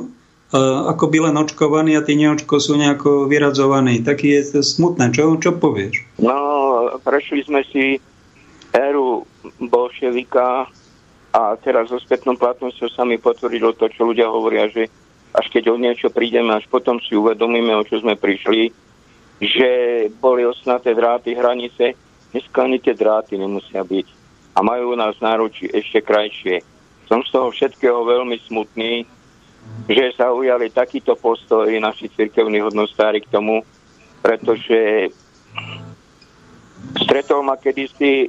ako 0.53 1.05
by 1.13 1.19
len 1.29 1.37
očkovaní 1.37 1.93
a 1.93 2.05
tí 2.05 2.17
neočko 2.17 2.57
sú 2.57 2.81
nejako 2.81 3.29
vyradzovaní. 3.29 4.01
Taký 4.01 4.33
je 4.33 4.43
to 4.57 4.61
smutné. 4.65 5.13
Čo, 5.13 5.37
čo 5.37 5.53
povieš? 5.57 6.21
No, 6.25 6.37
prešli 7.05 7.45
sme 7.45 7.61
si 7.69 8.01
éru 8.73 9.29
bolševika, 9.61 10.69
A 11.29 11.55
teraz 11.61 11.93
so 11.93 12.01
spätnou 12.01 12.41
platnosťou 12.41 12.89
sa 12.89 13.05
mi 13.05 13.21
potvrdilo 13.21 13.77
to, 13.77 13.93
čo 13.93 14.09
ľudia 14.09 14.33
hovoria, 14.33 14.73
že 14.73 14.89
až 15.37 15.47
keď 15.53 15.71
o 15.71 15.77
niečo 15.77 16.09
prídeme, 16.09 16.57
až 16.57 16.65
potom 16.73 16.97
si 17.05 17.13
uvedomíme, 17.13 17.77
o 17.77 17.85
čo 17.85 18.01
sme 18.01 18.17
prišli, 18.17 18.73
že 19.39 19.71
boli 20.19 20.49
osnaté 20.49 20.97
dráty, 20.97 21.37
hranice. 21.37 21.95
Dneska 22.33 22.65
ani 22.65 22.81
tie 22.81 22.97
dráty 22.97 23.37
nemusia 23.37 23.85
byť. 23.85 24.07
A 24.57 24.65
majú 24.65 24.97
u 24.97 24.99
nás 24.99 25.15
náručí 25.21 25.69
ešte 25.69 26.01
krajšie. 26.01 26.65
Som 27.07 27.21
z 27.23 27.31
toho 27.31 27.53
všetkého 27.53 28.03
veľmi 28.09 28.41
smutný, 28.49 29.05
že 29.89 30.13
sa 30.13 30.29
ujali 30.33 30.69
takýto 30.69 31.17
postoj 31.17 31.65
naši 31.81 32.13
cirkevní 32.13 32.61
hodnostári 32.61 33.25
k 33.25 33.33
tomu, 33.33 33.65
pretože 34.21 35.09
stretol 37.01 37.41
ma 37.41 37.57
kedysi 37.57 38.29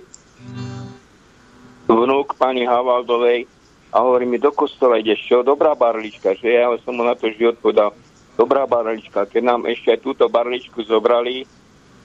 vnúk 1.89 2.37
pani 2.39 2.63
Havaldovej 2.63 3.49
a 3.89 4.05
hovorí 4.05 4.29
mi, 4.29 4.37
do 4.37 4.53
kostola 4.53 5.01
ideš, 5.01 5.25
čo? 5.25 5.41
Dobrá 5.41 5.73
barlička, 5.73 6.37
že 6.37 6.61
ja 6.61 6.69
som 6.85 6.93
mu 6.93 7.03
na 7.03 7.17
to 7.17 7.27
vždy 7.27 7.57
odpovedal, 7.57 7.91
dobrá 8.37 8.69
barlička, 8.69 9.25
keď 9.25 9.41
nám 9.43 9.61
ešte 9.65 9.97
aj 9.97 9.99
túto 10.05 10.29
barličku 10.29 10.85
zobrali, 10.85 11.43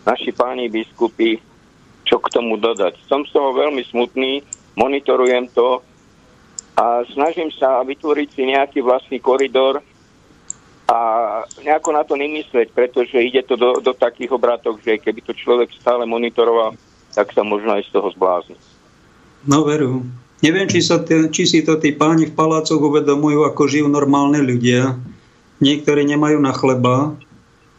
naši 0.09 0.33
páni 0.33 0.73
biskupy, 0.73 1.39
čo 2.03 2.17
k 2.21 2.27
tomu 2.33 2.57
dodať. 2.57 2.99
Som 3.07 3.29
z 3.29 3.33
toho 3.33 3.53
veľmi 3.53 3.85
smutný, 3.87 4.43
monitorujem 4.77 5.49
to 5.53 5.85
a 6.75 7.07
snažím 7.15 7.55
sa 7.55 7.87
vytvoriť 7.87 8.29
si 8.35 8.43
nejaký 8.51 8.83
vlastný 8.83 9.23
koridor 9.23 9.79
a 10.91 10.99
nejako 11.63 11.91
na 11.95 12.03
to 12.03 12.19
nemyslieť, 12.19 12.75
pretože 12.75 13.15
ide 13.15 13.41
to 13.47 13.55
do, 13.57 13.79
do 13.81 13.95
takých 13.95 14.35
obratok, 14.35 14.83
že 14.83 15.01
keby 15.01 15.23
to 15.23 15.33
človek 15.33 15.71
stále 15.73 16.05
monitoroval, 16.05 16.75
tak 17.15 17.31
sa 17.31 17.47
možno 17.47 17.79
aj 17.79 17.87
z 17.89 17.91
toho 17.95 18.11
zblázni. 18.13 18.59
No 19.47 19.63
veru. 19.65 20.03
Neviem, 20.45 20.69
či, 20.69 20.85
sa 20.85 21.01
t- 21.01 21.31
či 21.33 21.49
si 21.49 21.65
to 21.65 21.81
tí 21.81 21.97
páni 21.97 22.29
v 22.29 22.37
palácoch 22.37 22.77
uvedomujú, 22.77 23.49
ako 23.49 23.63
žijú 23.65 23.87
normálne 23.89 24.45
ľudia. 24.45 24.99
Niektorí 25.63 26.05
nemajú 26.05 26.37
na 26.43 26.53
chleba. 26.53 27.17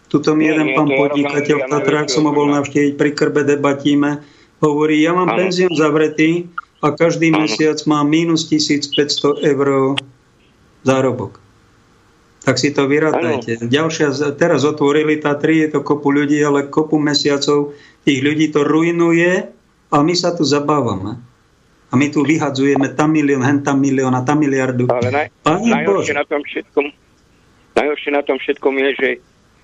Tuto 0.10 0.34
mi 0.34 0.50
Nie, 0.50 0.56
jeden 0.56 0.74
nie, 0.74 0.78
pán 0.80 0.90
je 0.90 0.98
podnikateľ 0.98 1.58
v 1.62 1.70
Tatrách, 1.70 2.10
som 2.10 2.26
ho 2.26 2.34
bol 2.34 2.50
navštíviť, 2.50 2.94
pri 2.98 3.12
krbe 3.14 3.46
debatíme, 3.46 4.24
hovorí, 4.64 4.98
ja 5.04 5.14
mám 5.14 5.30
Áno. 5.30 5.38
penzión 5.46 5.74
zavretý 5.78 6.50
a 6.86 6.94
každý 6.94 7.34
mesiac 7.34 7.82
mám 7.90 8.06
minus 8.06 8.46
1500 8.46 9.42
eur 9.42 9.98
zárobok. 10.86 11.42
Tak 12.46 12.62
si 12.62 12.70
to 12.70 12.86
vyrátajte. 12.86 13.66
Ďalšia, 13.66 14.38
teraz 14.38 14.62
otvorili 14.62 15.18
Tatry, 15.18 15.66
je 15.66 15.74
to 15.74 15.80
kopu 15.82 16.14
ľudí, 16.14 16.38
ale 16.46 16.70
kopu 16.70 17.02
mesiacov 17.02 17.74
tých 18.06 18.22
ľudí 18.22 18.54
to 18.54 18.62
ruinuje 18.62 19.50
a 19.90 19.98
my 20.06 20.14
sa 20.14 20.38
tu 20.38 20.46
zabávame. 20.46 21.18
A 21.90 21.94
my 21.98 22.06
tu 22.14 22.22
vyhadzujeme 22.22 22.94
tam 22.94 23.18
milión, 23.18 23.42
hen 23.42 23.66
tam 23.66 23.82
milión 23.82 24.14
a 24.14 24.22
tam 24.22 24.46
miliardu. 24.46 24.86
Ale 24.94 25.10
naj, 25.10 25.28
Pani 25.42 25.74
najhoršie 25.74 26.14
Bože. 26.14 26.22
na 26.22 26.26
tom 26.30 26.42
všetkom, 26.46 26.86
najhoršie 27.74 28.12
na 28.14 28.22
tom 28.22 28.38
všetkom 28.38 28.74
je, 28.78 28.90
že, 28.94 29.10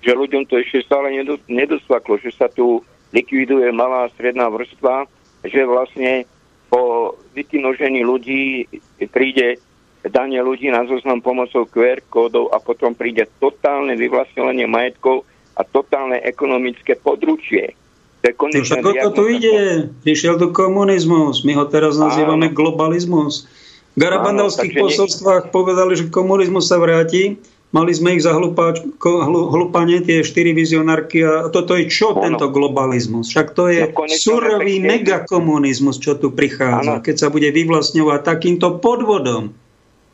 že 0.02 0.10
ľuďom 0.18 0.42
to 0.50 0.58
ešte 0.58 0.82
stále 0.82 1.14
nedo, 1.14 1.38
nedosvaklo, 1.46 2.18
že 2.18 2.34
sa 2.34 2.50
tu 2.50 2.82
likviduje 3.14 3.70
malá 3.70 4.10
a 4.10 4.12
stredná 4.18 4.50
vrstva, 4.50 5.06
že 5.46 5.60
vlastne 5.62 6.26
po 6.72 7.12
vykinožení 7.36 8.00
ľudí 8.00 8.64
príde 9.12 9.60
danie 10.02 10.40
ľudí 10.40 10.72
na 10.72 10.88
zoznam 10.88 11.20
pomocou 11.20 11.68
QR 11.68 12.00
kódov 12.08 12.48
a 12.48 12.58
potom 12.58 12.96
príde 12.96 13.28
totálne 13.36 13.92
vyvlastňovanie 13.94 14.64
majetkov 14.64 15.28
a 15.52 15.62
totálne 15.62 16.16
ekonomické 16.16 16.96
područie. 16.96 17.76
To 18.24 18.30
je 18.30 18.34
No 18.38 18.62
však 18.64 18.82
o 18.86 18.92
to 18.94 19.10
tu 19.12 19.24
ide. 19.28 19.90
Prišiel 20.00 20.38
tu 20.38 20.48
komunizmus. 20.48 21.42
My 21.44 21.58
ho 21.58 21.66
teraz 21.68 21.98
nazývame 21.98 22.48
Áno. 22.48 22.56
globalizmus. 22.56 23.50
V 23.92 23.98
garabandovských 24.00 24.72
Áno, 24.72 24.78
takže 24.78 24.78
nie- 24.78 24.84
posolstvách 24.88 25.44
povedali, 25.52 25.92
že 25.98 26.08
komunizmus 26.08 26.70
sa 26.70 26.80
vráti. 26.80 27.36
Mali 27.72 27.88
sme 27.90 28.12
ich 28.12 28.20
za 28.20 28.30
hlupáč, 28.30 28.84
ko- 28.94 29.24
hlu- 29.24 29.48
hlupanie, 29.48 29.98
tie 29.98 30.20
štyri 30.20 30.52
vizionárky. 30.52 31.20
A 31.20 31.48
toto 31.48 31.72
je 31.72 31.88
čo, 31.88 32.12
Áno. 32.12 32.20
tento 32.22 32.46
globalizmus? 32.46 33.26
Však 33.26 33.46
to 33.50 33.66
je 33.66 33.88
No, 33.88 34.04
surový 34.06 34.76
efektívne. 34.76 34.88
megakomunizmus, 34.92 35.96
čo 35.96 36.12
tu 36.14 36.28
prichádza, 36.28 37.00
Áno. 37.00 37.02
keď 37.02 37.14
sa 37.16 37.28
bude 37.28 37.48
vyvlastňovať 37.48 38.20
takýmto 38.20 38.76
podvodom. 38.76 39.56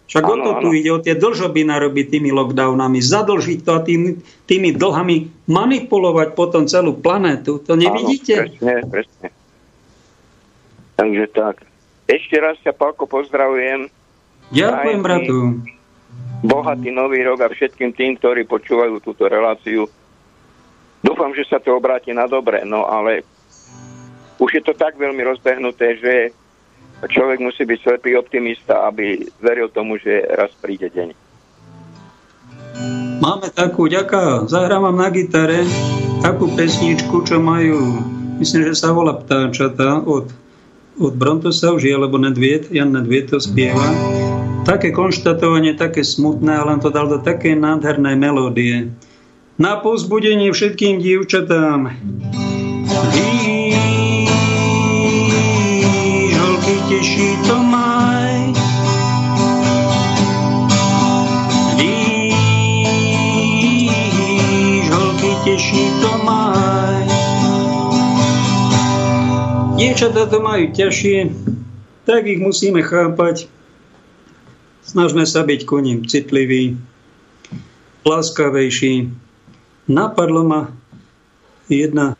Však 0.06 0.22
o 0.22 0.32
Áno, 0.32 0.44
to 0.46 0.52
tu 0.56 0.68
áno. 0.68 0.72
ide, 0.72 0.88
o 0.88 0.98
tie 0.98 1.12
dlžoby 1.12 1.66
narobiť 1.66 2.06
tými 2.08 2.30
lockdownami, 2.30 2.96
zadlžiť 2.96 3.58
to 3.60 3.70
a 3.70 3.80
tým, 3.82 4.00
tými 4.46 4.72
dlhami 4.72 5.16
manipulovať 5.44 6.32
potom 6.32 6.64
celú 6.64 6.94
planétu. 6.94 7.58
To 7.60 7.74
nevidíte? 7.74 8.38
Áno, 8.38 8.48
presne, 8.48 8.74
presne. 8.86 9.26
Takže 10.94 11.26
tak. 11.28 11.66
Ešte 12.06 12.36
raz 12.38 12.56
ťa, 12.58 12.72
Palko, 12.72 13.04
pozdravujem. 13.04 13.90
Ďakujem, 14.48 15.00
bratu. 15.00 15.36
Bohatý 16.38 16.94
nový 16.94 17.26
rok 17.26 17.42
a 17.42 17.50
všetkým 17.50 17.90
tým, 17.90 18.14
ktorí 18.14 18.46
počúvajú 18.46 19.02
túto 19.02 19.26
reláciu. 19.26 19.90
Dúfam, 21.02 21.34
že 21.34 21.46
sa 21.46 21.58
to 21.58 21.74
obráti 21.74 22.14
na 22.14 22.30
dobre, 22.30 22.62
no 22.62 22.86
ale 22.86 23.26
už 24.38 24.50
je 24.54 24.62
to 24.62 24.74
tak 24.74 24.94
veľmi 24.94 25.18
rozbehnuté, 25.26 25.98
že 25.98 26.14
človek 27.06 27.42
musí 27.42 27.66
byť 27.66 27.78
slepý 27.82 28.14
optimista, 28.18 28.86
aby 28.86 29.26
veril 29.42 29.70
tomu, 29.70 29.98
že 29.98 30.22
raz 30.30 30.50
príde 30.58 30.90
deň. 30.90 31.14
Máme 33.18 33.50
takú, 33.50 33.90
ďaká, 33.90 34.46
zahrávam 34.46 34.94
na 34.94 35.10
gitare 35.10 35.66
takú 36.22 36.50
pesničku, 36.54 37.26
čo 37.26 37.42
majú, 37.42 37.98
myslím, 38.38 38.70
že 38.70 38.78
sa 38.78 38.94
volá 38.94 39.18
Ptáčata 39.18 40.06
od, 40.06 40.30
od 40.98 41.14
Brontosa 41.14 41.70
už 41.72 41.82
je, 41.86 41.94
alebo 41.94 42.18
Nedviet, 42.18 42.74
Jan 42.74 42.92
Nedviet 42.92 43.30
to 43.30 43.38
spieva. 43.40 43.94
Také 44.66 44.90
konštatovanie, 44.92 45.78
také 45.78 46.04
smutné, 46.04 46.58
ale 46.58 46.76
on 46.76 46.80
to 46.82 46.90
dal 46.90 47.08
do 47.08 47.22
takej 47.22 47.56
nádhernej 47.56 48.18
melódie. 48.18 48.90
Na 49.58 49.80
povzbudenie 49.80 50.52
všetkým 50.52 51.00
dievčatám. 51.00 51.90
Výžolky 56.28 56.74
teší 56.90 57.30
to 57.48 57.56
maj, 57.62 58.54
Víš, 61.78 62.46
holky 64.90 65.32
teší 65.46 65.84
to 66.02 66.12
maj. 66.22 66.87
Dievčatá 69.78 70.26
to 70.26 70.42
majú 70.42 70.74
ťažšie, 70.74 71.30
tak 72.02 72.26
ich 72.26 72.42
musíme 72.42 72.82
chápať. 72.82 73.46
Snažme 74.82 75.22
sa 75.22 75.46
byť 75.46 75.60
ku 75.70 75.78
ním 75.78 76.02
citliví, 76.02 76.74
láskavejší. 78.02 79.06
Napadlo 79.86 80.42
ma 80.42 80.74
jedna 81.70 82.18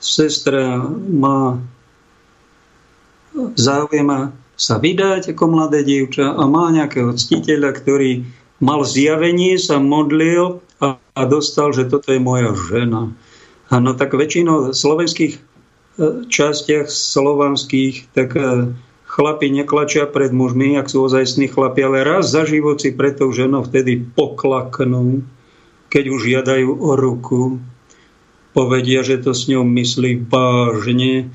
sestra 0.00 0.80
má 1.12 1.60
záujem 3.60 4.32
sa 4.56 4.80
vydať 4.80 5.36
ako 5.36 5.44
mladé 5.52 5.84
dievča 5.84 6.32
a 6.32 6.42
má 6.48 6.72
nejakého 6.72 7.12
ctiteľa, 7.12 7.76
ktorý 7.76 8.24
mal 8.64 8.80
zjavenie, 8.80 9.60
sa 9.60 9.76
modlil 9.76 10.64
a, 10.80 10.96
a 10.96 11.22
dostal, 11.28 11.76
že 11.76 11.84
toto 11.84 12.16
je 12.16 12.20
moja 12.20 12.56
žena. 12.56 13.12
A 13.68 13.76
no 13.76 13.92
tak 13.92 14.16
väčšinou 14.16 14.72
slovenských 14.72 15.45
častiach 16.28 16.92
slovanských, 16.92 18.12
tak 18.12 18.36
e, 18.36 18.72
chlapi 19.08 19.48
neklačia 19.48 20.04
pred 20.04 20.28
mužmi, 20.28 20.76
ak 20.76 20.92
sú 20.92 21.08
ozajstní 21.08 21.48
chlapi, 21.48 21.80
ale 21.84 22.04
raz 22.04 22.28
za 22.28 22.44
život 22.44 22.76
si 22.76 22.92
pred 22.92 23.16
tou 23.16 23.32
ženou 23.32 23.64
vtedy 23.64 24.04
poklaknú, 24.04 25.24
keď 25.88 26.04
už 26.12 26.20
žiadajú 26.20 26.68
o 26.68 26.92
ruku, 26.94 27.42
povedia, 28.52 29.00
že 29.00 29.20
to 29.20 29.32
s 29.32 29.48
ňou 29.48 29.64
myslí 29.64 30.28
vážne 30.28 31.32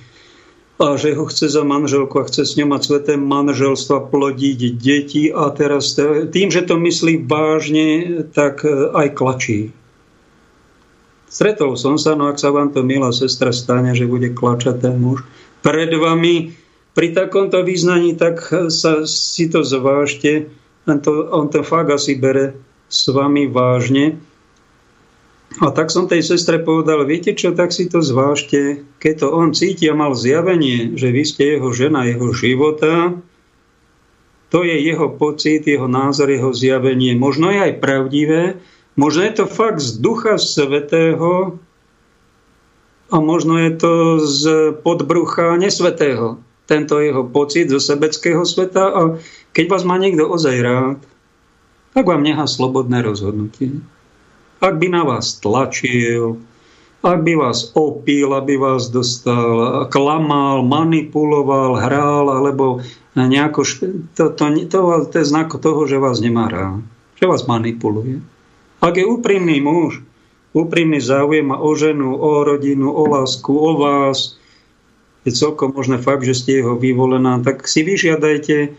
a 0.82 0.98
že 0.98 1.14
ho 1.14 1.30
chce 1.30 1.54
za 1.54 1.62
manželku 1.62 2.18
a 2.18 2.26
chce 2.26 2.42
s 2.42 2.58
ňou 2.58 2.74
mať 2.74 2.82
sveté 2.82 3.14
manželstva, 3.18 4.10
plodiť 4.10 4.60
deti 4.78 5.30
a 5.30 5.54
teraz 5.54 5.94
tým, 6.34 6.50
že 6.50 6.66
to 6.66 6.82
myslí 6.82 7.26
vážne, 7.30 7.88
tak 8.34 8.66
e, 8.66 8.90
aj 8.94 9.08
klačí. 9.14 9.74
Stretol 11.32 11.80
som 11.80 11.96
sa, 11.96 12.12
no 12.20 12.28
ak 12.28 12.36
sa 12.36 12.52
vám 12.52 12.76
to 12.76 12.84
milá 12.84 13.16
sestra 13.16 13.56
stane, 13.56 13.96
že 13.96 14.04
bude 14.04 14.36
klačať 14.36 14.84
ten 14.84 15.00
muž 15.00 15.24
pred 15.64 15.88
vami, 15.96 16.52
pri 16.92 17.16
takomto 17.16 17.64
význaní, 17.64 18.20
tak 18.20 18.44
sa, 18.68 19.08
si 19.08 19.48
to 19.48 19.64
zvážte, 19.64 20.52
on 20.84 21.00
to, 21.00 21.24
on 21.32 21.48
to 21.48 21.64
fakt 21.64 21.88
asi 21.88 22.20
bere 22.20 22.60
s 22.92 23.08
vami 23.08 23.48
vážne. 23.48 24.20
A 25.64 25.72
tak 25.72 25.88
som 25.88 26.08
tej 26.08 26.24
sestre 26.24 26.60
povedal, 26.60 27.08
viete 27.08 27.32
čo, 27.32 27.56
tak 27.56 27.72
si 27.72 27.88
to 27.88 28.04
zvážte, 28.04 28.84
keď 29.00 29.14
to 29.24 29.28
on 29.32 29.56
cíti 29.56 29.88
a 29.88 29.96
mal 29.96 30.12
zjavenie, 30.16 31.00
že 31.00 31.12
vy 31.12 31.24
ste 31.24 31.44
jeho 31.56 31.72
žena, 31.72 32.08
jeho 32.08 32.32
života, 32.36 33.16
to 34.52 34.68
je 34.68 34.76
jeho 34.84 35.08
pocit, 35.16 35.64
jeho 35.64 35.88
názor, 35.88 36.28
jeho 36.28 36.52
zjavenie. 36.52 37.16
Možno 37.16 37.56
je 37.56 37.72
aj 37.72 37.80
pravdivé, 37.80 38.60
možno 38.96 39.22
je 39.28 39.34
to 39.44 39.46
fakt 39.46 39.80
z 39.80 40.00
Ducha 40.00 40.36
Svetého 40.40 41.60
a 43.12 43.16
možno 43.20 43.60
je 43.60 43.72
to 43.76 43.94
z 44.24 44.44
podbrucha 44.84 45.60
nesvetého. 45.60 46.40
tento 46.72 47.04
jeho 47.04 47.28
pocit 47.28 47.68
zo 47.68 47.84
sebeckého 47.84 48.48
sveta 48.48 48.96
a 48.96 49.02
keď 49.52 49.66
vás 49.68 49.84
má 49.84 50.00
niekto 50.00 50.24
ozaj 50.24 50.56
rád, 50.64 51.00
tak 51.92 52.08
vám 52.08 52.24
nechá 52.24 52.48
slobodné 52.48 53.04
rozhodnutie. 53.04 53.84
Ak 54.64 54.80
by 54.80 54.88
na 54.88 55.04
vás 55.04 55.36
tlačil, 55.44 56.40
ak 57.04 57.20
by 57.28 57.34
vás 57.36 57.76
opil, 57.76 58.32
aby 58.32 58.56
vás 58.56 58.88
dostal, 58.88 59.84
klamal, 59.92 60.64
manipuloval, 60.64 61.76
hral, 61.76 62.32
alebo 62.32 62.80
nejako... 63.18 63.68
To, 64.16 64.32
to, 64.32 64.46
to, 64.72 64.80
to 65.12 65.16
je 65.20 65.26
znak 65.28 65.52
toho, 65.52 65.82
že 65.90 66.00
vás 66.00 66.24
nemá 66.24 66.48
rád. 66.48 66.86
Že 67.20 67.26
vás 67.28 67.44
manipuluje. 67.44 68.24
Ak 68.82 68.98
je 68.98 69.06
úprimný 69.06 69.62
muž, 69.62 70.02
úprimný 70.58 70.98
záujem 70.98 71.54
o 71.54 71.70
ženu, 71.78 72.18
o 72.18 72.42
rodinu, 72.42 72.90
o 72.90 73.06
lásku, 73.06 73.54
o 73.54 73.78
vás, 73.78 74.42
je 75.22 75.32
celkom 75.32 75.70
možné 75.70 76.02
fakt, 76.02 76.26
že 76.26 76.34
ste 76.34 76.66
jeho 76.66 76.74
vyvolená, 76.74 77.46
tak 77.46 77.70
si 77.70 77.86
vyžiadajte, 77.86 78.74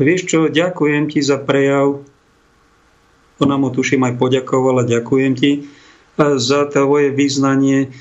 vieš 0.00 0.20
čo, 0.24 0.38
ďakujem 0.48 1.12
ti 1.12 1.20
za 1.20 1.36
prejav, 1.36 2.00
ona 3.36 3.60
mu 3.60 3.68
tuším 3.68 4.08
aj 4.08 4.16
poďakovala, 4.16 4.88
ďakujem 4.88 5.32
ti 5.36 5.68
za 6.16 6.64
tvoje 6.72 7.12
význanie 7.12 7.92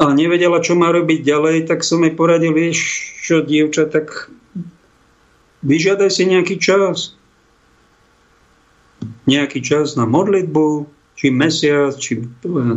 a 0.00 0.16
nevedela, 0.16 0.64
čo 0.64 0.74
má 0.74 0.88
robiť 0.90 1.20
ďalej, 1.20 1.56
tak 1.68 1.84
som 1.84 2.00
jej 2.02 2.16
poradil, 2.16 2.56
vieš 2.56 2.80
čo, 3.20 3.44
dievča, 3.44 3.84
tak 3.86 4.32
vyžiadaj 5.60 6.08
si 6.08 6.24
nejaký 6.24 6.56
čas. 6.56 7.20
Nejaký 9.24 9.64
čas 9.64 9.96
na 9.96 10.04
modlitbu, 10.04 10.88
či 11.14 11.30
mesiac, 11.30 11.94
či 11.96 12.26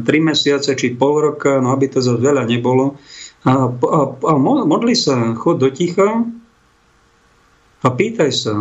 tri 0.05 0.17
mesiace, 0.21 0.77
či 0.77 0.93
pol 0.93 1.33
roka, 1.33 1.57
no 1.59 1.73
aby 1.73 1.89
to 1.89 1.99
za 1.99 2.15
veľa 2.15 2.45
nebolo. 2.45 2.95
A, 3.43 3.67
a, 3.71 3.99
a 4.13 4.33
modli 4.41 4.93
sa, 4.93 5.33
chod 5.33 5.59
do 5.59 5.69
ticha 5.73 6.23
a 7.81 7.87
pýtaj 7.87 8.31
sa, 8.31 8.55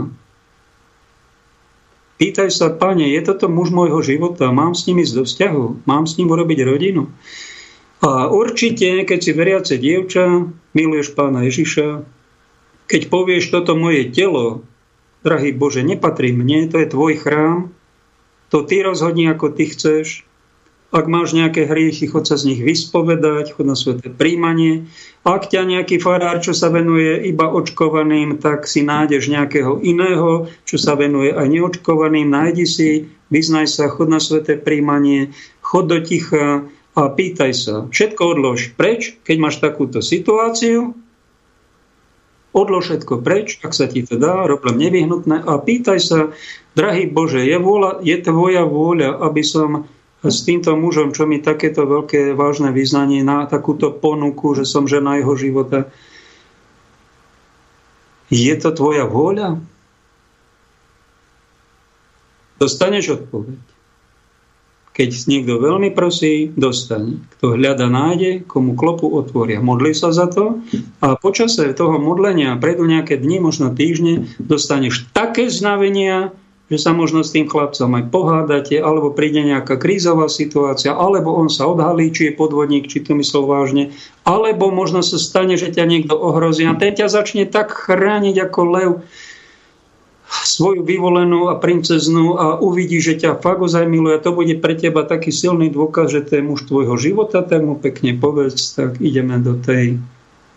Pýtaj 2.17 2.49
sa, 2.49 2.73
pane, 2.73 3.13
je 3.13 3.21
toto 3.21 3.45
muž 3.45 3.69
môjho 3.69 4.01
života? 4.01 4.49
Mám 4.49 4.73
s 4.73 4.89
ním 4.89 5.05
ísť 5.05 5.15
do 5.21 5.25
vzťahu? 5.29 5.65
Mám 5.85 6.09
s 6.09 6.17
ním 6.17 6.33
urobiť 6.33 6.65
rodinu? 6.65 7.13
A 8.01 8.33
určite, 8.33 9.05
keď 9.05 9.19
si 9.21 9.37
veriace 9.37 9.75
dievča, 9.77 10.49
miluješ 10.73 11.13
pána 11.13 11.45
Ježiša, 11.45 12.09
keď 12.89 13.03
povieš, 13.13 13.53
toto 13.53 13.77
moje 13.77 14.09
telo, 14.17 14.65
drahý 15.21 15.53
Bože, 15.53 15.85
nepatrí 15.85 16.33
mne, 16.33 16.73
to 16.73 16.81
je 16.81 16.89
tvoj 16.89 17.21
chrám, 17.21 17.76
to 18.51 18.63
ty 18.63 18.83
rozhodni, 18.83 19.27
ako 19.31 19.53
ty 19.53 19.67
chceš, 19.67 20.27
ak 20.95 21.11
máš 21.11 21.35
nejaké 21.35 21.67
hriechy, 21.67 22.07
chod 22.07 22.31
sa 22.31 22.39
z 22.39 22.55
nich 22.55 22.63
vyspovedať, 22.63 23.53
chod 23.53 23.67
na 23.67 23.75
sveté 23.75 24.07
príjmanie. 24.07 24.87
Ak 25.27 25.51
ťa 25.51 25.67
nejaký 25.67 25.99
farár, 25.99 26.39
čo 26.39 26.55
sa 26.55 26.71
venuje 26.71 27.27
iba 27.27 27.51
očkovaným, 27.51 28.39
tak 28.39 28.71
si 28.71 28.87
nájdeš 28.87 29.27
nejakého 29.27 29.83
iného, 29.83 30.47
čo 30.63 30.79
sa 30.79 30.95
venuje 30.95 31.35
aj 31.35 31.47
neočkovaným. 31.51 32.31
Nájdi 32.31 32.67
si, 32.71 32.89
vyznaj 33.35 33.67
sa, 33.67 33.91
chod 33.91 34.09
na 34.09 34.23
sveté 34.23 34.55
príjmanie, 34.55 35.35
chod 35.59 35.91
do 35.91 35.99
ticha 35.99 36.65
a 36.97 37.03
pýtaj 37.11 37.53
sa. 37.53 37.75
Všetko 37.91 38.23
odlož 38.39 38.73
preč, 38.79 39.19
keď 39.27 39.37
máš 39.43 39.59
takúto 39.59 39.99
situáciu. 39.99 40.95
Odlož 42.57 42.89
všetko 42.89 43.21
preč, 43.21 43.61
ak 43.61 43.75
sa 43.75 43.85
ti 43.85 44.01
to 44.07 44.17
dá, 44.17 44.47
problém 44.49 44.89
nevyhnutné 44.89 45.45
a 45.45 45.61
pýtaj 45.61 45.99
sa, 46.01 46.19
drahý 46.77 47.09
Bože, 47.09 47.41
je, 47.41 47.57
vôľa, 47.57 48.05
je 48.05 48.17
tvoja 48.21 48.69
vôľa, 48.69 49.25
aby 49.25 49.41
som 49.41 49.89
s 50.21 50.45
týmto 50.45 50.77
mužom, 50.77 51.17
čo 51.17 51.25
mi 51.25 51.41
takéto 51.41 51.89
veľké 51.89 52.37
vážne 52.37 52.71
význanie 52.77 53.25
na 53.25 53.49
takúto 53.49 53.89
ponuku, 53.95 54.53
že 54.53 54.69
som 54.69 54.85
žena 54.85 55.17
jeho 55.17 55.33
života. 55.35 55.89
Je 58.29 58.53
to 58.61 58.75
tvoja 58.77 59.09
vôľa? 59.09 59.63
Dostaneš 62.61 63.23
odpoveď. 63.23 63.61
Keď 64.97 65.29
niekto 65.29 65.61
veľmi 65.61 65.93
prosí, 65.93 66.49
dostane. 66.57 67.21
Kto 67.37 67.53
hľada, 67.53 67.85
nájde, 67.85 68.49
komu 68.49 68.73
klopu 68.73 69.05
otvoria. 69.13 69.61
Modli 69.61 69.93
sa 69.93 70.09
za 70.09 70.25
to 70.25 70.65
a 71.05 71.21
počase 71.21 71.69
toho 71.77 72.01
modlenia, 72.01 72.57
prejdú 72.57 72.89
nejaké 72.89 73.21
dni, 73.21 73.45
možno 73.45 73.77
týždne, 73.77 74.25
dostaneš 74.41 75.05
také 75.13 75.53
znavenia, 75.53 76.33
že 76.67 76.83
sa 76.83 76.91
možno 76.91 77.23
s 77.23 77.31
tým 77.31 77.47
chlapcom 77.47 77.95
aj 77.95 78.05
pohádate, 78.11 78.77
alebo 78.83 79.15
príde 79.15 79.47
nejaká 79.47 79.79
krízová 79.79 80.27
situácia, 80.27 80.91
alebo 80.91 81.31
on 81.31 81.47
sa 81.47 81.71
odhalí, 81.71 82.11
či 82.11 82.31
je 82.31 82.39
podvodník, 82.39 82.91
či 82.91 83.07
to 83.07 83.15
myslel 83.15 83.47
vážne, 83.47 83.95
alebo 84.27 84.75
možno 84.75 84.99
sa 85.07 85.15
stane, 85.15 85.55
že 85.55 85.71
ťa 85.71 85.87
niekto 85.87 86.19
ohrozí 86.19 86.67
a 86.67 86.75
ten 86.75 86.91
ťa 86.91 87.07
začne 87.07 87.47
tak 87.47 87.71
chrániť 87.71 88.37
ako 88.51 88.61
lev 88.67 88.91
svoju 90.27 90.83
vyvolenú 90.83 91.47
a 91.47 91.55
princeznú 91.55 92.35
a 92.35 92.59
uvidí, 92.59 92.99
že 92.99 93.15
ťa 93.15 93.39
fakt 93.39 93.63
ozaj 93.63 93.87
miluje. 93.87 94.19
To 94.27 94.35
bude 94.35 94.59
pre 94.59 94.75
teba 94.75 95.07
taký 95.07 95.31
silný 95.31 95.71
dôkaz, 95.71 96.11
že 96.11 96.27
to 96.27 96.33
je 96.39 96.43
muž 96.43 96.67
tvojho 96.67 96.99
života, 96.99 97.47
tak 97.47 97.63
mu 97.63 97.79
pekne 97.79 98.19
povedz, 98.19 98.75
tak 98.75 98.99
ideme 98.99 99.39
do 99.39 99.55
tej 99.55 100.03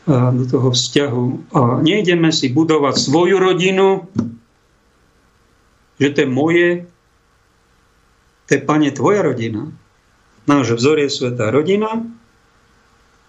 do 0.10 0.44
toho 0.50 0.74
vzťahu. 0.74 1.54
A 1.54 1.62
nejdeme 1.86 2.34
si 2.34 2.50
budovať 2.50 2.98
svoju 2.98 3.38
rodinu, 3.38 4.10
že 6.00 6.10
to 6.16 6.18
je 6.24 6.30
moje, 6.30 6.68
to 8.48 8.58
je, 8.58 8.60
pane, 8.66 8.90
tvoja 8.90 9.22
rodina. 9.22 9.70
Náš 10.50 10.74
vzor 10.80 10.98
je 10.98 11.14
svetá 11.14 11.54
rodina, 11.54 12.02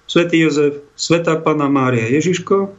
svätý 0.08 0.40
Jozef, 0.40 0.80
svetá 0.96 1.36
Pana 1.36 1.68
Mária 1.68 2.08
Ježiško. 2.08 2.72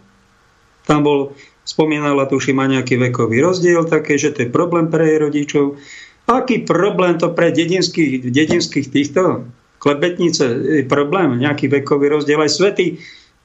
Tam 0.90 1.06
bol, 1.06 1.38
spomínala 1.62 2.26
tuším, 2.26 2.58
má 2.58 2.66
nejaký 2.66 2.98
vekový 2.98 3.46
rozdiel 3.46 3.86
také, 3.86 4.18
že 4.18 4.34
to 4.34 4.44
je 4.44 4.50
problém 4.50 4.90
pre 4.90 5.06
jej 5.06 5.20
rodičov. 5.22 5.78
Aký 6.26 6.66
problém 6.66 7.22
to 7.22 7.30
pre 7.32 7.54
dedinských, 7.54 8.26
dedinských 8.26 8.88
týchto 8.90 9.46
klebetnice 9.78 10.46
je 10.82 10.84
problém, 10.86 11.38
nejaký 11.38 11.70
vekový 11.70 12.10
rozdiel. 12.10 12.42
Aj 12.42 12.50
svetý 12.50 12.98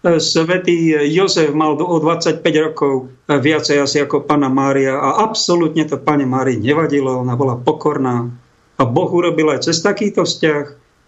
Svetý 0.06 0.94
Jozef 1.10 1.50
mal 1.50 1.74
o 1.74 1.96
25 1.98 2.38
rokov 2.62 3.10
viacej 3.26 3.82
asi 3.82 3.98
ako 4.06 4.22
pána 4.22 4.46
Mária 4.46 4.94
a 4.94 5.26
absolútne 5.26 5.82
to 5.82 5.98
pane 5.98 6.22
Mári 6.22 6.62
nevadilo, 6.62 7.26
ona 7.26 7.34
bola 7.34 7.58
pokorná. 7.58 8.30
A 8.78 8.82
Boh 8.86 9.10
urobil 9.10 9.50
aj 9.50 9.66
cez 9.66 9.82
takýto 9.82 10.22
vzťah, 10.22 10.64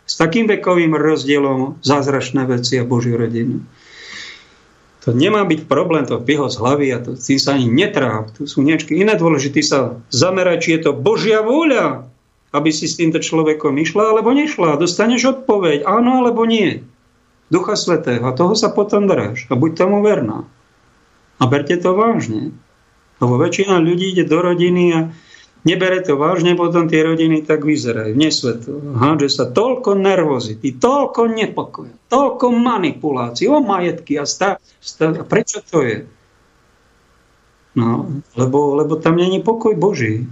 s 0.09 0.15
takým 0.17 0.49
vekovým 0.49 0.97
rozdielom 0.97 1.79
zázračné 1.85 2.49
veci 2.49 2.81
a 2.81 2.89
Božiu 2.89 3.21
rodinu. 3.21 3.61
To 5.07 5.15
nemá 5.15 5.45
byť 5.45 5.69
problém, 5.69 6.09
to 6.09 6.19
vyho 6.19 6.49
z 6.49 6.57
hlavy 6.59 6.87
a 6.91 6.99
to 6.99 7.15
tým 7.15 7.39
sa 7.39 7.55
ani 7.55 7.69
netráv. 7.69 8.33
Tu 8.35 8.49
sú 8.49 8.65
niečo 8.65 8.89
iné 8.93 9.15
dôležité 9.15 9.61
sa 9.63 10.01
zamerať, 10.11 10.59
či 10.65 10.69
je 10.75 10.81
to 10.89 10.97
Božia 10.97 11.45
vôľa, 11.45 12.09
aby 12.57 12.73
si 12.73 12.89
s 12.89 12.97
týmto 12.97 13.21
človekom 13.21 13.77
išla 13.79 14.17
alebo 14.17 14.33
nešla. 14.33 14.81
Dostaneš 14.81 15.45
odpoveď, 15.45 15.85
áno 15.85 16.25
alebo 16.25 16.49
nie. 16.49 16.88
Ducha 17.49 17.75
Svetého. 17.77 18.25
A 18.29 18.37
toho 18.37 18.53
sa 18.53 18.69
potom 18.69 19.09
držš. 19.09 19.49
A 19.49 19.57
buď 19.57 19.71
tomu 19.85 20.05
verná. 20.05 20.45
A 21.39 21.45
berte 21.49 21.77
to 21.81 21.97
vážne. 21.97 22.53
Lebo 23.19 23.35
väčšina 23.41 23.83
ľudí 23.83 24.15
ide 24.15 24.25
do 24.29 24.39
rodiny 24.39 24.85
a 24.95 25.01
nebere 25.67 25.99
to 26.05 26.15
vážne, 26.15 26.55
potom 26.55 26.87
tie 26.87 27.03
rodiny 27.03 27.43
tak 27.43 27.67
vyzerajú. 27.67 28.15
Nesveto. 28.15 28.79
Hádže 28.95 29.29
sa 29.29 29.45
toľko 29.51 29.99
nervozity, 29.99 30.79
toľko 30.79 31.27
nepokoja, 31.35 31.95
toľko 32.07 32.47
manipulácií, 32.55 33.51
o 33.51 33.59
majetky 33.59 34.19
a 34.19 34.25
stav. 34.27 34.63
stav. 34.79 35.19
A 35.19 35.25
prečo 35.27 35.59
to 35.67 35.83
je? 35.83 36.07
No, 37.79 38.11
lebo, 38.35 38.75
lebo 38.75 38.99
tam 38.99 39.19
není 39.19 39.43
pokoj 39.43 39.75
Boží. 39.79 40.27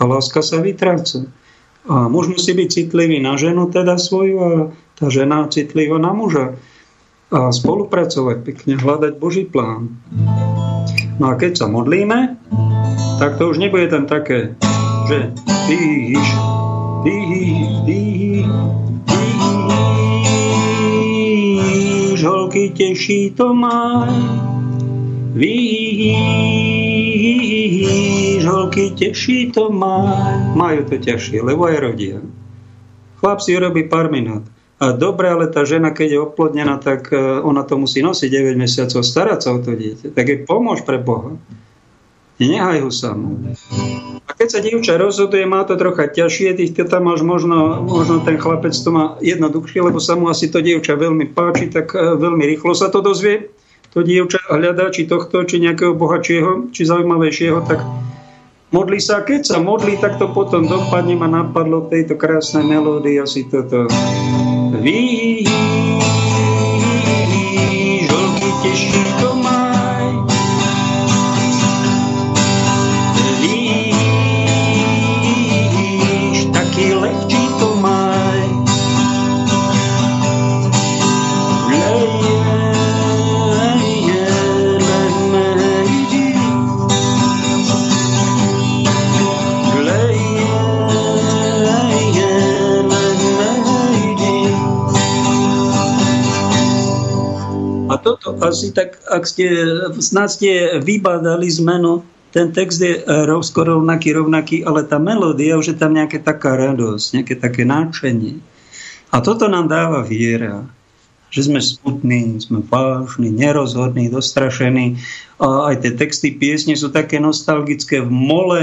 A 0.00 0.08
láska 0.08 0.40
sa 0.40 0.60
vytráca. 0.60 1.28
A 1.88 2.08
muž 2.08 2.28
musí 2.28 2.52
byť 2.52 2.68
citlivý 2.68 3.20
na 3.20 3.40
ženu 3.40 3.68
teda 3.72 3.96
svoju 3.96 4.36
a 4.40 4.50
tá 5.00 5.08
žena 5.08 5.48
citlivá 5.48 5.96
na 5.96 6.12
muža 6.12 6.60
a 7.32 7.48
spolupracovať 7.48 8.44
pekne, 8.44 8.76
hľadať 8.76 9.16
Boží 9.16 9.48
plán. 9.48 9.96
No 11.16 11.32
a 11.32 11.40
keď 11.40 11.56
sa 11.56 11.72
modlíme, 11.72 12.36
tak 13.16 13.40
to 13.40 13.48
už 13.48 13.56
nebude 13.56 13.88
tam 13.88 14.04
také, 14.04 14.52
že 15.08 15.32
dýš, 15.72 16.20
dýš, 17.08 17.80
dýš, 17.88 18.44
dýš, 21.48 22.20
holky 22.20 22.68
teší 22.76 23.32
to 23.32 23.56
maj, 23.56 24.12
víš, 25.32 26.12
holky 28.44 28.92
teší 29.00 29.48
to 29.48 29.72
maj. 29.72 30.36
Majú 30.52 30.84
to 30.92 31.00
ťažšie, 31.00 31.40
lebo 31.40 31.64
aj 31.72 31.80
rodia. 31.80 32.20
Chlap 33.24 33.40
si 33.40 33.56
robí 33.56 33.88
pár 33.88 34.12
minút. 34.12 34.44
A 34.80 34.96
dobre, 34.96 35.28
ale 35.28 35.52
tá 35.52 35.68
žena, 35.68 35.92
keď 35.92 36.08
je 36.08 36.24
oplodnená, 36.24 36.80
tak 36.80 37.12
e, 37.12 37.20
ona 37.20 37.68
to 37.68 37.76
musí 37.76 38.00
nosiť 38.00 38.56
9 38.56 38.56
mesiacov, 38.56 39.04
starať 39.04 39.38
sa 39.44 39.52
o 39.52 39.60
to 39.60 39.76
dieťa. 39.76 40.16
Tak 40.16 40.24
jej 40.24 40.40
pomôž 40.40 40.88
pre 40.88 40.96
Boha. 40.96 41.36
Nehaj 42.40 42.80
ho 42.80 42.88
samú. 42.88 43.36
A 44.24 44.32
keď 44.32 44.48
sa 44.48 44.64
dievča 44.64 44.96
rozhoduje, 44.96 45.44
má 45.44 45.68
to 45.68 45.76
trocha 45.76 46.08
ťažšie, 46.08 46.56
ty 46.56 46.64
tam 46.72 47.12
máš 47.12 47.20
možno, 47.20 47.84
možno 47.84 48.24
ten 48.24 48.40
chlapec 48.40 48.72
to 48.72 48.88
má 48.88 49.20
jednoduchšie, 49.20 49.84
lebo 49.84 50.00
sa 50.00 50.16
mu 50.16 50.32
asi 50.32 50.48
to 50.48 50.64
dievča 50.64 50.96
veľmi 50.96 51.28
páči, 51.36 51.68
tak 51.68 51.92
e, 51.92 52.16
veľmi 52.16 52.48
rýchlo 52.48 52.72
sa 52.72 52.88
to 52.88 53.04
dozvie. 53.04 53.52
to 53.92 54.00
dievča 54.00 54.40
hľadá, 54.48 54.88
či 54.88 55.04
tohto, 55.04 55.44
či 55.44 55.60
nejakého 55.60 55.92
bohatšieho, 55.92 56.72
či 56.72 56.88
zaujímavejšieho, 56.88 57.68
tak 57.68 57.84
modlí 58.72 58.96
sa. 58.96 59.20
Keď 59.20 59.44
sa 59.44 59.58
modlí, 59.60 60.00
tak 60.00 60.16
to 60.16 60.32
potom 60.32 60.64
dopadne 60.64 61.20
ma 61.20 61.28
napadlo 61.28 61.84
tejto 61.92 62.16
krásnej 62.16 62.64
melódii 62.64 63.20
asi 63.20 63.44
toto. 63.44 63.84
Víš, 64.80 65.48
žolky 68.10 68.52
teší 68.62 69.04
to 69.20 69.34
toto 98.00 98.34
asi 98.40 98.72
tak, 98.74 98.98
ak 99.06 99.24
ste, 99.28 99.46
snad 100.00 100.32
ste 100.32 100.80
vybádali 100.80 101.46
zmenu, 101.60 102.02
ten 102.30 102.54
text 102.54 102.78
je 102.78 102.98
e, 102.98 103.02
rov- 103.26 103.42
skoro 103.42 103.82
rovnaký, 103.82 104.14
rovnaký, 104.14 104.56
ale 104.62 104.86
tá 104.86 105.02
melódia 105.02 105.58
už 105.58 105.74
je 105.74 105.76
tam 105.76 105.94
nejaká 105.94 106.22
taká 106.22 106.54
radosť, 106.54 107.06
nejaké 107.20 107.34
také 107.38 107.62
náčenie. 107.66 108.38
A 109.10 109.18
toto 109.18 109.50
nám 109.50 109.66
dáva 109.66 110.06
viera, 110.06 110.62
že 111.34 111.46
sme 111.46 111.58
smutní, 111.58 112.38
sme 112.38 112.62
vážni, 112.62 113.34
nerozhodní, 113.34 114.10
dostrašení. 114.10 115.02
A 115.42 115.74
aj 115.74 115.82
tie 115.82 115.92
texty 115.94 116.30
piesne 116.34 116.78
sú 116.78 116.94
také 116.94 117.18
nostalgické 117.18 117.98
v 118.02 118.10
mole, 118.10 118.62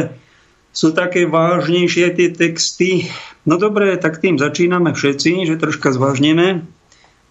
sú 0.72 0.96
také 0.96 1.28
vážnejšie 1.28 2.16
tie 2.16 2.30
texty. 2.32 3.12
No 3.44 3.60
dobre, 3.60 4.00
tak 4.00 4.24
tým 4.24 4.40
začíname 4.40 4.96
všetci, 4.96 5.48
že 5.48 5.60
troška 5.60 5.92
zvážneme. 5.92 6.64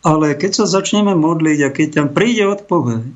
Ale 0.07 0.39
keď 0.39 0.63
sa 0.63 0.67
začneme 0.71 1.19
modliť 1.19 1.59
a 1.67 1.75
keď 1.75 1.89
tam 1.91 2.09
príde 2.15 2.47
odpoveď, 2.47 3.11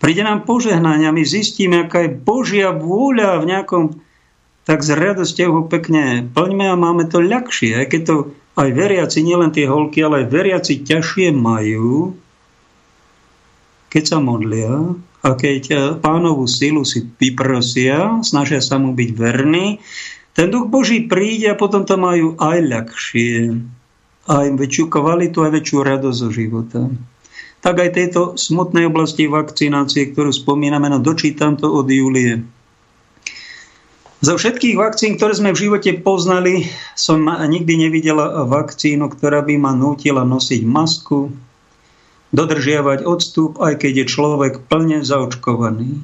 príde 0.00 0.22
nám 0.24 0.48
požehnanie 0.48 1.04
a 1.04 1.12
my 1.12 1.20
zistíme, 1.28 1.84
aká 1.84 2.08
je 2.08 2.16
Božia 2.16 2.72
vôľa 2.72 3.44
v 3.44 3.48
nejakom, 3.52 3.84
tak 4.64 4.80
s 4.80 4.88
radosťou 4.88 5.48
ho 5.52 5.62
pekne 5.68 6.24
plňme 6.32 6.72
a 6.72 6.80
máme 6.80 7.04
to 7.12 7.20
ľahšie. 7.20 7.84
Aj 7.84 7.84
keď 7.84 8.00
to 8.08 8.16
aj 8.56 8.70
veriaci, 8.72 9.20
nielen 9.20 9.52
tie 9.52 9.68
holky, 9.68 10.00
ale 10.00 10.24
aj 10.24 10.32
veriaci 10.32 10.88
ťažšie 10.88 11.36
majú, 11.36 12.16
keď 13.92 14.04
sa 14.08 14.18
modlia 14.24 14.96
a 15.20 15.28
keď 15.36 15.62
eh, 15.68 15.78
pánovú 16.00 16.48
silu 16.48 16.88
si 16.88 17.04
vyprosia, 17.04 18.24
snažia 18.24 18.64
sa 18.64 18.80
mu 18.80 18.96
byť 18.96 19.10
verní, 19.12 19.84
ten 20.32 20.48
duch 20.48 20.66
Boží 20.66 21.06
príde 21.06 21.52
a 21.52 21.60
potom 21.60 21.86
to 21.86 21.94
majú 21.94 22.34
aj 22.40 22.58
ľahšie 22.58 23.54
aj 24.28 24.56
väčšiu 24.56 24.88
kvalitu, 24.88 25.44
aj 25.44 25.52
väčšiu 25.52 25.78
radosť 25.84 26.18
zo 26.18 26.28
života. 26.32 26.80
Tak 27.64 27.80
aj 27.80 27.90
tejto 27.96 28.20
smutnej 28.36 28.88
oblasti 28.88 29.24
vakcinácie, 29.24 30.12
ktorú 30.12 30.32
spomíname, 30.32 30.92
no 30.92 31.00
dočítam 31.00 31.56
to 31.56 31.72
od 31.72 31.88
Julie. 31.88 32.44
Zo 34.24 34.40
všetkých 34.40 34.80
vakcín, 34.80 35.20
ktoré 35.20 35.36
sme 35.36 35.52
v 35.52 35.68
živote 35.68 36.00
poznali, 36.00 36.72
som 36.96 37.24
nikdy 37.28 37.88
nevidela 37.88 38.48
vakcínu, 38.48 39.12
ktorá 39.12 39.44
by 39.44 39.60
ma 39.60 39.72
nútila 39.76 40.24
nosiť 40.24 40.64
masku, 40.64 41.28
dodržiavať 42.32 43.04
odstup, 43.04 43.60
aj 43.60 43.84
keď 43.84 43.92
je 44.04 44.06
človek 44.08 44.64
plne 44.64 45.04
zaočkovaný. 45.04 46.00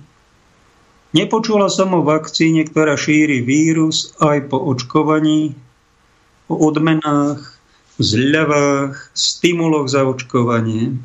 Nepočula 1.10 1.66
som 1.66 1.97
o 1.97 2.06
vakcíne, 2.06 2.62
ktorá 2.68 2.94
šíri 2.94 3.42
vírus 3.42 4.14
aj 4.22 4.52
po 4.52 4.62
očkovaní, 4.62 5.59
o 6.47 6.55
odmenách, 6.60 7.59
zľavách, 8.01 9.12
stimuloch 9.12 9.86
za 9.86 10.09
očkovanie. 10.09 10.97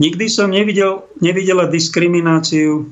Nikdy 0.00 0.26
som 0.32 0.48
nevidel, 0.48 1.04
nevidela 1.20 1.68
diskrimináciu, 1.68 2.88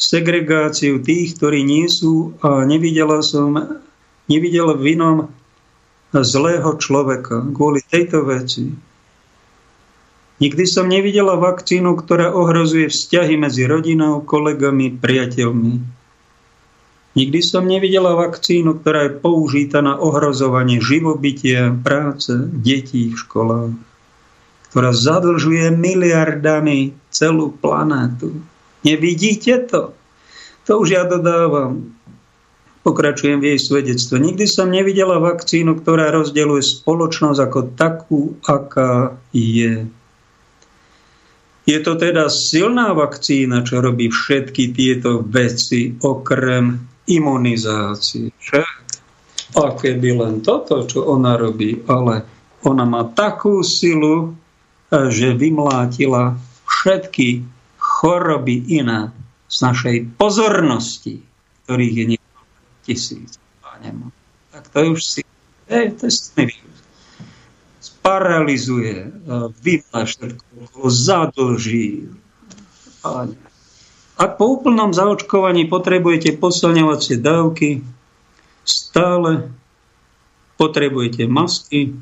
segregáciu 0.00 1.00
tých, 1.04 1.36
ktorí 1.36 1.64
nie 1.64 1.88
sú 1.88 2.36
a 2.40 2.64
nevidela 2.64 3.20
som 3.20 3.80
nevidela 4.28 4.72
v 4.72 4.96
inom 4.96 5.16
zlého 6.14 6.78
človeka 6.78 7.42
kvôli 7.52 7.82
tejto 7.84 8.24
veci. 8.24 8.72
Nikdy 10.34 10.64
som 10.66 10.90
nevidela 10.90 11.38
vakcínu, 11.38 11.94
ktorá 11.94 12.34
ohrozuje 12.34 12.90
vzťahy 12.90 13.38
medzi 13.38 13.70
rodinou, 13.70 14.22
kolegami, 14.22 14.90
priateľmi. 14.98 16.03
Nikdy 17.14 17.40
som 17.46 17.70
nevidela 17.70 18.18
vakcínu, 18.18 18.82
ktorá 18.82 19.06
je 19.06 19.22
použíta 19.22 19.78
na 19.78 19.94
ohrozovanie 19.94 20.82
živobytia, 20.82 21.70
práce, 21.70 22.34
detí 22.50 23.14
v 23.14 23.18
školách, 23.18 23.72
ktorá 24.74 24.90
zadlžuje 24.90 25.70
miliardami 25.70 26.90
celú 27.14 27.54
planétu. 27.54 28.42
Nevidíte 28.82 29.62
to? 29.70 29.94
To 30.66 30.82
už 30.82 30.88
ja 30.90 31.06
dodávam. 31.06 31.94
Pokračujem 32.82 33.40
v 33.40 33.54
jej 33.54 33.60
svedectve. 33.62 34.18
Nikdy 34.18 34.44
som 34.50 34.68
nevidela 34.68 35.22
vakcínu, 35.22 35.80
ktorá 35.80 36.10
rozdeľuje 36.12 36.82
spoločnosť 36.82 37.40
ako 37.40 37.60
takú, 37.78 38.20
aká 38.44 39.16
je. 39.30 39.88
Je 41.64 41.78
to 41.80 41.96
teda 41.96 42.28
silná 42.28 42.92
vakcína, 42.92 43.64
čo 43.64 43.80
robí 43.80 44.12
všetky 44.12 44.76
tieto 44.76 45.24
veci, 45.24 45.96
okrem 45.96 46.93
imunizácii. 47.04 48.32
Však, 48.40 48.70
aké 49.54 49.94
by 50.00 50.10
len 50.18 50.34
toto, 50.40 50.88
čo 50.88 51.04
ona 51.04 51.36
robí, 51.36 51.84
ale 51.84 52.24
ona 52.64 52.88
má 52.88 53.04
takú 53.12 53.60
silu, 53.60 54.32
že 54.88 55.36
vymlátila 55.36 56.40
všetky 56.64 57.44
choroby 57.76 58.64
iné 58.72 59.12
z 59.52 59.56
našej 59.60 59.96
pozornosti, 60.16 61.20
ktorých 61.64 61.94
je 61.94 62.04
niekoľko 62.16 62.52
tisíc. 62.88 63.30
Tak 64.54 64.64
to 64.72 64.76
je 64.80 64.88
už 64.96 65.02
si... 65.04 65.20
Ej, 65.68 66.00
to 66.00 66.08
je. 66.08 66.48
Sparalizuje, 67.84 69.12
vymlá 69.60 70.08
všetko, 70.08 70.88
zadlží. 70.88 72.08
Páne. 73.04 73.43
Ak 74.14 74.38
po 74.38 74.58
úplnom 74.58 74.94
zaočkovaní 74.94 75.66
potrebujete 75.66 76.38
posilňovacie 76.38 77.18
dávky, 77.18 77.82
stále 78.62 79.50
potrebujete 80.54 81.26
masky, 81.26 81.98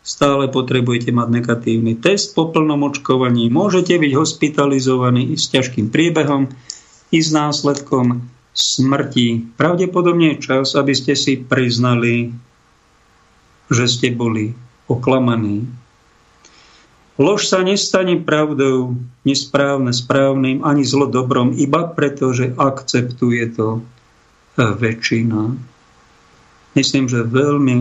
stále 0.00 0.48
potrebujete 0.48 1.12
mať 1.12 1.28
negatívny 1.28 2.00
test 2.00 2.32
po 2.32 2.48
plnom 2.48 2.88
očkovaní, 2.88 3.52
môžete 3.52 4.00
byť 4.00 4.12
hospitalizovaní 4.16 5.36
s 5.36 5.52
ťažkým 5.52 5.92
priebehom 5.92 6.48
i 7.12 7.18
s 7.20 7.30
následkom 7.36 8.24
smrti. 8.56 9.54
Pravdepodobne 9.60 10.34
je 10.34 10.42
čas, 10.42 10.72
aby 10.72 10.96
ste 10.96 11.12
si 11.14 11.36
priznali, 11.36 12.32
že 13.68 13.84
ste 13.86 14.08
boli 14.10 14.56
oklamaní, 14.90 15.68
Lož 17.20 17.52
sa 17.52 17.60
nestane 17.60 18.16
pravdou, 18.16 18.96
nesprávne 19.28 19.92
správnym, 19.92 20.64
ani 20.64 20.88
zlo 20.88 21.04
dobrom, 21.04 21.52
iba 21.52 21.84
preto, 21.84 22.32
že 22.32 22.56
akceptuje 22.56 23.44
to 23.52 23.68
e, 23.76 23.80
väčšina. 24.56 25.52
Myslím, 26.72 27.12
že 27.12 27.20
veľmi, 27.20 27.76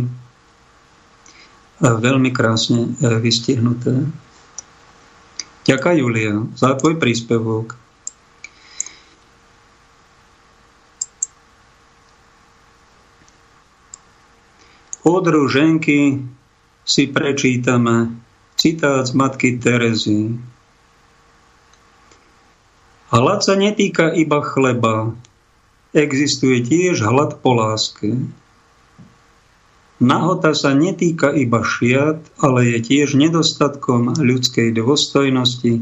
e, 1.79 1.87
veľmi 1.87 2.29
krásne 2.35 2.91
e, 2.99 3.15
vystihnuté. 3.23 4.11
Ďakujem, 5.63 5.97
Julia, 6.03 6.43
za 6.59 6.75
tvoj 6.75 6.99
príspevok. 6.99 7.79
Od 15.07 15.23
Ruženky 15.23 16.27
si 16.83 17.03
prečítame 17.07 18.27
Citát 18.59 19.07
z 19.07 19.15
matky 19.15 19.55
Terezy. 19.55 20.35
Hlad 23.07 23.39
sa 23.39 23.55
netýka 23.55 24.11
iba 24.11 24.43
chleba. 24.43 25.15
Existuje 25.95 26.67
tiež 26.67 26.99
hlad 27.07 27.39
po 27.39 27.55
láske. 27.55 28.19
Nahota 30.03 30.51
sa 30.51 30.75
netýka 30.75 31.31
iba 31.39 31.63
šiat, 31.63 32.19
ale 32.35 32.75
je 32.75 32.83
tiež 32.83 33.15
nedostatkom 33.15 34.19
ľudskej 34.19 34.75
dôstojnosti 34.75 35.79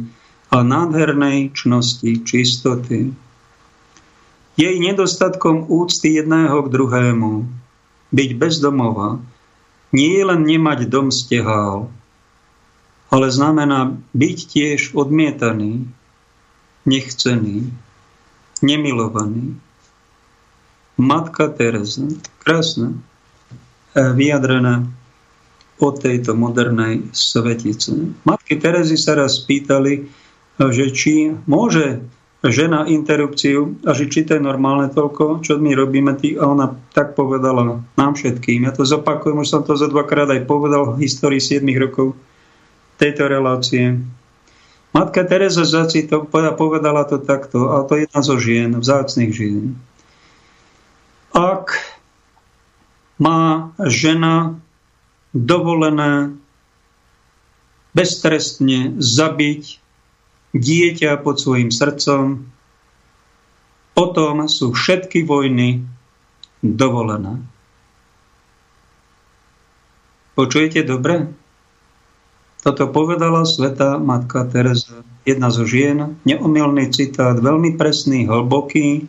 a 0.54 0.62
nádhernej 0.62 1.58
čnosti 1.58 2.22
čistoty. 2.30 3.10
Jej 4.54 4.76
nedostatkom 4.78 5.66
úcty 5.66 6.14
jedného 6.14 6.62
k 6.62 6.68
druhému. 6.70 7.42
Byť 8.14 8.30
bezdomová 8.38 9.18
nie 9.90 10.14
je 10.14 10.24
len 10.30 10.46
nemať 10.46 10.86
dom 10.86 11.10
stehál, 11.10 11.90
ale 13.08 13.32
znamená 13.32 13.96
byť 14.12 14.38
tiež 14.48 14.80
odmietaný, 14.96 15.88
nechcený, 16.84 17.72
nemilovaný. 18.60 19.56
Matka 20.98 21.48
Teresa, 21.54 22.10
krásne, 22.42 22.98
e, 23.94 24.02
vyjadrená 24.02 24.88
od 25.78 26.02
tejto 26.02 26.34
modernej 26.34 27.06
svetice. 27.14 27.94
Matky 28.26 28.58
Terezy 28.58 28.98
sa 28.98 29.14
raz 29.14 29.38
spýtali, 29.46 30.10
že 30.58 30.86
či 30.90 31.38
môže 31.46 32.02
žena 32.42 32.90
interrupciu 32.90 33.78
a 33.86 33.94
že 33.94 34.10
či 34.10 34.26
to 34.26 34.38
je 34.38 34.42
normálne 34.42 34.90
toľko, 34.90 35.46
čo 35.46 35.62
my 35.62 35.74
robíme, 35.78 36.18
tý, 36.18 36.38
a 36.38 36.50
ona 36.50 36.74
tak 36.94 37.14
povedala 37.14 37.82
nám 37.98 38.14
všetkým. 38.18 38.66
Ja 38.66 38.74
to 38.74 38.86
zopakujem, 38.86 39.42
už 39.42 39.50
som 39.50 39.62
to 39.62 39.78
za 39.78 39.90
dvakrát 39.90 40.30
aj 40.34 40.50
povedal 40.50 40.98
v 40.98 41.06
histórii 41.06 41.42
7 41.42 41.62
rokov 41.78 42.18
tejto 42.98 43.30
relácie. 43.30 44.02
Matka 44.92 45.22
Teresa 45.24 45.62
Zaci 45.62 46.10
to 46.10 46.26
povedala 46.30 47.06
to 47.06 47.22
takto, 47.22 47.70
a 47.78 47.86
to 47.86 47.96
je 47.96 48.10
jedna 48.10 48.22
zo 48.26 48.36
žien, 48.42 48.74
vzácných 48.74 49.32
žien. 49.34 49.78
Ak 51.38 51.78
má 53.22 53.74
žena 53.86 54.58
dovolené 55.38 56.34
beztrestne 57.94 58.98
zabiť 58.98 59.82
dieťa 60.58 61.22
pod 61.22 61.38
svojim 61.38 61.70
srdcom, 61.70 62.50
potom 63.94 64.46
sú 64.46 64.74
všetky 64.74 65.26
vojny 65.26 65.86
dovolené. 66.62 67.42
Počujete 70.38 70.86
dobre? 70.86 71.34
Toto 72.68 72.92
povedala 72.92 73.48
sveta 73.48 73.96
matka 73.96 74.44
Teresa, 74.44 75.00
jedna 75.24 75.48
zo 75.56 75.64
žien, 75.64 76.20
neomilný 76.28 76.92
citát, 76.92 77.40
veľmi 77.40 77.80
presný, 77.80 78.28
hlboký, 78.28 79.08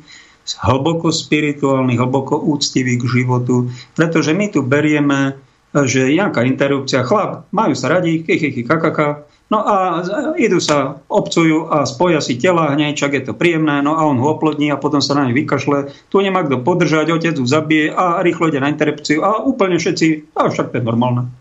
hlboko 0.62 1.10
spirituálny, 1.10 1.98
hlboko 1.98 2.38
úctivý 2.38 3.02
k 3.02 3.18
životu, 3.18 3.66
pretože 3.98 4.30
my 4.30 4.54
tu 4.54 4.62
berieme, 4.62 5.34
že 5.74 6.06
jaká 6.06 6.46
interrupcia, 6.46 7.02
chlap, 7.02 7.50
majú 7.50 7.74
sa 7.74 7.98
radi, 7.98 8.22
chichy, 8.22 8.62
kakaka, 8.62 9.26
No 9.48 9.64
a 9.64 10.04
idú 10.36 10.60
sa, 10.60 11.00
obcujú 11.08 11.72
a 11.72 11.88
spoja 11.88 12.20
si 12.20 12.36
tela 12.36 12.68
hneď, 12.76 12.92
čak 13.00 13.16
je 13.16 13.22
to 13.24 13.32
príjemné, 13.32 13.80
no 13.80 13.96
a 13.96 14.04
on 14.04 14.20
ho 14.20 14.36
oplodní 14.36 14.68
a 14.68 14.76
potom 14.76 15.00
sa 15.00 15.16
na 15.16 15.24
ne 15.24 15.32
vykašle. 15.32 15.88
Tu 16.12 16.16
nemá 16.20 16.44
kto 16.44 16.60
podržať, 16.60 17.08
otec 17.16 17.32
ju 17.32 17.48
zabije 17.48 17.88
a 17.88 18.20
rýchlo 18.20 18.52
ide 18.52 18.60
na 18.60 18.68
interrupciu 18.68 19.24
a 19.24 19.40
úplne 19.40 19.80
všetci, 19.80 20.36
a 20.36 20.52
však 20.52 20.68
to 20.68 20.78
je 20.78 20.84
normálne. 20.84 21.32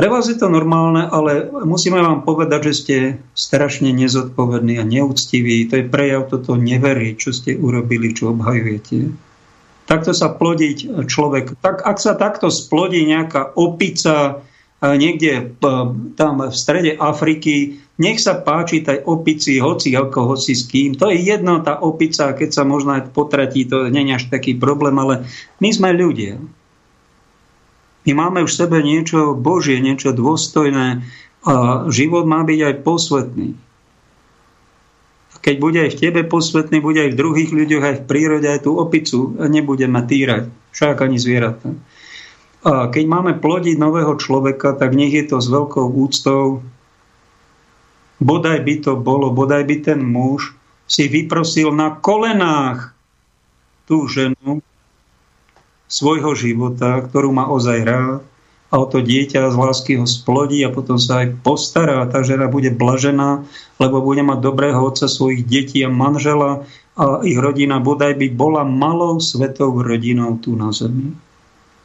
Pre 0.00 0.08
vás 0.08 0.32
je 0.32 0.40
to 0.40 0.48
normálne, 0.48 1.04
ale 1.04 1.52
musíme 1.68 2.00
vám 2.00 2.24
povedať, 2.24 2.72
že 2.72 2.72
ste 2.72 2.96
strašne 3.36 3.92
nezodpovední 3.92 4.80
a 4.80 4.88
neúctiví. 4.88 5.68
To 5.68 5.76
je 5.76 5.84
prejav 5.84 6.24
toto 6.32 6.56
neverí, 6.56 7.20
čo 7.20 7.36
ste 7.36 7.52
urobili, 7.52 8.16
čo 8.16 8.32
obhajujete. 8.32 9.12
Takto 9.84 10.16
sa 10.16 10.32
plodiť 10.32 11.04
človek. 11.04 11.60
Tak, 11.60 11.84
ak 11.84 12.00
sa 12.00 12.16
takto 12.16 12.48
splodí 12.48 13.04
nejaká 13.04 13.52
opica, 13.60 14.40
niekde 14.80 15.52
tam 16.16 16.48
v 16.48 16.54
strede 16.56 16.96
Afriky, 16.96 17.84
nech 18.00 18.24
sa 18.24 18.40
páči 18.40 18.80
tej 18.80 19.04
opici, 19.04 19.60
hoci 19.60 19.92
ako, 19.92 20.32
hoci 20.32 20.56
s 20.56 20.64
kým. 20.64 20.96
To 20.96 21.12
je 21.12 21.20
jedno, 21.20 21.60
tá 21.60 21.76
opica, 21.76 22.32
keď 22.32 22.48
sa 22.56 22.64
možno 22.64 22.96
aj 22.96 23.12
potratí, 23.12 23.68
to 23.68 23.92
nie 23.92 24.08
je 24.08 24.16
až 24.16 24.24
taký 24.32 24.56
problém, 24.56 24.96
ale 24.96 25.28
my 25.60 25.68
sme 25.68 25.92
ľudia. 25.92 26.40
My 28.10 28.26
máme 28.26 28.42
už 28.42 28.58
v 28.58 28.60
sebe 28.66 28.78
niečo 28.82 29.38
Božie, 29.38 29.78
niečo 29.78 30.10
dôstojné 30.10 31.06
a 31.46 31.54
život 31.86 32.26
má 32.26 32.42
byť 32.42 32.60
aj 32.66 32.74
posvetný. 32.82 33.54
Keď 35.38 35.56
bude 35.62 35.78
aj 35.78 35.94
v 35.94 36.00
tebe 36.02 36.26
posvetný, 36.26 36.82
bude 36.82 37.06
aj 37.06 37.14
v 37.14 37.20
druhých 37.22 37.54
ľuďoch, 37.54 37.84
aj 37.86 37.96
v 38.02 38.06
prírode, 38.10 38.50
aj 38.50 38.66
tú 38.66 38.74
opicu 38.82 39.38
nebudeme 39.46 40.02
týrať. 40.02 40.50
Však 40.74 41.06
ani 41.06 41.22
zvieratá. 41.22 41.70
A 42.66 42.90
keď 42.90 43.04
máme 43.06 43.38
plodiť 43.38 43.78
nového 43.78 44.18
človeka, 44.18 44.74
tak 44.74 44.98
nech 44.98 45.14
je 45.14 45.30
to 45.30 45.38
s 45.38 45.46
veľkou 45.46 45.86
úctou. 45.86 46.66
Bodaj 48.18 48.58
by 48.58 48.74
to 48.90 48.98
bolo, 48.98 49.30
bodaj 49.30 49.70
by 49.70 49.86
ten 49.86 50.02
muž 50.02 50.58
si 50.90 51.06
vyprosil 51.06 51.70
na 51.70 51.94
kolenách 51.94 52.90
tú 53.86 54.10
ženu 54.10 54.66
svojho 55.90 56.32
života, 56.38 57.02
ktorú 57.02 57.34
má 57.34 57.50
ozaj 57.50 57.78
rád 57.82 58.22
a 58.70 58.78
o 58.78 58.86
to 58.86 59.02
dieťa 59.02 59.50
z 59.50 59.56
lásky 59.58 59.92
ho 59.98 60.06
splodí 60.06 60.62
a 60.62 60.70
potom 60.70 60.94
sa 60.94 61.26
aj 61.26 61.42
postará. 61.42 62.06
Tá 62.06 62.22
žena 62.22 62.46
bude 62.46 62.70
blažená, 62.70 63.42
lebo 63.82 63.98
bude 63.98 64.22
mať 64.22 64.38
dobrého 64.38 64.78
otca 64.78 65.10
svojich 65.10 65.42
detí 65.42 65.82
a 65.82 65.90
manžela 65.90 66.62
a 66.94 67.26
ich 67.26 67.34
rodina 67.34 67.82
bodaj 67.82 68.14
by 68.14 68.30
bola 68.30 68.62
malou 68.62 69.18
svetou 69.18 69.74
rodinou 69.74 70.38
tu 70.38 70.54
na 70.54 70.70
zemi. 70.70 71.18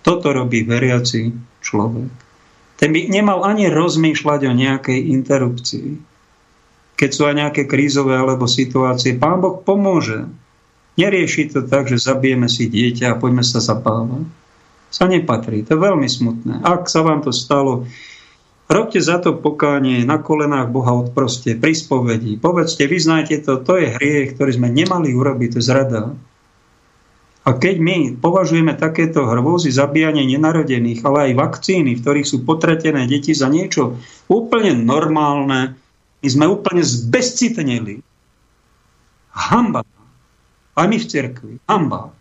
Toto 0.06 0.30
robí 0.30 0.62
veriaci 0.62 1.34
človek. 1.66 2.10
Ten 2.78 2.94
by 2.94 3.10
nemal 3.10 3.42
ani 3.42 3.72
rozmýšľať 3.74 4.40
o 4.46 4.54
nejakej 4.54 5.00
interrupcii. 5.10 5.90
Keď 6.96 7.10
sú 7.10 7.22
aj 7.26 7.36
nejaké 7.36 7.62
krízové 7.66 8.14
alebo 8.14 8.46
situácie, 8.46 9.18
Pán 9.18 9.42
Boh 9.42 9.58
pomôže. 9.58 10.30
Nerieši 10.96 11.52
to 11.52 11.60
tak, 11.68 11.92
že 11.92 12.00
zabijeme 12.00 12.48
si 12.48 12.72
dieťa 12.72 13.16
a 13.16 13.20
poďme 13.20 13.44
sa 13.44 13.60
zapávať. 13.60 14.24
Sa 14.88 15.12
nepatrí. 15.12 15.68
To 15.68 15.76
je 15.76 15.86
veľmi 15.92 16.08
smutné. 16.08 16.64
Ak 16.64 16.88
sa 16.88 17.04
vám 17.04 17.20
to 17.20 17.36
stalo, 17.36 17.84
robte 18.72 19.04
za 19.04 19.20
to 19.20 19.36
pokánie 19.36 20.08
na 20.08 20.24
kolenách 20.24 20.72
Boha 20.72 20.96
odproste, 20.96 21.60
pri 21.60 21.76
spovedi. 21.76 22.40
Povedzte, 22.40 22.88
vyznajte 22.88 23.44
to, 23.44 23.60
to 23.60 23.76
je 23.76 23.92
hriech, 24.00 24.40
ktorý 24.40 24.56
sme 24.56 24.72
nemali 24.72 25.12
urobiť, 25.12 25.50
to 25.52 25.60
je 25.60 25.68
zrada. 25.68 26.16
A 27.46 27.50
keď 27.54 27.76
my 27.78 27.98
považujeme 28.18 28.74
takéto 28.74 29.28
hrôzy 29.30 29.70
zabíjanie 29.70 30.26
nenarodených, 30.26 31.06
ale 31.06 31.30
aj 31.30 31.34
vakcíny, 31.38 31.94
v 31.94 32.02
ktorých 32.02 32.26
sú 32.26 32.42
potretené 32.42 33.06
deti 33.06 33.38
za 33.38 33.52
niečo 33.52 34.02
úplne 34.26 34.74
normálne, 34.74 35.78
my 36.26 36.28
sme 36.32 36.50
úplne 36.50 36.82
zbezcitneli. 36.82 38.02
Hamba. 39.30 39.86
Aj 40.76 40.86
my 40.86 40.98
v 41.00 41.08
cirkvi. 41.08 41.54
Hamba. 41.66 42.12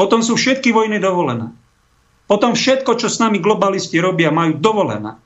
Potom 0.00 0.24
sú 0.24 0.34
všetky 0.34 0.72
vojny 0.72 0.96
dovolené. 0.96 1.52
Potom 2.24 2.56
všetko, 2.56 2.96
čo 2.96 3.12
s 3.12 3.20
nami 3.20 3.42
globalisti 3.42 4.00
robia, 4.00 4.32
majú 4.32 4.56
dovolené. 4.56 5.20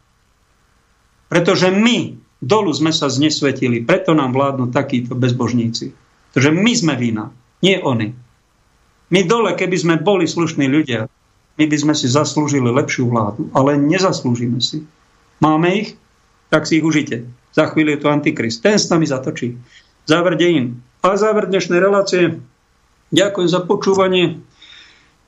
Pretože 1.30 1.70
my 1.70 2.18
dolu 2.42 2.70
sme 2.74 2.90
sa 2.90 3.06
znesvetili, 3.06 3.86
preto 3.86 4.12
nám 4.12 4.34
vládnu 4.34 4.74
takíto 4.74 5.14
bezbožníci. 5.14 5.94
Pretože 6.32 6.50
my 6.50 6.72
sme 6.74 6.94
vina, 6.98 7.30
nie 7.62 7.78
oni. 7.78 8.12
My 9.14 9.20
dole, 9.22 9.54
keby 9.54 9.76
sme 9.78 9.94
boli 10.02 10.26
slušní 10.26 10.66
ľudia, 10.66 11.06
my 11.54 11.64
by 11.70 11.76
sme 11.78 11.94
si 11.94 12.10
zaslúžili 12.10 12.66
lepšiu 12.66 13.06
vládu, 13.06 13.46
ale 13.54 13.78
nezaslúžime 13.78 14.58
si. 14.58 14.82
Máme 15.38 15.70
ich, 15.70 15.88
tak 16.50 16.66
si 16.66 16.82
ich 16.82 16.86
užite. 16.86 17.30
Za 17.54 17.70
chvíľu 17.70 17.94
je 17.94 18.00
to 18.02 18.10
Antikrist. 18.10 18.58
Ten 18.58 18.74
s 18.74 18.90
nami 18.90 19.06
zatočí. 19.06 19.54
Záver 20.02 20.34
dejín. 20.34 20.82
A 21.04 21.20
záver 21.20 21.52
dnešnej 21.52 21.84
relácie. 21.84 22.40
Ďakujem 23.12 23.48
za 23.52 23.60
počúvanie. 23.60 24.40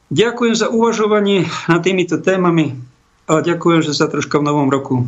Ďakujem 0.08 0.56
za 0.56 0.72
uvažovanie 0.72 1.44
nad 1.68 1.84
týmito 1.84 2.16
témami 2.16 2.80
a 3.28 3.44
ďakujem, 3.44 3.84
že 3.84 3.92
sa 3.92 4.08
troška 4.08 4.40
v 4.40 4.48
novom 4.48 4.72
roku 4.72 5.04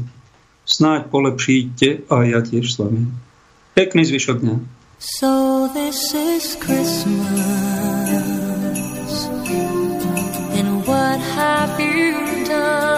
snáď 0.69 1.09
polepšíte 1.09 2.13
a 2.13 2.29
ja 2.29 2.45
tiež 2.45 2.69
s 2.69 2.77
vami. 2.77 3.09
Pekný 3.73 4.05
zvyšok 4.05 4.45
dňa. 4.45 4.57
So 5.01 5.73
this 5.73 6.13
is 6.13 6.53
Christmas. 6.61 7.33
And 10.53 10.85
what 10.85 11.17
have 11.33 11.81
you 11.81 12.45
done? 12.45 12.98